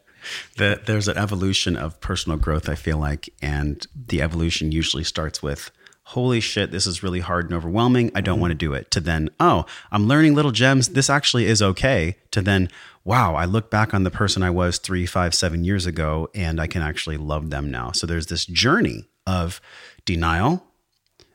The, 0.58 0.80
there's 0.86 1.08
an 1.10 1.18
evolution 1.18 1.76
of 1.76 2.00
personal 2.00 2.38
growth, 2.38 2.70
I 2.70 2.76
feel 2.76 2.98
like, 2.98 3.30
and 3.42 3.86
the 4.08 4.22
evolution 4.22 4.72
usually 4.72 5.04
starts 5.04 5.44
with, 5.44 5.72
holy 6.04 6.40
shit, 6.40 6.72
this 6.72 6.88
is 6.88 7.04
really 7.04 7.20
hard 7.22 7.46
and 7.46 7.54
overwhelming. 7.54 8.12
I 8.16 8.22
don't 8.22 8.40
want 8.40 8.52
to 8.52 8.56
do 8.56 8.74
it. 8.74 8.92
To 8.92 9.00
then, 9.02 9.30
oh, 9.40 9.66
I'm 9.92 10.08
learning 10.08 10.36
little 10.36 10.52
gems. 10.52 10.90
This 10.90 11.10
actually 11.10 11.46
is 11.48 11.62
okay. 11.62 12.16
To 12.32 12.42
then, 12.42 12.70
wow, 13.04 13.36
I 13.36 13.46
look 13.46 13.70
back 13.70 13.94
on 13.94 14.04
the 14.04 14.12
person 14.12 14.44
I 14.44 14.50
was 14.50 14.78
three, 14.78 15.06
five, 15.06 15.34
seven 15.34 15.64
years 15.64 15.86
ago, 15.86 16.30
and 16.36 16.60
I 16.60 16.68
can 16.68 16.82
actually 16.82 17.18
love 17.18 17.50
them 17.50 17.72
now. 17.72 17.92
So 17.92 18.06
there's 18.06 18.28
this 18.28 18.46
journey 18.46 19.06
of 19.26 19.62
denial, 20.06 20.64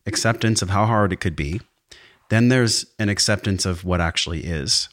acceptance 0.06 0.62
of 0.62 0.70
how 0.70 0.86
hard 0.86 1.12
it 1.12 1.20
could 1.20 1.36
be. 1.36 1.60
Then 2.28 2.48
there's 2.48 2.86
an 2.98 3.08
acceptance 3.08 3.66
of 3.66 3.84
what 3.84 4.00
actually 4.00 4.44
is 4.44 4.88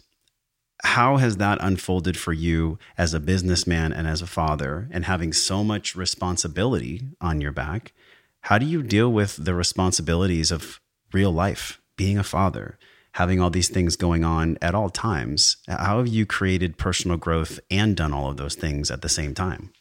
how 0.84 1.16
has 1.16 1.38
that 1.38 1.58
unfolded 1.62 2.18
for 2.18 2.34
you 2.34 2.78
as 2.98 3.14
a 3.14 3.20
businessman 3.20 3.94
and 3.94 4.06
as 4.08 4.22
a 4.22 4.28
father 4.28 4.90
and 4.92 5.06
having 5.06 5.32
so 5.32 5.64
much 5.64 5.96
responsibility 5.96 7.02
on 7.22 7.42
your 7.42 7.52
back 7.52 7.94
how 8.42 8.58
do 8.58 8.66
you 8.66 8.84
deal 8.84 9.12
with 9.12 9.44
the 9.46 9.54
responsibilities 9.54 10.52
of 10.52 10.82
real 11.14 11.32
life 11.32 11.80
being 11.96 12.18
a 12.18 12.24
father 12.24 12.78
having 13.14 13.40
all 13.40 13.50
these 13.50 13.70
things 13.70 13.96
going 13.96 14.24
on 14.24 14.58
at 14.62 14.76
all 14.76 14.90
times 14.90 15.58
how 15.68 15.98
have 15.98 16.08
you 16.08 16.26
created 16.26 16.78
personal 16.78 17.18
growth 17.18 17.60
and 17.72 17.96
done 17.96 18.14
all 18.14 18.30
of 18.30 18.38
those 18.38 18.56
things 18.56 18.92
at 18.92 19.02
the 19.02 19.10
same 19.10 19.34
time 19.34 19.72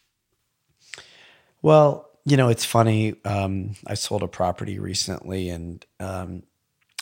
Well, 1.63 2.11
you 2.25 2.37
know, 2.37 2.49
it's 2.49 2.65
funny. 2.65 3.15
Um, 3.25 3.77
I 3.87 3.95
sold 3.95 4.23
a 4.23 4.29
property 4.29 4.79
recently, 4.79 5.49
and 5.49 5.85
um, 6.01 6.43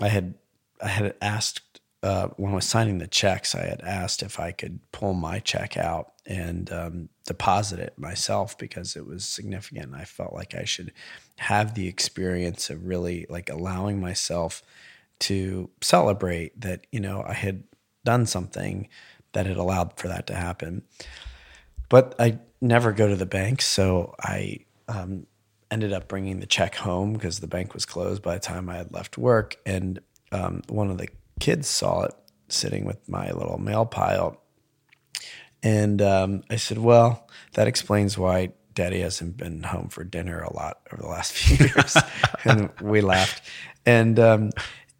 I 0.01 0.09
had 0.09 0.35
I 0.83 0.89
had 0.89 1.15
asked 1.21 1.81
uh, 2.03 2.29
when 2.37 2.53
I 2.53 2.57
was 2.57 2.67
signing 2.67 2.99
the 2.99 3.07
checks, 3.07 3.55
I 3.55 3.67
had 3.67 3.83
asked 3.83 4.23
if 4.23 4.39
I 4.39 4.53
could 4.53 4.81
pull 4.93 5.15
my 5.15 5.39
check 5.39 5.77
out 5.77 6.13
and 6.27 6.73
um, 6.73 7.09
deposit 7.27 7.81
it 7.81 7.99
myself 7.99 8.57
because 8.57 8.97
it 8.97 9.07
was 9.07 9.25
significant. 9.25 9.95
I 9.95 10.05
felt 10.05 10.33
like 10.33 10.55
I 10.55 10.65
should 10.65 10.93
have 11.39 11.75
the 11.75 11.89
experience 11.89 12.71
of 12.71 12.87
really 12.87 13.27
like 13.29 13.51
allowing 13.51 14.01
myself 14.01 14.63
to 15.21 15.71
celebrate 15.81 16.61
that 16.61 16.87
you 16.93 17.01
know 17.01 17.25
I 17.27 17.35
had 17.35 17.65
done 18.05 18.27
something 18.27 18.89
that 19.33 19.47
had 19.47 19.57
allowed 19.57 19.97
for 19.97 20.09
that 20.09 20.27
to 20.27 20.35
happen 20.35 20.83
but 21.91 22.15
I 22.19 22.39
never 22.63 22.93
go 22.93 23.09
to 23.09 23.17
the 23.17 23.27
bank. 23.27 23.61
So 23.61 24.15
I 24.19 24.61
um, 24.89 25.27
ended 25.71 25.93
up 25.93 26.09
bringing 26.09 26.41
the 26.41 26.47
check 26.47 26.77
home 26.77 27.13
because 27.13 27.41
the 27.41 27.47
bank 27.47 27.75
was 27.75 27.85
closed 27.85 28.23
by 28.23 28.35
the 28.35 28.41
time 28.41 28.71
I 28.71 28.77
had 28.77 28.95
left 28.95 29.19
work. 29.19 29.57
And 29.67 30.01
um, 30.33 30.63
one 30.69 30.91
of 30.91 30.97
the 30.97 31.09
kids 31.41 31.69
saw 31.69 32.03
it 32.05 32.15
sitting 32.49 32.87
with 32.87 33.07
my 33.09 33.31
little 33.33 33.59
mail 33.59 33.85
pile. 33.85 34.41
And 35.63 36.01
um, 36.01 36.43
I 36.49 36.57
said, 36.57 36.79
Well, 36.79 37.29
that 37.55 37.67
explains 37.67 38.17
why 38.17 38.53
daddy 38.73 39.01
hasn't 39.01 39.37
been 39.37 39.65
home 39.65 39.89
for 39.89 40.05
dinner 40.05 40.41
a 40.41 40.53
lot 40.55 40.79
over 40.93 41.03
the 41.03 41.09
last 41.09 41.33
few 41.35 41.67
years. 41.67 41.97
and 42.45 42.71
we 42.81 43.01
laughed. 43.01 43.43
And, 43.85 44.19
um, 44.21 44.51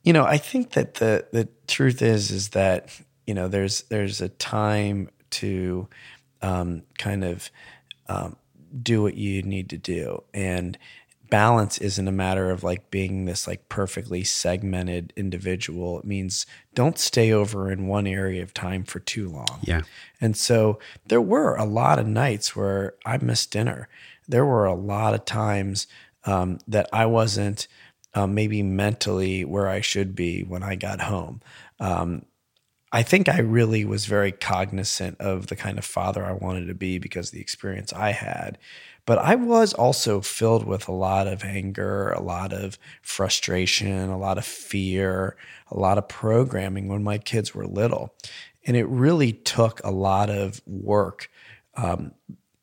you 0.03 0.13
know, 0.13 0.25
I 0.25 0.39
think 0.39 0.71
that 0.71 0.95
the, 0.95 1.27
the 1.33 1.49
truth 1.67 2.03
is, 2.03 2.31
is 2.31 2.51
that, 2.51 2.91
you 3.27 3.35
know, 3.35 3.49
there's, 3.49 3.83
there's 3.85 4.21
a 4.21 4.29
time 4.29 5.11
to 5.31 5.89
um, 6.43 6.83
kind 6.99 7.25
of 7.25 7.51
um, 8.09 8.37
do 8.83 9.03
what 9.03 9.15
you 9.15 9.43
need 9.43 9.71
to 9.71 9.79
do. 9.79 10.23
And 10.33 10.79
balance 11.31 11.79
isn't 11.79 12.09
a 12.09 12.13
matter 12.13 12.51
of 12.51 12.65
like 12.65 12.91
being 12.91 13.25
this 13.25 13.47
like 13.47 13.69
perfectly 13.69 14.25
segmented 14.25 15.13
individual. 15.17 16.01
It 16.01 16.05
means 16.05 16.45
don't 16.75 16.99
stay 16.99 17.33
over 17.33 17.71
in 17.71 17.87
one 17.87 18.07
area 18.07 18.43
of 18.43 18.53
time 18.53 18.85
for 18.85 18.99
too 18.99 19.29
long. 19.29 19.61
yeah 19.63 19.83
And 20.21 20.37
so 20.37 20.79
there 21.07 21.21
were 21.21 21.55
a 21.55 21.65
lot 21.65 21.99
of 21.99 22.07
nights 22.07 22.57
where 22.57 22.95
I 23.07 23.17
missed 23.19 23.53
dinner. 23.53 23.89
There 24.29 24.45
were 24.45 24.67
a 24.67 24.75
lot 24.75 25.15
of 25.15 25.25
times 25.25 25.87
um, 26.25 26.59
that 26.67 26.89
I 26.93 27.07
wasn't 27.07 27.69
um, 28.15 28.35
maybe 28.35 28.63
mentally 28.63 29.45
where 29.45 29.69
I 29.69 29.81
should 29.81 30.15
be 30.15 30.43
when 30.43 30.63
I 30.63 30.75
got 30.75 31.03
home. 31.03 31.41
Um, 31.79 32.25
I 32.93 33.03
think 33.05 33.29
I 33.29 33.39
really 33.39 33.85
was 33.85 34.07
very 34.07 34.33
cognizant 34.33 35.21
of 35.21 35.47
the 35.47 35.55
kind 35.55 35.79
of 35.79 35.85
father 35.85 36.25
I 36.25 36.33
wanted 36.33 36.67
to 36.67 36.75
be 36.75 36.99
because 36.99 37.31
the 37.31 37.41
experience 37.41 37.93
I 37.93 38.11
had. 38.11 38.59
But 39.07 39.19
I 39.19 39.37
was 39.37 39.73
also 39.73 40.21
filled 40.21 40.67
with 40.67 40.89
a 40.89 40.93
lot 40.93 41.27
of 41.27 41.45
anger, 41.45 42.11
a 42.11 42.21
lot 42.21 42.53
of 42.53 42.79
frustration, 43.01 44.09
a 44.09 44.19
lot 44.19 44.39
of 44.39 44.45
fear, 44.45 45.37
a 45.71 45.79
lot 45.79 45.99
of 45.99 46.09
programming 46.09 46.89
when 46.89 47.03
my 47.03 47.19
kids 47.19 47.55
were 47.55 47.67
little. 47.67 48.15
And 48.67 48.77
it 48.77 48.87
really 48.89 49.33
took 49.33 49.81
a 49.85 49.91
lot 49.91 50.29
of 50.29 50.61
work. 50.67 51.31
Um, 51.77 52.13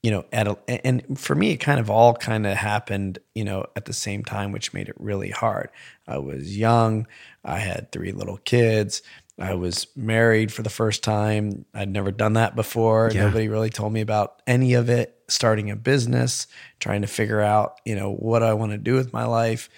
you 0.07 0.11
know, 0.11 0.23
at 0.31 0.47
a, 0.47 0.57
and 0.87 1.19
for 1.19 1.35
me, 1.35 1.51
it 1.51 1.57
kind 1.57 1.81
of 1.81 1.89
all 1.89 2.13
kind 2.13 2.47
of 2.47 2.55
happened, 2.55 3.19
you 3.35 3.43
know, 3.43 3.65
at 3.75 3.83
the 3.83 3.91
same 3.91 4.23
time, 4.23 4.53
which 4.53 4.73
made 4.73 4.87
it 4.87 4.95
really 4.97 5.31
hard. 5.31 5.69
I 6.07 6.17
was 6.19 6.57
young. 6.57 7.07
I 7.43 7.59
had 7.59 7.91
three 7.91 8.13
little 8.13 8.37
kids. 8.37 9.01
I 9.37 9.55
was 9.55 9.85
married 9.97 10.53
for 10.53 10.63
the 10.63 10.69
first 10.69 11.03
time. 11.03 11.65
I'd 11.73 11.91
never 11.91 12.11
done 12.11 12.33
that 12.33 12.55
before. 12.55 13.11
Yeah. 13.13 13.25
Nobody 13.25 13.49
really 13.49 13.69
told 13.69 13.91
me 13.91 13.99
about 13.99 14.41
any 14.47 14.75
of 14.75 14.89
it. 14.89 15.13
Starting 15.27 15.69
a 15.71 15.75
business, 15.75 16.47
trying 16.79 17.01
to 17.01 17.07
figure 17.07 17.41
out, 17.41 17.81
you 17.83 17.93
know, 17.93 18.13
what 18.13 18.43
I 18.43 18.53
want 18.53 18.71
to 18.71 18.77
do 18.77 18.93
with 18.93 19.11
my 19.11 19.25
life. 19.25 19.69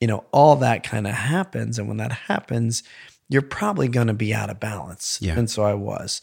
You 0.00 0.06
know, 0.06 0.24
all 0.32 0.56
that 0.56 0.84
kind 0.84 1.06
of 1.06 1.12
happens. 1.12 1.78
And 1.78 1.86
when 1.86 1.98
that 1.98 2.12
happens, 2.12 2.82
you're 3.28 3.42
probably 3.42 3.88
going 3.88 4.06
to 4.06 4.14
be 4.14 4.32
out 4.32 4.48
of 4.48 4.58
balance. 4.58 5.18
Yeah. 5.20 5.38
And 5.38 5.50
so 5.50 5.64
I 5.64 5.74
was. 5.74 6.22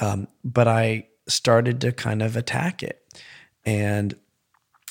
Um, 0.00 0.26
but 0.42 0.66
I 0.66 1.06
started 1.28 1.80
to 1.82 1.92
kind 1.92 2.22
of 2.22 2.36
attack 2.36 2.82
it. 2.82 3.02
And, 3.64 4.14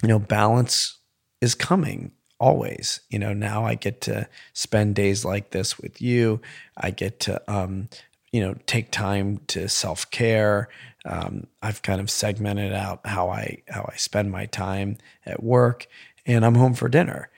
you 0.02 0.10
know, 0.10 0.20
balance 0.20 0.98
is 1.42 1.56
coming 1.56 2.12
always. 2.40 3.02
You 3.10 3.20
know, 3.20 3.34
now 3.34 3.66
I 3.66 3.76
get 3.76 4.02
to 4.02 4.28
spend 4.54 4.96
days 4.96 5.26
like 5.26 5.52
this 5.52 5.80
with 5.80 6.02
you. 6.02 6.42
I 6.76 6.92
get 6.92 7.20
to, 7.22 7.42
um, 7.52 7.90
you 8.32 8.42
know, 8.42 8.56
take 8.66 8.92
time 8.92 9.40
to 9.48 9.68
self 9.68 10.10
care. 10.12 10.70
Um, 11.06 11.48
I've 11.62 11.82
kind 11.82 12.02
of 12.02 12.10
segmented 12.10 12.74
out 12.74 13.06
how 13.06 13.30
I 13.30 13.64
how 13.70 13.90
I 13.92 13.96
spend 13.96 14.32
my 14.32 14.46
time 14.46 14.98
at 15.26 15.42
work, 15.42 15.88
and 16.26 16.46
I'm 16.46 16.56
home 16.56 16.74
for 16.74 16.90
dinner. 16.90 17.30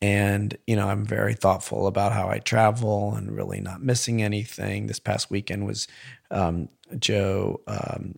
And 0.00 0.56
you 0.66 0.76
know, 0.76 0.88
I'm 0.88 1.04
very 1.04 1.34
thoughtful 1.34 1.86
about 1.86 2.12
how 2.12 2.28
I 2.28 2.38
travel 2.38 3.14
and 3.14 3.36
really 3.36 3.60
not 3.60 3.82
missing 3.82 4.22
anything. 4.22 4.86
This 4.86 5.00
past 5.00 5.30
weekend 5.30 5.66
was 5.66 5.88
um, 6.30 6.68
Joe 6.98 7.60
um, 7.66 8.14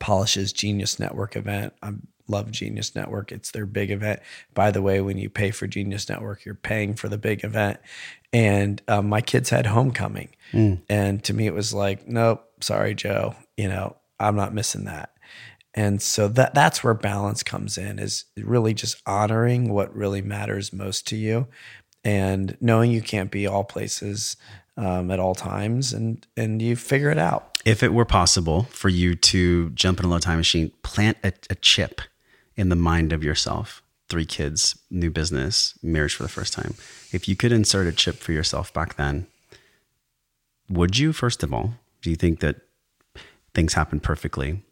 Polish's 0.00 0.52
Genius 0.52 0.98
Network 0.98 1.36
event. 1.36 1.74
I 1.82 1.92
love 2.28 2.50
Genius 2.50 2.94
Network. 2.94 3.32
It's 3.32 3.50
their 3.50 3.66
big 3.66 3.90
event. 3.90 4.20
By 4.54 4.70
the 4.70 4.82
way, 4.82 5.00
when 5.00 5.18
you 5.18 5.28
pay 5.28 5.50
for 5.50 5.66
Genius 5.66 6.08
Network, 6.08 6.44
you're 6.44 6.54
paying 6.54 6.94
for 6.94 7.08
the 7.08 7.18
big 7.18 7.44
event. 7.44 7.78
And 8.32 8.82
um, 8.88 9.08
my 9.08 9.20
kids 9.20 9.50
had 9.50 9.66
homecoming. 9.66 10.30
And 10.88 11.22
to 11.24 11.34
me, 11.34 11.46
it 11.46 11.54
was 11.54 11.74
like, 11.74 12.08
nope, 12.08 12.44
sorry, 12.60 12.94
Joe. 12.94 13.34
You 13.56 13.68
know, 13.68 13.96
I'm 14.18 14.36
not 14.36 14.54
missing 14.54 14.84
that. 14.84 15.10
And 15.74 16.00
so 16.00 16.28
that 16.28 16.54
that's 16.54 16.84
where 16.84 16.94
balance 16.94 17.42
comes 17.42 17.76
in 17.76 17.98
is 17.98 18.26
really 18.36 18.74
just 18.74 19.02
honoring 19.06 19.72
what 19.72 19.94
really 19.94 20.22
matters 20.22 20.72
most 20.72 21.06
to 21.08 21.16
you 21.16 21.48
and 22.04 22.56
knowing 22.60 22.92
you 22.92 23.02
can't 23.02 23.30
be 23.30 23.46
all 23.46 23.64
places 23.64 24.36
um, 24.76 25.10
at 25.10 25.18
all 25.18 25.34
times 25.34 25.92
and 25.92 26.26
and 26.36 26.62
you 26.62 26.76
figure 26.76 27.10
it 27.10 27.18
out. 27.18 27.53
If 27.64 27.82
it 27.82 27.94
were 27.94 28.04
possible 28.04 28.64
for 28.64 28.90
you 28.90 29.14
to 29.14 29.70
jump 29.70 29.98
in 29.98 30.04
a 30.04 30.08
little 30.08 30.20
time 30.20 30.38
machine, 30.38 30.72
plant 30.82 31.16
a, 31.24 31.32
a 31.48 31.54
chip 31.54 32.02
in 32.56 32.68
the 32.68 32.76
mind 32.76 33.12
of 33.12 33.24
yourself, 33.24 33.82
three 34.08 34.26
kids, 34.26 34.78
new 34.90 35.10
business, 35.10 35.78
marriage 35.82 36.14
for 36.14 36.22
the 36.22 36.28
first 36.28 36.52
time. 36.52 36.74
If 37.10 37.26
you 37.26 37.36
could 37.36 37.52
insert 37.52 37.86
a 37.86 37.92
chip 37.92 38.16
for 38.16 38.32
yourself 38.32 38.72
back 38.74 38.96
then, 38.96 39.26
would 40.68 40.98
you, 40.98 41.12
first 41.12 41.42
of 41.42 41.54
all, 41.54 41.74
do 42.02 42.10
you 42.10 42.16
think 42.16 42.40
that 42.40 42.56
things 43.54 43.74
happen 43.74 43.98
perfectly? 43.98 44.62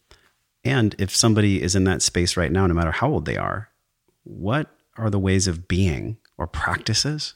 And 0.65 0.95
if 0.99 1.15
somebody 1.15 1.63
is 1.63 1.75
in 1.75 1.85
that 1.85 2.03
space 2.03 2.37
right 2.37 2.53
now, 2.53 2.67
no 2.67 2.75
matter 2.75 2.93
how 2.93 3.11
old 3.11 3.25
they 3.25 3.37
are, 3.37 3.71
what 4.23 4.71
are 4.97 5.11
the 5.11 5.19
ways 5.19 5.49
of 5.49 5.67
being 5.67 6.19
or 6.37 6.47
practices 6.47 7.35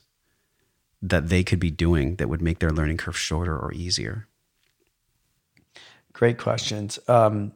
that 1.01 1.28
they 1.28 1.43
could 1.43 1.59
be 1.59 1.70
doing 1.70 2.16
that 2.16 2.28
would 2.28 2.43
make 2.43 2.59
their 2.59 2.70
learning 2.70 2.99
curve 2.99 3.19
shorter 3.19 3.57
or 3.57 3.73
easier? 3.73 4.28
Great 6.16 6.38
questions. 6.38 6.98
Um, 7.09 7.52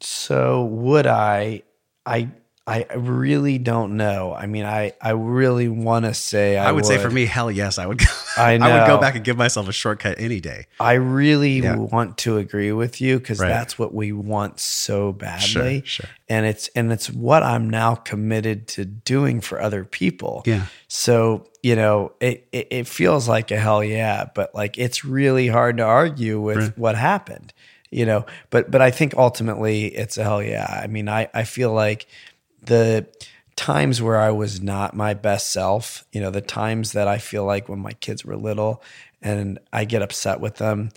so 0.00 0.64
would 0.64 1.06
I? 1.06 1.62
I 2.04 2.28
I 2.68 2.84
really 2.96 3.58
don't 3.58 3.96
know. 3.96 4.34
I 4.34 4.46
mean, 4.46 4.64
I 4.64 4.92
I 5.00 5.10
really 5.10 5.68
want 5.68 6.04
to 6.04 6.12
say 6.14 6.58
I, 6.58 6.68
I 6.68 6.72
would, 6.72 6.84
say 6.84 6.98
for 6.98 7.08
me, 7.10 7.24
hell 7.24 7.50
yes, 7.50 7.78
I 7.78 7.86
would. 7.86 7.98
Go, 7.98 8.04
I 8.36 8.54
I 8.60 8.78
would 8.80 8.86
go 8.88 8.98
back 8.98 9.14
and 9.14 9.24
give 9.24 9.36
myself 9.36 9.68
a 9.68 9.72
shortcut 9.72 10.16
any 10.18 10.40
day. 10.40 10.66
I 10.80 10.94
really 10.94 11.60
Yeah. 11.60 11.76
want 11.76 12.18
to 12.18 12.38
agree 12.38 12.72
with 12.72 13.00
you 13.00 13.18
because 13.18 13.38
Right. 13.40 13.48
that's 13.48 13.78
what 13.78 13.94
we 13.94 14.12
want 14.12 14.58
so 14.60 15.12
badly. 15.12 15.82
sure. 15.86 16.06
And 16.28 16.44
it's 16.44 16.68
and 16.74 16.92
it's 16.92 17.08
what 17.08 17.42
I'm 17.44 17.70
now 17.70 17.94
committed 17.94 18.66
to 18.68 18.84
doing 18.84 19.40
for 19.40 19.60
other 19.60 19.84
people. 19.84 20.42
Yeah. 20.44 20.66
So, 20.88 21.46
you 21.62 21.76
know, 21.76 22.12
it, 22.20 22.48
it, 22.52 22.66
it 22.70 22.88
feels 22.88 23.28
like 23.28 23.50
a 23.52 23.58
hell 23.58 23.82
yeah, 23.82 24.26
but 24.34 24.54
like 24.56 24.76
it's 24.76 25.04
really 25.04 25.46
hard 25.48 25.76
to 25.78 25.84
argue 25.84 26.40
with 26.40 26.56
Right. 26.58 26.78
what 26.78 26.96
happened, 26.96 27.52
you 27.90 28.06
know. 28.06 28.26
But 28.50 28.70
but 28.70 28.82
I 28.82 28.90
think 28.90 29.14
ultimately 29.14 29.86
it's 29.86 30.18
a 30.18 30.22
hell 30.22 30.42
yeah. 30.42 30.80
I 30.82 30.86
mean, 30.86 31.08
I, 31.08 31.28
I 31.34 31.44
feel 31.44 31.72
like 31.72 32.06
the 32.62 33.06
times 33.56 34.02
where 34.02 34.18
I 34.18 34.30
was 34.30 34.60
not 34.60 34.94
my 34.94 35.14
best 35.14 35.50
self, 35.50 36.04
you 36.12 36.20
know, 36.20 36.30
the 36.30 36.40
times 36.40 36.92
that 36.92 37.08
I 37.08 37.18
feel 37.18 37.44
like 37.44 37.68
when 37.68 37.78
my 37.78 37.92
kids 37.92 38.24
were 38.24 38.36
little 38.36 38.82
and 39.22 39.58
I 39.72 39.84
get 39.86 40.02
upset 40.02 40.40
with 40.40 40.56
them 40.56 40.90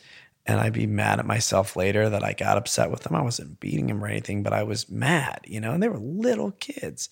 and 0.45 0.59
I'd 0.59 0.73
be 0.73 0.87
mad 0.87 1.19
at 1.19 1.25
myself 1.25 1.75
later 1.75 2.09
that 2.09 2.23
I 2.23 2.33
got 2.33 2.57
upset 2.57 2.91
with 2.91 3.01
them. 3.01 3.15
I 3.15 3.21
wasn't 3.21 3.59
beating 3.59 3.87
them 3.87 4.03
or 4.03 4.07
anything, 4.07 4.43
but 4.43 4.51
I 4.51 4.63
was 4.63 4.89
mad, 4.89 5.41
you 5.45 5.61
know, 5.61 5.71
and 5.71 5.81
they 5.81 5.87
were 5.87 5.99
little 5.99 6.51
kids. 6.59 7.09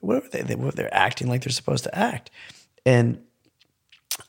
What 0.00 0.22
were 0.22 0.28
they? 0.28 0.42
They 0.42 0.54
were 0.54 0.70
they're 0.70 0.94
acting 0.94 1.28
like 1.28 1.42
they're 1.42 1.52
supposed 1.52 1.84
to 1.84 1.98
act. 1.98 2.30
And 2.84 3.22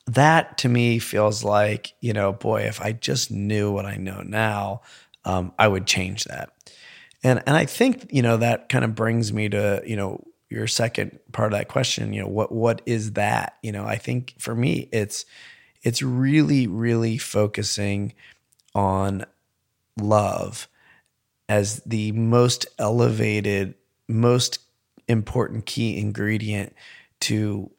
that 0.07 0.57
to 0.59 0.69
me 0.69 0.99
feels 0.99 1.43
like, 1.43 1.93
you 1.99 2.13
know, 2.13 2.33
boy, 2.33 2.63
if 2.63 2.81
I 2.81 2.91
just 2.91 3.31
knew 3.31 3.71
what 3.71 3.85
I 3.85 3.97
know 3.97 4.21
now, 4.21 4.81
um, 5.25 5.53
I 5.59 5.67
would 5.67 5.85
change 5.85 6.25
that. 6.25 6.49
And 7.23 7.41
and 7.45 7.55
I 7.55 7.65
think, 7.65 8.07
you 8.11 8.21
know, 8.21 8.37
that 8.37 8.69
kind 8.69 8.83
of 8.83 8.95
brings 8.95 9.31
me 9.31 9.49
to, 9.49 9.83
you 9.85 9.95
know, 9.95 10.23
your 10.49 10.67
second 10.67 11.19
part 11.31 11.53
of 11.53 11.59
that 11.59 11.67
question, 11.67 12.13
you 12.13 12.21
know, 12.21 12.27
what 12.27 12.51
what 12.51 12.81
is 12.85 13.13
that? 13.13 13.57
You 13.61 13.71
know, 13.71 13.85
I 13.85 13.97
think 13.97 14.35
for 14.39 14.55
me 14.55 14.89
it's 14.91 15.25
it's 15.83 16.01
really, 16.01 16.67
really 16.67 17.17
focusing 17.17 18.13
on 18.73 19.25
love 19.99 20.67
as 21.49 21.81
the 21.85 22.11
most 22.13 22.65
elevated, 22.79 23.75
most 24.07 24.59
important 25.07 25.65
key 25.65 25.99
ingredient 25.99 26.73
to 27.19 27.69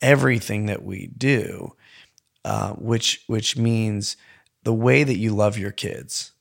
everything 0.00 0.66
that 0.66 0.84
we 0.84 1.08
do, 1.16 1.74
uh, 2.44 2.72
which 2.72 3.24
which 3.26 3.56
means 3.56 4.16
the 4.62 4.74
way 4.74 5.04
that 5.04 5.16
you 5.16 5.34
love 5.34 5.58
your 5.58 5.70
kids, 5.70 6.32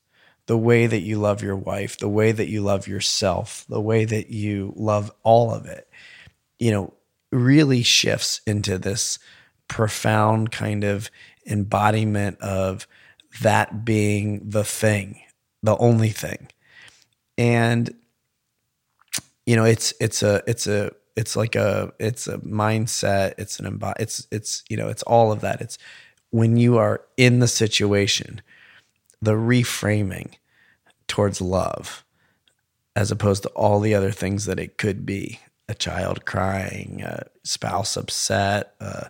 the 0.45 0.57
way 0.57 0.87
that 0.87 1.01
you 1.01 1.17
love 1.17 1.41
your 1.41 1.55
wife, 1.55 1.97
the 1.97 2.09
way 2.09 2.31
that 2.31 2.47
you 2.47 2.61
love 2.61 2.87
yourself, 2.87 3.65
the 3.69 3.81
way 3.81 4.05
that 4.05 4.29
you 4.29 4.73
love 4.75 5.11
all 5.23 5.53
of 5.53 5.65
it, 5.65 5.87
you 6.57 6.71
know, 6.71 6.93
really 7.31 7.83
shifts 7.83 8.41
into 8.47 8.77
this 8.77 9.19
profound 9.67 10.51
kind 10.51 10.83
of 10.83 11.09
embodiment 11.45 12.39
of 12.41 12.87
that 13.41 13.85
being 13.85 14.49
the 14.49 14.63
thing, 14.63 15.21
the 15.61 15.77
only 15.77 16.09
thing. 16.09 16.47
And 17.37 17.93
you 19.45 19.55
know, 19.55 19.65
it's 19.65 19.93
it's 19.99 20.21
a 20.21 20.43
it's 20.45 20.67
a 20.67 20.91
it's 21.19 21.35
like 21.35 21.55
a 21.55 21.91
it's 21.99 22.27
a 22.27 22.37
mindset, 22.37 23.33
it's 23.37 23.59
an 23.59 23.65
embod 23.65 23.95
it's 23.99 24.25
it's 24.31 24.63
you 24.69 24.77
know, 24.77 24.87
it's 24.87 25.03
all 25.03 25.33
of 25.33 25.41
that. 25.41 25.59
It's 25.59 25.77
when 26.31 26.55
you 26.55 26.77
are 26.77 27.01
in 27.17 27.39
the 27.39 27.47
situation, 27.47 28.41
the 29.21 29.33
reframing 29.33 30.35
towards 31.07 31.41
love 31.41 32.05
as 32.95 33.11
opposed 33.11 33.43
to 33.43 33.49
all 33.49 33.81
the 33.81 33.93
other 33.93 34.11
things 34.11 34.45
that 34.45 34.59
it 34.59 34.77
could 34.77 35.05
be 35.05 35.39
a 35.67 35.73
child 35.73 36.25
crying 36.25 37.01
a 37.03 37.23
spouse 37.43 37.97
upset 37.97 38.73
uh, 38.79 39.05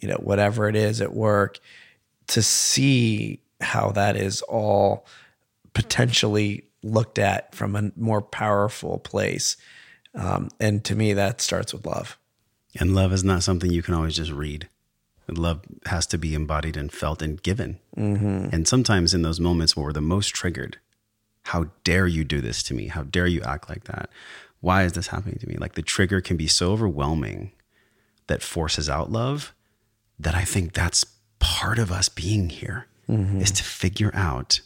you 0.00 0.08
know 0.08 0.16
whatever 0.16 0.68
it 0.68 0.76
is 0.76 1.00
at 1.00 1.14
work 1.14 1.58
to 2.26 2.42
see 2.42 3.40
how 3.60 3.90
that 3.90 4.16
is 4.16 4.42
all 4.42 5.06
potentially 5.74 6.64
looked 6.82 7.18
at 7.18 7.54
from 7.54 7.76
a 7.76 7.92
more 7.96 8.20
powerful 8.20 8.98
place 8.98 9.56
um, 10.14 10.50
and 10.60 10.84
to 10.84 10.94
me 10.94 11.12
that 11.12 11.40
starts 11.40 11.72
with 11.72 11.86
love 11.86 12.18
And 12.78 12.94
love 12.94 13.12
is 13.12 13.24
not 13.24 13.42
something 13.42 13.70
you 13.70 13.82
can 13.82 13.94
always 13.94 14.16
just 14.16 14.30
read. 14.30 14.68
Love 15.28 15.60
has 15.86 16.06
to 16.08 16.18
be 16.18 16.34
embodied 16.34 16.76
and 16.76 16.92
felt 16.92 17.22
and 17.22 17.42
given. 17.42 17.78
Mm-hmm. 17.96 18.48
And 18.52 18.68
sometimes 18.68 19.14
in 19.14 19.22
those 19.22 19.40
moments 19.40 19.74
where 19.76 19.86
we're 19.86 19.92
the 19.92 20.00
most 20.00 20.28
triggered, 20.28 20.78
how 21.44 21.66
dare 21.84 22.06
you 22.06 22.24
do 22.24 22.40
this 22.40 22.62
to 22.64 22.74
me? 22.74 22.88
How 22.88 23.02
dare 23.02 23.26
you 23.26 23.40
act 23.42 23.68
like 23.68 23.84
that? 23.84 24.10
Why 24.60 24.82
is 24.84 24.92
this 24.92 25.08
happening 25.08 25.38
to 25.38 25.48
me? 25.48 25.56
Like 25.56 25.74
the 25.74 25.82
trigger 25.82 26.20
can 26.20 26.36
be 26.36 26.46
so 26.46 26.72
overwhelming 26.72 27.52
that 28.26 28.42
forces 28.42 28.90
out 28.90 29.10
love 29.10 29.54
that 30.18 30.34
I 30.34 30.44
think 30.44 30.72
that's 30.72 31.04
part 31.38 31.78
of 31.78 31.90
us 31.90 32.08
being 32.08 32.48
here. 32.50 32.86
Mm-hmm. 33.08 33.40
is 33.40 33.50
to 33.50 33.64
figure 33.64 34.12
out 34.14 34.60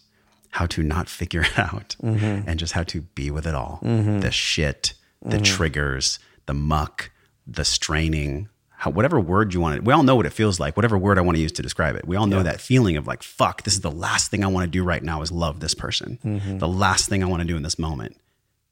how 0.51 0.67
to 0.67 0.83
not 0.83 1.09
figure 1.09 1.41
it 1.51 1.59
out 1.59 1.97
mm-hmm. 2.03 2.49
and 2.49 2.59
just 2.59 2.75
how 2.75 2.83
to 2.85 3.01
be 3.01 3.31
with 3.31 3.47
it 3.47 3.55
all. 3.55 3.81
The 4.21 4.31
shit, 4.31 4.93
the 5.23 5.37
mm-hmm. 5.37 5.43
triggers, 5.45 6.19
the 6.47 6.55
muck, 6.55 7.11
the 7.47 7.65
straining, 7.65 8.49
how, 8.71 8.91
whatever 8.91 9.19
word 9.19 9.55
you 9.55 9.61
want. 9.61 9.77
To, 9.77 9.83
we 9.83 9.93
all 9.93 10.03
know 10.03 10.17
what 10.17 10.27
it 10.27 10.33
feels 10.33 10.61
like, 10.61 10.77
whatever 10.77 10.99
word 10.99 11.19
I 11.19 11.23
want 11.23 11.37
to 11.37 11.43
use 11.43 11.53
to 11.53 11.63
describe 11.63 11.97
it. 11.97 12.07
We 12.07 12.17
all 12.17 12.27
know 12.27 12.43
that 12.43 12.61
feeling 12.61 12.97
of 12.97 13.07
like, 13.07 13.23
fuck, 13.23 13.63
this 13.63 13.75
is 13.75 13.81
the 13.81 13.91
last 13.91 14.31
thing 14.31 14.45
I 14.45 14.49
want 14.49 14.65
to 14.65 14.71
do 14.71 14.85
right 14.85 15.03
now 15.03 15.23
is 15.23 15.33
love 15.33 15.61
this 15.61 15.75
person. 15.75 16.19
Mm-hmm. 16.25 16.59
The 16.59 16.69
last 16.69 17.09
thing 17.09 17.23
I 17.23 17.27
want 17.27 17.41
to 17.41 17.47
do 17.49 17.57
in 17.57 17.63
this 17.63 17.79
moment 17.79 18.17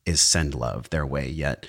is 0.05 0.21
send 0.21 0.55
love 0.55 0.91
their 0.91 1.07
way. 1.07 1.29
Yet, 1.29 1.67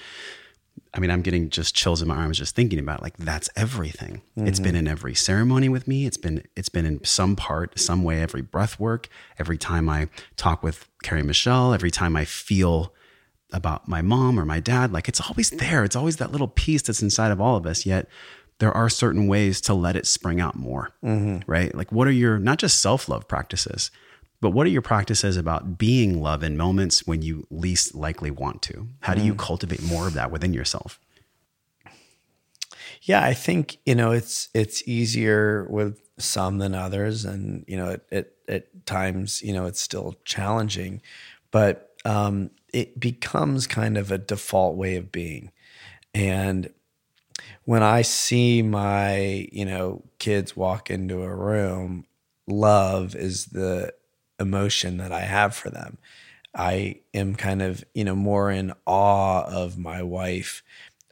I 0.94 1.00
mean, 1.00 1.12
I'm 1.12 1.22
getting 1.22 1.50
just 1.50 1.76
chills 1.76 2.02
in 2.02 2.08
my 2.08 2.16
arms 2.16 2.38
just 2.38 2.56
thinking 2.56 2.80
about 2.80 3.00
it. 3.00 3.04
like 3.04 3.18
that's 3.18 3.50
everything. 3.56 4.22
It's 4.36 4.60
been 4.60 4.72
mm-hmm. 4.72 4.80
in 4.80 4.88
every 4.88 5.16
ceremony 5.16 5.70
with 5.70 5.88
me. 5.88 6.06
It's 6.06 6.18
been 6.18 6.44
it's 6.56 6.70
been 6.70 6.86
in 6.86 7.04
some 7.04 7.36
part, 7.36 7.80
some 7.80 8.04
way, 8.04 8.22
every 8.22 8.42
breath 8.42 8.80
work, 8.80 9.08
every 9.40 9.58
time 9.58 9.90
I 9.90 10.10
talk 10.36 10.64
with 10.64 10.88
Carrie 11.04 11.24
Michelle, 11.24 11.74
every 11.74 11.92
time 11.92 12.16
I 12.16 12.26
feel 12.26 12.94
about 13.52 13.88
my 13.88 14.02
mom 14.02 14.40
or 14.40 14.46
my 14.46 14.60
dad, 14.60 14.92
like 14.92 15.08
it's 15.08 15.22
always 15.22 15.50
there. 15.52 15.84
It's 15.84 15.96
always 15.96 16.18
that 16.18 16.32
little 16.32 16.48
piece 16.48 16.82
that's 16.82 17.02
inside 17.02 17.32
of 17.32 17.40
all 17.40 17.56
of 17.56 17.66
us. 17.66 17.86
Yet 17.86 18.08
there 18.60 18.72
are 18.72 18.90
certain 18.90 19.28
ways 19.28 19.60
to 19.62 19.74
let 19.74 19.96
it 19.96 20.08
spring 20.08 20.40
out 20.40 20.56
more, 20.56 20.92
right? 21.48 21.74
Like, 21.76 21.92
what 21.92 22.08
are 22.08 22.12
your 22.12 22.40
not 22.40 22.58
just 22.58 22.82
self 22.82 23.10
love 23.10 23.28
practices, 23.28 23.92
but 24.42 24.52
what 24.52 24.66
are 24.68 24.70
your 24.70 24.82
practices 24.82 25.38
about 25.38 25.78
being 25.78 26.22
love 26.22 26.44
in 26.44 26.58
moments 26.58 27.06
when 27.06 27.22
you 27.22 27.48
least 27.50 27.96
likely 27.96 28.32
want 28.32 28.62
to? 28.64 28.88
How 29.02 29.14
do 29.14 29.22
you 29.22 29.36
cultivate 29.36 29.82
more 29.84 30.08
of 30.08 30.14
that 30.14 30.32
within 30.32 30.54
yourself? 30.54 31.00
Yeah, 33.02 33.24
I 33.24 33.34
think 33.34 33.78
you 33.86 33.96
know 33.96 34.12
it's 34.12 34.50
it's 34.54 34.88
easier 34.88 35.68
with 35.70 36.02
some 36.18 36.58
than 36.58 36.74
others, 36.74 37.26
and 37.26 37.66
you 37.68 37.78
know 37.78 37.90
it, 37.90 38.06
it 38.12 38.38
at 38.48 38.86
times 38.86 39.42
you 39.42 39.54
know 39.54 39.66
it's 39.66 39.82
still 39.82 40.16
challenging, 40.26 41.02
but 41.52 41.92
um, 42.06 42.52
it 42.76 43.00
becomes 43.00 43.68
kind 43.68 43.98
of 43.98 44.12
a 44.12 44.18
default 44.18 44.78
way 44.78 44.98
of 44.98 45.12
being, 45.12 45.52
and 46.14 46.70
when 47.66 47.84
I 47.84 48.02
see 48.04 48.62
my 48.62 49.48
you 49.52 49.66
know 49.66 50.04
kids 50.20 50.56
walk 50.58 50.92
into 50.92 51.24
a 51.24 51.36
room, 51.36 52.06
love 52.48 53.16
is 53.16 53.48
the 53.48 53.94
emotion 54.40 54.98
that 54.98 55.12
I 55.12 55.22
have 55.22 55.56
for 55.56 55.70
them. 55.70 55.98
I 56.56 57.02
am 57.14 57.36
kind 57.36 57.62
of 57.62 57.84
you 57.94 58.04
know 58.04 58.16
more 58.16 58.52
in 58.52 58.74
awe 58.86 59.44
of 59.46 59.78
my 59.78 60.04
wife 60.04 60.64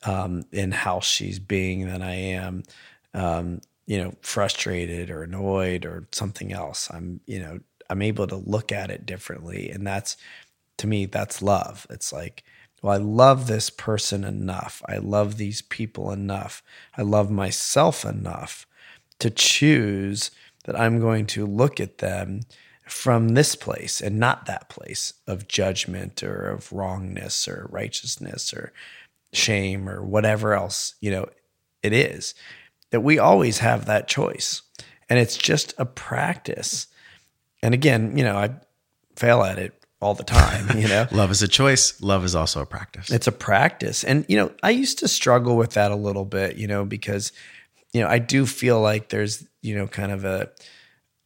um, 0.06 0.46
how 0.72 1.00
she's 1.00 1.40
being 1.40 1.88
than 1.88 2.02
I 2.02 2.16
am, 2.16 2.64
um, 3.14 3.62
you 3.86 3.98
know, 4.02 4.14
frustrated 4.22 5.10
or 5.10 5.24
annoyed 5.24 5.86
or 5.86 6.08
something 6.12 6.52
else. 6.54 6.90
I'm, 6.92 7.22
you 7.26 7.40
know, 7.40 7.60
I'm 7.90 8.02
able 8.02 8.28
to 8.28 8.36
look 8.36 8.72
at 8.72 8.90
it 8.90 9.06
differently. 9.06 9.70
And 9.70 9.86
that's, 9.86 10.18
to 10.78 10.88
me, 10.88 11.06
that's 11.06 11.42
love. 11.42 11.88
It's 11.90 12.12
like, 12.12 12.44
well, 12.82 12.94
I 12.94 12.98
love 12.98 13.48
this 13.48 13.70
person 13.70 14.24
enough. 14.24 14.82
I 14.88 14.98
love 14.98 15.38
these 15.38 15.62
people 15.62 16.12
enough. 16.12 16.62
I 16.98 17.02
love 17.02 17.32
myself 17.32 18.04
enough 18.04 18.68
to 19.20 19.30
choose 19.30 20.32
that 20.66 20.80
I'm 20.80 21.00
going 21.00 21.26
to 21.28 21.46
look 21.46 21.80
at 21.80 22.00
them 22.00 22.42
from 22.88 23.30
this 23.30 23.56
place 23.56 24.02
and 24.02 24.20
not 24.20 24.46
that 24.46 24.70
place 24.70 25.14
of 25.28 25.48
judgment 25.48 26.22
or 26.24 26.50
of 26.50 26.72
wrongness 26.74 27.48
or 27.48 27.68
righteousness 27.72 28.54
or 28.54 28.74
shame 29.32 29.88
or 29.88 30.04
whatever 30.04 30.54
else, 30.54 30.96
you 31.00 31.10
know, 31.10 31.28
it 31.82 31.94
is. 31.94 32.36
That 32.92 33.02
we 33.02 33.18
always 33.18 33.60
have 33.60 33.86
that 33.86 34.08
choice. 34.08 34.62
And 35.10 35.20
it's 35.20 35.38
just 35.38 35.74
a 35.78 35.86
practice. 35.86 36.88
And 37.62 37.74
again, 37.74 38.18
you 38.18 38.24
know, 38.24 38.38
I 38.38 38.52
fail 39.16 39.44
at 39.44 39.58
it 39.58 39.83
all 40.04 40.14
the 40.14 40.24
time, 40.24 40.78
you 40.78 40.88
know. 40.88 41.08
Love 41.12 41.32
is 41.32 41.42
a 41.42 41.48
choice. 41.48 42.02
Love 42.02 42.24
is 42.26 42.36
also 42.36 42.62
a 42.62 42.66
practice. 42.66 43.10
It's 43.10 43.28
a 43.28 43.32
practice. 43.32 44.04
And, 44.04 44.26
you 44.28 44.38
know, 44.38 44.52
I 44.62 44.72
used 44.72 45.00
to 45.00 45.08
struggle 45.08 45.56
with 45.58 45.72
that 45.72 45.92
a 45.92 45.96
little 45.96 46.26
bit, 46.26 46.58
you 46.58 46.68
know, 46.68 46.86
because, 46.86 47.32
you 47.94 48.02
know, 48.02 48.08
I 48.08 48.20
do 48.20 48.46
feel 48.46 48.82
like 48.82 49.10
there's, 49.10 49.46
you 49.62 49.76
know, 49.76 49.88
kind 49.88 50.12
of 50.12 50.26
a, 50.26 50.50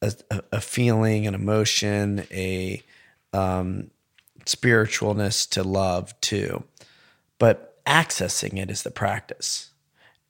a, 0.01 0.13
a 0.53 0.61
feeling, 0.61 1.27
an 1.27 1.33
emotion, 1.35 2.25
a 2.31 2.81
um, 3.33 3.89
spiritualness 4.45 5.49
to 5.51 5.63
love 5.63 6.19
too. 6.21 6.63
But 7.39 7.83
accessing 7.85 8.57
it 8.59 8.69
is 8.69 8.83
the 8.83 8.91
practice. 8.91 9.69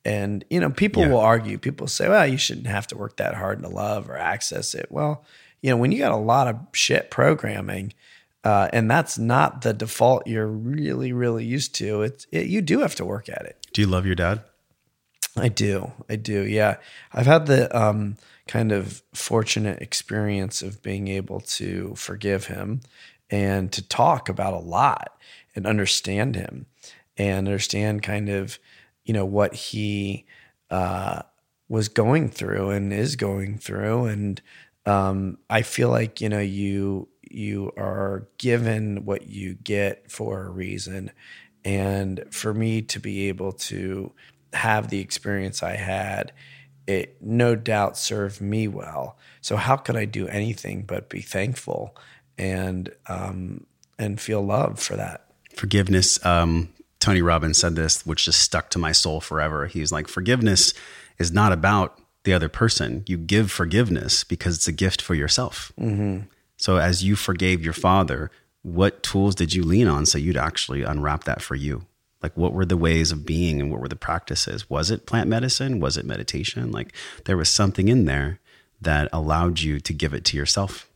And, 0.05 0.45
you 0.49 0.59
know, 0.59 0.69
people 0.69 1.03
Yeah. 1.03 1.09
will 1.09 1.19
argue, 1.19 1.57
people 1.57 1.87
say, 1.87 2.07
well, 2.07 2.25
you 2.25 2.37
shouldn't 2.37 2.67
have 2.67 2.87
to 2.87 2.97
work 2.97 3.17
that 3.17 3.35
hard 3.35 3.61
to 3.61 3.67
love 3.67 4.09
or 4.09 4.17
access 4.17 4.73
it. 4.73 4.87
Well, 4.89 5.25
you 5.61 5.69
know, 5.69 5.77
when 5.77 5.91
you 5.91 5.97
got 5.99 6.11
a 6.11 6.15
lot 6.17 6.47
of 6.47 6.55
shit 6.73 7.09
programming, 7.11 7.93
uh, 8.43 8.69
and 8.71 8.89
that's 8.89 9.17
not 9.17 9.61
the 9.61 9.73
default 9.73 10.27
you're 10.27 10.47
really, 10.47 11.11
really 11.11 11.45
used 11.45 11.75
to, 11.75 12.03
it's, 12.03 12.27
it, 12.31 12.47
you 12.47 12.61
do 12.61 12.79
have 12.79 12.95
to 12.95 13.05
work 13.05 13.29
at 13.29 13.41
it. 13.41 13.67
do 13.73 13.81
you 13.81 13.87
love 13.87 14.05
your 14.05 14.15
dad? 14.15 14.41
I 15.35 15.49
do. 15.49 15.91
I 16.09 16.15
do. 16.15 16.45
Yeah. 16.45 16.77
I've 17.13 17.27
had 17.27 17.45
the 17.45 17.75
um, 17.77 18.17
kind 18.47 18.71
of 18.71 19.03
fortunate 19.13 19.81
experience 19.81 20.61
of 20.61 20.81
being 20.81 21.07
able 21.07 21.41
to 21.41 21.93
forgive 21.95 22.47
him 22.47 22.81
and 23.29 23.71
to 23.73 23.87
talk 23.87 24.29
about 24.29 24.53
a 24.53 24.59
lot 24.59 25.19
and 25.55 25.67
understand 25.67 26.35
him 26.35 26.65
and 27.17 27.47
understand 27.47 28.03
kind 28.03 28.29
of, 28.29 28.57
you 29.05 29.13
know, 29.13 29.25
what 29.25 29.53
he 29.53 30.25
uh, 30.69 31.21
was 31.69 31.89
going 31.89 32.29
through 32.29 32.69
and 32.69 32.93
is 32.93 33.15
going 33.15 33.57
through. 33.57 34.05
And 34.05 34.41
um, 34.85 35.37
I 35.49 35.61
feel 35.61 35.89
like, 35.89 36.21
you 36.21 36.29
know, 36.29 36.39
you, 36.39 37.09
you 37.31 37.71
are 37.77 38.27
given 38.37 39.05
what 39.05 39.27
you 39.27 39.55
get 39.55 40.11
for 40.11 40.43
a 40.43 40.49
reason. 40.49 41.11
And 41.63 42.23
for 42.31 42.53
me 42.53 42.81
to 42.83 42.99
be 42.99 43.27
able 43.27 43.51
to 43.53 44.11
have 44.53 44.89
the 44.89 44.99
experience 44.99 45.61
I 45.63 45.75
had, 45.75 46.31
it 46.85 47.17
no 47.21 47.55
doubt 47.55 47.97
served 47.97 48.39
me 48.39 48.67
well. 48.67 49.17
So 49.41 49.57
how 49.57 49.75
could 49.75 49.97
I 49.97 50.05
do 50.05 50.27
anything 50.27 50.83
but 50.83 51.09
be 51.09 51.21
thankful 51.21 51.95
and 52.37 52.93
um, 53.07 53.65
and 53.99 54.21
feel 54.21 54.41
love 54.41 54.79
for 54.79 54.95
that? 54.95 55.27
forgiveness 55.57 56.23
um, 56.25 56.69
tony 56.99 57.21
robbins 57.21 57.57
said 57.57 57.75
this 57.75 58.05
which 58.05 58.25
just 58.25 58.39
stuck 58.39 58.69
to 58.69 58.79
my 58.79 58.91
soul 58.91 59.19
forever 59.19 59.65
he's 59.67 59.91
like 59.91 60.07
forgiveness 60.07 60.73
is 61.17 61.31
not 61.31 61.51
about 61.51 61.99
the 62.23 62.33
other 62.33 62.49
person 62.49 63.03
you 63.07 63.17
give 63.17 63.51
forgiveness 63.51 64.23
because 64.23 64.55
it's 64.55 64.67
a 64.67 64.71
gift 64.71 65.01
for 65.01 65.15
yourself 65.15 65.71
so 66.57 66.77
as 66.77 67.03
you 67.03 67.15
forgave 67.15 67.63
your 67.63 67.73
father 67.73 68.29
what 68.63 69.01
tools 69.03 69.35
did 69.35 69.53
you 69.53 69.63
lean 69.63 69.87
on 69.87 70.05
so 70.05 70.17
you'd 70.17 70.37
actually 70.37 70.83
unwrap 70.83 71.23
that 71.23 71.41
for 71.41 71.55
you 71.55 71.85
like 72.21 72.35
what 72.35 72.53
were 72.53 72.65
the 72.65 72.75
ways 72.77 73.11
of 73.11 73.25
being 73.25 73.61
and 73.61 73.71
what 73.71 73.79
were 73.79 73.87
the 73.87 73.95
practices 73.95 74.69
was 74.69 74.91
it 74.91 75.05
plant 75.05 75.29
medicine 75.29 75.79
was 75.79 75.95
it 75.97 76.05
meditation 76.05 76.71
like 76.71 76.93
there 77.25 77.37
was 77.37 77.49
something 77.49 77.87
in 77.87 78.05
there 78.05 78.39
that 78.81 79.09
allowed 79.13 79.59
you 79.61 79.79
to 79.79 79.93
give 79.93 80.13
it 80.13 80.25
to 80.25 80.37
yourself 80.37 80.87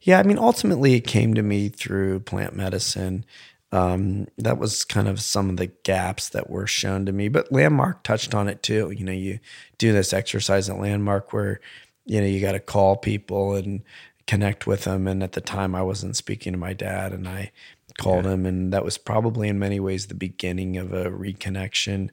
Yeah, 0.00 0.18
I 0.20 0.22
mean, 0.22 0.38
ultimately, 0.38 0.94
it 0.94 1.06
came 1.06 1.34
to 1.34 1.42
me 1.42 1.68
through 1.68 2.20
plant 2.20 2.54
medicine. 2.54 3.24
Um, 3.72 4.28
that 4.38 4.58
was 4.58 4.84
kind 4.84 5.08
of 5.08 5.20
some 5.20 5.50
of 5.50 5.56
the 5.56 5.66
gaps 5.66 6.28
that 6.30 6.48
were 6.48 6.66
shown 6.66 7.04
to 7.06 7.12
me. 7.12 7.28
But 7.28 7.52
Landmark 7.52 8.02
touched 8.02 8.34
on 8.34 8.48
it 8.48 8.62
too. 8.62 8.90
You 8.90 9.04
know, 9.04 9.12
you 9.12 9.40
do 9.76 9.92
this 9.92 10.12
exercise 10.12 10.70
at 10.70 10.78
Landmark 10.78 11.32
where, 11.32 11.60
you 12.06 12.20
know, 12.20 12.26
you 12.26 12.40
got 12.40 12.52
to 12.52 12.60
call 12.60 12.96
people 12.96 13.54
and 13.54 13.82
connect 14.28 14.66
with 14.66 14.84
them. 14.84 15.08
And 15.08 15.24
at 15.24 15.32
the 15.32 15.40
time, 15.40 15.74
I 15.74 15.82
wasn't 15.82 16.16
speaking 16.16 16.52
to 16.52 16.58
my 16.58 16.74
dad, 16.74 17.12
and 17.12 17.26
I 17.26 17.50
called 17.98 18.26
him, 18.26 18.46
and 18.46 18.72
that 18.72 18.84
was 18.84 18.96
probably 18.96 19.48
in 19.48 19.58
many 19.58 19.80
ways 19.80 20.06
the 20.06 20.14
beginning 20.14 20.76
of 20.76 20.92
a 20.92 21.06
reconnection. 21.06 22.10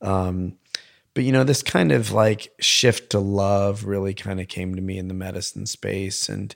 Um, 0.00 0.56
but 1.12 1.24
you 1.24 1.32
know, 1.32 1.44
this 1.44 1.62
kind 1.62 1.92
of 1.92 2.12
like 2.12 2.52
shift 2.60 3.10
to 3.10 3.18
love 3.18 3.84
really 3.84 4.14
kind 4.14 4.40
of 4.40 4.48
came 4.48 4.74
to 4.76 4.80
me 4.80 4.96
in 4.96 5.08
the 5.08 5.14
medicine 5.14 5.66
space, 5.66 6.30
and 6.30 6.54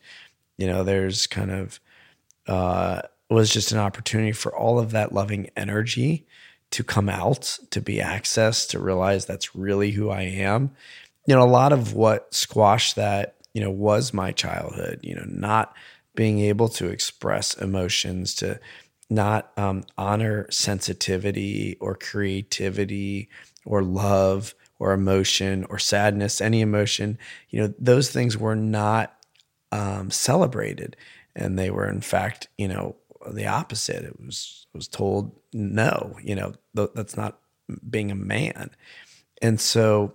you 0.57 0.67
know, 0.67 0.85
there's 0.85 1.27
kind 1.27 1.51
of 1.51 1.81
uh, 2.47 3.03
was 3.29 3.53
just 3.53 3.73
an 3.73 3.79
opportunity 3.79 4.33
for 4.33 4.55
all 4.55 4.79
of 4.79 4.93
that 4.93 5.13
loving 5.13 5.51
energy 5.57 6.27
to 6.71 6.85
come 6.85 7.09
out, 7.09 7.59
to 7.71 7.81
be 7.81 7.97
accessed, 7.97 8.71
to 8.71 8.79
realize 8.79 9.27
that's 9.27 9.57
really 9.57 9.91
who 9.91 10.09
I 10.09 10.23
am. 10.23 10.71
You 11.27 11.35
know, 11.35 11.43
a 11.43 11.51
lot 11.51 11.73
of 11.73 11.95
what 11.95 12.33
squashed 12.33 12.97
that, 12.97 13.37
you 13.55 13.61
know, 13.61 13.71
was 13.71 14.13
my 14.13 14.33
childhood, 14.33 15.01
you 15.03 15.15
know, 15.15 15.27
not 15.27 15.75
being 16.15 16.41
able 16.41 16.69
to 16.69 16.89
express 16.89 17.55
emotions, 17.55 18.35
to 18.35 18.61
not 19.09 19.53
um, 19.57 19.85
honor 19.99 20.47
sensitivity 20.51 21.77
or 21.81 21.95
creativity 21.97 23.29
or 23.65 23.83
love 23.83 24.55
or 24.79 24.93
emotion 24.93 25.67
or 25.69 25.79
sadness, 25.79 26.41
any 26.41 26.61
emotion. 26.61 27.19
You 27.51 27.63
know, 27.63 27.75
those 27.79 28.11
things 28.11 28.39
were 28.39 28.57
not 28.57 29.17
um, 29.73 30.11
celebrated, 30.11 30.97
and 31.35 31.59
they 31.59 31.71
were 31.71 31.89
in 31.89 32.01
fact, 32.01 32.49
you 32.57 32.69
know, 32.69 32.97
the 33.31 33.47
opposite. 33.47 34.05
It 34.05 34.19
was 34.21 34.67
was 34.75 34.89
told 34.89 35.39
no, 35.53 36.17
you 36.23 36.35
know, 36.35 36.55
th- 36.75 36.91
that's 36.95 37.17
not 37.17 37.39
being 37.89 38.11
a 38.11 38.17
man, 38.17 38.71
and 39.43 39.61
so, 39.61 40.15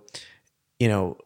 you 0.78 0.88
know, 0.88 1.18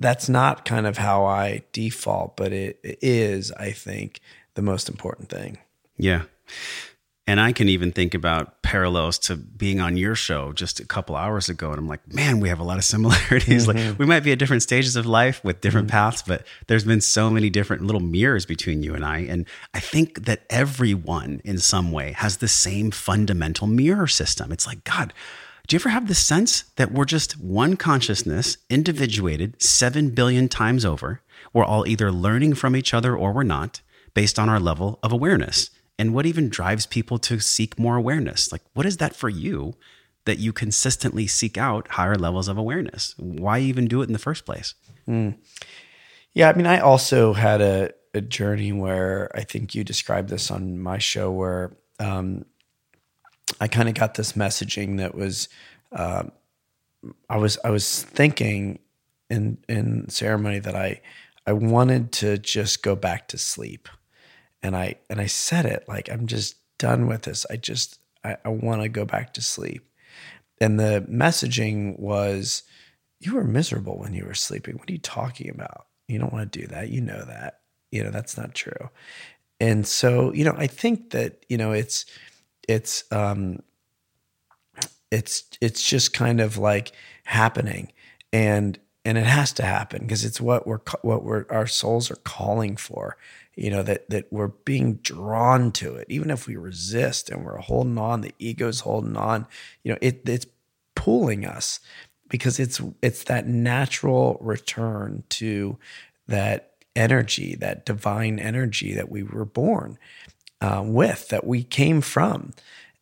that's 0.00 0.28
not 0.28 0.64
kind 0.64 0.86
of 0.86 0.98
how 0.98 1.24
I 1.24 1.62
default, 1.72 2.36
but 2.36 2.52
it, 2.52 2.80
is, 2.82 3.52
I 3.52 3.70
think, 3.70 4.20
the 4.54 4.62
most 4.62 4.88
important 4.88 5.28
thing. 5.28 5.58
Yeah. 5.96 6.22
And 7.26 7.40
I 7.40 7.52
can 7.52 7.70
even 7.70 7.90
think 7.90 8.12
about 8.12 8.60
parallels 8.62 9.18
to 9.20 9.36
being 9.36 9.80
on 9.80 9.96
your 9.96 10.14
show 10.14 10.52
just 10.52 10.78
a 10.78 10.84
couple 10.84 11.16
hours 11.16 11.48
ago. 11.48 11.70
And 11.70 11.78
I'm 11.78 11.88
like, 11.88 12.12
man, 12.12 12.38
we 12.38 12.50
have 12.50 12.58
a 12.58 12.64
lot 12.64 12.76
of 12.76 12.84
similarities. 12.94 13.66
Mm-hmm. 13.66 13.88
Like 13.88 13.98
we 13.98 14.04
might 14.04 14.20
be 14.20 14.32
at 14.32 14.38
different 14.38 14.62
stages 14.62 14.94
of 14.94 15.06
life 15.06 15.42
with 15.42 15.62
different 15.62 15.88
paths, 15.88 16.22
but 16.22 16.46
there's 16.66 16.84
been 16.84 17.00
so 17.00 17.30
many 17.30 17.48
different 17.48 17.82
little 17.82 18.02
mirrors 18.02 18.44
between 18.44 18.82
you 18.82 18.94
and 18.94 19.04
I. 19.04 19.20
And 19.20 19.46
I 19.72 19.80
think 19.80 20.26
that 20.26 20.42
everyone 20.50 21.40
in 21.44 21.58
some 21.58 21.92
way 21.92 22.12
has 22.12 22.38
the 22.38 22.48
same 22.48 22.90
fundamental 22.90 23.66
mirror 23.66 24.06
system. 24.06 24.52
It's 24.52 24.66
like, 24.66 24.84
God, 24.84 25.14
do 25.66 25.74
you 25.74 25.80
ever 25.80 25.88
have 25.88 26.08
the 26.08 26.14
sense 26.14 26.64
that 26.76 26.92
we're 26.92 27.06
just 27.06 27.40
one 27.40 27.76
consciousness, 27.76 28.58
individuated 28.68 29.62
seven 29.62 30.10
billion 30.10 30.48
times 30.48 30.84
over? 30.84 31.22
We're 31.54 31.64
all 31.64 31.86
either 31.86 32.12
learning 32.12 32.54
from 32.54 32.76
each 32.76 32.92
other 32.92 33.16
or 33.16 33.32
we're 33.32 33.44
not, 33.44 33.80
based 34.12 34.38
on 34.38 34.50
our 34.50 34.60
level 34.60 34.98
of 35.02 35.10
awareness. 35.10 35.70
And 35.98 36.12
what 36.12 36.26
even 36.26 36.50
drives 36.50 36.84
people 36.84 37.18
to 37.20 37.40
seek 37.40 37.78
more 37.78 37.96
awareness? 37.96 38.52
Like, 38.52 38.60
what 38.74 38.84
is 38.84 38.98
that 38.98 39.16
for 39.16 39.30
you 39.30 39.74
that 40.26 40.38
you 40.38 40.52
consistently 40.52 41.26
seek 41.26 41.56
out 41.56 41.88
higher 41.88 42.16
levels 42.16 42.48
of 42.48 42.58
awareness? 42.58 43.14
Why 43.16 43.60
even 43.60 43.86
do 43.86 44.02
it 44.02 44.06
in 44.06 44.12
the 44.12 44.18
first 44.18 44.44
place? 44.44 44.74
Yeah, 46.34 46.50
I 46.50 46.52
mean, 46.54 46.66
I 46.66 46.80
also 46.80 47.32
had 47.32 47.62
a, 47.62 47.90
a 48.12 48.20
journey 48.20 48.72
where 48.72 49.30
I 49.34 49.44
think 49.44 49.74
you 49.74 49.82
described 49.82 50.28
this 50.28 50.50
on 50.50 50.78
my 50.78 50.98
show 50.98 51.30
where 51.30 51.76
um, 51.98 52.44
I 53.60 53.68
kind 53.68 53.88
of 53.88 53.94
got 53.94 54.14
this 54.14 54.32
messaging 54.32 54.98
that 54.98 55.14
was 55.14 55.48
uh, 55.92 56.24
I 57.28 57.36
was 57.36 57.58
I 57.64 57.70
was 57.70 58.02
thinking 58.02 58.78
in 59.30 59.58
in 59.68 60.08
ceremony 60.08 60.58
that 60.60 60.74
I 60.74 61.00
I 61.46 61.52
wanted 61.52 62.12
to 62.12 62.38
just 62.38 62.82
go 62.82 62.96
back 62.96 63.28
to 63.28 63.38
sleep, 63.38 63.88
and 64.62 64.76
I 64.76 64.96
and 65.10 65.20
I 65.20 65.26
said 65.26 65.66
it 65.66 65.84
like 65.88 66.10
I'm 66.10 66.26
just 66.26 66.56
done 66.78 67.06
with 67.06 67.22
this. 67.22 67.46
I 67.50 67.56
just 67.56 67.98
I, 68.24 68.36
I 68.44 68.48
want 68.48 68.82
to 68.82 68.88
go 68.88 69.04
back 69.04 69.34
to 69.34 69.42
sleep, 69.42 69.86
and 70.60 70.80
the 70.80 71.04
messaging 71.10 71.98
was 71.98 72.62
you 73.20 73.34
were 73.34 73.44
miserable 73.44 73.98
when 73.98 74.14
you 74.14 74.24
were 74.24 74.34
sleeping. 74.34 74.76
What 74.76 74.88
are 74.88 74.92
you 74.92 74.98
talking 74.98 75.50
about? 75.50 75.86
You 76.08 76.18
don't 76.18 76.32
want 76.32 76.52
to 76.52 76.58
do 76.60 76.66
that. 76.68 76.90
You 76.90 77.00
know 77.00 77.24
that. 77.24 77.60
You 77.90 78.02
know 78.04 78.10
that's 78.10 78.36
not 78.36 78.54
true. 78.54 78.90
And 79.60 79.86
so, 79.86 80.32
you 80.32 80.44
know, 80.44 80.54
I 80.56 80.66
think 80.66 81.10
that, 81.10 81.46
you 81.48 81.56
know, 81.56 81.72
it's 81.72 82.06
it's 82.68 83.04
um 83.12 83.60
it's 85.10 85.44
it's 85.60 85.82
just 85.82 86.12
kind 86.12 86.40
of 86.40 86.58
like 86.58 86.92
happening. 87.24 87.92
And 88.32 88.78
and 89.04 89.18
it 89.18 89.26
has 89.26 89.52
to 89.54 89.62
happen 89.64 90.00
because 90.02 90.24
it's 90.24 90.40
what 90.40 90.66
we're 90.66 90.80
what 91.02 91.24
we're 91.24 91.46
our 91.50 91.66
souls 91.66 92.10
are 92.10 92.16
calling 92.16 92.76
for 92.76 93.16
you 93.54 93.70
know 93.70 93.82
that 93.82 94.08
that 94.10 94.32
we're 94.32 94.48
being 94.48 94.94
drawn 94.96 95.70
to 95.72 95.94
it. 95.94 96.06
Even 96.10 96.30
if 96.30 96.46
we 96.46 96.56
resist 96.56 97.30
and 97.30 97.44
we're 97.44 97.58
holding 97.58 97.98
on 97.98 98.22
the 98.22 98.34
ego's 98.38 98.80
holding 98.80 99.16
on 99.16 99.46
you 99.82 99.92
know 99.92 99.98
it 100.00 100.28
it's 100.28 100.46
pulling 100.96 101.44
us 101.46 101.80
because 102.28 102.58
it's 102.58 102.80
it's 103.02 103.24
that 103.24 103.46
natural 103.46 104.38
return 104.40 105.22
to 105.28 105.78
that 106.26 106.72
energy 106.96 107.56
that 107.56 107.84
divine 107.84 108.38
energy 108.38 108.94
that 108.94 109.10
we 109.10 109.22
were 109.22 109.44
born 109.44 109.98
uh, 110.64 110.82
with 111.00 111.28
that 111.28 111.44
we 111.46 111.62
came 111.62 112.00
from 112.00 112.52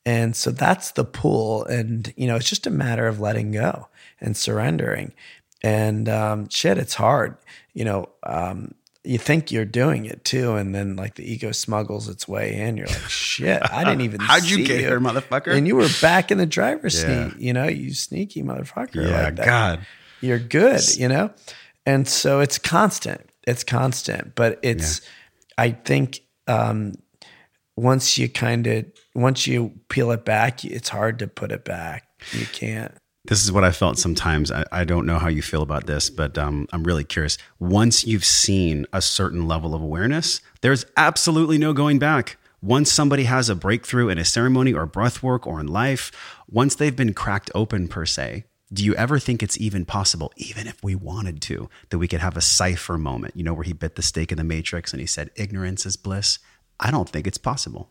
and 0.05 0.35
so 0.35 0.51
that's 0.51 0.91
the 0.93 1.05
pool. 1.05 1.65
and 1.67 2.13
you 2.17 2.27
know 2.27 2.37
it's 2.37 2.49
just 2.51 2.67
a 2.67 2.71
matter 2.71 3.07
of 3.07 3.21
letting 3.21 3.53
go 3.53 3.89
and 4.21 4.37
surrendering 4.37 5.13
and 5.63 6.09
um, 6.09 6.49
shit 6.49 6.77
it's 6.79 6.95
hard 6.95 7.37
you 7.75 7.85
know 7.85 8.09
um, 8.25 8.75
you 9.05 9.19
think 9.19 9.51
you're 9.53 9.65
doing 9.83 10.05
it 10.07 10.25
too 10.25 10.55
and 10.61 10.75
then 10.75 10.97
like 10.97 11.15
the 11.17 11.25
ego 11.33 11.51
smuggles 11.53 12.09
its 12.09 12.27
way 12.29 12.55
in 12.65 12.77
you're 12.77 12.87
like 12.87 13.09
shit 13.09 13.61
i 13.71 13.83
didn't 13.85 14.01
even 14.11 14.21
How'd 14.21 14.45
you 14.45 14.57
see 14.59 14.65
get 14.65 14.81
here, 14.81 15.01
motherfucker? 15.01 15.57
and 15.57 15.67
you 15.67 15.77
were 15.77 15.89
back 16.01 16.31
in 16.33 16.39
the 16.39 16.47
driver's 16.47 16.95
Yeah. 17.03 17.29
seat 17.31 17.41
you 17.41 17.53
know 17.53 17.67
you 17.69 17.95
sneaky 17.95 18.43
motherfucker 18.43 19.07
Yeah, 19.09 19.23
like 19.25 19.37
that 19.37 19.47
God. 19.47 19.87
you're 20.21 20.39
good, 20.39 20.81
you 20.97 21.09
know? 21.09 21.31
And 21.85 22.07
so 22.07 22.39
it's 22.39 22.59
constant. 22.59 23.23
It's 23.45 23.65
constant, 23.65 24.37
but 24.37 24.61
it's 24.63 25.01
I 25.59 25.71
think 25.73 26.21
um 26.47 26.95
once 27.77 28.19
you 28.19 28.29
kind 28.29 28.67
of 28.67 28.87
once 29.15 29.47
you 29.47 29.73
peel 29.89 30.11
it 30.11 30.25
back, 30.25 30.65
it's 30.65 30.89
hard 30.89 31.19
to 31.21 31.27
put 31.27 31.53
it 31.53 31.65
back. 31.65 32.05
You 32.33 32.47
can't. 32.47 32.93
This 33.25 33.45
is 33.45 33.53
what 33.53 33.63
I 33.63 33.71
felt 33.71 33.99
sometimes. 33.99 34.51
I, 34.51 34.65
I 34.73 34.85
don't 34.85 35.07
know 35.07 35.19
how 35.19 35.29
you 35.29 35.43
feel 35.43 35.63
about 35.63 35.87
this, 35.87 36.11
but 36.11 36.37
um, 36.37 36.67
I'm 36.73 36.83
really 36.83 37.05
curious. 37.05 37.39
Once 37.61 38.05
you've 38.05 38.25
seen 38.25 38.85
a 38.93 39.01
certain 39.01 39.47
level 39.47 39.75
of 39.75 39.83
awareness, 39.83 40.41
there's 40.61 40.85
absolutely 40.97 41.57
no 41.57 41.73
going 41.73 42.01
back. 42.01 42.37
Once 42.61 42.91
somebody 42.91 43.25
has 43.25 43.49
a 43.49 43.55
breakthrough 43.55 44.09
in 44.09 44.19
a 44.19 44.25
ceremony 44.25 44.73
or 44.73 44.87
breath 44.87 45.23
work 45.23 45.47
or 45.47 45.61
in 45.61 45.69
life, 45.69 46.11
once 46.49 46.75
they've 46.75 46.97
been 46.97 47.15
cracked 47.15 47.51
open 47.55 47.87
per 47.87 48.05
se, 48.05 48.45
do 48.73 48.85
you 48.85 48.95
ever 48.95 49.19
think 49.19 49.43
it's 49.43 49.61
even 49.61 49.85
possible, 49.85 50.33
even 50.37 50.67
if 50.67 50.83
we 50.83 50.95
wanted 50.95 51.43
to, 51.43 51.69
that 51.91 51.99
we 51.99 52.09
could 52.09 52.21
have 52.21 52.37
a 52.37 52.41
Cypher 52.41 52.99
moment, 52.99 53.37
you 53.37 53.45
know, 53.45 53.53
where 53.53 53.65
he 53.65 53.73
bit 53.73 53.97
the 53.97 54.03
steak 54.03 54.33
in 54.33 54.39
the 54.39 54.45
matrix 54.45 54.93
and 54.93 55.01
he 55.01 55.07
said, 55.07 55.31
ignorance 55.37 55.85
is 55.85 55.97
bliss? 55.97 56.39
I 56.83 56.91
don't 56.91 57.09
think 57.09 57.27
it's 57.27 57.39
possible. 57.39 57.89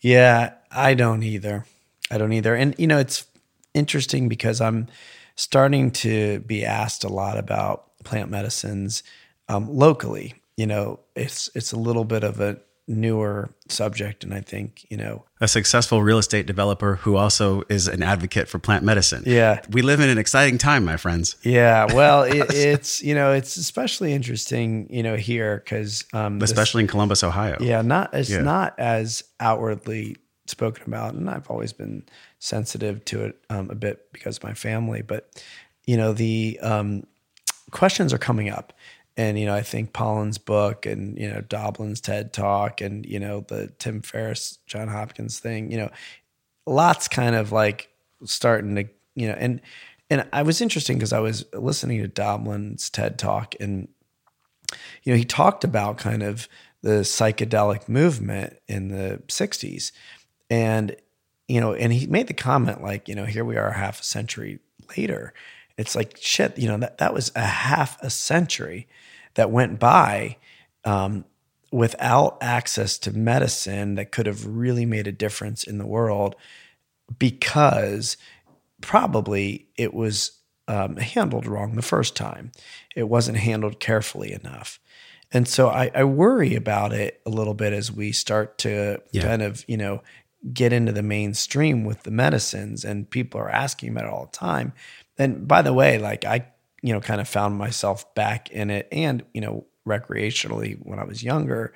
Yeah, 0.00 0.52
I 0.70 0.94
don't 0.94 1.22
either. 1.22 1.66
I 2.10 2.18
don't 2.18 2.32
either. 2.32 2.54
And 2.54 2.74
you 2.78 2.86
know, 2.86 2.98
it's 2.98 3.26
interesting 3.74 4.28
because 4.28 4.60
I'm 4.60 4.86
starting 5.34 5.90
to 5.90 6.38
be 6.40 6.64
asked 6.64 7.02
a 7.02 7.08
lot 7.08 7.36
about 7.36 7.90
plant 8.04 8.30
medicines 8.30 9.02
um, 9.48 9.68
locally. 9.68 10.34
You 10.56 10.66
know, 10.66 11.00
it's 11.16 11.50
it's 11.54 11.72
a 11.72 11.76
little 11.76 12.04
bit 12.04 12.22
of 12.22 12.40
a 12.40 12.60
newer 12.86 13.48
subject, 13.68 14.24
and 14.24 14.34
I 14.34 14.40
think 14.40 14.84
you 14.90 14.96
know, 14.96 15.24
A 15.40 15.48
successful 15.48 16.02
real 16.02 16.18
estate 16.18 16.44
developer 16.46 16.96
who 16.96 17.16
also 17.16 17.62
is 17.70 17.88
an 17.88 18.02
advocate 18.02 18.46
for 18.48 18.58
plant 18.58 18.84
medicine. 18.84 19.22
Yeah. 19.26 19.60
We 19.70 19.80
live 19.82 20.00
in 20.00 20.08
an 20.10 20.18
exciting 20.18 20.58
time, 20.58 20.84
my 20.84 20.96
friends. 20.98 21.36
yeah. 21.42 21.86
Well, 21.92 22.24
it, 22.24 22.46
it's 22.54 23.02
you 23.02 23.14
know, 23.14 23.32
it's 23.32 23.56
especially 23.56 24.12
interesting, 24.12 24.86
you 24.90 25.02
know, 25.02 25.16
here 25.16 25.62
because 25.64 26.04
um, 26.12 26.38
this- 26.40 26.50
Especially 26.50 26.82
in 26.82 26.88
Columbus, 26.88 27.24
Ohio. 27.24 27.56
Yeah, 27.60 27.80
not 27.82 28.12
as 28.14 28.28
Yeah. 28.30 28.42
not 28.42 28.78
as 28.78 29.24
outwardly 29.40 30.16
spoken 30.46 30.84
about, 30.86 31.14
and 31.14 31.30
I've 31.30 31.48
always 31.50 31.72
been 31.72 32.04
sensitive 32.38 33.02
to 33.06 33.24
it 33.24 33.36
um, 33.48 33.70
a 33.70 33.74
bit 33.74 34.12
because 34.12 34.36
of 34.36 34.42
my 34.44 34.52
family. 34.52 35.00
But 35.00 35.42
you 35.86 35.96
know, 35.96 36.12
the 36.12 36.58
um, 36.62 37.04
questions 37.70 38.12
are 38.12 38.18
coming 38.18 38.50
up, 38.50 38.72
and 39.16 39.38
you 39.38 39.46
know, 39.46 39.54
I 39.54 39.62
think 39.62 39.92
Pollan's 39.92 40.38
book, 40.38 40.86
and 40.86 41.18
you 41.18 41.30
know, 41.30 41.40
Doblin's 41.40 42.00
TED 42.00 42.32
Talk, 42.32 42.80
and 42.80 43.06
you 43.06 43.20
know, 43.20 43.44
the 43.46 43.72
Tim 43.78 44.02
Ferriss, 44.02 44.58
John 44.66 44.88
Hopkins 44.88 45.38
thing. 45.38 45.70
You 45.70 45.78
know, 45.78 45.90
lots 46.66 47.08
kind 47.08 47.34
of 47.34 47.52
like 47.52 47.88
starting 48.24 48.74
to 48.76 48.84
you 49.14 49.28
know, 49.28 49.34
and 49.34 49.60
and 50.10 50.26
I 50.32 50.42
was 50.42 50.60
interesting 50.60 50.96
because 50.96 51.12
I 51.12 51.20
was 51.20 51.44
listening 51.52 52.00
to 52.02 52.08
Doblin's 52.08 52.90
TED 52.90 53.18
Talk, 53.18 53.54
and 53.60 53.88
you 55.02 55.12
know, 55.12 55.16
he 55.16 55.24
talked 55.24 55.64
about 55.64 55.98
kind 55.98 56.22
of 56.22 56.48
the 56.84 57.00
psychedelic 57.00 57.88
movement 57.88 58.58
in 58.68 58.88
the 58.88 59.22
60s. 59.28 59.90
And, 60.50 60.94
you 61.48 61.58
know, 61.58 61.72
and 61.72 61.92
he 61.92 62.06
made 62.06 62.26
the 62.26 62.34
comment 62.34 62.82
like, 62.82 63.08
you 63.08 63.14
know, 63.14 63.24
here 63.24 63.44
we 63.44 63.56
are 63.56 63.72
half 63.72 64.00
a 64.00 64.04
century 64.04 64.58
later. 64.96 65.32
It's 65.78 65.96
like, 65.96 66.18
shit, 66.20 66.58
you 66.58 66.68
know, 66.68 66.76
that, 66.76 66.98
that 66.98 67.14
was 67.14 67.32
a 67.34 67.40
half 67.40 68.00
a 68.02 68.10
century 68.10 68.86
that 69.34 69.50
went 69.50 69.78
by 69.78 70.36
um, 70.84 71.24
without 71.72 72.38
access 72.40 72.98
to 72.98 73.12
medicine 73.12 73.96
that 73.96 74.12
could 74.12 74.26
have 74.26 74.46
really 74.46 74.86
made 74.86 75.06
a 75.06 75.12
difference 75.12 75.64
in 75.64 75.78
the 75.78 75.86
world 75.86 76.36
because 77.18 78.16
probably 78.80 79.68
it 79.76 79.92
was 79.94 80.32
um, 80.68 80.96
handled 80.96 81.46
wrong 81.46 81.74
the 81.76 81.82
first 81.82 82.16
time. 82.16 82.52
It 82.94 83.08
wasn't 83.08 83.38
handled 83.38 83.80
carefully 83.80 84.32
enough. 84.32 84.80
And 85.32 85.48
so 85.48 85.68
I, 85.68 85.90
I 85.94 86.04
worry 86.04 86.54
about 86.54 86.92
it 86.92 87.20
a 87.26 87.30
little 87.30 87.54
bit 87.54 87.72
as 87.72 87.90
we 87.90 88.12
start 88.12 88.56
to 88.58 89.02
Yeah. 89.10 89.22
kind 89.22 89.42
of, 89.42 89.64
you 89.68 89.76
know, 89.76 90.02
get 90.52 90.72
into 90.72 90.92
the 90.92 91.02
mainstream 91.02 91.84
with 91.84 92.02
the 92.02 92.10
medicines 92.10 92.84
and 92.84 93.08
people 93.08 93.40
are 93.40 93.50
asking 93.50 93.90
about 93.90 94.04
it 94.04 94.10
all 94.10 94.26
the 94.26 94.36
time. 94.36 94.72
And 95.18 95.48
by 95.48 95.62
the 95.62 95.72
way, 95.72 95.98
like 95.98 96.24
I, 96.24 96.46
you 96.84 96.92
know, 96.92 97.00
kind 97.00 97.18
of 97.18 97.26
found 97.26 97.56
myself 97.56 98.14
back 98.14 98.50
in 98.50 98.68
it 98.68 98.86
and, 98.92 99.24
you 99.32 99.40
know, 99.40 99.64
recreationally 99.88 100.78
when 100.82 100.98
I 100.98 101.04
was 101.04 101.22
younger, 101.22 101.72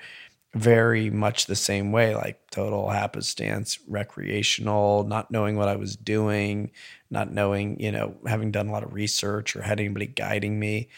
very 0.54 1.08
much 1.08 1.46
the 1.46 1.56
same 1.56 1.92
way, 1.92 2.14
like 2.14 2.50
total 2.50 2.90
happenstance, 2.90 3.78
recreational, 3.88 5.04
not 5.04 5.30
knowing 5.30 5.56
what 5.56 5.68
I 5.68 5.76
was 5.76 5.96
doing, 5.96 6.72
not 7.08 7.32
knowing, 7.32 7.80
you 7.80 7.90
know, 7.90 8.16
having 8.26 8.50
done 8.50 8.68
a 8.68 8.70
lot 8.70 8.82
of 8.82 8.92
research 8.92 9.56
or 9.56 9.62
had 9.62 9.80
anybody 9.80 10.04
guiding 10.04 10.60
me. 10.60 10.90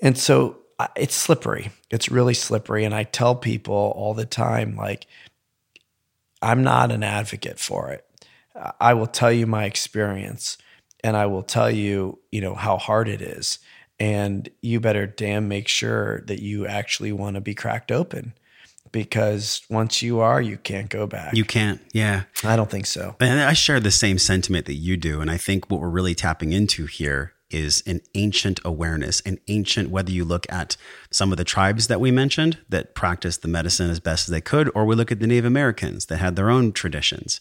And 0.00 0.16
so 0.16 0.58
it's 0.94 1.16
slippery. 1.16 1.72
It's 1.90 2.12
really 2.12 2.34
slippery. 2.34 2.84
And 2.84 2.94
I 2.94 3.02
tell 3.02 3.34
people 3.34 3.92
all 3.96 4.14
the 4.14 4.26
time, 4.26 4.76
like, 4.76 5.08
I'm 6.40 6.62
not 6.62 6.92
an 6.92 7.02
advocate 7.02 7.58
for 7.58 7.90
it. 7.90 8.04
I 8.80 8.94
will 8.94 9.08
tell 9.08 9.32
you 9.32 9.48
my 9.48 9.64
experience 9.64 10.56
and 11.04 11.16
I 11.16 11.26
will 11.26 11.42
tell 11.42 11.70
you, 11.70 12.18
you 12.30 12.40
know, 12.40 12.54
how 12.54 12.76
hard 12.76 13.08
it 13.08 13.22
is. 13.22 13.58
And 14.00 14.48
you 14.62 14.78
better 14.78 15.06
damn 15.06 15.48
make 15.48 15.66
sure 15.66 16.20
that 16.22 16.40
you 16.40 16.66
actually 16.66 17.12
want 17.12 17.34
to 17.34 17.40
be 17.40 17.54
cracked 17.54 17.90
open 17.90 18.32
because 18.92 19.62
once 19.68 20.02
you 20.02 20.20
are, 20.20 20.40
you 20.40 20.56
can't 20.56 20.88
go 20.88 21.06
back. 21.06 21.34
You 21.34 21.44
can't. 21.44 21.80
Yeah. 21.92 22.24
I 22.44 22.56
don't 22.56 22.70
think 22.70 22.86
so. 22.86 23.16
And 23.20 23.40
I 23.40 23.52
share 23.52 23.80
the 23.80 23.90
same 23.90 24.18
sentiment 24.18 24.66
that 24.66 24.74
you 24.74 24.96
do. 24.96 25.20
And 25.20 25.30
I 25.30 25.36
think 25.36 25.70
what 25.70 25.80
we're 25.80 25.88
really 25.88 26.14
tapping 26.14 26.52
into 26.52 26.86
here 26.86 27.34
is 27.50 27.82
an 27.86 28.00
ancient 28.14 28.60
awareness, 28.64 29.20
an 29.22 29.38
ancient, 29.48 29.90
whether 29.90 30.10
you 30.10 30.24
look 30.24 30.46
at 30.52 30.76
some 31.10 31.32
of 31.32 31.38
the 31.38 31.44
tribes 31.44 31.86
that 31.86 32.00
we 32.00 32.10
mentioned 32.10 32.58
that 32.68 32.94
practiced 32.94 33.42
the 33.42 33.48
medicine 33.48 33.90
as 33.90 34.00
best 34.00 34.28
as 34.28 34.32
they 34.32 34.40
could, 34.40 34.70
or 34.74 34.84
we 34.84 34.94
look 34.94 35.10
at 35.10 35.20
the 35.20 35.26
Native 35.26 35.46
Americans 35.46 36.06
that 36.06 36.18
had 36.18 36.36
their 36.36 36.50
own 36.50 36.72
traditions. 36.72 37.40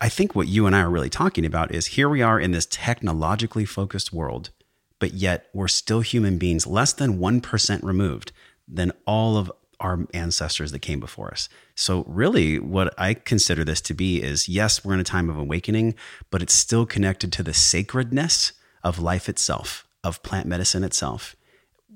I 0.00 0.08
think 0.08 0.34
what 0.34 0.48
you 0.48 0.66
and 0.66 0.74
I 0.74 0.80
are 0.80 0.90
really 0.90 1.10
talking 1.10 1.46
about 1.46 1.72
is 1.72 1.86
here 1.86 2.08
we 2.08 2.20
are 2.20 2.40
in 2.40 2.50
this 2.50 2.66
technologically 2.66 3.64
focused 3.64 4.12
world, 4.12 4.50
but 4.98 5.14
yet 5.14 5.46
we're 5.54 5.68
still 5.68 6.00
human 6.00 6.36
beings 6.36 6.66
less 6.66 6.92
than 6.92 7.18
1% 7.18 7.82
removed 7.82 8.32
than 8.66 8.92
all 9.06 9.36
of 9.36 9.52
our 9.80 10.06
ancestors 10.12 10.72
that 10.72 10.80
came 10.80 10.98
before 10.98 11.30
us. 11.30 11.48
So, 11.74 12.04
really, 12.08 12.58
what 12.58 12.94
I 12.98 13.14
consider 13.14 13.64
this 13.64 13.80
to 13.82 13.94
be 13.94 14.22
is 14.22 14.48
yes, 14.48 14.84
we're 14.84 14.94
in 14.94 15.00
a 15.00 15.04
time 15.04 15.28
of 15.28 15.36
awakening, 15.36 15.94
but 16.30 16.42
it's 16.42 16.54
still 16.54 16.86
connected 16.86 17.32
to 17.32 17.42
the 17.42 17.54
sacredness 17.54 18.52
of 18.82 18.98
life 18.98 19.28
itself, 19.28 19.86
of 20.02 20.22
plant 20.22 20.46
medicine 20.46 20.84
itself. 20.84 21.36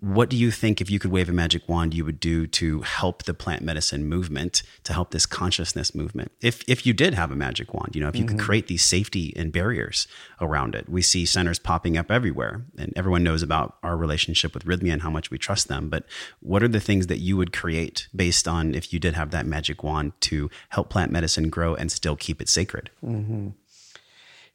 What 0.00 0.30
do 0.30 0.36
you 0.36 0.50
think, 0.50 0.80
if 0.80 0.90
you 0.90 0.98
could 0.98 1.10
wave 1.10 1.28
a 1.28 1.32
magic 1.32 1.68
wand, 1.68 1.92
you 1.92 2.04
would 2.04 2.20
do 2.20 2.46
to 2.46 2.82
help 2.82 3.24
the 3.24 3.34
plant 3.34 3.62
medicine 3.62 4.04
movement, 4.04 4.62
to 4.84 4.92
help 4.92 5.10
this 5.10 5.26
consciousness 5.26 5.94
movement? 5.94 6.30
If, 6.40 6.62
if 6.68 6.86
you 6.86 6.92
did 6.92 7.14
have 7.14 7.32
a 7.32 7.36
magic 7.36 7.74
wand, 7.74 7.94
you 7.94 8.00
know, 8.00 8.08
if 8.08 8.16
you 8.16 8.24
could 8.24 8.36
mm-hmm. 8.36 8.46
create 8.46 8.66
these 8.68 8.84
safety 8.84 9.32
and 9.36 9.52
barriers 9.52 10.06
around 10.40 10.74
it. 10.74 10.88
We 10.88 11.02
see 11.02 11.26
centers 11.26 11.58
popping 11.58 11.96
up 11.96 12.10
everywhere, 12.10 12.64
and 12.76 12.92
everyone 12.96 13.24
knows 13.24 13.42
about 13.42 13.76
our 13.82 13.96
relationship 13.96 14.54
with 14.54 14.64
Rythmia 14.64 14.92
and 14.92 15.02
how 15.02 15.10
much 15.10 15.30
we 15.30 15.38
trust 15.38 15.68
them. 15.68 15.88
But 15.88 16.04
what 16.40 16.62
are 16.62 16.68
the 16.68 16.80
things 16.80 17.08
that 17.08 17.18
you 17.18 17.36
would 17.36 17.52
create 17.52 18.08
based 18.14 18.46
on 18.46 18.74
if 18.74 18.92
you 18.92 19.00
did 19.00 19.14
have 19.14 19.30
that 19.32 19.46
magic 19.46 19.82
wand 19.82 20.12
to 20.22 20.50
help 20.68 20.90
plant 20.90 21.10
medicine 21.10 21.50
grow 21.50 21.74
and 21.74 21.90
still 21.90 22.16
keep 22.16 22.40
it 22.40 22.48
sacred? 22.48 22.90
Mm-hmm. 23.04 23.48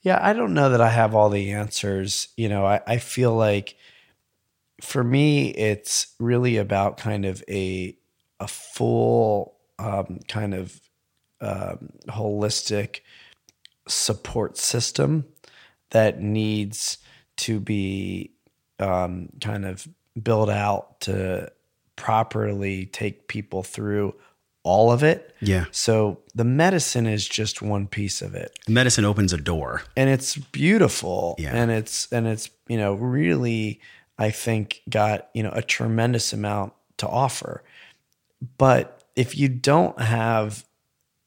Yeah, 0.01 0.19
I 0.21 0.33
don't 0.33 0.53
know 0.53 0.69
that 0.69 0.81
I 0.81 0.89
have 0.89 1.15
all 1.15 1.29
the 1.29 1.51
answers. 1.51 2.27
You 2.35 2.49
know, 2.49 2.65
I, 2.65 2.81
I 2.85 2.97
feel 2.97 3.33
like 3.33 3.77
for 4.81 5.03
me, 5.03 5.49
it's 5.51 6.07
really 6.19 6.57
about 6.57 6.97
kind 6.97 7.25
of 7.25 7.43
a 7.49 7.95
a 8.39 8.47
full 8.47 9.55
um, 9.79 10.19
kind 10.27 10.53
of 10.53 10.79
um, 11.41 11.89
holistic 12.07 12.99
support 13.87 14.57
system 14.57 15.25
that 15.91 16.21
needs 16.21 16.97
to 17.37 17.59
be 17.59 18.31
um, 18.79 19.29
kind 19.41 19.65
of 19.65 19.87
built 20.21 20.49
out 20.49 20.99
to 21.01 21.51
properly 21.95 22.85
take 22.87 23.27
people 23.27 23.63
through 23.63 24.13
all 24.63 24.91
of 24.91 25.03
it. 25.03 25.35
Yeah. 25.41 25.65
So 25.71 26.19
the 26.33 26.43
medicine 26.45 27.05
is 27.05 27.27
just 27.27 27.61
one 27.61 27.85
piece 27.87 28.21
of 28.21 28.33
it 28.33 28.57
Medicine 28.67 29.05
opens 29.05 29.33
a 29.33 29.37
door. 29.37 29.83
and 29.97 30.09
it's 30.09 30.37
beautiful 30.37 31.35
Yeah. 31.37 31.51
and 31.55 31.69
it's 31.69 32.11
and 32.11 32.25
it's 32.27 32.49
you 32.67 32.77
know 32.77 32.93
really 32.93 33.79
i 34.17 34.29
think 34.29 34.81
got 34.89 35.29
you 35.33 35.43
know 35.43 35.51
a 35.53 35.61
tremendous 35.61 36.33
amount 36.33 36.73
to 36.97 37.07
offer 37.07 37.63
but 38.57 39.03
if 39.15 39.37
you 39.37 39.47
don't 39.47 39.99
have 40.01 40.65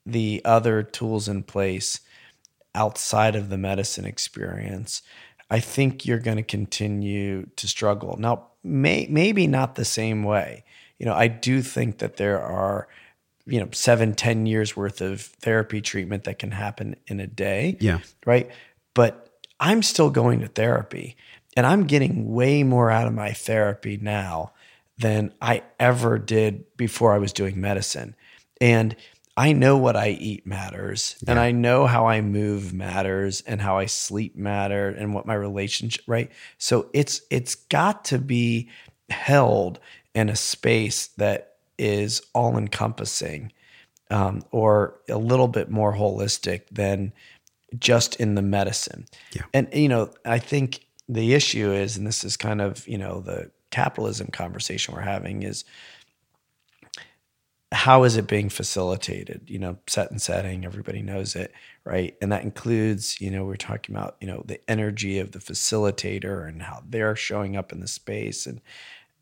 the 0.04 0.40
other 0.44 0.82
tools 0.82 1.28
in 1.28 1.42
place 1.42 2.00
outside 2.74 3.34
of 3.34 3.48
the 3.48 3.58
medicine 3.58 4.04
experience 4.04 5.02
i 5.50 5.58
think 5.60 6.04
you're 6.06 6.18
going 6.18 6.36
to 6.36 6.42
continue 6.42 7.46
to 7.56 7.66
struggle 7.66 8.16
now 8.18 8.46
may, 8.62 9.06
maybe 9.08 9.46
not 9.46 9.74
the 9.74 9.84
same 9.84 10.22
way 10.22 10.64
you 10.98 11.06
know 11.06 11.14
i 11.14 11.26
do 11.28 11.62
think 11.62 11.98
that 11.98 12.16
there 12.16 12.40
are 12.40 12.88
you 13.46 13.60
know 13.60 13.68
seven 13.72 14.14
ten 14.14 14.44
years 14.46 14.76
worth 14.76 15.00
of 15.00 15.20
therapy 15.20 15.80
treatment 15.80 16.24
that 16.24 16.38
can 16.38 16.50
happen 16.50 16.96
in 17.06 17.20
a 17.20 17.26
day 17.26 17.76
Yeah. 17.80 18.00
right? 18.24 18.50
But 18.94 19.30
I'm 19.60 19.82
still 19.82 20.10
going 20.10 20.40
to 20.40 20.48
therapy 20.48 21.16
and 21.56 21.66
I'm 21.66 21.86
getting 21.86 22.32
way 22.32 22.62
more 22.62 22.90
out 22.90 23.06
of 23.06 23.14
my 23.14 23.32
therapy 23.32 23.98
now 24.00 24.52
than 24.98 25.32
I 25.40 25.62
ever 25.80 26.18
did 26.18 26.76
before 26.76 27.14
I 27.14 27.18
was 27.18 27.32
doing 27.32 27.60
medicine. 27.60 28.14
And 28.60 28.94
I 29.36 29.52
know 29.52 29.76
what 29.76 29.96
I 29.96 30.10
eat 30.10 30.46
matters 30.46 31.22
and 31.26 31.38
I 31.38 31.50
know 31.52 31.86
how 31.86 32.06
I 32.06 32.22
move 32.22 32.72
matters 32.72 33.42
and 33.42 33.60
how 33.60 33.76
I 33.76 33.84
sleep 33.84 34.34
matter 34.34 34.88
and 34.88 35.12
what 35.12 35.26
my 35.26 35.34
relationship 35.34 36.02
right 36.06 36.32
so 36.56 36.88
it's 36.94 37.20
it's 37.28 37.54
got 37.54 38.06
to 38.06 38.18
be 38.18 38.70
held 39.10 39.78
in 40.14 40.30
a 40.30 40.36
space 40.36 41.08
that 41.18 41.56
is 41.78 42.22
all 42.32 42.56
encompassing 42.56 43.52
um, 44.10 44.42
or 44.50 44.98
a 45.08 45.18
little 45.18 45.48
bit 45.48 45.70
more 45.70 45.94
holistic 45.94 46.62
than 46.70 47.12
just 47.78 48.16
in 48.16 48.34
the 48.34 48.42
medicine. 48.42 49.06
Yeah. 49.32 49.42
And 49.52 49.68
you 49.72 49.88
know, 49.88 50.10
I 50.24 50.38
think 50.38 50.85
the 51.08 51.34
issue 51.34 51.72
is, 51.72 51.96
and 51.96 52.06
this 52.06 52.24
is 52.24 52.36
kind 52.36 52.60
of 52.60 52.86
you 52.88 52.98
know 52.98 53.20
the 53.20 53.50
capitalism 53.70 54.28
conversation 54.28 54.94
we're 54.94 55.00
having 55.00 55.42
is 55.42 55.64
how 57.72 58.04
is 58.04 58.16
it 58.16 58.28
being 58.28 58.48
facilitated? 58.48 59.42
You 59.48 59.58
know, 59.58 59.78
set 59.88 60.10
and 60.10 60.22
setting, 60.22 60.64
everybody 60.64 61.02
knows 61.02 61.34
it, 61.34 61.52
right? 61.84 62.16
And 62.22 62.30
that 62.30 62.44
includes, 62.44 63.20
you 63.20 63.30
know, 63.30 63.44
we're 63.44 63.56
talking 63.56 63.94
about, 63.94 64.16
you 64.20 64.28
know, 64.28 64.42
the 64.46 64.60
energy 64.70 65.18
of 65.18 65.32
the 65.32 65.40
facilitator 65.40 66.48
and 66.48 66.62
how 66.62 66.82
they're 66.88 67.16
showing 67.16 67.56
up 67.56 67.72
in 67.72 67.80
the 67.80 67.88
space. 67.88 68.46
And 68.46 68.60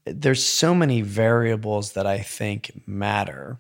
there's 0.05 0.45
so 0.45 0.75
many 0.75 1.01
variables 1.01 1.93
that 1.93 2.07
I 2.07 2.19
think 2.19 2.83
matter. 2.87 3.59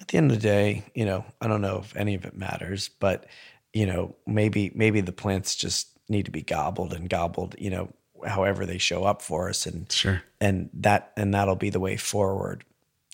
At 0.00 0.08
the 0.08 0.18
end 0.18 0.30
of 0.30 0.36
the 0.36 0.42
day, 0.42 0.84
you 0.94 1.04
know, 1.04 1.24
I 1.40 1.48
don't 1.48 1.62
know 1.62 1.78
if 1.78 1.96
any 1.96 2.14
of 2.14 2.24
it 2.24 2.36
matters, 2.36 2.88
but 2.88 3.26
you 3.72 3.84
know, 3.84 4.16
maybe 4.26 4.70
maybe 4.74 5.00
the 5.02 5.12
plants 5.12 5.54
just 5.56 5.95
need 6.08 6.24
to 6.26 6.30
be 6.30 6.42
gobbled 6.42 6.92
and 6.92 7.08
gobbled, 7.08 7.54
you 7.58 7.70
know, 7.70 7.92
however 8.26 8.64
they 8.66 8.78
show 8.78 9.04
up 9.04 9.22
for 9.22 9.48
us. 9.48 9.66
And 9.66 9.90
Sure. 9.90 10.22
and 10.40 10.70
that 10.74 11.12
and 11.16 11.34
that'll 11.34 11.56
be 11.56 11.70
the 11.70 11.80
way 11.80 11.96
forward. 11.96 12.64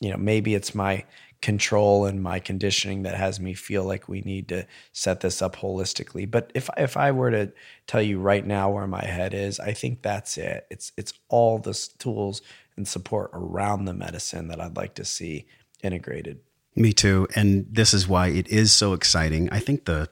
You 0.00 0.10
know 0.10 0.16
maybe 0.16 0.54
it's 0.54 0.74
my 0.74 1.04
control 1.40 2.06
and 2.06 2.22
my 2.22 2.38
conditioning 2.38 3.02
that 3.02 3.16
has 3.16 3.40
me 3.40 3.52
feel 3.52 3.82
like 3.84 4.08
we 4.08 4.20
need 4.20 4.48
to 4.48 4.64
set 4.92 5.20
this 5.20 5.42
up 5.42 5.56
holistically. 5.56 6.30
But 6.30 6.50
if 6.54 6.70
if 6.76 6.96
i 6.96 7.10
were 7.10 7.30
to 7.32 7.52
tell 7.86 8.02
you 8.02 8.18
right 8.20 8.46
now 8.46 8.70
where 8.70 8.86
my 8.86 9.04
head 9.04 9.34
is 9.34 9.58
i 9.60 9.72
think 9.72 10.02
that's 10.02 10.38
it. 10.38 10.66
It's 10.70 10.92
it's 10.96 11.12
all 11.28 11.58
the 11.58 11.74
tools 11.98 12.42
and 12.76 12.86
support 12.86 13.30
around 13.34 13.84
the 13.84 13.92
medicine 13.92 14.48
that 14.48 14.60
i'd 14.60 14.76
like 14.76 14.94
to 14.94 15.04
see 15.04 15.46
integrated 15.82 16.38
Me 16.74 16.94
too. 16.94 17.28
And 17.36 17.66
this 17.70 17.92
is 17.92 18.08
why 18.08 18.28
it 18.28 18.48
is 18.48 18.72
so 18.72 18.94
exciting. 18.94 19.50
I 19.50 19.58
think 19.58 19.84
the 19.84 20.08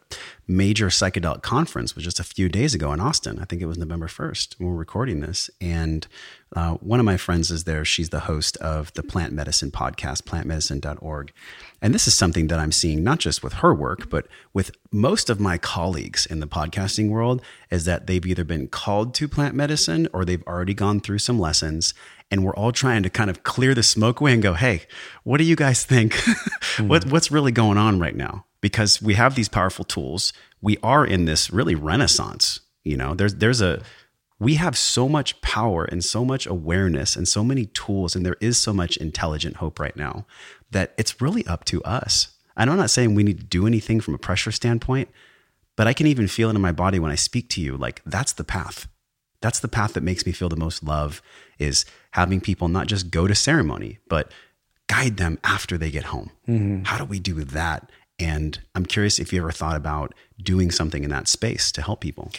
major 0.46 0.88
psychedelic 0.88 1.40
conference 1.40 1.94
was 1.94 2.04
just 2.04 2.20
a 2.20 2.24
few 2.24 2.50
days 2.50 2.74
ago 2.74 2.92
in 2.92 3.00
Austin. 3.00 3.38
I 3.38 3.46
think 3.46 3.62
it 3.62 3.66
was 3.66 3.78
November 3.78 4.08
1st 4.08 4.56
when 4.58 4.68
we're 4.68 4.76
recording 4.76 5.20
this. 5.20 5.48
And 5.58 6.06
uh, 6.54 6.74
one 6.74 7.00
of 7.00 7.06
my 7.06 7.16
friends 7.16 7.50
is 7.50 7.64
there. 7.64 7.82
She's 7.86 8.10
the 8.10 8.20
host 8.20 8.58
of 8.58 8.92
the 8.92 9.02
Plant 9.02 9.32
Medicine 9.32 9.70
podcast, 9.70 10.24
plantmedicine.org. 10.24 11.32
And 11.80 11.94
this 11.94 12.06
is 12.06 12.14
something 12.14 12.48
that 12.48 12.58
I'm 12.58 12.72
seeing 12.72 13.02
not 13.02 13.20
just 13.20 13.42
with 13.42 13.54
her 13.54 13.72
work, 13.72 14.10
but 14.10 14.26
with 14.52 14.72
most 14.92 15.30
of 15.30 15.40
my 15.40 15.56
colleagues 15.56 16.26
in 16.26 16.40
the 16.40 16.46
podcasting 16.46 17.08
world 17.08 17.40
is 17.70 17.86
that 17.86 18.06
they've 18.06 18.26
either 18.26 18.44
been 18.44 18.68
called 18.68 19.14
to 19.14 19.28
plant 19.28 19.54
medicine 19.54 20.08
or 20.12 20.26
they've 20.26 20.46
already 20.46 20.74
gone 20.74 21.00
through 21.00 21.20
some 21.20 21.38
lessons 21.38 21.94
and 22.30 22.44
we're 22.44 22.54
all 22.54 22.72
trying 22.72 23.02
to 23.02 23.10
kind 23.10 23.30
of 23.30 23.42
clear 23.42 23.74
the 23.74 23.82
smoke 23.82 24.20
away 24.20 24.32
and 24.32 24.42
go, 24.42 24.54
hey, 24.54 24.82
what 25.24 25.38
do 25.38 25.44
you 25.44 25.56
guys 25.56 25.84
think? 25.84 26.14
what, 26.78 27.04
hmm. 27.04 27.10
what's 27.10 27.30
really 27.30 27.52
going 27.52 27.78
on 27.78 27.98
right 27.98 28.14
now? 28.14 28.46
Because 28.60 29.02
we 29.02 29.14
have 29.14 29.34
these 29.34 29.48
powerful 29.48 29.84
tools. 29.84 30.32
We 30.60 30.76
are 30.82 31.04
in 31.04 31.24
this 31.24 31.50
really 31.50 31.74
renaissance. 31.74 32.60
You 32.84 32.96
know, 32.96 33.14
there's 33.14 33.34
there's 33.34 33.60
a 33.60 33.82
we 34.38 34.54
have 34.54 34.76
so 34.76 35.08
much 35.08 35.40
power 35.42 35.84
and 35.84 36.02
so 36.02 36.24
much 36.24 36.46
awareness 36.46 37.14
and 37.14 37.28
so 37.28 37.44
many 37.44 37.66
tools, 37.66 38.16
and 38.16 38.24
there 38.24 38.36
is 38.40 38.58
so 38.58 38.72
much 38.72 38.96
intelligent 38.96 39.56
hope 39.56 39.78
right 39.78 39.96
now 39.96 40.26
that 40.70 40.94
it's 40.96 41.20
really 41.20 41.46
up 41.46 41.64
to 41.66 41.82
us. 41.82 42.28
And 42.56 42.70
I'm 42.70 42.76
not 42.76 42.90
saying 42.90 43.14
we 43.14 43.22
need 43.22 43.38
to 43.38 43.44
do 43.44 43.66
anything 43.66 44.00
from 44.00 44.14
a 44.14 44.18
pressure 44.18 44.52
standpoint, 44.52 45.08
but 45.76 45.86
I 45.86 45.92
can 45.92 46.06
even 46.06 46.26
feel 46.26 46.50
it 46.50 46.54
in 46.54 46.60
my 46.60 46.72
body 46.72 46.98
when 46.98 47.10
I 47.10 47.16
speak 47.16 47.48
to 47.50 47.60
you. 47.60 47.76
Like 47.76 48.02
that's 48.04 48.32
the 48.32 48.44
path. 48.44 48.88
That's 49.40 49.60
the 49.60 49.68
path 49.68 49.94
that 49.94 50.02
makes 50.02 50.26
me 50.26 50.32
feel 50.32 50.48
the 50.48 50.56
most 50.56 50.82
love 50.82 51.22
is 51.58 51.84
having 52.12 52.40
people 52.40 52.68
not 52.68 52.86
just 52.86 53.10
go 53.10 53.26
to 53.26 53.34
ceremony, 53.34 53.98
but 54.08 54.30
guide 54.86 55.16
them 55.16 55.38
after 55.44 55.78
they 55.78 55.90
get 55.90 56.04
home. 56.04 56.30
How 56.84 56.98
do 56.98 57.04
we 57.04 57.20
do 57.20 57.42
that? 57.44 57.90
And 58.18 58.60
I'm 58.74 58.84
curious 58.84 59.18
if 59.18 59.32
you 59.32 59.40
ever 59.40 59.50
thought 59.50 59.76
about 59.76 60.14
doing 60.42 60.70
something 60.70 61.04
in 61.04 61.10
that 61.10 61.26
space 61.26 61.72
to 61.72 61.82
help 61.82 62.00
people. 62.00 62.30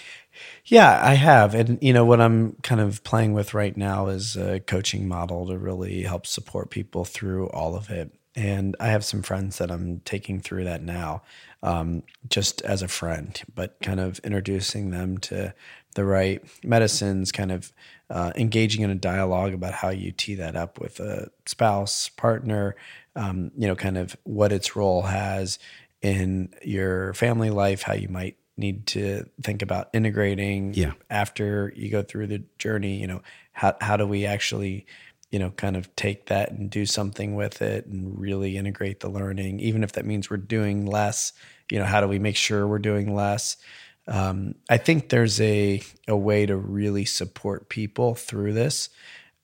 Yeah, 0.66 1.00
I 1.04 1.16
have. 1.16 1.56
And, 1.56 1.80
you 1.82 1.92
know, 1.92 2.06
what 2.06 2.22
I'm 2.22 2.54
kind 2.62 2.80
of 2.80 3.04
playing 3.04 3.34
with 3.34 3.54
right 3.54 3.76
now 3.76 4.08
is 4.08 4.36
a 4.36 4.60
coaching 4.60 5.08
model 5.08 5.48
to 5.48 5.58
really 5.58 6.04
help 6.04 6.28
support 6.28 6.70
people 6.70 7.04
through 7.04 7.48
all 7.48 7.76
of 7.76 7.90
it. 7.90 8.12
And 8.36 8.76
I 8.80 8.88
have 8.90 9.04
some 9.04 9.24
friends 9.24 9.58
that 9.58 9.72
I'm 9.72 10.02
taking 10.06 10.40
through 10.40 10.64
that 10.66 10.84
now, 10.84 11.24
um, 11.64 12.04
just 12.30 12.62
as 12.62 12.82
a 12.82 12.88
friend, 12.88 13.42
but 13.54 13.76
kind 13.82 14.00
of 14.00 14.20
introducing 14.20 14.92
them 14.92 15.18
to 15.20 15.54
the 15.96 16.06
right 16.06 16.42
medicines, 16.64 17.32
kind 17.32 17.52
of 17.52 17.74
uh, 18.10 18.32
engaging 18.36 18.82
in 18.82 18.90
a 18.90 18.96
dialogue 18.96 19.54
about 19.54 19.74
how 19.74 19.90
you 19.90 20.12
tee 20.12 20.36
that 20.36 20.56
up 20.56 20.80
with 20.80 21.00
a 21.00 21.30
spouse, 21.46 22.10
partner, 22.10 22.76
um, 23.16 23.52
you 23.58 23.68
know, 23.68 23.76
kind 23.76 23.98
of 23.98 24.16
what 24.24 24.52
its 24.52 24.76
role 24.76 25.04
has 25.04 25.60
in 26.02 26.54
your 26.64 27.14
family 27.14 27.50
life, 27.50 27.84
how 27.84 27.94
you 27.94 28.08
might 28.08 28.38
need 28.58 28.86
to 28.88 29.26
think 29.42 29.62
about 29.62 29.90
integrating 29.94 30.74
Yeah. 30.74 30.94
after 31.10 31.72
you 31.76 31.90
go 31.90 32.04
through 32.04 32.28
the 32.28 32.44
journey, 32.58 33.00
you 33.00 33.08
know, 33.08 33.22
how, 33.54 33.76
how 33.82 33.98
do 33.98 34.06
we 34.06 34.26
actually, 34.26 34.86
you 35.30 35.40
know, 35.40 35.52
kind 35.52 35.76
of 35.78 35.94
take 35.96 36.28
that 36.28 36.52
and 36.52 36.70
do 36.70 36.86
something 36.86 37.36
with 37.36 37.62
it 37.62 37.86
and 37.86 38.20
really 38.20 38.58
integrate 38.58 39.00
the 39.00 39.10
learning, 39.10 39.60
even 39.60 39.84
if 39.84 39.94
that 39.94 40.06
means 40.06 40.30
we're 40.30 40.38
doing 40.38 40.86
less, 40.86 41.34
you 41.70 41.80
know, 41.80 41.86
how 41.86 42.02
do 42.02 42.08
we 42.08 42.20
make 42.20 42.36
sure 42.36 42.68
we're 42.68 42.80
doing 42.80 43.16
less? 43.16 43.58
Um, 44.08 44.56
I 44.70 44.78
think 44.78 45.10
there's 45.10 45.40
a, 45.40 45.82
a 46.08 46.18
way 46.18 46.46
to 46.46 46.56
really 46.56 47.06
support 47.06 47.70
people 47.70 48.16
through 48.16 48.54
this. 48.54 48.90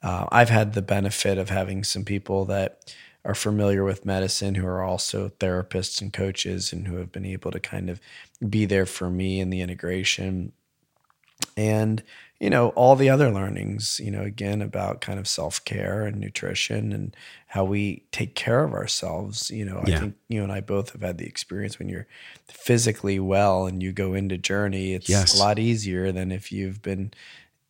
Uh, 0.01 0.27
I've 0.31 0.49
had 0.49 0.73
the 0.73 0.81
benefit 0.81 1.38
of 1.38 1.49
having 1.49 1.84
some 1.84 2.03
people 2.03 2.45
that 2.45 2.93
are 3.25 3.35
familiar 3.35 3.84
with 3.84 4.05
medicine 4.05 4.55
who 4.55 4.65
are 4.65 4.84
also 4.84 5.29
therapists 5.29 6.01
and 6.01 6.13
coaches 6.13 6.71
and 6.71 6.88
who 6.88 6.95
have 6.95 7.11
been 7.11 7.25
able 7.25 7.51
to 7.51 7.59
kind 7.59 7.89
of 7.89 7.99
be 8.47 8.65
there 8.65 8.85
for 8.85 9.09
me 9.09 9.39
in 9.39 9.49
the 9.49 9.61
integration 9.61 10.53
and 11.55 12.03
you 12.39 12.49
know 12.49 12.69
all 12.69 12.95
the 12.95 13.09
other 13.09 13.31
learnings 13.31 13.99
you 14.03 14.11
know 14.11 14.22
again 14.22 14.61
about 14.61 15.01
kind 15.01 15.18
of 15.19 15.27
self-care 15.27 16.03
and 16.05 16.19
nutrition 16.19 16.93
and 16.93 17.15
how 17.47 17.64
we 17.64 18.03
take 18.11 18.35
care 18.35 18.64
of 18.64 18.73
ourselves 18.73 19.49
you 19.49 19.65
know 19.65 19.84
Yeah. 19.88 19.95
i 19.95 19.99
think 19.99 20.15
you 20.30 20.43
and 20.43 20.51
i 20.51 20.61
both 20.61 20.91
have 20.91 21.01
had 21.01 21.18
the 21.18 21.26
experience 21.26 21.80
when 21.80 21.89
you're 21.89 22.07
physically 22.47 23.19
well 23.19 23.65
and 23.65 23.81
you 23.81 23.91
go 23.91 24.14
into 24.14 24.38
journey 24.38 24.93
it's 24.93 25.09
Yes. 25.09 25.35
a 25.35 25.39
lot 25.39 25.57
easier 25.59 26.11
than 26.11 26.31
if 26.31 26.51
you've 26.51 26.81
been 26.81 27.11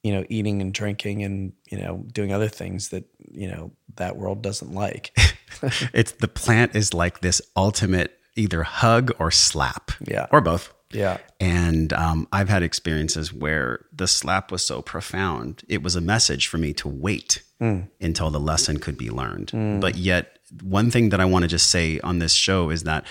you 0.03 0.11
know 0.13 0.25
eating 0.29 0.61
and 0.61 0.73
drinking 0.73 1.23
and 1.23 1.53
you 1.69 1.77
know 1.79 2.05
doing 2.11 2.31
other 2.33 2.49
things 2.49 2.89
that 2.89 3.05
you 3.31 3.47
know 3.49 3.71
that 3.95 4.17
world 4.17 4.41
doesn't 4.41 4.73
like 4.73 5.15
It's 5.93 6.11
the 6.11 6.27
plant 6.27 6.75
is 6.75 6.93
like 6.93 7.21
this 7.21 7.41
ultimate 7.55 8.19
either 8.35 8.61
hug 8.61 9.11
or 9.17 9.31
slap. 9.31 9.89
Yeah. 10.05 10.27
Or 10.31 10.39
both. 10.39 10.71
Yeah 10.91 11.17
And 11.39 11.91
um, 11.93 12.27
I've 12.31 12.49
had 12.49 12.63
experiences 12.63 13.33
where 13.33 13.85
the 13.91 14.07
slap 14.07 14.51
was 14.51 14.65
so 14.65 14.81
profound, 14.81 15.63
it 15.67 15.83
was 15.83 15.95
a 15.95 16.01
message 16.01 16.47
for 16.47 16.57
me 16.57 16.73
to 16.73 16.87
wait 16.87 17.41
until 17.99 18.29
the 18.29 18.39
lesson 18.39 18.79
could 18.79 18.97
be 18.97 19.09
learned. 19.09 19.51
But 19.81 19.95
yet, 19.95 20.37
one 20.61 20.91
thing 20.91 21.09
that 21.09 21.19
I 21.19 21.25
want 21.25 21.43
to 21.43 21.47
just 21.47 21.69
say 21.71 21.99
on 22.01 22.19
this 22.19 22.33
show 22.33 22.69
is 22.69 22.83
that 22.83 23.03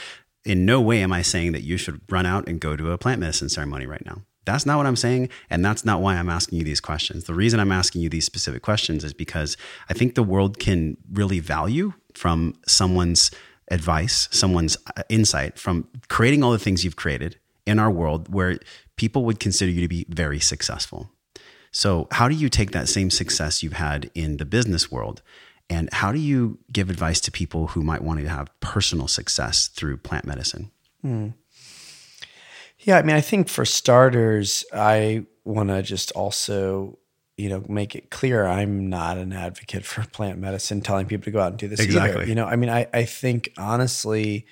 in 0.44 0.64
no 0.64 0.80
way 0.80 1.02
am 1.02 1.12
I 1.12 1.22
saying 1.22 1.52
that 1.52 1.62
you 1.62 1.76
should 1.76 2.00
run 2.08 2.24
out 2.26 2.48
and 2.48 2.60
go 2.60 2.76
to 2.76 2.92
a 2.92 2.98
plant 2.98 3.20
medicine 3.20 3.48
ceremony 3.48 3.86
right 3.86 4.04
now. 4.06 4.22
That's 4.44 4.64
not 4.64 4.76
what 4.76 4.86
I'm 4.86 4.96
saying. 4.96 5.28
And 5.50 5.64
that's 5.64 5.84
not 5.84 6.00
why 6.00 6.14
I'm 6.14 6.28
asking 6.28 6.58
you 6.58 6.64
these 6.64 6.80
questions. 6.80 7.24
The 7.24 7.34
reason 7.34 7.58
I'm 7.58 7.72
asking 7.72 8.02
you 8.02 8.08
these 8.08 8.24
specific 8.24 8.62
questions 8.62 9.02
is 9.02 9.12
because 9.12 9.56
I 9.90 9.94
think 9.94 10.14
the 10.14 10.22
world 10.22 10.60
can 10.60 10.96
really 11.12 11.40
value 11.40 11.92
from 12.14 12.54
someone's 12.66 13.32
advice, 13.72 14.28
someone's 14.30 14.76
uh, 14.96 15.02
insight 15.08 15.58
from 15.58 15.88
creating 16.08 16.44
all 16.44 16.52
the 16.52 16.60
things 16.60 16.84
you've 16.84 16.94
created 16.94 17.38
in 17.66 17.78
our 17.78 17.90
world 17.90 18.32
where 18.32 18.58
people 18.96 19.24
would 19.24 19.40
consider 19.40 19.70
you 19.70 19.80
to 19.82 19.88
be 19.88 20.06
very 20.08 20.40
successful. 20.40 21.10
So, 21.72 22.08
how 22.12 22.28
do 22.28 22.34
you 22.34 22.48
take 22.48 22.70
that 22.70 22.88
same 22.88 23.10
success 23.10 23.62
you've 23.62 23.74
had 23.74 24.10
in 24.14 24.38
the 24.38 24.46
business 24.46 24.90
world 24.90 25.20
and 25.68 25.92
how 25.92 26.12
do 26.12 26.18
you 26.18 26.58
give 26.72 26.90
advice 26.90 27.20
to 27.22 27.30
people 27.30 27.68
who 27.68 27.82
might 27.82 28.02
want 28.02 28.20
to 28.20 28.28
have 28.28 28.48
personal 28.60 29.08
success 29.08 29.66
through 29.68 29.96
plant 29.98 30.24
medicine? 30.24 30.70
Hmm. 31.02 31.28
Yeah, 32.80 32.98
I 32.98 33.02
mean, 33.02 33.16
I 33.16 33.20
think 33.20 33.48
for 33.48 33.64
starters, 33.64 34.64
I 34.72 35.26
want 35.44 35.70
to 35.70 35.82
just 35.82 36.12
also, 36.12 36.98
you 37.36 37.48
know, 37.48 37.64
make 37.68 37.96
it 37.96 38.10
clear 38.10 38.46
I'm 38.46 38.88
not 38.88 39.18
an 39.18 39.32
advocate 39.32 39.84
for 39.84 40.04
plant 40.06 40.38
medicine, 40.38 40.82
telling 40.82 41.06
people 41.06 41.24
to 41.24 41.30
go 41.32 41.40
out 41.40 41.52
and 41.52 41.58
do 41.58 41.68
this 41.68 41.80
either. 41.80 41.88
Exactly. 41.90 42.28
You 42.28 42.36
know, 42.36 42.46
I 42.46 42.54
mean, 42.54 42.70
I, 42.70 42.86
I 42.94 43.04
think 43.04 43.52
honestly 43.58 44.46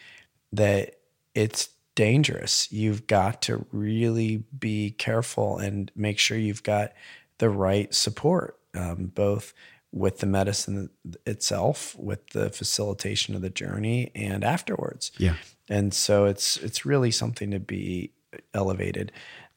that 0.53 0.97
it's 1.35 1.69
dangerous. 1.95 2.71
You've 2.73 3.07
got 3.07 3.43
to 3.43 3.67
really 3.73 4.45
be 4.59 4.91
careful 4.91 5.59
and 5.59 5.91
make 5.95 6.19
sure 6.19 6.37
you've 6.37 6.63
got 6.63 6.93
the 7.39 7.51
right 7.51 7.95
support, 7.95 8.59
um, 8.75 9.13
both 9.15 9.53
with 9.93 10.19
the 10.19 10.27
medicine 10.27 10.91
itself, 11.25 11.95
with 11.97 12.31
the 12.31 12.51
facilitation 12.51 13.35
of 13.37 13.43
the 13.43 13.51
journey, 13.51 14.11
and 14.15 14.43
afterwards. 14.43 15.13
Yeah. 15.19 15.37
and 15.69 15.95
so 15.95 16.25
it's 16.25 16.57
it's 16.59 16.85
really 16.85 17.13
something 17.13 17.53
to 17.53 17.61
be 17.61 18.11
elevated. 18.53 19.13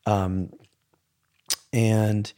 Um 0.05 0.51
and 1.73 2.31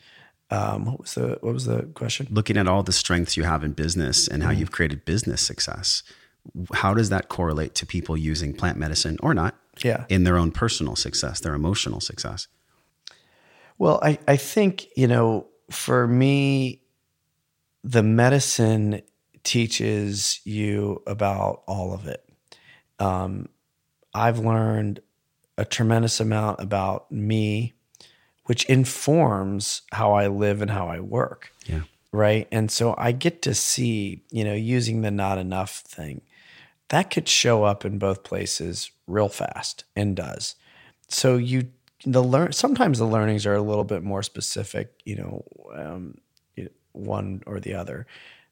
um 0.50 0.86
what 0.86 1.02
was 1.02 1.14
the 1.16 1.38
what 1.42 1.54
was 1.54 1.66
the 1.66 1.84
question? 1.94 2.28
Looking 2.32 2.56
at 2.56 2.68
all 2.68 2.84
the 2.84 2.94
strengths 2.94 3.36
you 3.36 3.44
have 3.44 3.66
in 3.66 3.74
business 3.74 4.30
and 4.30 4.44
how 4.44 4.52
you've 4.52 4.72
created 4.72 5.04
business 5.04 5.42
success, 5.42 6.02
how 6.74 6.94
does 6.94 7.10
that 7.10 7.28
correlate 7.28 7.76
to 7.76 7.86
people 7.86 8.16
using 8.16 8.54
plant 8.54 8.78
medicine 8.78 9.18
or 9.22 9.34
not 9.34 9.56
yeah. 9.84 10.06
in 10.10 10.24
their 10.24 10.38
own 10.38 10.52
personal 10.52 10.96
success, 10.96 11.40
their 11.40 11.54
emotional 11.54 12.00
success? 12.00 12.48
well 13.80 14.00
i 14.04 14.20
i 14.28 14.36
think 14.36 14.86
you 14.96 15.08
know 15.08 15.48
for 15.72 16.06
me 16.06 16.84
the 17.84 18.04
medicine 18.04 19.02
teaches 19.44 20.42
you 20.44 21.02
about 21.08 21.64
all 21.66 21.94
of 21.94 22.06
it. 22.06 22.24
Um 23.00 23.48
i've 24.14 24.40
learned 24.40 25.00
a 25.58 25.66
tremendous 25.66 26.20
amount 26.20 26.60
about 26.60 27.12
me 27.12 27.74
which 28.44 28.66
informs 28.66 29.84
how 29.92 30.14
i 30.14 30.28
live 30.28 30.62
and 30.62 30.70
how 30.70 30.88
i 30.88 31.00
work. 31.00 31.52
Yeah. 31.66 31.82
right? 32.12 32.48
And 32.52 32.70
so 32.70 32.94
i 32.98 33.12
get 33.12 33.42
to 33.44 33.56
see 33.56 34.24
you 34.30 34.44
know 34.44 34.54
using 34.54 35.02
the 35.02 35.12
not 35.12 35.38
enough 35.38 35.78
thing 35.80 36.22
that 36.90 37.12
could 37.12 37.28
show 37.28 37.64
up 37.64 37.86
in 37.86 38.00
both 38.00 38.24
places 38.24 38.92
real 39.08 39.30
fast 39.30 39.84
and 39.96 40.16
does. 40.16 40.56
So 41.08 41.38
you 41.38 41.70
the 42.06 42.24
learn 42.24 42.52
sometimes 42.54 43.00
the 43.00 43.06
learnings 43.06 43.46
are 43.46 43.56
a 43.56 43.62
little 43.62 43.84
bit 43.84 44.04
more 44.04 44.24
specific 44.24 44.94
you 45.04 45.16
know 45.16 45.44
um, 45.76 46.18
one 46.94 47.44
or 47.46 47.60
the 47.60 47.74
other. 47.74 48.08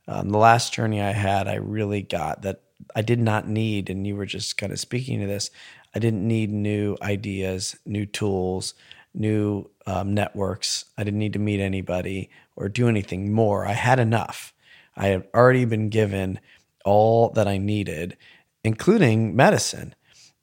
Um, 0.10 0.30
the 0.30 0.38
last 0.38 0.74
journey 0.74 1.02
i 1.02 1.12
had 1.12 1.50
i 1.50 1.56
really 1.56 2.02
got 2.02 2.44
that 2.44 2.62
i 2.96 3.02
did 3.02 3.20
not 3.20 3.46
need 3.46 3.90
and 3.90 4.08
you 4.08 4.16
were 4.16 4.26
just 4.26 4.58
kind 4.58 4.72
of 4.72 4.80
speaking 4.80 5.20
to 5.20 5.28
this 5.28 5.52
i 5.94 6.00
didn't 6.00 6.26
need 6.26 6.50
new 6.50 6.96
ideas 7.02 7.76
new 7.86 8.06
tools 8.06 8.74
new 9.18 9.70
um, 9.86 10.14
networks. 10.14 10.86
I 10.98 11.04
didn't 11.04 11.20
need 11.20 11.34
to 11.34 11.40
meet 11.40 11.60
anybody 11.60 12.30
or 12.56 12.70
do 12.70 12.88
anything 12.88 13.32
more. 13.34 13.66
I 13.66 13.74
had 13.74 14.00
enough. 14.00 14.54
I 14.96 15.08
had 15.08 15.28
already 15.34 15.66
been 15.66 15.90
given 15.90 16.40
all 16.88 17.30
that 17.30 17.48
i 17.48 17.58
needed 17.58 18.18
including 18.64 19.36
medicine 19.36 19.96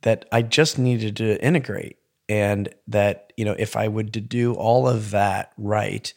that 0.04 0.26
I 0.32 0.42
just 0.42 0.78
needed 0.78 1.16
to 1.16 1.42
integrate. 1.44 1.98
And 2.28 2.74
that, 2.88 3.32
you 3.36 3.44
know, 3.44 3.54
if 3.58 3.76
I 3.76 3.88
would 3.88 4.14
to 4.14 4.20
do 4.20 4.54
all 4.54 4.88
of 4.88 5.10
that 5.10 5.52
right, 5.58 6.12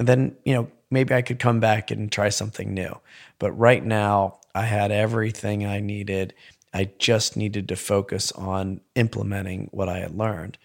then, 0.00 0.36
you 0.44 0.54
know, 0.54 0.68
maybe 0.90 1.14
I 1.14 1.22
could 1.22 1.38
come 1.38 1.60
back 1.60 1.90
and 1.90 2.10
try 2.10 2.30
something 2.30 2.74
new. 2.74 2.98
But 3.38 3.52
right 3.52 3.84
now, 3.84 4.38
I 4.54 4.62
had 4.62 4.90
everything 4.90 5.64
I 5.64 5.78
needed. 5.78 6.34
I 6.74 6.90
just 6.98 7.36
needed 7.36 7.68
to 7.68 7.76
focus 7.76 8.32
on 8.32 8.80
implementing 8.96 9.68
what 9.70 9.88
I 9.88 9.98
had 9.98 10.16
learned. 10.16 10.58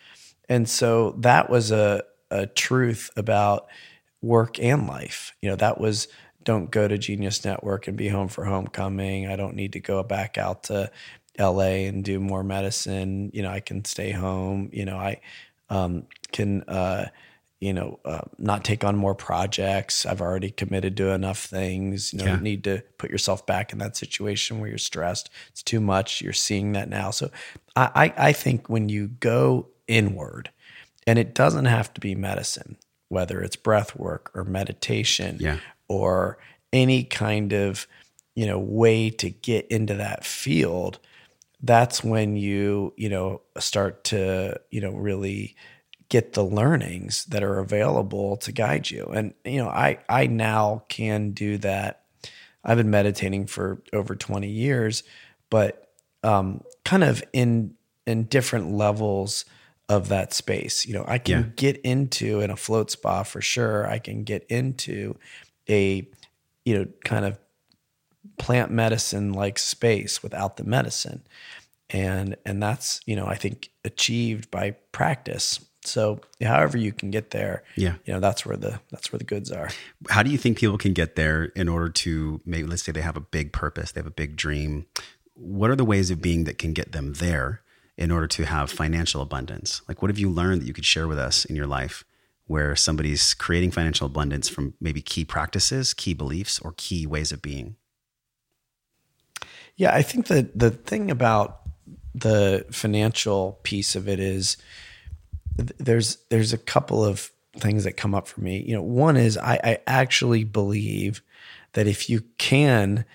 And 0.50 0.68
so 0.68 1.16
that 1.20 1.50
was 1.50 1.72
a, 1.72 2.04
a 2.32 2.48
truth 2.48 3.12
about 3.16 3.68
work 4.22 4.60
and 4.60 4.88
life. 4.88 5.34
You 5.42 5.50
know, 5.50 5.56
that 5.58 5.80
was 5.80 6.08
don't 6.44 6.72
go 6.72 6.88
to 6.88 6.98
Genius 6.98 7.44
Network 7.46 7.88
and 7.88 7.98
be 7.98 8.08
home 8.08 8.28
for 8.28 8.46
homecoming. 8.46 9.28
I 9.28 9.36
don't 9.36 9.56
need 9.56 9.74
to 9.74 9.80
go 9.80 10.02
back 10.04 10.38
out 10.38 10.64
to 10.64 10.92
LA 11.40 11.86
and 11.88 12.04
do 12.04 12.20
more 12.20 12.44
medicine. 12.44 13.32
You 13.34 13.44
know, 13.44 13.52
I 13.52 13.60
can 13.60 13.86
stay 13.86 14.12
home. 14.12 14.70
You 14.74 14.86
know, 14.86 14.98
I 14.98 15.22
um, 15.70 16.08
can, 16.32 16.64
uh, 16.64 17.08
you 17.60 17.74
know, 17.74 18.00
uh, 18.04 18.22
not 18.40 18.64
take 18.64 18.84
on 18.84 18.96
more 18.96 19.14
projects. 19.16 20.06
I've 20.06 20.22
already 20.22 20.50
committed 20.50 20.98
to 20.98 21.12
enough 21.12 21.46
things. 21.46 22.12
You 22.12 22.20
know, 22.20 22.26
Yeah. 22.26 22.36
you 22.38 22.42
need 22.42 22.64
to 22.64 22.84
put 22.98 23.12
yourself 23.12 23.46
back 23.46 23.72
in 23.72 23.78
that 23.80 23.96
situation 23.96 24.60
where 24.60 24.68
you're 24.70 24.78
stressed. 24.80 25.30
It's 25.50 25.62
too 25.64 25.80
much. 25.80 26.22
You're 26.22 26.34
seeing 26.34 26.74
that 26.74 26.90
now. 26.90 27.12
So 27.12 27.30
I, 27.76 28.14
I, 28.18 28.28
I 28.30 28.34
think 28.34 28.68
when 28.68 28.90
you 28.90 29.08
go 29.08 29.68
inward, 29.88 30.50
and 31.08 31.18
it 31.18 31.34
doesn't 31.34 31.66
have 31.66 31.94
to 31.96 32.02
be 32.02 32.16
medicine, 32.16 32.78
whether 33.10 33.42
it's 33.42 33.56
breath 33.56 33.96
work 33.96 34.32
or 34.34 34.44
meditation 34.44 35.38
Yeah. 35.40 35.58
Or 35.92 36.38
any 36.72 37.04
kind 37.04 37.54
of 37.54 37.88
you 38.36 38.46
know 38.46 38.60
way 38.60 39.10
to 39.10 39.30
get 39.30 39.68
into 39.68 39.94
that 39.96 40.26
field 40.26 41.00
that's 41.62 42.04
when 42.04 42.36
you 42.36 42.94
you 42.98 43.10
know 43.10 43.42
start 43.60 44.04
to 44.06 44.60
you 44.72 44.82
know 44.82 44.92
really 44.92 45.56
get 46.10 46.34
the 46.34 46.44
learnings 46.44 47.26
that 47.26 47.44
are 47.44 47.60
available 47.60 48.38
to 48.38 48.52
guide 48.52 48.90
you 48.90 49.06
and 49.14 49.34
you 49.44 49.58
know 49.58 49.70
i 49.70 49.98
i 50.10 50.26
now 50.28 50.84
can 50.90 51.32
do 51.32 51.58
that 51.58 51.98
I've 52.64 52.78
been 52.78 52.92
meditating 52.92 53.48
for 53.48 53.82
over 53.92 54.16
20 54.16 54.48
years, 54.48 55.04
but 55.50 55.90
um, 56.24 56.62
kind 56.86 57.04
of 57.04 57.24
in 57.34 57.74
in 58.06 58.26
different 58.26 58.72
levels 58.72 59.46
of 59.90 60.10
that 60.10 60.34
space. 60.34 60.86
You 60.86 60.94
know, 60.94 61.06
I 61.08 61.18
can 61.18 61.32
Yeah. 61.40 61.46
get 61.56 61.78
into 61.82 62.40
in 62.40 62.50
a 62.52 62.56
float 62.56 62.92
spa 62.92 63.24
for 63.24 63.42
sure. 63.42 63.88
I 63.88 64.00
can 64.00 64.24
get 64.24 64.46
into 64.50 65.18
a 65.72 66.08
you 66.66 66.78
know 66.78 66.86
kind 67.04 67.26
of 67.26 67.38
plant 68.38 68.72
medicine 68.72 69.34
like 69.34 69.58
space 69.60 70.22
without 70.24 70.58
the 70.58 70.64
medicine 70.64 71.24
and 71.90 72.36
and 72.46 72.62
that's 72.62 73.02
you 73.06 73.16
know 73.16 73.26
i 73.26 73.36
think 73.36 73.70
achieved 73.84 74.50
by 74.52 74.72
practice 74.92 75.60
so 75.84 76.20
however 76.44 76.78
you 76.78 76.92
can 76.92 77.10
get 77.10 77.32
there 77.32 77.64
Yeah. 77.76 77.96
you 78.06 78.14
know 78.14 78.20
that's 78.20 78.46
where 78.46 78.58
the 78.58 78.80
that's 78.92 79.12
where 79.12 79.18
the 79.18 79.26
goods 79.26 79.52
are 79.52 79.70
How 80.10 80.22
do 80.24 80.30
you 80.30 80.38
think 80.38 80.58
people 80.60 80.78
can 80.78 80.94
get 80.94 81.16
there 81.16 81.46
in 81.56 81.68
order 81.68 81.90
to 81.90 82.42
maybe 82.46 82.68
let's 82.68 82.84
say 82.84 82.92
they 82.92 83.02
have 83.02 83.18
a 83.18 83.22
big 83.22 83.52
purpose, 83.52 83.92
they 83.92 84.00
have 84.00 84.08
a 84.08 84.12
big 84.12 84.36
dream. 84.36 84.86
What 85.34 85.72
are 85.72 85.76
the 85.76 85.86
ways 85.86 86.12
of 86.12 86.22
being 86.22 86.44
that 86.44 86.60
can 86.60 86.74
get 86.74 86.92
them 86.92 87.14
there 87.14 87.62
in 87.98 88.12
order 88.12 88.28
to 88.28 88.46
have 88.46 88.70
financial 88.70 89.22
abundance? 89.24 89.82
Like 89.88 90.02
what 90.04 90.10
have 90.12 90.20
you 90.20 90.30
learned 90.30 90.62
that 90.62 90.68
you 90.68 90.74
could 90.74 90.86
share 90.86 91.08
with 91.08 91.18
us 91.18 91.46
in 91.46 91.56
your 91.56 91.68
life 91.68 92.04
where 92.48 92.76
somebody's 92.76 93.34
creating 93.34 93.72
financial 93.72 94.08
abundance 94.08 94.50
from 94.50 94.74
maybe 94.82 95.02
key 95.02 95.26
practices, 95.26 95.94
key 95.94 96.14
beliefs, 96.14 96.60
or 96.60 96.74
key 96.78 97.08
ways 97.08 97.32
of 97.32 97.42
being? 97.42 97.76
Yeah, 99.76 99.96
I 99.96 100.02
think 100.02 100.28
that 100.28 100.58
the 100.58 100.72
thing 100.72 101.10
about 101.10 101.62
the 102.14 102.66
financial 102.72 103.60
piece 103.64 103.96
of 103.96 104.08
it 104.08 104.20
is 104.20 104.58
there's 105.56 106.18
there's 106.30 106.54
a 106.54 106.58
couple 106.58 107.04
of 107.04 107.32
things 107.58 107.84
that 107.84 107.94
come 107.94 108.14
up 108.14 108.28
for 108.28 108.42
me. 108.42 108.64
You 108.66 108.76
know, 108.76 108.82
one 108.82 109.18
is 109.18 109.38
I, 109.38 109.60
I 109.64 109.78
actually 109.88 110.44
believe 110.44 111.22
that 111.74 111.88
if 111.88 112.10
you 112.10 112.22
can 112.38 113.06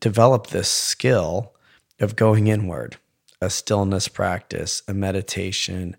develop 0.00 0.48
this 0.48 0.68
skill 0.68 1.54
of 2.00 2.16
going 2.16 2.46
inward, 2.46 2.96
a 3.40 3.50
stillness 3.50 4.08
practice, 4.08 4.82
a 4.88 4.94
meditation, 4.94 5.96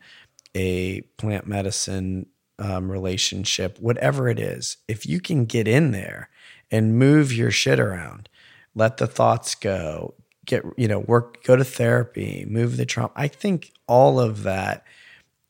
a 0.53 1.01
plant 1.17 1.47
medicine 1.47 2.27
um, 2.59 2.91
relationship, 2.91 3.77
whatever 3.79 4.29
it 4.29 4.39
is, 4.39 4.77
if 4.87 5.05
you 5.05 5.19
can 5.19 5.45
get 5.45 5.67
in 5.67 5.91
there 5.91 6.29
and 6.71 6.97
move 6.97 7.33
your 7.33 7.51
shit 7.51 7.79
around, 7.79 8.29
let 8.73 8.97
the 8.97 9.07
thoughts 9.07 9.55
go, 9.55 10.13
get, 10.45 10.63
you 10.77 10.87
know, 10.87 10.99
work, 10.99 11.43
go 11.43 11.55
to 11.55 11.63
therapy, 11.63 12.45
move 12.47 12.77
the 12.77 12.85
trauma. 12.85 13.11
I 13.15 13.27
think 13.27 13.71
all 13.87 14.19
of 14.19 14.43
that 14.43 14.83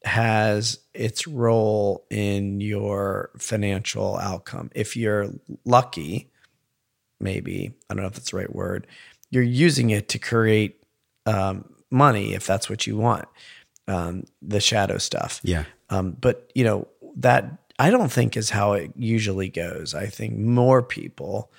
has 0.04 0.80
its 0.94 1.28
role 1.28 2.06
in 2.10 2.62
your 2.62 3.32
financial 3.38 4.18
outcome. 4.18 4.70
If 4.76 4.96
you're 4.96 5.30
lucky, 5.66 6.30
maybe, 7.20 7.74
I 7.90 7.94
don't 7.94 8.04
know 8.04 8.08
if 8.08 8.14
that's 8.14 8.32
the 8.32 8.38
right 8.38 8.56
word, 8.56 8.88
you're 9.32 9.44
using 9.44 9.90
it 9.90 10.08
to 10.10 10.20
create 10.20 10.82
um, 11.26 11.66
money 11.90 12.34
if 12.34 12.46
that's 12.46 12.70
what 12.70 12.86
you 12.86 12.98
want, 12.98 13.28
um, 13.88 14.26
the 14.42 14.60
shadow 14.60 14.98
stuff. 14.98 15.42
Yeah. 15.44 15.66
Um, 15.90 16.12
but 16.20 16.52
you 16.56 16.64
know 16.64 16.88
that 17.16 17.46
I 17.80 17.90
don't 17.90 18.12
think 18.12 18.38
is 18.38 18.50
how 18.50 18.74
it 18.74 18.92
usually 18.96 19.50
goes. 19.50 19.94
I 19.94 20.08
think 20.08 20.38
more 20.38 20.82
people, 20.84 21.52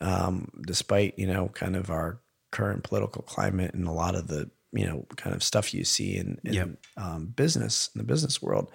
um, 0.00 0.50
despite 0.66 1.18
you 1.18 1.26
know 1.26 1.48
kind 1.50 1.76
of 1.76 1.90
our 1.90 2.20
current 2.52 2.84
political 2.84 3.22
climate 3.22 3.74
and 3.74 3.86
a 3.88 3.92
lot 3.92 4.14
of 4.14 4.28
the 4.28 4.50
you 4.72 4.86
know 4.86 5.06
kind 5.16 5.34
of 5.36 5.42
stuff 5.42 5.74
you 5.74 5.84
see 5.84 6.16
in, 6.16 6.40
in 6.44 6.54
Yep. 6.54 6.78
um, 6.96 7.26
business 7.26 7.90
in 7.94 7.98
the 8.00 8.04
business 8.06 8.42
world, 8.42 8.70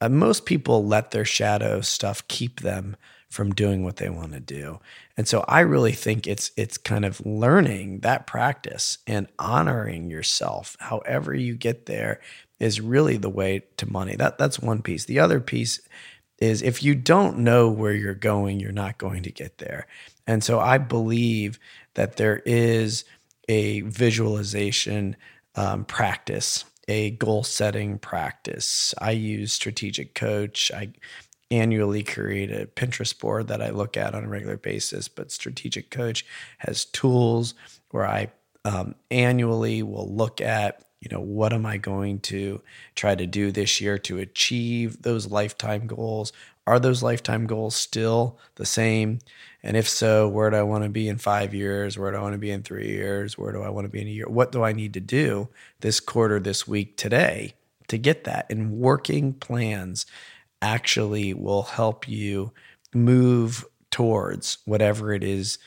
uh, 0.00 0.08
most 0.08 0.46
people 0.46 0.86
let 0.86 1.10
their 1.10 1.24
shadow 1.24 1.80
stuff 1.80 2.26
keep 2.28 2.60
them 2.60 2.96
from 3.30 3.52
doing 3.54 3.82
what 3.82 3.96
they 3.96 4.10
want 4.10 4.32
to 4.32 4.40
do. 4.40 4.78
And 5.16 5.26
so 5.26 5.44
I 5.48 5.60
really 5.60 5.92
think 5.92 6.26
it's 6.26 6.50
it's 6.56 6.76
kind 6.76 7.04
of 7.04 7.24
learning 7.24 8.00
that 8.00 8.26
practice 8.26 8.98
and 9.06 9.28
honoring 9.38 10.10
yourself 10.10 10.76
however 10.80 11.34
you 11.34 11.54
get 11.56 11.86
there 11.86 12.20
is 12.62 12.80
really 12.80 13.16
the 13.16 13.28
way 13.28 13.64
to 13.76 13.90
money. 13.90 14.14
That 14.14 14.38
that's 14.38 14.60
one 14.60 14.82
piece. 14.82 15.04
The 15.04 15.18
other 15.18 15.40
piece 15.40 15.80
is 16.38 16.62
if 16.62 16.82
you 16.82 16.94
don't 16.94 17.38
know 17.38 17.68
where 17.68 17.92
you're 17.92 18.14
going, 18.14 18.60
you're 18.60 18.72
not 18.72 18.98
going 18.98 19.24
to 19.24 19.32
get 19.32 19.58
there. 19.58 19.86
And 20.26 20.44
so 20.44 20.60
I 20.60 20.78
believe 20.78 21.58
that 21.94 22.16
there 22.16 22.40
is 22.46 23.04
a 23.48 23.80
visualization 23.80 25.16
um, 25.56 25.84
practice, 25.84 26.64
a 26.86 27.10
goal 27.10 27.42
setting 27.42 27.98
practice. 27.98 28.94
I 28.98 29.10
use 29.10 29.52
Strategic 29.52 30.14
Coach. 30.14 30.70
I 30.72 30.92
annually 31.50 32.04
create 32.04 32.52
a 32.52 32.66
Pinterest 32.66 33.18
board 33.18 33.48
that 33.48 33.60
I 33.60 33.70
look 33.70 33.96
at 33.96 34.14
on 34.14 34.24
a 34.24 34.28
regular 34.28 34.56
basis, 34.56 35.08
but 35.08 35.32
Strategic 35.32 35.90
Coach 35.90 36.24
has 36.58 36.84
tools 36.84 37.54
where 37.90 38.06
I 38.06 38.30
um, 38.64 38.94
annually 39.10 39.82
will 39.82 40.08
look 40.14 40.40
at 40.40 40.84
you 41.02 41.08
know 41.10 41.20
what 41.20 41.52
am 41.52 41.66
i 41.66 41.76
going 41.76 42.20
to 42.20 42.62
try 42.94 43.14
to 43.14 43.26
do 43.26 43.50
this 43.50 43.80
year 43.80 43.98
to 43.98 44.18
achieve 44.18 45.02
those 45.02 45.26
lifetime 45.26 45.86
goals? 45.86 46.32
Are 46.64 46.78
those 46.78 47.02
lifetime 47.02 47.46
goals 47.46 47.74
still 47.74 48.38
the 48.54 48.64
same? 48.64 49.18
And 49.64 49.76
if 49.76 49.88
so 49.88 50.28
where 50.28 50.48
do 50.48 50.56
i 50.56 50.62
want 50.62 50.84
to 50.84 50.90
be 50.90 51.08
in 51.08 51.18
five 51.18 51.52
years? 51.52 51.98
Where 51.98 52.12
do 52.12 52.18
i 52.18 52.20
want 52.20 52.34
to 52.34 52.38
be 52.38 52.52
in 52.52 52.62
three 52.62 52.88
years? 52.88 53.36
Where 53.36 53.52
do 53.52 53.62
i 53.62 53.68
want 53.68 53.84
to 53.84 53.88
be 53.88 54.00
in 54.00 54.06
a 54.06 54.10
year? 54.10 54.28
What 54.28 54.52
do 54.52 54.62
i 54.62 54.72
need 54.72 54.94
to 54.94 55.00
do 55.00 55.48
this 55.80 55.98
quarter 55.98 56.38
this 56.38 56.68
week 56.68 56.96
today 56.96 57.54
to 57.88 57.98
get 57.98 58.22
that? 58.24 58.46
And 58.48 58.78
working 58.78 59.32
plans 59.32 60.06
actually 60.60 61.34
will 61.34 61.64
help 61.64 62.08
you 62.08 62.52
move 62.94 63.64
towards 63.90 64.58
whatever 64.66 65.12
it 65.12 65.24
is 65.24 65.58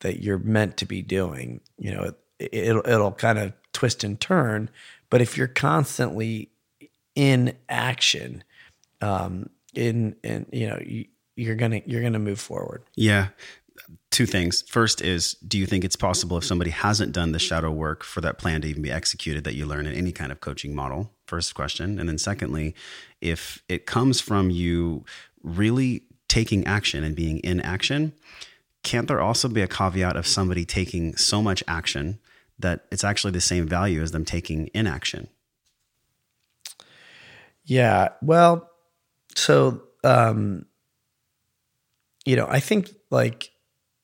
that 0.00 0.22
you're 0.22 0.38
meant 0.38 0.76
to 0.76 0.86
be 0.86 1.02
doing. 1.02 1.60
You 1.78 1.94
know 1.94 2.02
it, 2.38 2.50
it'll, 2.52 2.88
it'll 2.88 3.12
kind 3.12 3.40
of 3.40 3.52
twist 3.74 4.02
and 4.02 4.18
turn 4.20 4.70
but 5.10 5.20
if 5.20 5.36
you're 5.36 5.46
constantly 5.46 6.50
in 7.14 7.54
action 7.68 8.42
um 9.02 9.50
in 9.74 10.16
in 10.22 10.46
you 10.52 10.68
know 10.68 10.78
you, 10.84 11.04
you're 11.36 11.56
gonna 11.56 11.82
you're 11.86 12.02
gonna 12.02 12.18
move 12.18 12.40
forward 12.40 12.82
Yeah. 12.96 13.28
Two 14.10 14.24
things. 14.26 14.62
First 14.62 15.02
is 15.02 15.32
do 15.46 15.58
you 15.58 15.66
think 15.66 15.84
it's 15.84 15.96
possible 15.96 16.36
if 16.36 16.44
somebody 16.44 16.70
hasn't 16.70 17.10
done 17.12 17.32
the 17.32 17.40
shadow 17.40 17.72
work 17.72 18.04
for 18.04 18.20
that 18.20 18.38
plan 18.38 18.60
to 18.60 18.68
even 18.68 18.82
be 18.82 18.90
executed 18.90 19.42
that 19.44 19.54
you 19.54 19.66
learn 19.66 19.86
in 19.86 19.92
any 19.92 20.12
kind 20.12 20.30
of 20.30 20.40
coaching 20.40 20.74
model? 20.74 21.10
First 21.26 21.54
question. 21.54 21.98
And 21.98 22.08
then 22.08 22.18
secondly, 22.18 22.76
if 23.20 23.62
it 23.68 23.84
comes 23.84 24.20
from 24.20 24.50
you 24.50 25.04
really 25.42 26.04
taking 26.28 26.64
action 26.66 27.02
and 27.02 27.16
being 27.16 27.38
in 27.38 27.60
action, 27.60 28.12
can't 28.84 29.08
there 29.08 29.20
also 29.20 29.48
be 29.48 29.62
a 29.62 29.66
caveat 29.66 30.16
of 30.16 30.26
somebody 30.26 30.64
taking 30.64 31.16
so 31.16 31.42
much 31.42 31.64
action 31.66 32.20
that 32.58 32.86
it's 32.90 33.04
actually 33.04 33.32
the 33.32 33.40
same 33.40 33.66
value 33.66 34.02
as 34.02 34.12
them 34.12 34.24
taking 34.24 34.70
inaction? 34.74 35.28
Yeah. 37.64 38.10
Well, 38.22 38.70
so 39.34 39.82
um 40.02 40.66
you 42.24 42.36
know, 42.36 42.46
I 42.48 42.60
think 42.60 42.90
like 43.10 43.50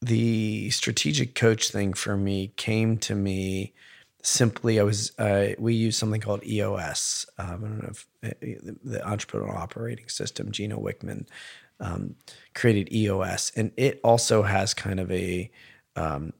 the 0.02 0.70
strategic 0.70 1.34
coach 1.34 1.70
thing 1.70 1.92
for 1.94 2.16
me 2.16 2.52
came 2.56 2.98
to 2.98 3.14
me 3.14 3.74
simply 4.22 4.78
I 4.78 4.82
was 4.82 5.12
uh 5.18 5.50
we 5.58 5.74
use 5.74 5.96
something 5.96 6.20
called 6.20 6.44
EOS. 6.44 7.26
Um, 7.38 7.48
I 7.48 7.68
don't 7.68 7.82
know 7.82 7.90
if 7.90 8.06
uh, 8.24 8.72
the 8.84 8.98
entrepreneurial 9.00 9.56
operating 9.56 10.08
system 10.08 10.52
Gino 10.52 10.78
Wickman 10.78 11.26
um, 11.80 12.16
created 12.54 12.92
EOS 12.92 13.52
and 13.56 13.72
it 13.76 14.00
also 14.04 14.42
has 14.42 14.74
kind 14.74 15.00
of 15.00 15.10
a 15.10 15.50
um 15.96 16.32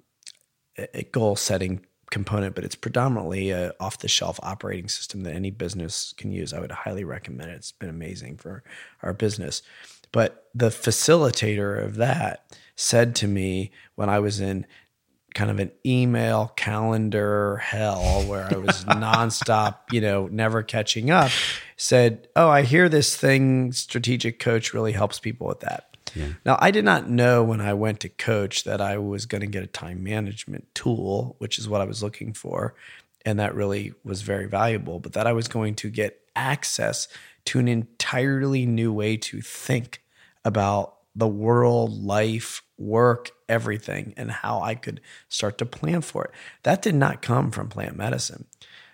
a 0.95 1.03
goal 1.05 1.37
setting 1.37 1.85
component, 2.11 2.55
but 2.55 2.65
it's 2.65 2.75
predominantly 2.75 3.51
a 3.51 3.73
off 3.81 3.99
the 3.99 4.09
shelf 4.09 4.39
operating 4.43 4.89
system 4.89 5.23
that 5.23 5.35
any 5.35 5.51
business 5.51 6.13
can 6.17 6.33
use. 6.33 6.53
I 6.53 6.61
would 6.61 6.73
highly 6.73 7.05
recommend 7.05 7.51
it. 7.51 7.55
It's 7.55 7.73
been 7.73 7.89
amazing 7.89 8.37
for 8.37 8.63
our 9.03 9.13
business. 9.13 9.63
But 10.13 10.49
the 10.55 10.69
facilitator 10.69 11.83
of 11.83 11.97
that 11.97 12.45
said 12.75 13.15
to 13.17 13.29
me 13.29 13.71
when 13.95 14.09
I 14.09 14.19
was 14.19 14.41
in 14.41 14.67
kind 15.35 15.51
of 15.51 15.61
an 15.61 15.71
email 15.87 16.53
calendar 16.57 17.57
hell 17.59 18.25
where 18.27 18.53
I 18.53 18.57
was 18.57 18.85
nonstop, 18.87 19.77
you 19.93 20.01
know, 20.01 20.27
never 20.27 20.63
catching 20.63 21.11
up, 21.11 21.31
said, 21.77 22.29
Oh, 22.35 22.49
I 22.49 22.63
hear 22.63 22.89
this 22.89 23.17
thing, 23.17 23.73
strategic 23.73 24.39
coach 24.39 24.75
really 24.75 24.93
helps 24.93 25.21
people 25.21 25.47
with 25.47 25.61
that. 25.61 25.90
Now, 26.45 26.59
I 26.61 26.71
did 26.71 26.85
not 26.85 27.09
know 27.09 27.43
when 27.43 27.61
I 27.61 27.75
went 27.75 28.01
to 28.01 28.09
coach 28.09 28.65
that 28.65 28.81
I 28.81 28.99
was 28.99 29.27
going 29.27 29.41
to 29.41 29.47
get 29.47 29.63
a 29.63 29.69
time 29.69 30.03
management 30.03 30.75
tool, 30.75 31.37
which 31.39 31.59
is 31.59 31.69
what 31.69 31.81
I 31.81 31.85
was 31.85 32.03
looking 32.03 32.33
for. 32.33 32.75
And 33.25 33.39
that 33.39 33.55
really 33.55 33.93
was 34.05 34.23
very 34.23 34.47
valuable, 34.47 34.99
but 34.99 35.13
that 35.13 35.27
I 35.27 35.33
was 35.33 35.49
going 35.49 35.75
to 35.77 35.91
get 35.91 36.21
access 36.35 37.09
to 37.47 37.59
an 37.59 37.69
entirely 37.69 38.67
new 38.67 38.93
way 38.93 39.17
to 39.17 39.41
think 39.41 40.03
about 40.45 40.97
the 41.15 41.29
world, 41.29 42.03
life, 42.03 42.63
work, 42.79 43.31
everything, 43.49 44.15
and 44.17 44.31
how 44.31 44.63
I 44.63 44.75
could 44.75 45.01
start 45.29 45.59
to 45.59 45.67
plan 45.67 46.01
for 46.01 46.25
it. 46.25 46.31
That 46.63 46.83
did 46.83 46.95
not 46.95 47.21
come 47.21 47.51
from 47.51 47.69
plant 47.69 47.97
medicine. 47.97 48.47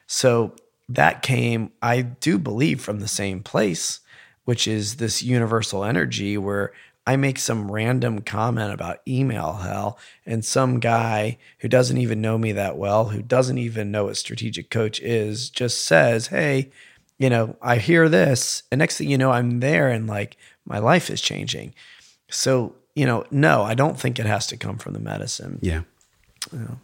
So 0.07 0.57
that 0.89 1.23
came, 1.23 1.73
I 1.83 2.03
do 2.03 2.39
believe, 2.39 2.81
from 2.81 3.01
the 3.01 3.09
same 3.09 3.43
place, 3.43 4.01
which 4.45 4.67
is 4.67 4.97
this 4.97 5.23
universal 5.23 5.85
energy 5.85 6.39
where 6.39 6.73
I 7.07 7.17
make 7.17 7.39
some 7.39 7.71
random 7.71 8.21
comment 8.23 8.73
about 8.73 9.01
email 9.07 9.53
hell, 9.55 9.99
and 10.25 10.45
some 10.45 10.81
guy 10.81 11.39
who 11.59 11.69
doesn't 11.69 11.99
even 11.99 12.21
know 12.21 12.37
me 12.37 12.53
that 12.53 12.77
well, 12.77 13.11
who 13.11 13.23
doesn't 13.23 13.59
even 13.59 13.91
know 13.93 14.05
what 14.07 14.17
strategic 14.17 14.71
coach 14.71 15.01
is, 15.01 15.49
just 15.49 15.85
says, 15.85 16.29
Hey, 16.29 16.71
you 17.19 17.31
know, 17.31 17.57
I 17.63 17.77
hear 17.77 18.09
this. 18.09 18.65
And 18.71 18.79
next 18.79 18.99
thing 18.99 19.09
you 19.09 19.19
know, 19.19 19.31
I'm 19.31 19.61
there 19.61 19.89
and 19.89 20.07
like 20.07 20.37
my 20.65 20.79
life 20.79 21.09
is 21.09 21.21
changing. 21.21 21.75
So, 22.29 22.75
you 22.95 23.07
know, 23.07 23.25
no, 23.31 23.63
I 23.63 23.75
don't 23.75 23.99
think 23.99 24.19
it 24.19 24.27
has 24.27 24.47
to 24.49 24.57
come 24.57 24.79
from 24.79 24.93
the 24.93 25.01
medicine. 25.01 25.59
Yeah. 25.63 25.83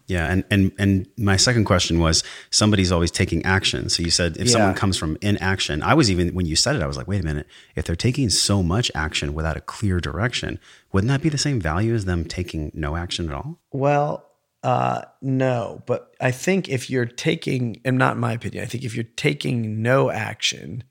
Yeah, 0.07 0.31
and 0.31 0.45
and 0.51 0.73
and 0.79 1.07
my 1.17 1.37
second 1.37 1.65
question 1.65 1.99
was 1.99 2.25
somebody's 2.51 2.91
always 2.93 3.11
taking 3.11 3.45
action. 3.45 3.89
So 3.89 4.03
you 4.03 4.11
said 4.11 4.37
if 4.37 4.51
someone 4.51 4.75
comes 4.75 4.97
from 4.97 5.17
inaction, 5.21 5.83
I 5.83 5.95
was 5.95 6.11
even 6.11 6.35
when 6.35 6.47
you 6.47 6.57
said 6.57 6.77
it, 6.77 6.83
I 6.83 6.87
was 6.87 6.97
like, 6.97 7.09
wait 7.09 7.21
a 7.21 7.25
minute, 7.25 7.47
if 7.77 7.85
they're 7.85 7.97
taking 7.97 8.31
so 8.31 8.63
much 8.63 8.91
action 8.95 9.35
without 9.35 9.57
a 9.57 9.61
clear 9.61 10.01
direction, 10.01 10.59
wouldn't 10.93 11.09
that 11.09 11.23
be 11.23 11.29
the 11.29 11.39
same 11.39 11.61
value 11.61 11.95
as 11.95 12.05
them 12.05 12.25
taking 12.25 12.71
no 12.75 12.97
action 12.97 13.29
at 13.29 13.35
all? 13.35 13.59
Well, 13.71 14.29
uh, 14.63 15.03
no, 15.21 15.83
but 15.87 16.15
I 16.21 16.31
think 16.31 16.69
if 16.69 16.89
you're 16.89 17.07
taking, 17.07 17.81
and 17.85 17.99
not 17.99 18.15
in 18.15 18.21
my 18.21 18.33
opinion, 18.33 18.63
I 18.63 18.67
think 18.67 18.85
if 18.85 18.95
you're 18.95 19.05
taking 19.17 19.83
no 19.83 20.11
action, 20.11 20.85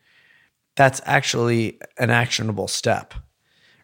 that's 0.76 1.02
actually 1.06 1.80
an 1.98 2.10
actionable 2.10 2.68
step, 2.68 3.14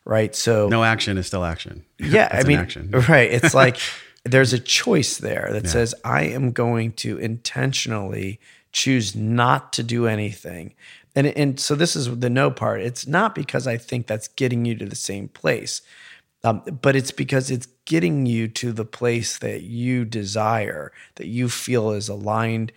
right? 0.04 0.36
So, 0.36 0.68
No 0.68 0.84
action 0.84 1.18
is 1.18 1.28
still 1.28 1.46
action. 1.46 1.86
yeah, 2.00 2.28
I 2.34 2.44
mean, 2.44 2.60
action. 2.60 2.92
right? 2.92 3.32
It's 3.32 3.54
like 3.54 3.78
there's 4.28 4.54
a 4.54 4.60
choice 4.60 5.18
there 5.18 5.50
that 5.52 5.68
says 5.68 5.96
I 6.04 6.24
am 6.24 6.52
going 6.52 6.94
to 6.94 7.18
intentionally 7.18 8.40
choose 8.72 9.16
not 9.16 9.74
to 9.74 9.84
do 9.84 10.08
anything. 10.08 10.74
And 11.16 11.28
and 11.28 11.60
so 11.60 11.76
this 11.76 11.96
is 11.96 12.20
the 12.20 12.30
no 12.30 12.52
part. 12.52 12.82
It's 12.82 13.08
not 13.08 13.34
because 13.34 13.68
I 13.68 13.78
think 13.78 14.08
that's 14.08 14.28
getting 14.28 14.66
you 14.66 14.76
to 14.76 14.86
the 14.86 14.96
same 14.96 15.30
place. 15.30 15.82
Um, 16.44 16.62
but 16.82 16.96
it's 16.96 17.12
because 17.12 17.50
it's 17.50 17.68
getting 17.86 18.26
you 18.28 18.48
to 18.50 18.72
the 18.72 18.86
place 18.86 19.40
that 19.40 19.64
you 19.64 20.06
desire, 20.06 20.94
that 21.16 21.28
you 21.28 21.50
feel 21.50 21.92
is 21.92 22.08
aligned 22.08 22.72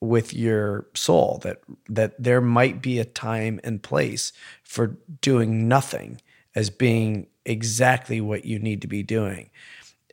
with 0.00 0.32
your 0.32 0.86
soul, 0.94 1.40
that 1.42 1.60
that 1.88 2.22
there 2.22 2.40
might 2.40 2.80
be 2.80 2.98
a 2.98 3.04
time 3.04 3.60
and 3.64 3.82
place 3.82 4.32
for 4.62 4.98
doing 5.20 5.66
nothing 5.66 6.20
as 6.54 6.70
being 6.70 7.26
exactly 7.44 8.20
what 8.20 8.44
you 8.44 8.58
need 8.58 8.82
to 8.82 8.88
be 8.88 9.02
doing. 9.02 9.50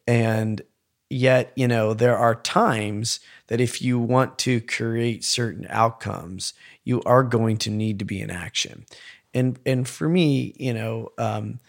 And 0.08 0.62
yet, 1.10 1.52
you 1.56 1.68
know, 1.68 1.94
there 1.94 2.18
are 2.18 2.36
times 2.36 3.20
that 3.48 3.62
if 3.62 3.82
you 3.82 4.00
want 4.00 4.38
to 4.40 4.62
create 4.62 5.24
certain 5.24 5.66
outcomes, 5.70 6.54
you 6.84 7.02
are 7.06 7.24
going 7.24 7.58
to 7.58 7.70
need 7.70 8.00
to 8.00 8.06
be 8.06 8.22
in 8.22 8.30
action. 8.30 8.86
And 9.34 9.60
and 9.66 9.88
for 9.88 10.08
me, 10.10 10.54
you 10.58 10.74
know, 10.74 11.12
um, 11.18 11.60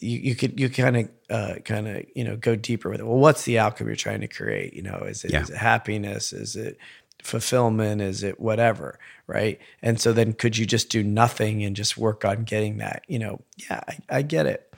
you, 0.00 0.18
you 0.18 0.34
could 0.34 0.58
you 0.58 0.68
kind 0.70 0.96
of 0.96 1.08
uh, 1.30 1.54
kind 1.64 1.88
of 1.88 2.04
you 2.14 2.24
know 2.24 2.36
go 2.36 2.56
deeper 2.56 2.88
with 2.88 3.00
it. 3.00 3.06
Well, 3.06 3.18
what's 3.18 3.42
the 3.44 3.58
outcome 3.58 3.88
you're 3.88 3.96
trying 3.96 4.20
to 4.20 4.28
create? 4.28 4.74
You 4.74 4.82
know, 4.82 4.98
is 5.06 5.24
it, 5.24 5.32
Yeah. 5.32 5.42
is 5.42 5.50
it 5.50 5.56
happiness? 5.56 6.32
Is 6.32 6.56
it 6.56 6.78
fulfillment? 7.22 8.00
Is 8.00 8.22
it 8.22 8.40
whatever? 8.40 8.98
Right? 9.26 9.58
And 9.82 10.00
so 10.00 10.12
then 10.12 10.32
could 10.34 10.56
you 10.56 10.66
just 10.66 10.88
do 10.88 11.02
nothing 11.02 11.64
and 11.64 11.74
just 11.74 11.96
work 11.96 12.24
on 12.24 12.44
getting 12.44 12.78
that? 12.78 13.02
You 13.08 13.18
know, 13.18 13.40
yeah, 13.56 13.80
I, 13.88 14.18
I 14.18 14.22
get 14.22 14.46
it. 14.46 14.72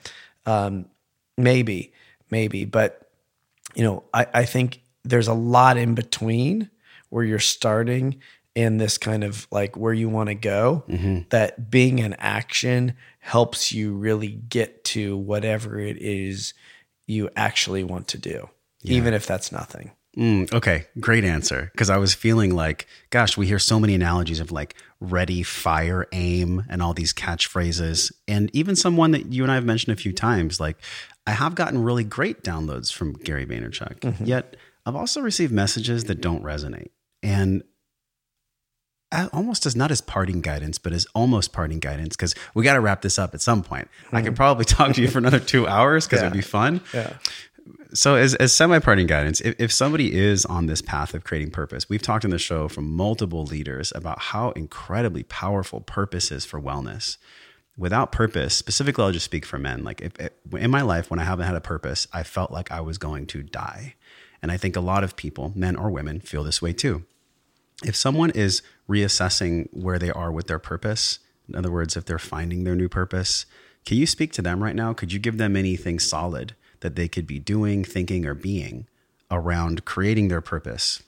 Um, 0.45 0.85
maybe, 1.37 1.93
maybe, 2.31 2.65
but 2.65 3.06
you 3.77 3.83
know, 3.83 4.03
I, 4.11 4.25
I 4.33 4.45
think 4.45 4.81
there's 5.03 5.27
a 5.27 5.33
lot 5.33 5.77
in 5.77 5.93
between 5.93 6.69
where 7.09 7.23
you're 7.23 7.37
starting 7.39 8.19
and 8.55 8.81
this 8.81 8.97
kind 8.97 9.23
of 9.23 9.47
like 9.51 9.77
where 9.77 9.93
you 9.93 10.09
want 10.09 10.29
to 10.29 10.35
go 10.35 10.83
that 11.29 11.69
being 11.69 11.99
in 11.99 12.15
action 12.15 12.95
helps 13.19 13.71
you 13.71 13.93
really 13.93 14.29
get 14.29 14.83
to 14.83 15.15
whatever 15.15 15.79
it 15.79 15.97
is 15.97 16.55
you 17.05 17.29
actually 17.35 17.83
want 17.83 18.07
to 18.09 18.17
do, 18.17 18.49
even 18.83 19.13
if 19.13 19.27
that's 19.27 19.51
nothing. 19.51 19.91
Mm, 20.17 20.51
okay, 20.51 20.87
great 20.99 21.23
answer. 21.23 21.69
Because 21.73 21.91
I 21.91 21.97
was 21.97 22.15
feeling 22.15 22.55
like, 22.55 22.87
gosh, 23.11 23.37
we 23.37 23.45
hear 23.45 23.59
so 23.59 23.79
many 23.79 23.93
analogies 23.93 24.39
of 24.39 24.51
like 24.51 24.73
ready, 24.99 25.43
fire, 25.43 26.07
aim, 26.11 26.63
and 26.67 26.81
all 26.81 26.95
these 26.95 27.13
catchphrases. 27.13 28.11
And 28.27 28.49
even 28.55 28.75
someone 28.75 29.11
that 29.11 29.31
you 29.31 29.43
and 29.43 29.51
I 29.51 29.55
have 29.55 29.65
mentioned 29.65 29.93
a 29.93 30.01
few 30.01 30.11
times, 30.11 30.59
like 30.59 30.77
I 31.27 31.31
have 31.31 31.55
gotten 31.55 31.83
really 31.83 32.05
great 32.05 32.41
downloads 32.41 32.91
from 32.91 33.13
Gary 33.13 33.45
Vaynerchuk. 33.45 33.99
Mm-hmm. 33.99 34.25
Yet 34.25 34.55
I've 34.85 34.95
also 34.95 35.19
received 35.19 35.51
messages 35.51 36.05
that 36.05 36.21
don't 36.21 36.41
resonate. 36.41 36.89
And 37.21 37.63
almost 39.33 39.65
as 39.65 39.75
not 39.75 39.91
as 39.91 39.99
parting 39.99 40.39
guidance, 40.39 40.77
but 40.77 40.93
as 40.93 41.05
almost 41.13 41.51
parting 41.51 41.79
guidance, 41.79 42.15
because 42.15 42.33
we 42.53 42.63
got 42.63 42.73
to 42.73 42.79
wrap 42.79 43.01
this 43.01 43.19
up 43.19 43.33
at 43.33 43.41
some 43.41 43.61
point. 43.61 43.89
I 44.11 44.21
could 44.21 44.29
mm-hmm. 44.29 44.35
probably 44.35 44.65
talk 44.65 44.93
to 44.93 45.01
you 45.01 45.09
for 45.09 45.17
another 45.17 45.39
two 45.39 45.67
hours 45.67 46.07
because 46.07 46.21
it'd 46.21 46.33
be 46.33 46.41
fun. 46.41 46.81
Yeah. 46.93 47.13
So, 47.93 48.15
as, 48.15 48.35
as 48.35 48.53
semi 48.53 48.79
parting 48.79 49.07
guidance, 49.07 49.41
if, 49.41 49.55
if 49.59 49.71
somebody 49.71 50.13
is 50.17 50.45
on 50.45 50.67
this 50.67 50.81
path 50.81 51.13
of 51.13 51.25
creating 51.25 51.51
purpose, 51.51 51.89
we've 51.89 52.01
talked 52.01 52.23
in 52.23 52.31
the 52.31 52.39
show 52.39 52.69
from 52.69 52.89
multiple 52.89 53.43
leaders 53.43 53.91
about 53.95 54.19
how 54.19 54.51
incredibly 54.51 55.23
powerful 55.23 55.81
purpose 55.81 56.31
is 56.31 56.45
for 56.45 56.61
wellness. 56.61 57.17
Without 57.77 58.11
purpose, 58.11 58.55
specifically, 58.55 59.03
I'll 59.03 59.11
just 59.11 59.25
speak 59.25 59.45
for 59.45 59.59
men. 59.59 59.83
Like, 59.83 60.01
if, 60.01 60.19
if- 60.19 60.31
in 60.53 60.71
my 60.71 60.81
life, 60.81 61.11
when 61.11 61.19
I 61.19 61.23
haven't 61.23 61.45
had 61.45 61.55
a 61.55 61.61
purpose, 61.61 62.07
I 62.11 62.23
felt 62.23 62.51
like 62.51 62.71
I 62.71 62.81
was 62.81 62.97
going 62.97 63.27
to 63.27 63.43
die. 63.43 63.95
And 64.41 64.51
I 64.51 64.57
think 64.57 64.75
a 64.75 64.81
lot 64.81 65.03
of 65.03 65.15
people, 65.15 65.51
men 65.55 65.75
or 65.75 65.89
women, 65.91 66.19
feel 66.19 66.43
this 66.43 66.61
way 66.61 66.73
too. 66.73 67.03
If 67.83 67.95
someone 67.95 68.31
is 68.31 68.63
reassessing 68.89 69.67
where 69.71 69.99
they 69.99 70.09
are 70.09 70.31
with 70.31 70.47
their 70.47 70.59
purpose, 70.59 71.19
in 71.47 71.55
other 71.55 71.71
words, 71.71 71.95
if 71.95 72.05
they're 72.05 72.17
finding 72.19 72.63
their 72.63 72.75
new 72.75 72.89
purpose, 72.89 73.45
can 73.85 73.97
you 73.97 74.07
speak 74.07 74.31
to 74.33 74.41
them 74.41 74.63
right 74.63 74.75
now? 74.75 74.93
Could 74.93 75.13
you 75.13 75.19
give 75.19 75.37
them 75.37 75.55
anything 75.55 75.99
solid 75.99 76.55
that 76.79 76.95
they 76.95 77.07
could 77.07 77.27
be 77.27 77.39
doing, 77.39 77.83
thinking, 77.83 78.25
or 78.25 78.33
being 78.33 78.87
around 79.29 79.85
creating 79.85 80.27
their 80.27 80.41
purpose? 80.41 81.03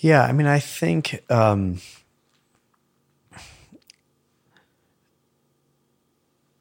Yeah, 0.00 0.22
I 0.22 0.32
mean, 0.32 0.46
I 0.46 0.58
think 0.58 1.22
um, 1.30 1.80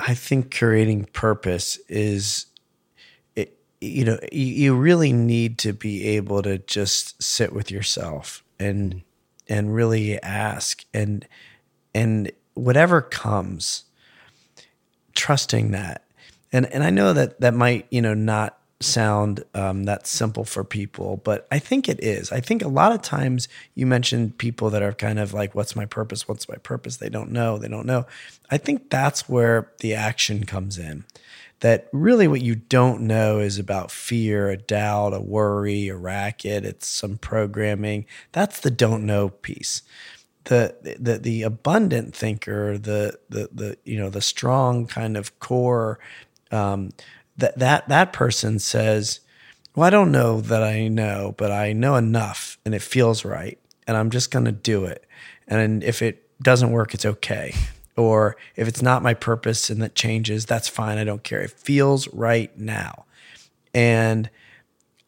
I 0.07 0.13
think 0.15 0.55
creating 0.55 1.05
purpose 1.13 1.77
is, 1.87 2.47
it, 3.35 3.57
you 3.79 4.03
know, 4.03 4.19
you, 4.31 4.45
you 4.45 4.75
really 4.75 5.13
need 5.13 5.57
to 5.59 5.73
be 5.73 6.07
able 6.09 6.41
to 6.41 6.57
just 6.57 7.21
sit 7.21 7.53
with 7.53 7.69
yourself 7.69 8.43
and 8.59 9.03
and 9.47 9.75
really 9.75 10.21
ask 10.21 10.85
and 10.93 11.27
and 11.93 12.31
whatever 12.53 13.01
comes, 13.01 13.83
trusting 15.13 15.71
that. 15.71 16.05
And 16.51 16.65
and 16.67 16.83
I 16.83 16.89
know 16.89 17.13
that 17.13 17.39
that 17.41 17.53
might 17.53 17.87
you 17.91 18.01
know 18.01 18.13
not 18.13 18.60
sound 18.81 19.43
um, 19.53 19.83
that 19.85 20.07
simple 20.07 20.43
for 20.43 20.63
people, 20.63 21.17
but 21.23 21.47
I 21.51 21.59
think 21.59 21.87
it 21.87 22.03
is. 22.03 22.31
I 22.31 22.39
think 22.39 22.61
a 22.61 22.67
lot 22.67 22.91
of 22.91 23.01
times 23.01 23.47
you 23.75 23.85
mentioned 23.85 24.37
people 24.37 24.69
that 24.71 24.81
are 24.81 24.93
kind 24.93 25.19
of 25.19 25.33
like, 25.33 25.55
"What's 25.55 25.75
my 25.75 25.85
purpose? 25.85 26.27
What's 26.27 26.49
my 26.49 26.57
purpose?" 26.57 26.97
They 26.97 27.09
don't 27.09 27.31
know. 27.31 27.57
They 27.57 27.67
don't 27.67 27.85
know. 27.85 28.05
I 28.49 28.57
think 28.57 28.89
that's 28.89 29.29
where 29.29 29.71
the 29.79 29.93
action 29.93 30.45
comes 30.45 30.77
in. 30.77 31.05
That 31.61 31.87
really 31.93 32.27
what 32.27 32.41
you 32.41 32.55
don't 32.55 33.01
know 33.01 33.39
is 33.39 33.59
about 33.59 33.91
fear, 33.91 34.49
a 34.49 34.57
doubt, 34.57 35.13
a 35.13 35.21
worry, 35.21 35.87
a 35.89 35.95
racket. 35.95 36.65
It's 36.65 36.87
some 36.87 37.17
programming. 37.17 38.05
That's 38.31 38.59
the 38.59 38.71
don't 38.71 39.05
know 39.05 39.29
piece 39.29 39.83
the 40.45 40.75
the 40.99 41.17
the 41.17 41.43
abundant 41.43 42.15
thinker, 42.15 42.77
the 42.77 43.17
the 43.29 43.49
the 43.53 43.77
you 43.83 43.97
know 43.97 44.09
the 44.09 44.21
strong 44.21 44.87
kind 44.87 45.15
of 45.17 45.39
core, 45.39 45.99
um, 46.51 46.89
that 47.41 47.59
that 47.59 47.89
that 47.89 48.13
person 48.13 48.57
says, 48.59 49.19
"Well, 49.75 49.85
I 49.85 49.89
don't 49.89 50.11
know 50.11 50.41
that 50.41 50.63
I 50.63 50.87
know, 50.87 51.35
but 51.37 51.51
I 51.51 51.73
know 51.73 51.95
enough, 51.95 52.57
and 52.65 52.73
it 52.73 52.81
feels 52.81 53.25
right, 53.25 53.59
and 53.85 53.97
I'm 53.97 54.09
just 54.09 54.31
going 54.31 54.45
to 54.45 54.51
do 54.51 54.85
it. 54.85 55.05
And 55.47 55.83
if 55.83 56.01
it 56.01 56.27
doesn't 56.41 56.71
work, 56.71 56.93
it's 56.93 57.05
okay. 57.05 57.53
Or 57.97 58.37
if 58.55 58.67
it's 58.67 58.81
not 58.81 59.03
my 59.03 59.13
purpose 59.13 59.69
and 59.69 59.81
that 59.81 59.95
changes, 59.95 60.45
that's 60.45 60.69
fine. 60.69 60.97
I 60.97 61.03
don't 61.03 61.23
care. 61.23 61.41
It 61.41 61.51
feels 61.51 62.07
right 62.13 62.57
now, 62.57 63.05
and." 63.73 64.29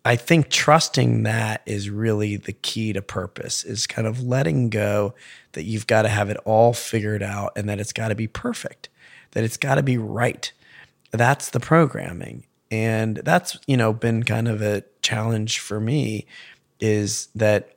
I 0.05 0.18
think 0.18 0.49
trusting 0.49 1.23
that 1.23 1.61
is 1.65 1.89
really 1.89 2.35
the 2.35 2.51
key 2.51 2.91
to 2.91 3.01
purpose 3.01 3.64
is 3.64 3.88
kind 3.88 4.05
of 4.05 4.22
letting 4.22 4.69
go 4.69 5.15
that 5.53 5.64
you've 5.64 5.88
got 5.88 6.01
to 6.01 6.10
have 6.10 6.30
it 6.30 6.35
all 6.43 6.73
figured 6.73 7.23
out 7.23 7.53
and 7.55 7.69
that 7.69 7.80
it's 7.80 7.93
got 7.93 8.10
to 8.10 8.15
be 8.15 8.27
perfect, 8.27 8.89
that 9.31 9.45
it's 9.45 9.55
got 9.55 9.76
to 9.76 9.84
be 9.84 9.97
right. 9.97 10.51
That's 11.14 11.52
the 11.52 11.60
programming. 11.60 12.45
And 12.69 13.18
that's, 13.18 13.57
you 13.68 13.77
know, 13.77 13.94
been 13.94 14.23
kind 14.23 14.48
of 14.48 14.61
a 14.61 14.84
challenge 15.02 15.60
for 15.60 15.80
me 15.80 16.26
is 16.80 17.27
that 17.35 17.69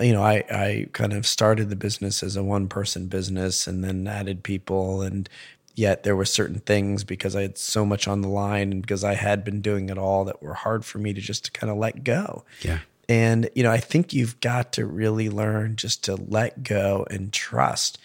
you 0.00 0.12
know, 0.12 0.22
I, 0.22 0.44
I 0.48 0.86
kind 0.92 1.12
of 1.12 1.26
started 1.26 1.70
the 1.70 1.76
business 1.76 2.22
as 2.22 2.36
a 2.36 2.44
one 2.44 2.68
person 2.68 3.08
business 3.08 3.66
and 3.66 3.82
then 3.82 4.06
added 4.06 4.44
people 4.44 5.02
and 5.02 5.28
yet 5.74 6.02
there 6.02 6.16
were 6.16 6.24
certain 6.24 6.60
things 6.60 7.04
because 7.04 7.34
I 7.34 7.42
had 7.42 7.58
so 7.58 7.84
much 7.84 8.06
on 8.06 8.20
the 8.20 8.28
line 8.28 8.72
and 8.72 8.82
because 8.82 9.04
I 9.04 9.14
had 9.14 9.44
been 9.44 9.60
doing 9.60 9.88
it 9.88 9.98
all 9.98 10.24
that 10.24 10.42
were 10.42 10.54
hard 10.54 10.84
for 10.84 10.98
me 10.98 11.12
to 11.12 11.20
just 11.20 11.46
to 11.46 11.50
kind 11.50 11.70
of 11.70 11.78
let 11.78 12.04
go. 12.04 12.44
Yeah. 12.62 12.78
And 13.08 13.48
you 13.54 13.62
know, 13.62 13.70
I 13.70 13.78
think 13.78 14.12
you've 14.12 14.38
got 14.40 14.72
to 14.74 14.86
really 14.86 15.28
learn 15.28 15.76
just 15.76 16.04
to 16.04 16.16
let 16.16 16.62
go 16.62 17.06
and 17.10 17.32
trust 17.32 17.98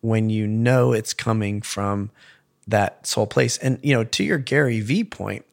when 0.00 0.30
you 0.30 0.46
know 0.46 0.92
it's 0.92 1.14
coming 1.14 1.62
from 1.62 2.10
that 2.68 3.06
soul 3.06 3.26
place. 3.26 3.58
And, 3.58 3.78
you 3.82 3.94
know, 3.94 4.04
to 4.04 4.24
your 4.24 4.38
Gary 4.38 4.80
V 4.80 5.04
point, 5.04 5.44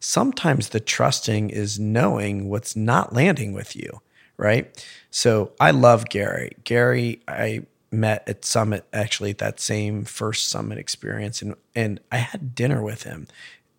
sometimes 0.00 0.68
the 0.68 0.80
trusting 0.80 1.50
is 1.50 1.78
knowing 1.78 2.48
what's 2.48 2.76
not 2.76 3.14
landing 3.14 3.52
with 3.52 3.74
you, 3.74 4.00
right? 4.36 4.86
So 5.10 5.52
I 5.58 5.70
love 5.70 6.08
Gary. 6.10 6.56
Gary, 6.64 7.22
I 7.26 7.62
met 7.90 8.28
at 8.28 8.44
Summit 8.44 8.84
actually 8.92 9.30
at 9.30 9.38
that 9.38 9.60
same 9.60 10.04
first 10.04 10.48
Summit 10.48 10.78
experience, 10.78 11.40
and 11.40 11.54
and 11.74 12.00
I 12.12 12.18
had 12.18 12.54
dinner 12.54 12.82
with 12.82 13.04
him, 13.04 13.28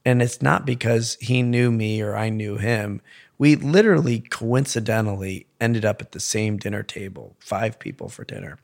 and 0.04 0.22
it's 0.22 0.42
not 0.42 0.66
because 0.66 1.18
he 1.20 1.44
knew 1.44 1.72
me 1.72 2.02
or 2.02 2.16
I 2.16 2.30
knew 2.30 2.58
him. 2.58 3.02
We 3.38 3.56
literally 3.56 4.22
coincidentally 4.22 5.46
ended 5.60 5.84
up 5.84 6.02
at 6.02 6.14
the 6.14 6.22
same 6.22 6.58
dinner 6.58 6.84
table, 6.84 7.36
five 7.40 7.78
people 7.78 8.08
for 8.08 8.24
dinner, 8.24 8.58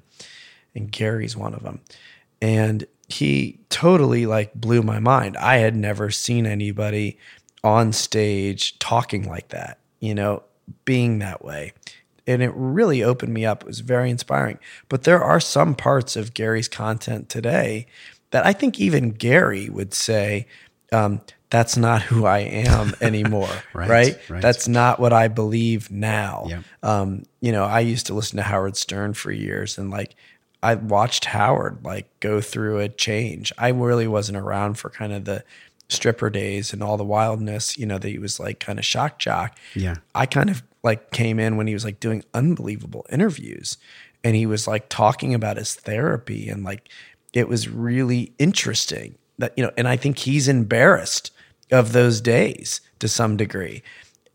and 0.74 0.92
Gary's 0.92 1.36
one 1.36 1.54
of 1.54 1.64
them, 1.64 1.82
and 2.42 2.86
he 3.12 3.60
totally 3.70 4.26
like 4.26 4.54
blew 4.54 4.82
my 4.82 5.00
mind. 5.00 5.38
I 5.38 5.58
had 5.58 5.76
never 5.76 6.10
seen 6.10 6.46
anybody 6.46 7.18
on 7.64 7.94
stage 7.94 8.80
talking 8.80 9.28
like 9.28 9.50
that, 9.50 9.80
you 10.00 10.16
know, 10.16 10.44
being 10.86 11.20
that 11.20 11.44
way 11.44 11.74
and 12.28 12.42
it 12.42 12.52
really 12.56 13.04
opened 13.04 13.34
me 13.34 13.46
up. 13.46 13.64
It 13.64 13.68
was 13.68 13.80
very 13.80 14.10
inspiring. 14.10 14.60
But 14.90 15.04
there 15.04 15.24
are 15.24 15.40
some 15.40 15.76
parts 15.76 16.16
of 16.16 16.34
Gary's 16.34 16.68
content 16.68 17.30
today 17.30 17.88
that 18.32 18.46
I 18.46 18.54
think 18.54 18.80
even 18.80 19.12
Gary 19.12 19.70
would 19.70 19.94
say, 19.94 20.48
um, 20.92 21.22
that's 21.50 21.76
not 21.76 22.02
who 22.04 22.26
I 22.26 22.40
am 22.40 22.94
anymore. 23.02 23.50
right, 23.74 23.90
right, 23.90 24.30
right? 24.30 24.42
That's 24.42 24.68
not 24.68 25.00
what 25.00 25.14
I 25.14 25.28
believe 25.28 25.92
now. 25.92 26.48
Um, 26.84 27.24
you 27.42 27.52
know, 27.52 27.66
I 27.66 27.82
used 27.82 28.08
to 28.08 28.14
listen 28.14 28.38
to 28.38 28.44
Howard 28.44 28.78
Stern 28.78 29.14
for 29.14 29.32
years 29.32 29.78
and 29.78 29.90
like 29.90 30.16
I 30.64 30.76
watched 30.76 31.26
Howard 31.26 31.84
like 31.84 32.08
go 32.20 32.42
through 32.42 32.80
a 32.80 32.90
change. 32.90 33.52
I 33.58 33.70
really 33.70 34.08
wasn't 34.08 34.38
around 34.38 34.76
for 34.76 34.90
kind 34.90 35.14
of 35.14 35.26
the 35.26 35.44
stripper 35.90 36.30
days 36.30 36.72
and 36.72 36.82
all 36.82 36.98
the 36.98 37.04
wildness, 37.04 37.78
you 37.78 37.86
know, 37.86 37.98
that 37.98 38.08
he 38.08 38.20
was 38.20 38.40
like 38.40 38.60
kind 38.60 38.80
of 38.80 38.86
shock 38.86 39.20
jock. 39.20 39.58
Yeah. 39.76 39.96
I 40.16 40.26
kind 40.26 40.50
of 40.50 40.64
like 40.84 41.12
came 41.12 41.40
in 41.40 41.58
when 41.58 41.68
he 41.68 41.74
was 41.74 41.84
like 41.84 42.00
doing 42.00 42.24
unbelievable 42.34 43.06
interviews 43.10 43.78
and 44.24 44.36
he 44.36 44.46
was 44.46 44.68
like 44.68 44.90
talking 44.90 45.34
about 45.34 45.58
his 45.58 45.76
therapy 45.76 46.50
and 46.50 46.64
like 46.64 46.90
it 47.34 47.48
was 47.48 47.68
really 47.68 48.34
interesting 48.40 49.16
that 49.38 49.54
you 49.58 49.64
know 49.64 49.72
and 49.78 49.88
I 49.88 49.96
think 49.96 50.20
he's 50.20 50.48
embarrassed 50.48 51.32
of 51.72 51.94
those 51.94 52.22
days 52.22 52.82
to 53.00 53.08
some 53.08 53.38
degree. 53.38 53.82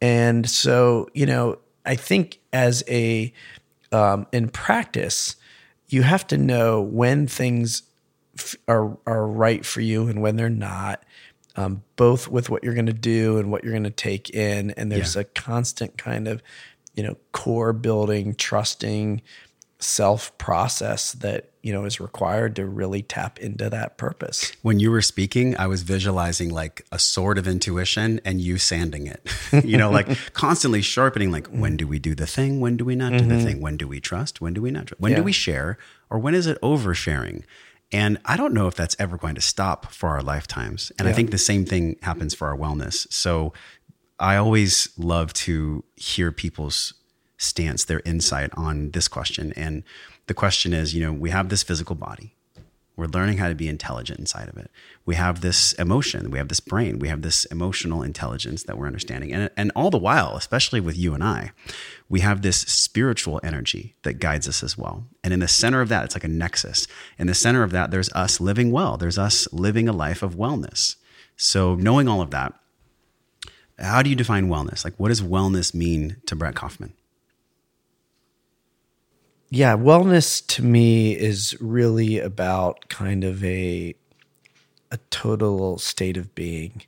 And 0.01 0.49
so, 0.49 1.09
you 1.15 1.27
know, 1.27 1.59
I 1.85 1.95
think 1.95 2.41
as 2.53 2.83
a 2.89 3.33
um, 3.93 4.27
in 4.33 4.49
practice, 4.49 5.37
you 5.89 6.03
have 6.03 6.27
to 6.29 6.37
know 6.37 6.81
when 6.81 7.27
things 7.27 7.83
f- 8.39 8.57
are 8.69 8.97
are 9.07 9.27
right 9.27 9.65
for 9.65 9.81
you 9.81 10.09
and 10.09 10.21
when 10.23 10.37
they're 10.37 10.51
not 10.51 11.05
um, 11.57 11.83
both 11.97 12.29
with 12.29 12.51
what 12.51 12.63
you're 12.63 12.75
going 12.75 12.87
to 12.87 12.93
do 12.93 13.39
and 13.39 13.51
what 13.51 13.65
you're 13.65 13.73
going 13.73 13.85
to 13.85 13.91
take 13.91 14.31
in. 14.31 14.71
And 14.73 14.93
there's 14.93 15.17
yeah. 15.17 15.23
a 15.23 15.25
constant 15.25 15.97
kind 15.97 16.29
of, 16.29 16.43
you 16.95 17.03
know, 17.03 17.17
core 17.33 17.73
building, 17.73 18.35
trusting 18.35 19.23
self 19.79 20.37
process 20.39 21.13
that 21.13 21.51
you 21.67 21.73
know 21.73 21.85
is 21.85 21.99
required 21.99 22.55
to 22.55 22.65
really 22.65 23.03
tap 23.03 23.41
into 23.41 23.69
that 23.69 23.99
purpose. 23.99 24.53
When 24.63 24.79
you 24.79 24.93
were 24.93 25.03
speaking, 25.03 25.57
I 25.59 25.67
was 25.67 25.83
visualizing 25.83 26.51
like 26.55 26.87
a 26.93 26.99
sword 27.01 27.39
of 27.39 27.49
intuition 27.49 28.21
and 28.25 28.41
you 28.41 28.57
sanding 28.57 29.09
it. 29.09 29.29
you 29.65 29.77
know, 29.77 29.91
like 29.91 30.33
constantly 30.33 30.81
sharpening 30.81 31.33
like 31.33 31.49
when 31.49 31.77
do 31.77 31.89
we 31.89 31.99
do 31.99 32.15
the 32.15 32.27
thing, 32.27 32.61
when 32.61 32.77
do 32.77 32.85
we 32.85 32.95
not 32.95 33.11
do 33.11 33.19
mm-hmm. 33.19 33.31
the 33.31 33.43
thing, 33.43 33.61
when 33.61 33.77
do 33.77 33.89
we 33.89 33.99
trust, 33.99 34.41
when 34.41 34.55
do 34.55 34.63
we 34.63 34.71
not 34.71 34.87
trust? 34.87 35.01
When 35.01 35.11
yeah. 35.11 35.19
do 35.19 35.25
we 35.25 35.33
share 35.33 35.77
or 36.09 36.21
when 36.21 36.37
is 36.37 36.47
it 36.47 36.57
oversharing? 36.63 37.43
And 37.91 38.19
I 38.25 38.37
don't 38.37 38.55
know 38.55 38.69
if 38.69 38.77
that's 38.77 38.95
ever 39.01 39.17
going 39.17 39.35
to 39.35 39.41
stop 39.41 39.91
for 39.93 40.11
our 40.11 40.23
lifetimes. 40.23 40.93
And 41.01 41.07
yeah. 41.07 41.13
I 41.13 41.15
think 41.15 41.33
the 41.33 41.39
same 41.39 41.65
thing 41.65 41.97
happens 42.03 42.33
for 42.33 42.47
our 42.47 42.57
wellness. 42.57 43.13
So 43.13 43.53
I 44.21 44.37
always 44.37 44.89
love 44.97 45.33
to 45.33 45.83
hear 45.97 46.31
people's 46.31 46.95
stance, 47.39 47.85
their 47.85 48.03
insight 48.05 48.51
on 48.57 48.93
this 48.93 49.09
question. 49.09 49.53
And 49.57 49.83
the 50.27 50.35
question 50.35 50.73
is, 50.73 50.95
you 50.95 51.01
know, 51.01 51.13
we 51.13 51.31
have 51.31 51.49
this 51.49 51.63
physical 51.63 51.95
body. 51.95 52.35
We're 52.97 53.07
learning 53.07 53.37
how 53.37 53.49
to 53.49 53.55
be 53.55 53.69
intelligent 53.69 54.19
inside 54.19 54.49
of 54.49 54.57
it. 54.57 54.71
We 55.05 55.17
have 55.17 55.43
this 55.43 55.75
emotion, 55.75 56.31
we 56.31 56.39
have 56.39 56.49
this 56.49 56.61
brain, 56.61 56.99
we 56.99 57.09
have 57.09 57.21
this 57.21 57.45
emotional 57.47 58.03
intelligence 58.03 58.63
that 58.63 58.79
we're 58.79 58.87
understanding. 58.87 59.35
And, 59.35 59.51
and 59.55 59.71
all 59.77 59.91
the 59.91 59.99
while, 59.99 60.35
especially 60.35 60.81
with 60.81 60.97
you 60.97 61.13
and 61.13 61.23
I, 61.23 61.53
we 62.09 62.21
have 62.21 62.41
this 62.41 62.57
spiritual 62.57 63.39
energy 63.43 63.97
that 64.03 64.15
guides 64.15 64.49
us 64.49 64.63
as 64.63 64.79
well. 64.79 65.05
And 65.23 65.35
in 65.35 65.41
the 65.41 65.49
center 65.49 65.83
of 65.83 65.91
that, 65.91 66.07
it's 66.07 66.17
like 66.17 66.25
a 66.25 66.29
nexus. 66.29 66.89
In 67.19 67.27
the 67.27 67.35
center 67.35 67.63
of 67.63 67.71
that, 67.73 67.91
there's 67.91 68.11
us 68.13 68.41
living 68.41 68.73
well, 68.73 68.97
there's 68.97 69.19
us 69.19 69.47
living 69.53 69.89
a 69.89 69.93
life 69.93 70.23
of 70.23 70.35
wellness. 70.35 70.97
So, 71.37 71.75
knowing 71.75 72.09
all 72.09 72.23
of 72.23 72.31
that, 72.31 72.55
how 73.79 74.03
do 74.03 74.09
you 74.09 74.17
define 74.17 74.49
wellness? 74.49 74.85
Like, 74.85 74.95
what 74.97 75.09
does 75.09 75.21
wellness 75.21 75.75
mean 75.75 76.17
to 76.25 76.35
Brett 76.35 76.55
Kaufman? 76.55 76.95
Yeah, 79.51 79.77
wellness 79.77 80.45
to 80.49 80.63
me 80.65 81.17
is 81.17 81.57
really 81.61 82.19
about 82.19 82.89
kind 82.89 83.23
of 83.25 83.45
a 83.45 83.95
a 84.93 84.99
total 85.11 85.79
state 85.79 86.17
of 86.17 86.35
being. 86.35 86.83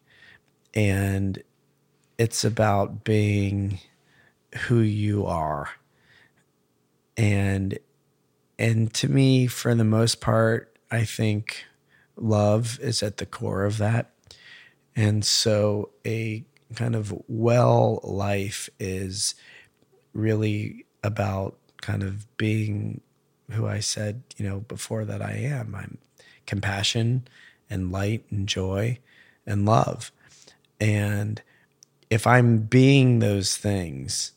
And 0.74 1.42
it's 2.18 2.44
about 2.44 3.04
being 3.04 3.80
who 4.68 4.80
you 4.80 5.26
are. 5.26 5.70
And 7.16 7.78
and 8.58 8.92
to 8.94 9.08
me 9.08 9.46
for 9.46 9.74
the 9.74 9.84
most 9.84 10.20
part, 10.20 10.78
I 10.90 11.04
think 11.04 11.64
love 12.16 12.78
is 12.82 13.02
at 13.02 13.18
the 13.18 13.26
core 13.26 13.64
of 13.64 13.78
that. 13.78 14.12
And 14.96 15.24
so 15.24 15.90
a 16.06 16.44
kind 16.76 16.96
of 16.96 17.14
well 17.28 18.00
life 18.04 18.70
is 18.80 19.34
really 20.14 20.86
about 21.04 21.57
kind 21.80 22.02
of 22.02 22.26
being 22.36 23.00
who 23.50 23.66
I 23.66 23.80
said, 23.80 24.22
you 24.36 24.46
know, 24.46 24.60
before 24.60 25.04
that 25.04 25.22
I 25.22 25.32
am. 25.32 25.74
I'm 25.74 25.98
compassion 26.46 27.26
and 27.70 27.92
light 27.92 28.24
and 28.30 28.48
joy 28.48 28.98
and 29.46 29.64
love. 29.64 30.12
And 30.80 31.42
if 32.10 32.26
I'm 32.26 32.58
being 32.58 33.18
those 33.18 33.56
things, 33.56 34.32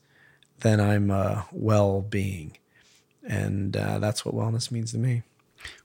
then 0.60 0.80
I'm 0.80 1.10
a 1.12 1.46
well 1.52 2.02
being. 2.02 2.58
And 3.24 3.76
uh, 3.76 4.00
that's 4.00 4.26
what 4.26 4.36
wellness 4.36 4.72
means 4.72 4.92
to 4.92 4.98
me. 4.98 5.24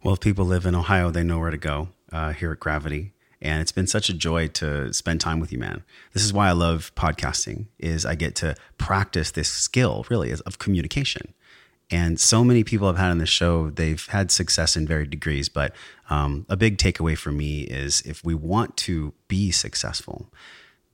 Well, 0.03 0.15
if 0.15 0.21
people 0.21 0.47
live 0.47 0.67
in 0.67 0.75
Ohio, 0.75 1.11
they 1.11 1.23
know 1.23 1.39
where 1.39 1.51
to 1.51 1.59
go 1.59 1.89
uh, 2.13 2.33
here 2.33 2.53
at 2.53 2.61
Gravity 2.61 3.13
and 3.41 3.61
it's 3.61 3.73
been 3.73 3.87
such 3.87 4.09
a 4.09 4.15
joy 4.15 4.49
to 4.49 4.93
spend 4.93 5.21
time 5.21 5.41
with 5.41 5.53
you 5.53 5.59
man 5.59 5.83
this 6.13 6.25
is 6.25 6.33
why 6.33 6.49
i 6.49 6.53
love 6.53 6.93
podcasting 6.95 7.67
is 7.79 8.07
i 8.07 8.15
get 8.15 8.35
to 8.35 8.55
practice 8.79 9.31
this 9.33 9.49
skill 9.49 10.07
really 10.09 10.33
of 10.33 10.59
communication 10.59 11.35
and 11.91 12.19
so 12.19 12.43
many 12.43 12.65
people 12.65 12.89
I've 12.89 12.97
had 12.97 13.11
on 13.11 13.19
the 13.19 13.27
show, 13.27 13.71
they've 13.71 14.05
had 14.09 14.31
success 14.31 14.77
in 14.77 14.87
varied 14.87 15.11
degrees. 15.11 15.49
But 15.49 15.75
um, 16.11 16.47
a 16.49 16.57
big 16.57 16.79
takeaway 16.79 17.17
for 17.17 17.31
me 17.31 17.63
is 17.63 18.01
if 18.03 18.25
we 18.25 18.35
want 18.35 18.77
to 18.79 19.15
be 19.29 19.53
successful, 19.53 20.33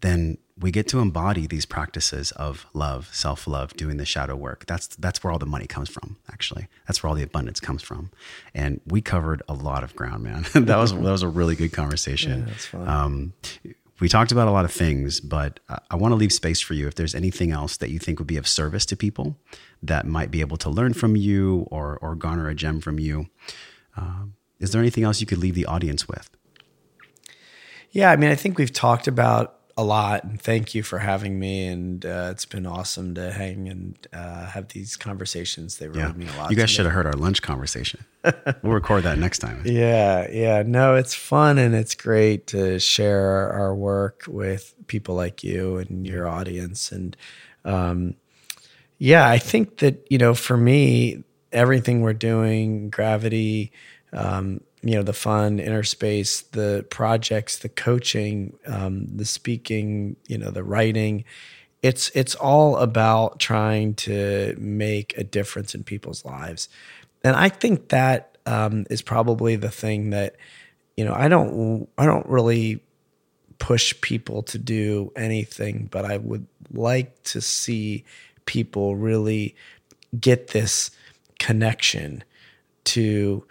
then 0.03 0.37
we 0.59 0.71
get 0.71 0.87
to 0.89 1.01
embody 1.01 1.47
these 1.47 1.65
practices 1.65 2.31
of 2.33 2.67
love, 2.75 3.09
self 3.13 3.47
love, 3.47 3.73
doing 3.75 3.97
the 3.97 4.05
shadow 4.05 4.37
work. 4.37 4.67
That's 4.67 4.89
that's 4.97 5.25
where 5.25 5.33
all 5.33 5.39
the 5.39 5.47
money 5.47 5.67
comes 5.67 5.89
from. 5.89 6.19
Actually, 6.31 6.69
that's 6.87 7.03
where 7.03 7.09
all 7.09 7.17
the 7.17 7.23
abundance 7.23 7.59
comes 7.59 7.83
from. 7.83 8.11
And 8.55 8.81
we 8.87 9.01
covered 9.01 9.43
a 9.49 9.55
lot 9.55 9.83
of 9.83 9.97
ground, 9.97 10.25
man. 10.25 10.45
that 10.55 10.77
was 10.77 10.93
that 10.93 11.01
was 11.01 11.23
a 11.23 11.29
really 11.29 11.57
good 11.57 11.73
conversation. 11.73 12.41
Yeah, 12.41 12.45
that's 12.47 12.67
fun. 12.67 12.89
Um, 12.89 13.33
we 14.03 14.09
talked 14.09 14.33
about 14.33 14.49
a 14.49 14.51
lot 14.51 14.65
of 14.65 14.73
things, 14.73 15.21
but 15.21 15.61
I 15.89 15.95
want 15.95 16.11
to 16.11 16.17
leave 16.17 16.33
space 16.33 16.61
for 16.61 16.75
you 16.75 16.89
if 16.89 16.97
there's 16.97 17.15
anything 17.15 17.53
else 17.53 17.77
that 17.77 17.89
you 17.89 18.01
think 18.01 18.19
would 18.19 18.27
be 18.27 18.37
of 18.37 18.49
service 18.49 18.85
to 18.87 18.97
people 18.97 19.37
that 19.81 20.07
might 20.07 20.29
be 20.29 20.41
able 20.41 20.57
to 20.57 20.69
learn 20.69 20.93
from 20.93 21.15
you 21.15 21.69
or, 21.71 21.99
or 22.03 22.17
garner 22.17 22.49
a 22.49 22.55
gem 22.57 22.81
from 22.81 22.99
you. 22.99 23.29
Uh, 23.97 24.25
is 24.59 24.73
there 24.73 24.81
anything 24.81 25.05
else 25.05 25.21
you 25.21 25.27
could 25.29 25.39
leave 25.39 25.55
the 25.55 25.67
audience 25.67 26.09
with? 26.09 26.29
Yeah, 27.93 28.11
I 28.11 28.17
mean, 28.17 28.33
I 28.33 28.35
think 28.35 28.59
we've 28.59 28.73
talked 28.73 29.07
about 29.07 29.61
a 29.77 29.85
lot 29.85 30.25
and 30.25 30.41
thank 30.41 30.75
you 30.75 30.83
for 30.83 30.99
having 30.99 31.39
me 31.39 31.67
and 31.67 32.05
uh, 32.05 32.29
it's 32.31 32.45
been 32.45 32.67
awesome 32.67 33.15
to 33.15 33.33
hang 33.33 33.69
and 33.69 34.07
uh, 34.13 34.47
have 34.47 34.69
these 34.69 34.97
conversations. 34.97 35.79
They 35.79 35.89
really 35.89 36.01
yeah. 36.01 36.13
mean 36.13 36.29
a 36.29 36.37
lot 36.37 36.51
you 36.51 36.57
guys 36.57 36.71
should 36.71 36.85
have 36.85 36.95
heard 36.95 37.07
our 37.07 37.13
lunch 37.13 37.43
conversation. 37.43 38.05
We'll 38.63 38.73
record 38.75 39.05
that 39.05 39.19
next 39.19 39.39
time. 39.39 39.63
Yeah 39.65 40.29
yeah. 40.31 40.63
No 40.65 40.95
it's 40.95 41.15
fun 41.15 41.59
and 41.59 41.75
it's 41.75 41.95
great 41.95 42.47
to 42.49 42.79
share 42.79 43.51
our 43.53 43.75
work 43.75 44.25
with 44.29 44.75
people 44.87 45.15
like 45.15 45.43
you 45.43 45.79
and 45.79 46.07
your 46.07 46.29
audience 46.29 46.93
and 46.93 47.17
um, 47.65 48.15
yeah 48.99 49.29
i 49.29 49.39
think 49.39 49.79
that 49.79 50.07
you 50.11 50.19
know 50.19 50.35
for 50.35 50.57
me 50.57 51.25
everything 51.53 52.03
we're 52.03 52.13
doing 52.13 52.91
gravity 52.91 53.73
um, 54.13 54.61
you 54.83 54.95
know 54.95 55.03
the 55.03 55.13
fun 55.13 55.59
inner 55.59 55.85
space 55.85 56.43
the 56.43 56.85
projects 56.91 57.59
the 57.59 57.69
coaching 57.69 58.57
um, 58.67 59.07
the 59.17 59.25
speaking 59.25 60.17
you 60.27 60.39
know 60.39 60.51
the 60.51 60.65
writing. 60.65 61.25
It's 61.83 62.11
it's 62.15 62.35
all 62.37 62.77
about 62.77 63.41
trying 63.41 63.95
to 63.95 64.55
make 64.59 65.17
a 65.19 65.25
difference 65.25 65.75
in 65.75 65.83
people's 65.83 66.25
lives. 66.25 66.69
And 67.25 67.37
i 67.37 67.49
think 67.49 67.89
that 67.89 68.37
um, 68.47 68.87
is 68.91 69.03
probably 69.03 69.57
the 69.57 69.71
thing 69.71 70.11
that 70.11 70.37
you 70.97 71.05
know 71.05 71.15
I 71.15 71.29
don't 71.29 71.89
I 71.97 72.07
don't 72.07 72.27
really 72.27 72.83
push 73.59 73.95
people 74.01 74.43
to 74.43 74.59
do 74.59 75.13
anything, 75.15 75.89
but 75.91 76.05
I 76.05 76.17
would 76.17 76.47
like 76.73 77.23
to 77.25 77.41
see 77.41 78.05
people 78.45 78.97
really 78.97 79.55
get 80.19 80.49
this 80.49 80.91
connection 81.39 82.25
to 82.85 83.45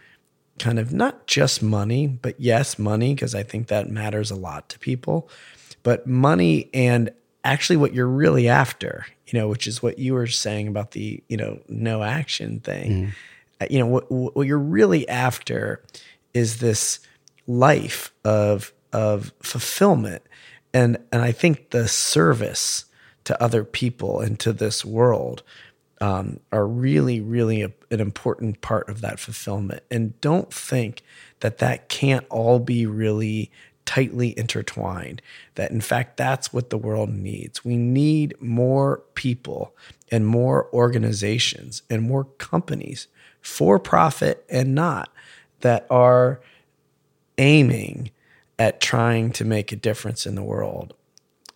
kind 0.61 0.79
of 0.79 0.93
not 0.93 1.27
just 1.27 1.61
money, 1.61 2.07
but 2.07 2.39
yes, 2.39 2.77
money, 2.79 3.13
because 3.13 3.35
I 3.35 3.43
think 3.43 3.67
that 3.67 3.89
matters 3.89 4.31
a 4.31 4.35
lot 4.35 4.69
to 4.69 4.79
people, 4.79 5.27
but 5.83 6.05
money 6.05 6.69
and 6.73 7.09
actually 7.43 7.77
what 7.77 7.93
you're 7.93 8.07
really 8.07 8.47
after, 8.47 9.05
you 9.27 9.39
know, 9.39 9.47
which 9.47 9.67
is 9.67 9.81
what 9.81 9.97
you 9.97 10.13
were 10.13 10.27
saying 10.27 10.67
about 10.67 10.91
the, 10.91 11.23
you 11.27 11.37
know, 11.37 11.59
no 11.67 12.03
action 12.03 12.59
thing. 12.59 13.13
Uh, 13.59 13.65
You 13.69 13.79
know, 13.79 13.87
what, 13.87 14.11
what 14.35 14.47
you're 14.47 14.57
really 14.79 15.07
after 15.09 15.81
is 16.33 16.57
this 16.59 16.99
life 17.47 18.11
of 18.23 18.71
of 18.93 19.31
fulfillment 19.41 20.21
and 20.73 20.97
and 21.11 21.21
I 21.21 21.31
think 21.31 21.69
the 21.69 21.87
service 21.87 22.85
to 23.23 23.43
other 23.43 23.63
people 23.63 24.19
and 24.19 24.39
to 24.39 24.53
this 24.53 24.85
world 24.85 25.43
um, 26.01 26.39
are 26.51 26.67
really 26.67 27.21
really 27.21 27.61
a, 27.61 27.71
an 27.89 27.99
important 27.99 28.61
part 28.61 28.89
of 28.89 29.01
that 29.01 29.19
fulfillment 29.19 29.83
and 29.89 30.19
don't 30.19 30.53
think 30.53 31.03
that 31.39 31.59
that 31.59 31.89
can't 31.89 32.25
all 32.29 32.59
be 32.59 32.85
really 32.85 33.51
tightly 33.85 34.37
intertwined 34.37 35.21
that 35.55 35.71
in 35.71 35.81
fact 35.81 36.17
that's 36.17 36.51
what 36.53 36.69
the 36.69 36.77
world 36.77 37.09
needs 37.09 37.63
we 37.63 37.75
need 37.75 38.33
more 38.39 39.01
people 39.15 39.75
and 40.11 40.25
more 40.25 40.67
organizations 40.73 41.81
and 41.89 42.01
more 42.03 42.25
companies 42.25 43.07
for 43.41 43.79
profit 43.79 44.45
and 44.49 44.75
not 44.75 45.09
that 45.61 45.85
are 45.89 46.41
aiming 47.37 48.11
at 48.59 48.79
trying 48.79 49.31
to 49.31 49.43
make 49.43 49.71
a 49.71 49.75
difference 49.75 50.27
in 50.27 50.35
the 50.35 50.43
world. 50.43 50.93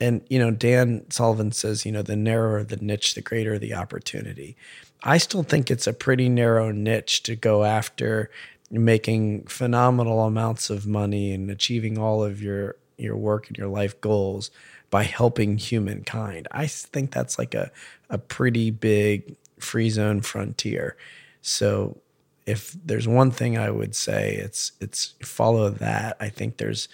And, 0.02 0.22
you 0.30 0.40
know, 0.40 0.52
Dan 0.52 1.10
Sullivan 1.10 1.52
says, 1.52 1.86
you 1.86 1.92
know, 1.92 2.02
the 2.02 2.16
narrower 2.16 2.64
the 2.64 2.78
niche, 2.78 3.14
the 3.16 3.22
greater 3.22 3.58
the 3.58 3.74
opportunity. 3.74 4.58
I 5.04 5.18
still 5.18 5.44
think 5.44 5.70
it's 5.70 5.88
a 5.88 5.94
pretty 5.94 6.30
narrow 6.30 6.72
niche 6.72 7.24
to 7.24 7.36
go 7.36 7.64
after 7.64 8.30
making 8.72 9.46
phenomenal 9.46 10.22
amounts 10.22 10.70
of 10.70 10.88
money 10.88 11.32
and 11.32 11.50
achieving 11.50 11.98
all 11.98 12.24
of 12.24 12.42
your 12.42 12.76
your 12.98 13.16
work 13.16 13.48
and 13.48 13.58
your 13.58 13.68
life 13.68 14.00
goals 14.02 14.52
by 14.90 15.04
helping 15.04 15.58
humankind. 15.58 16.48
I 16.52 16.68
think 16.68 17.12
that's 17.12 17.38
like 17.38 17.54
a 17.54 17.72
a 18.10 18.18
pretty 18.18 18.72
big 18.72 19.36
free 19.60 19.90
zone 19.90 20.22
frontier. 20.22 20.98
So 21.42 21.98
if 22.46 22.76
there's 22.84 23.08
one 23.08 23.32
thing 23.32 23.58
I 23.58 23.70
would 23.70 23.96
say, 23.96 24.36
it's 24.36 24.72
it's 24.80 25.14
follow 25.22 25.70
that. 25.70 26.18
I 26.20 26.30
think 26.30 26.58
there's 26.58 26.88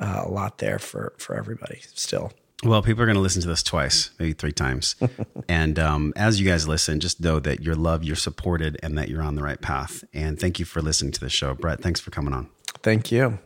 uh, 0.00 0.22
a 0.24 0.28
lot 0.28 0.58
there 0.58 0.78
for 0.78 1.14
for 1.18 1.36
everybody 1.36 1.80
still. 1.94 2.32
Well, 2.64 2.82
people 2.82 3.02
are 3.02 3.06
going 3.06 3.14
to 3.14 3.20
listen 3.22 3.40
to 3.42 3.48
this 3.48 3.62
twice, 3.62 4.10
maybe 4.18 4.32
three 4.32 4.52
times. 4.52 4.96
and 5.48 5.78
um, 5.78 6.12
as 6.16 6.40
you 6.40 6.48
guys 6.48 6.66
listen, 6.66 6.98
just 6.98 7.20
know 7.20 7.38
that 7.38 7.62
you're 7.62 7.76
loved, 7.76 8.04
you're 8.04 8.16
supported, 8.16 8.76
and 8.82 8.98
that 8.98 9.08
you're 9.08 9.22
on 9.22 9.36
the 9.36 9.44
right 9.44 9.60
path. 9.60 10.02
And 10.12 10.40
thank 10.40 10.58
you 10.58 10.64
for 10.64 10.82
listening 10.82 11.12
to 11.12 11.20
the 11.20 11.30
show. 11.30 11.54
Brett, 11.54 11.80
thanks 11.80 12.00
for 12.00 12.10
coming 12.10 12.34
on. 12.34 12.48
Thank 12.82 13.12
you. 13.12 13.38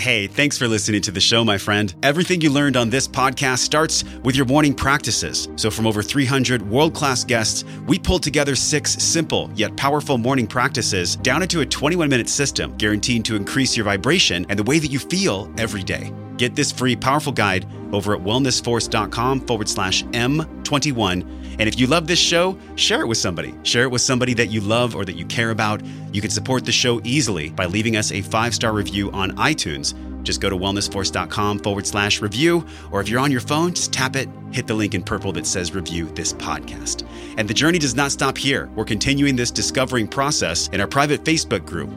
Hey, 0.00 0.28
thanks 0.28 0.56
for 0.56 0.68
listening 0.68 1.02
to 1.02 1.10
the 1.10 1.20
show, 1.20 1.44
my 1.44 1.58
friend. 1.58 1.92
Everything 2.04 2.40
you 2.40 2.50
learned 2.52 2.76
on 2.76 2.88
this 2.88 3.08
podcast 3.08 3.58
starts 3.58 4.04
with 4.22 4.36
your 4.36 4.46
morning 4.46 4.72
practices. 4.72 5.48
So, 5.56 5.72
from 5.72 5.88
over 5.88 6.04
300 6.04 6.62
world 6.62 6.94
class 6.94 7.24
guests, 7.24 7.64
we 7.88 7.98
pulled 7.98 8.22
together 8.22 8.54
six 8.54 8.92
simple 9.02 9.50
yet 9.56 9.76
powerful 9.76 10.16
morning 10.16 10.46
practices 10.46 11.16
down 11.16 11.42
into 11.42 11.62
a 11.62 11.66
21 11.66 12.08
minute 12.08 12.28
system 12.28 12.76
guaranteed 12.76 13.24
to 13.24 13.34
increase 13.34 13.76
your 13.76 13.84
vibration 13.84 14.46
and 14.48 14.56
the 14.56 14.62
way 14.62 14.78
that 14.78 14.86
you 14.86 15.00
feel 15.00 15.52
every 15.58 15.82
day. 15.82 16.12
Get 16.36 16.54
this 16.54 16.70
free, 16.70 16.94
powerful 16.94 17.32
guide 17.32 17.66
over 17.92 18.14
at 18.14 18.20
wellnessforce.com 18.20 19.40
forward 19.48 19.68
slash 19.68 20.04
M21. 20.04 21.47
And 21.58 21.68
if 21.68 21.78
you 21.78 21.86
love 21.86 22.06
this 22.06 22.18
show, 22.18 22.58
share 22.76 23.00
it 23.00 23.06
with 23.06 23.18
somebody. 23.18 23.54
Share 23.62 23.82
it 23.82 23.90
with 23.90 24.02
somebody 24.02 24.34
that 24.34 24.48
you 24.48 24.60
love 24.60 24.94
or 24.94 25.04
that 25.04 25.16
you 25.16 25.26
care 25.26 25.50
about. 25.50 25.82
You 26.12 26.20
can 26.20 26.30
support 26.30 26.64
the 26.64 26.72
show 26.72 27.00
easily 27.04 27.50
by 27.50 27.66
leaving 27.66 27.96
us 27.96 28.12
a 28.12 28.22
five 28.22 28.54
star 28.54 28.72
review 28.72 29.10
on 29.12 29.32
iTunes. 29.32 29.94
Just 30.22 30.40
go 30.40 30.50
to 30.50 30.56
wellnessforce.com 30.56 31.60
forward 31.60 31.86
slash 31.86 32.20
review, 32.20 32.66
or 32.90 33.00
if 33.00 33.08
you're 33.08 33.20
on 33.20 33.30
your 33.30 33.40
phone, 33.40 33.72
just 33.72 33.92
tap 33.92 34.14
it, 34.14 34.28
hit 34.52 34.66
the 34.66 34.74
link 34.74 34.94
in 34.94 35.02
purple 35.02 35.32
that 35.32 35.46
says 35.46 35.74
review 35.74 36.06
this 36.10 36.32
podcast. 36.32 37.06
And 37.38 37.48
the 37.48 37.54
journey 37.54 37.78
does 37.78 37.94
not 37.94 38.12
stop 38.12 38.36
here. 38.36 38.68
We're 38.74 38.84
continuing 38.84 39.36
this 39.36 39.50
discovering 39.50 40.06
process 40.06 40.68
in 40.68 40.80
our 40.80 40.88
private 40.88 41.24
Facebook 41.24 41.64
group 41.64 41.90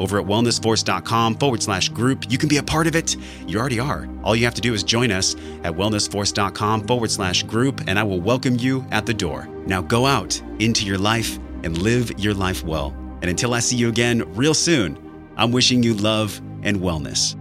over 0.00 0.18
at 0.18 0.26
wellnessforce.com 0.26 1.36
forward 1.36 1.62
slash 1.62 1.88
group. 1.90 2.24
You 2.28 2.38
can 2.38 2.48
be 2.48 2.56
a 2.56 2.62
part 2.62 2.88
of 2.88 2.96
it. 2.96 3.14
You 3.46 3.60
already 3.60 3.78
are. 3.78 4.08
All 4.24 4.34
you 4.34 4.44
have 4.44 4.54
to 4.54 4.60
do 4.60 4.74
is 4.74 4.82
join 4.82 5.12
us 5.12 5.36
at 5.62 5.72
wellnessforce.com 5.72 6.86
forward 6.88 7.10
slash 7.10 7.44
group, 7.44 7.82
and 7.86 7.98
I 7.98 8.02
will 8.02 8.20
welcome 8.20 8.56
you 8.56 8.84
at 8.90 9.06
the 9.06 9.14
door. 9.14 9.48
Now 9.66 9.82
go 9.82 10.06
out 10.06 10.40
into 10.58 10.84
your 10.84 10.98
life 10.98 11.38
and 11.62 11.78
live 11.78 12.18
your 12.18 12.34
life 12.34 12.64
well. 12.64 12.94
And 13.22 13.30
until 13.30 13.54
I 13.54 13.60
see 13.60 13.76
you 13.76 13.88
again 13.88 14.24
real 14.34 14.54
soon, 14.54 14.98
I'm 15.36 15.52
wishing 15.52 15.82
you 15.82 15.94
love 15.94 16.40
and 16.62 16.80
wellness. 16.80 17.39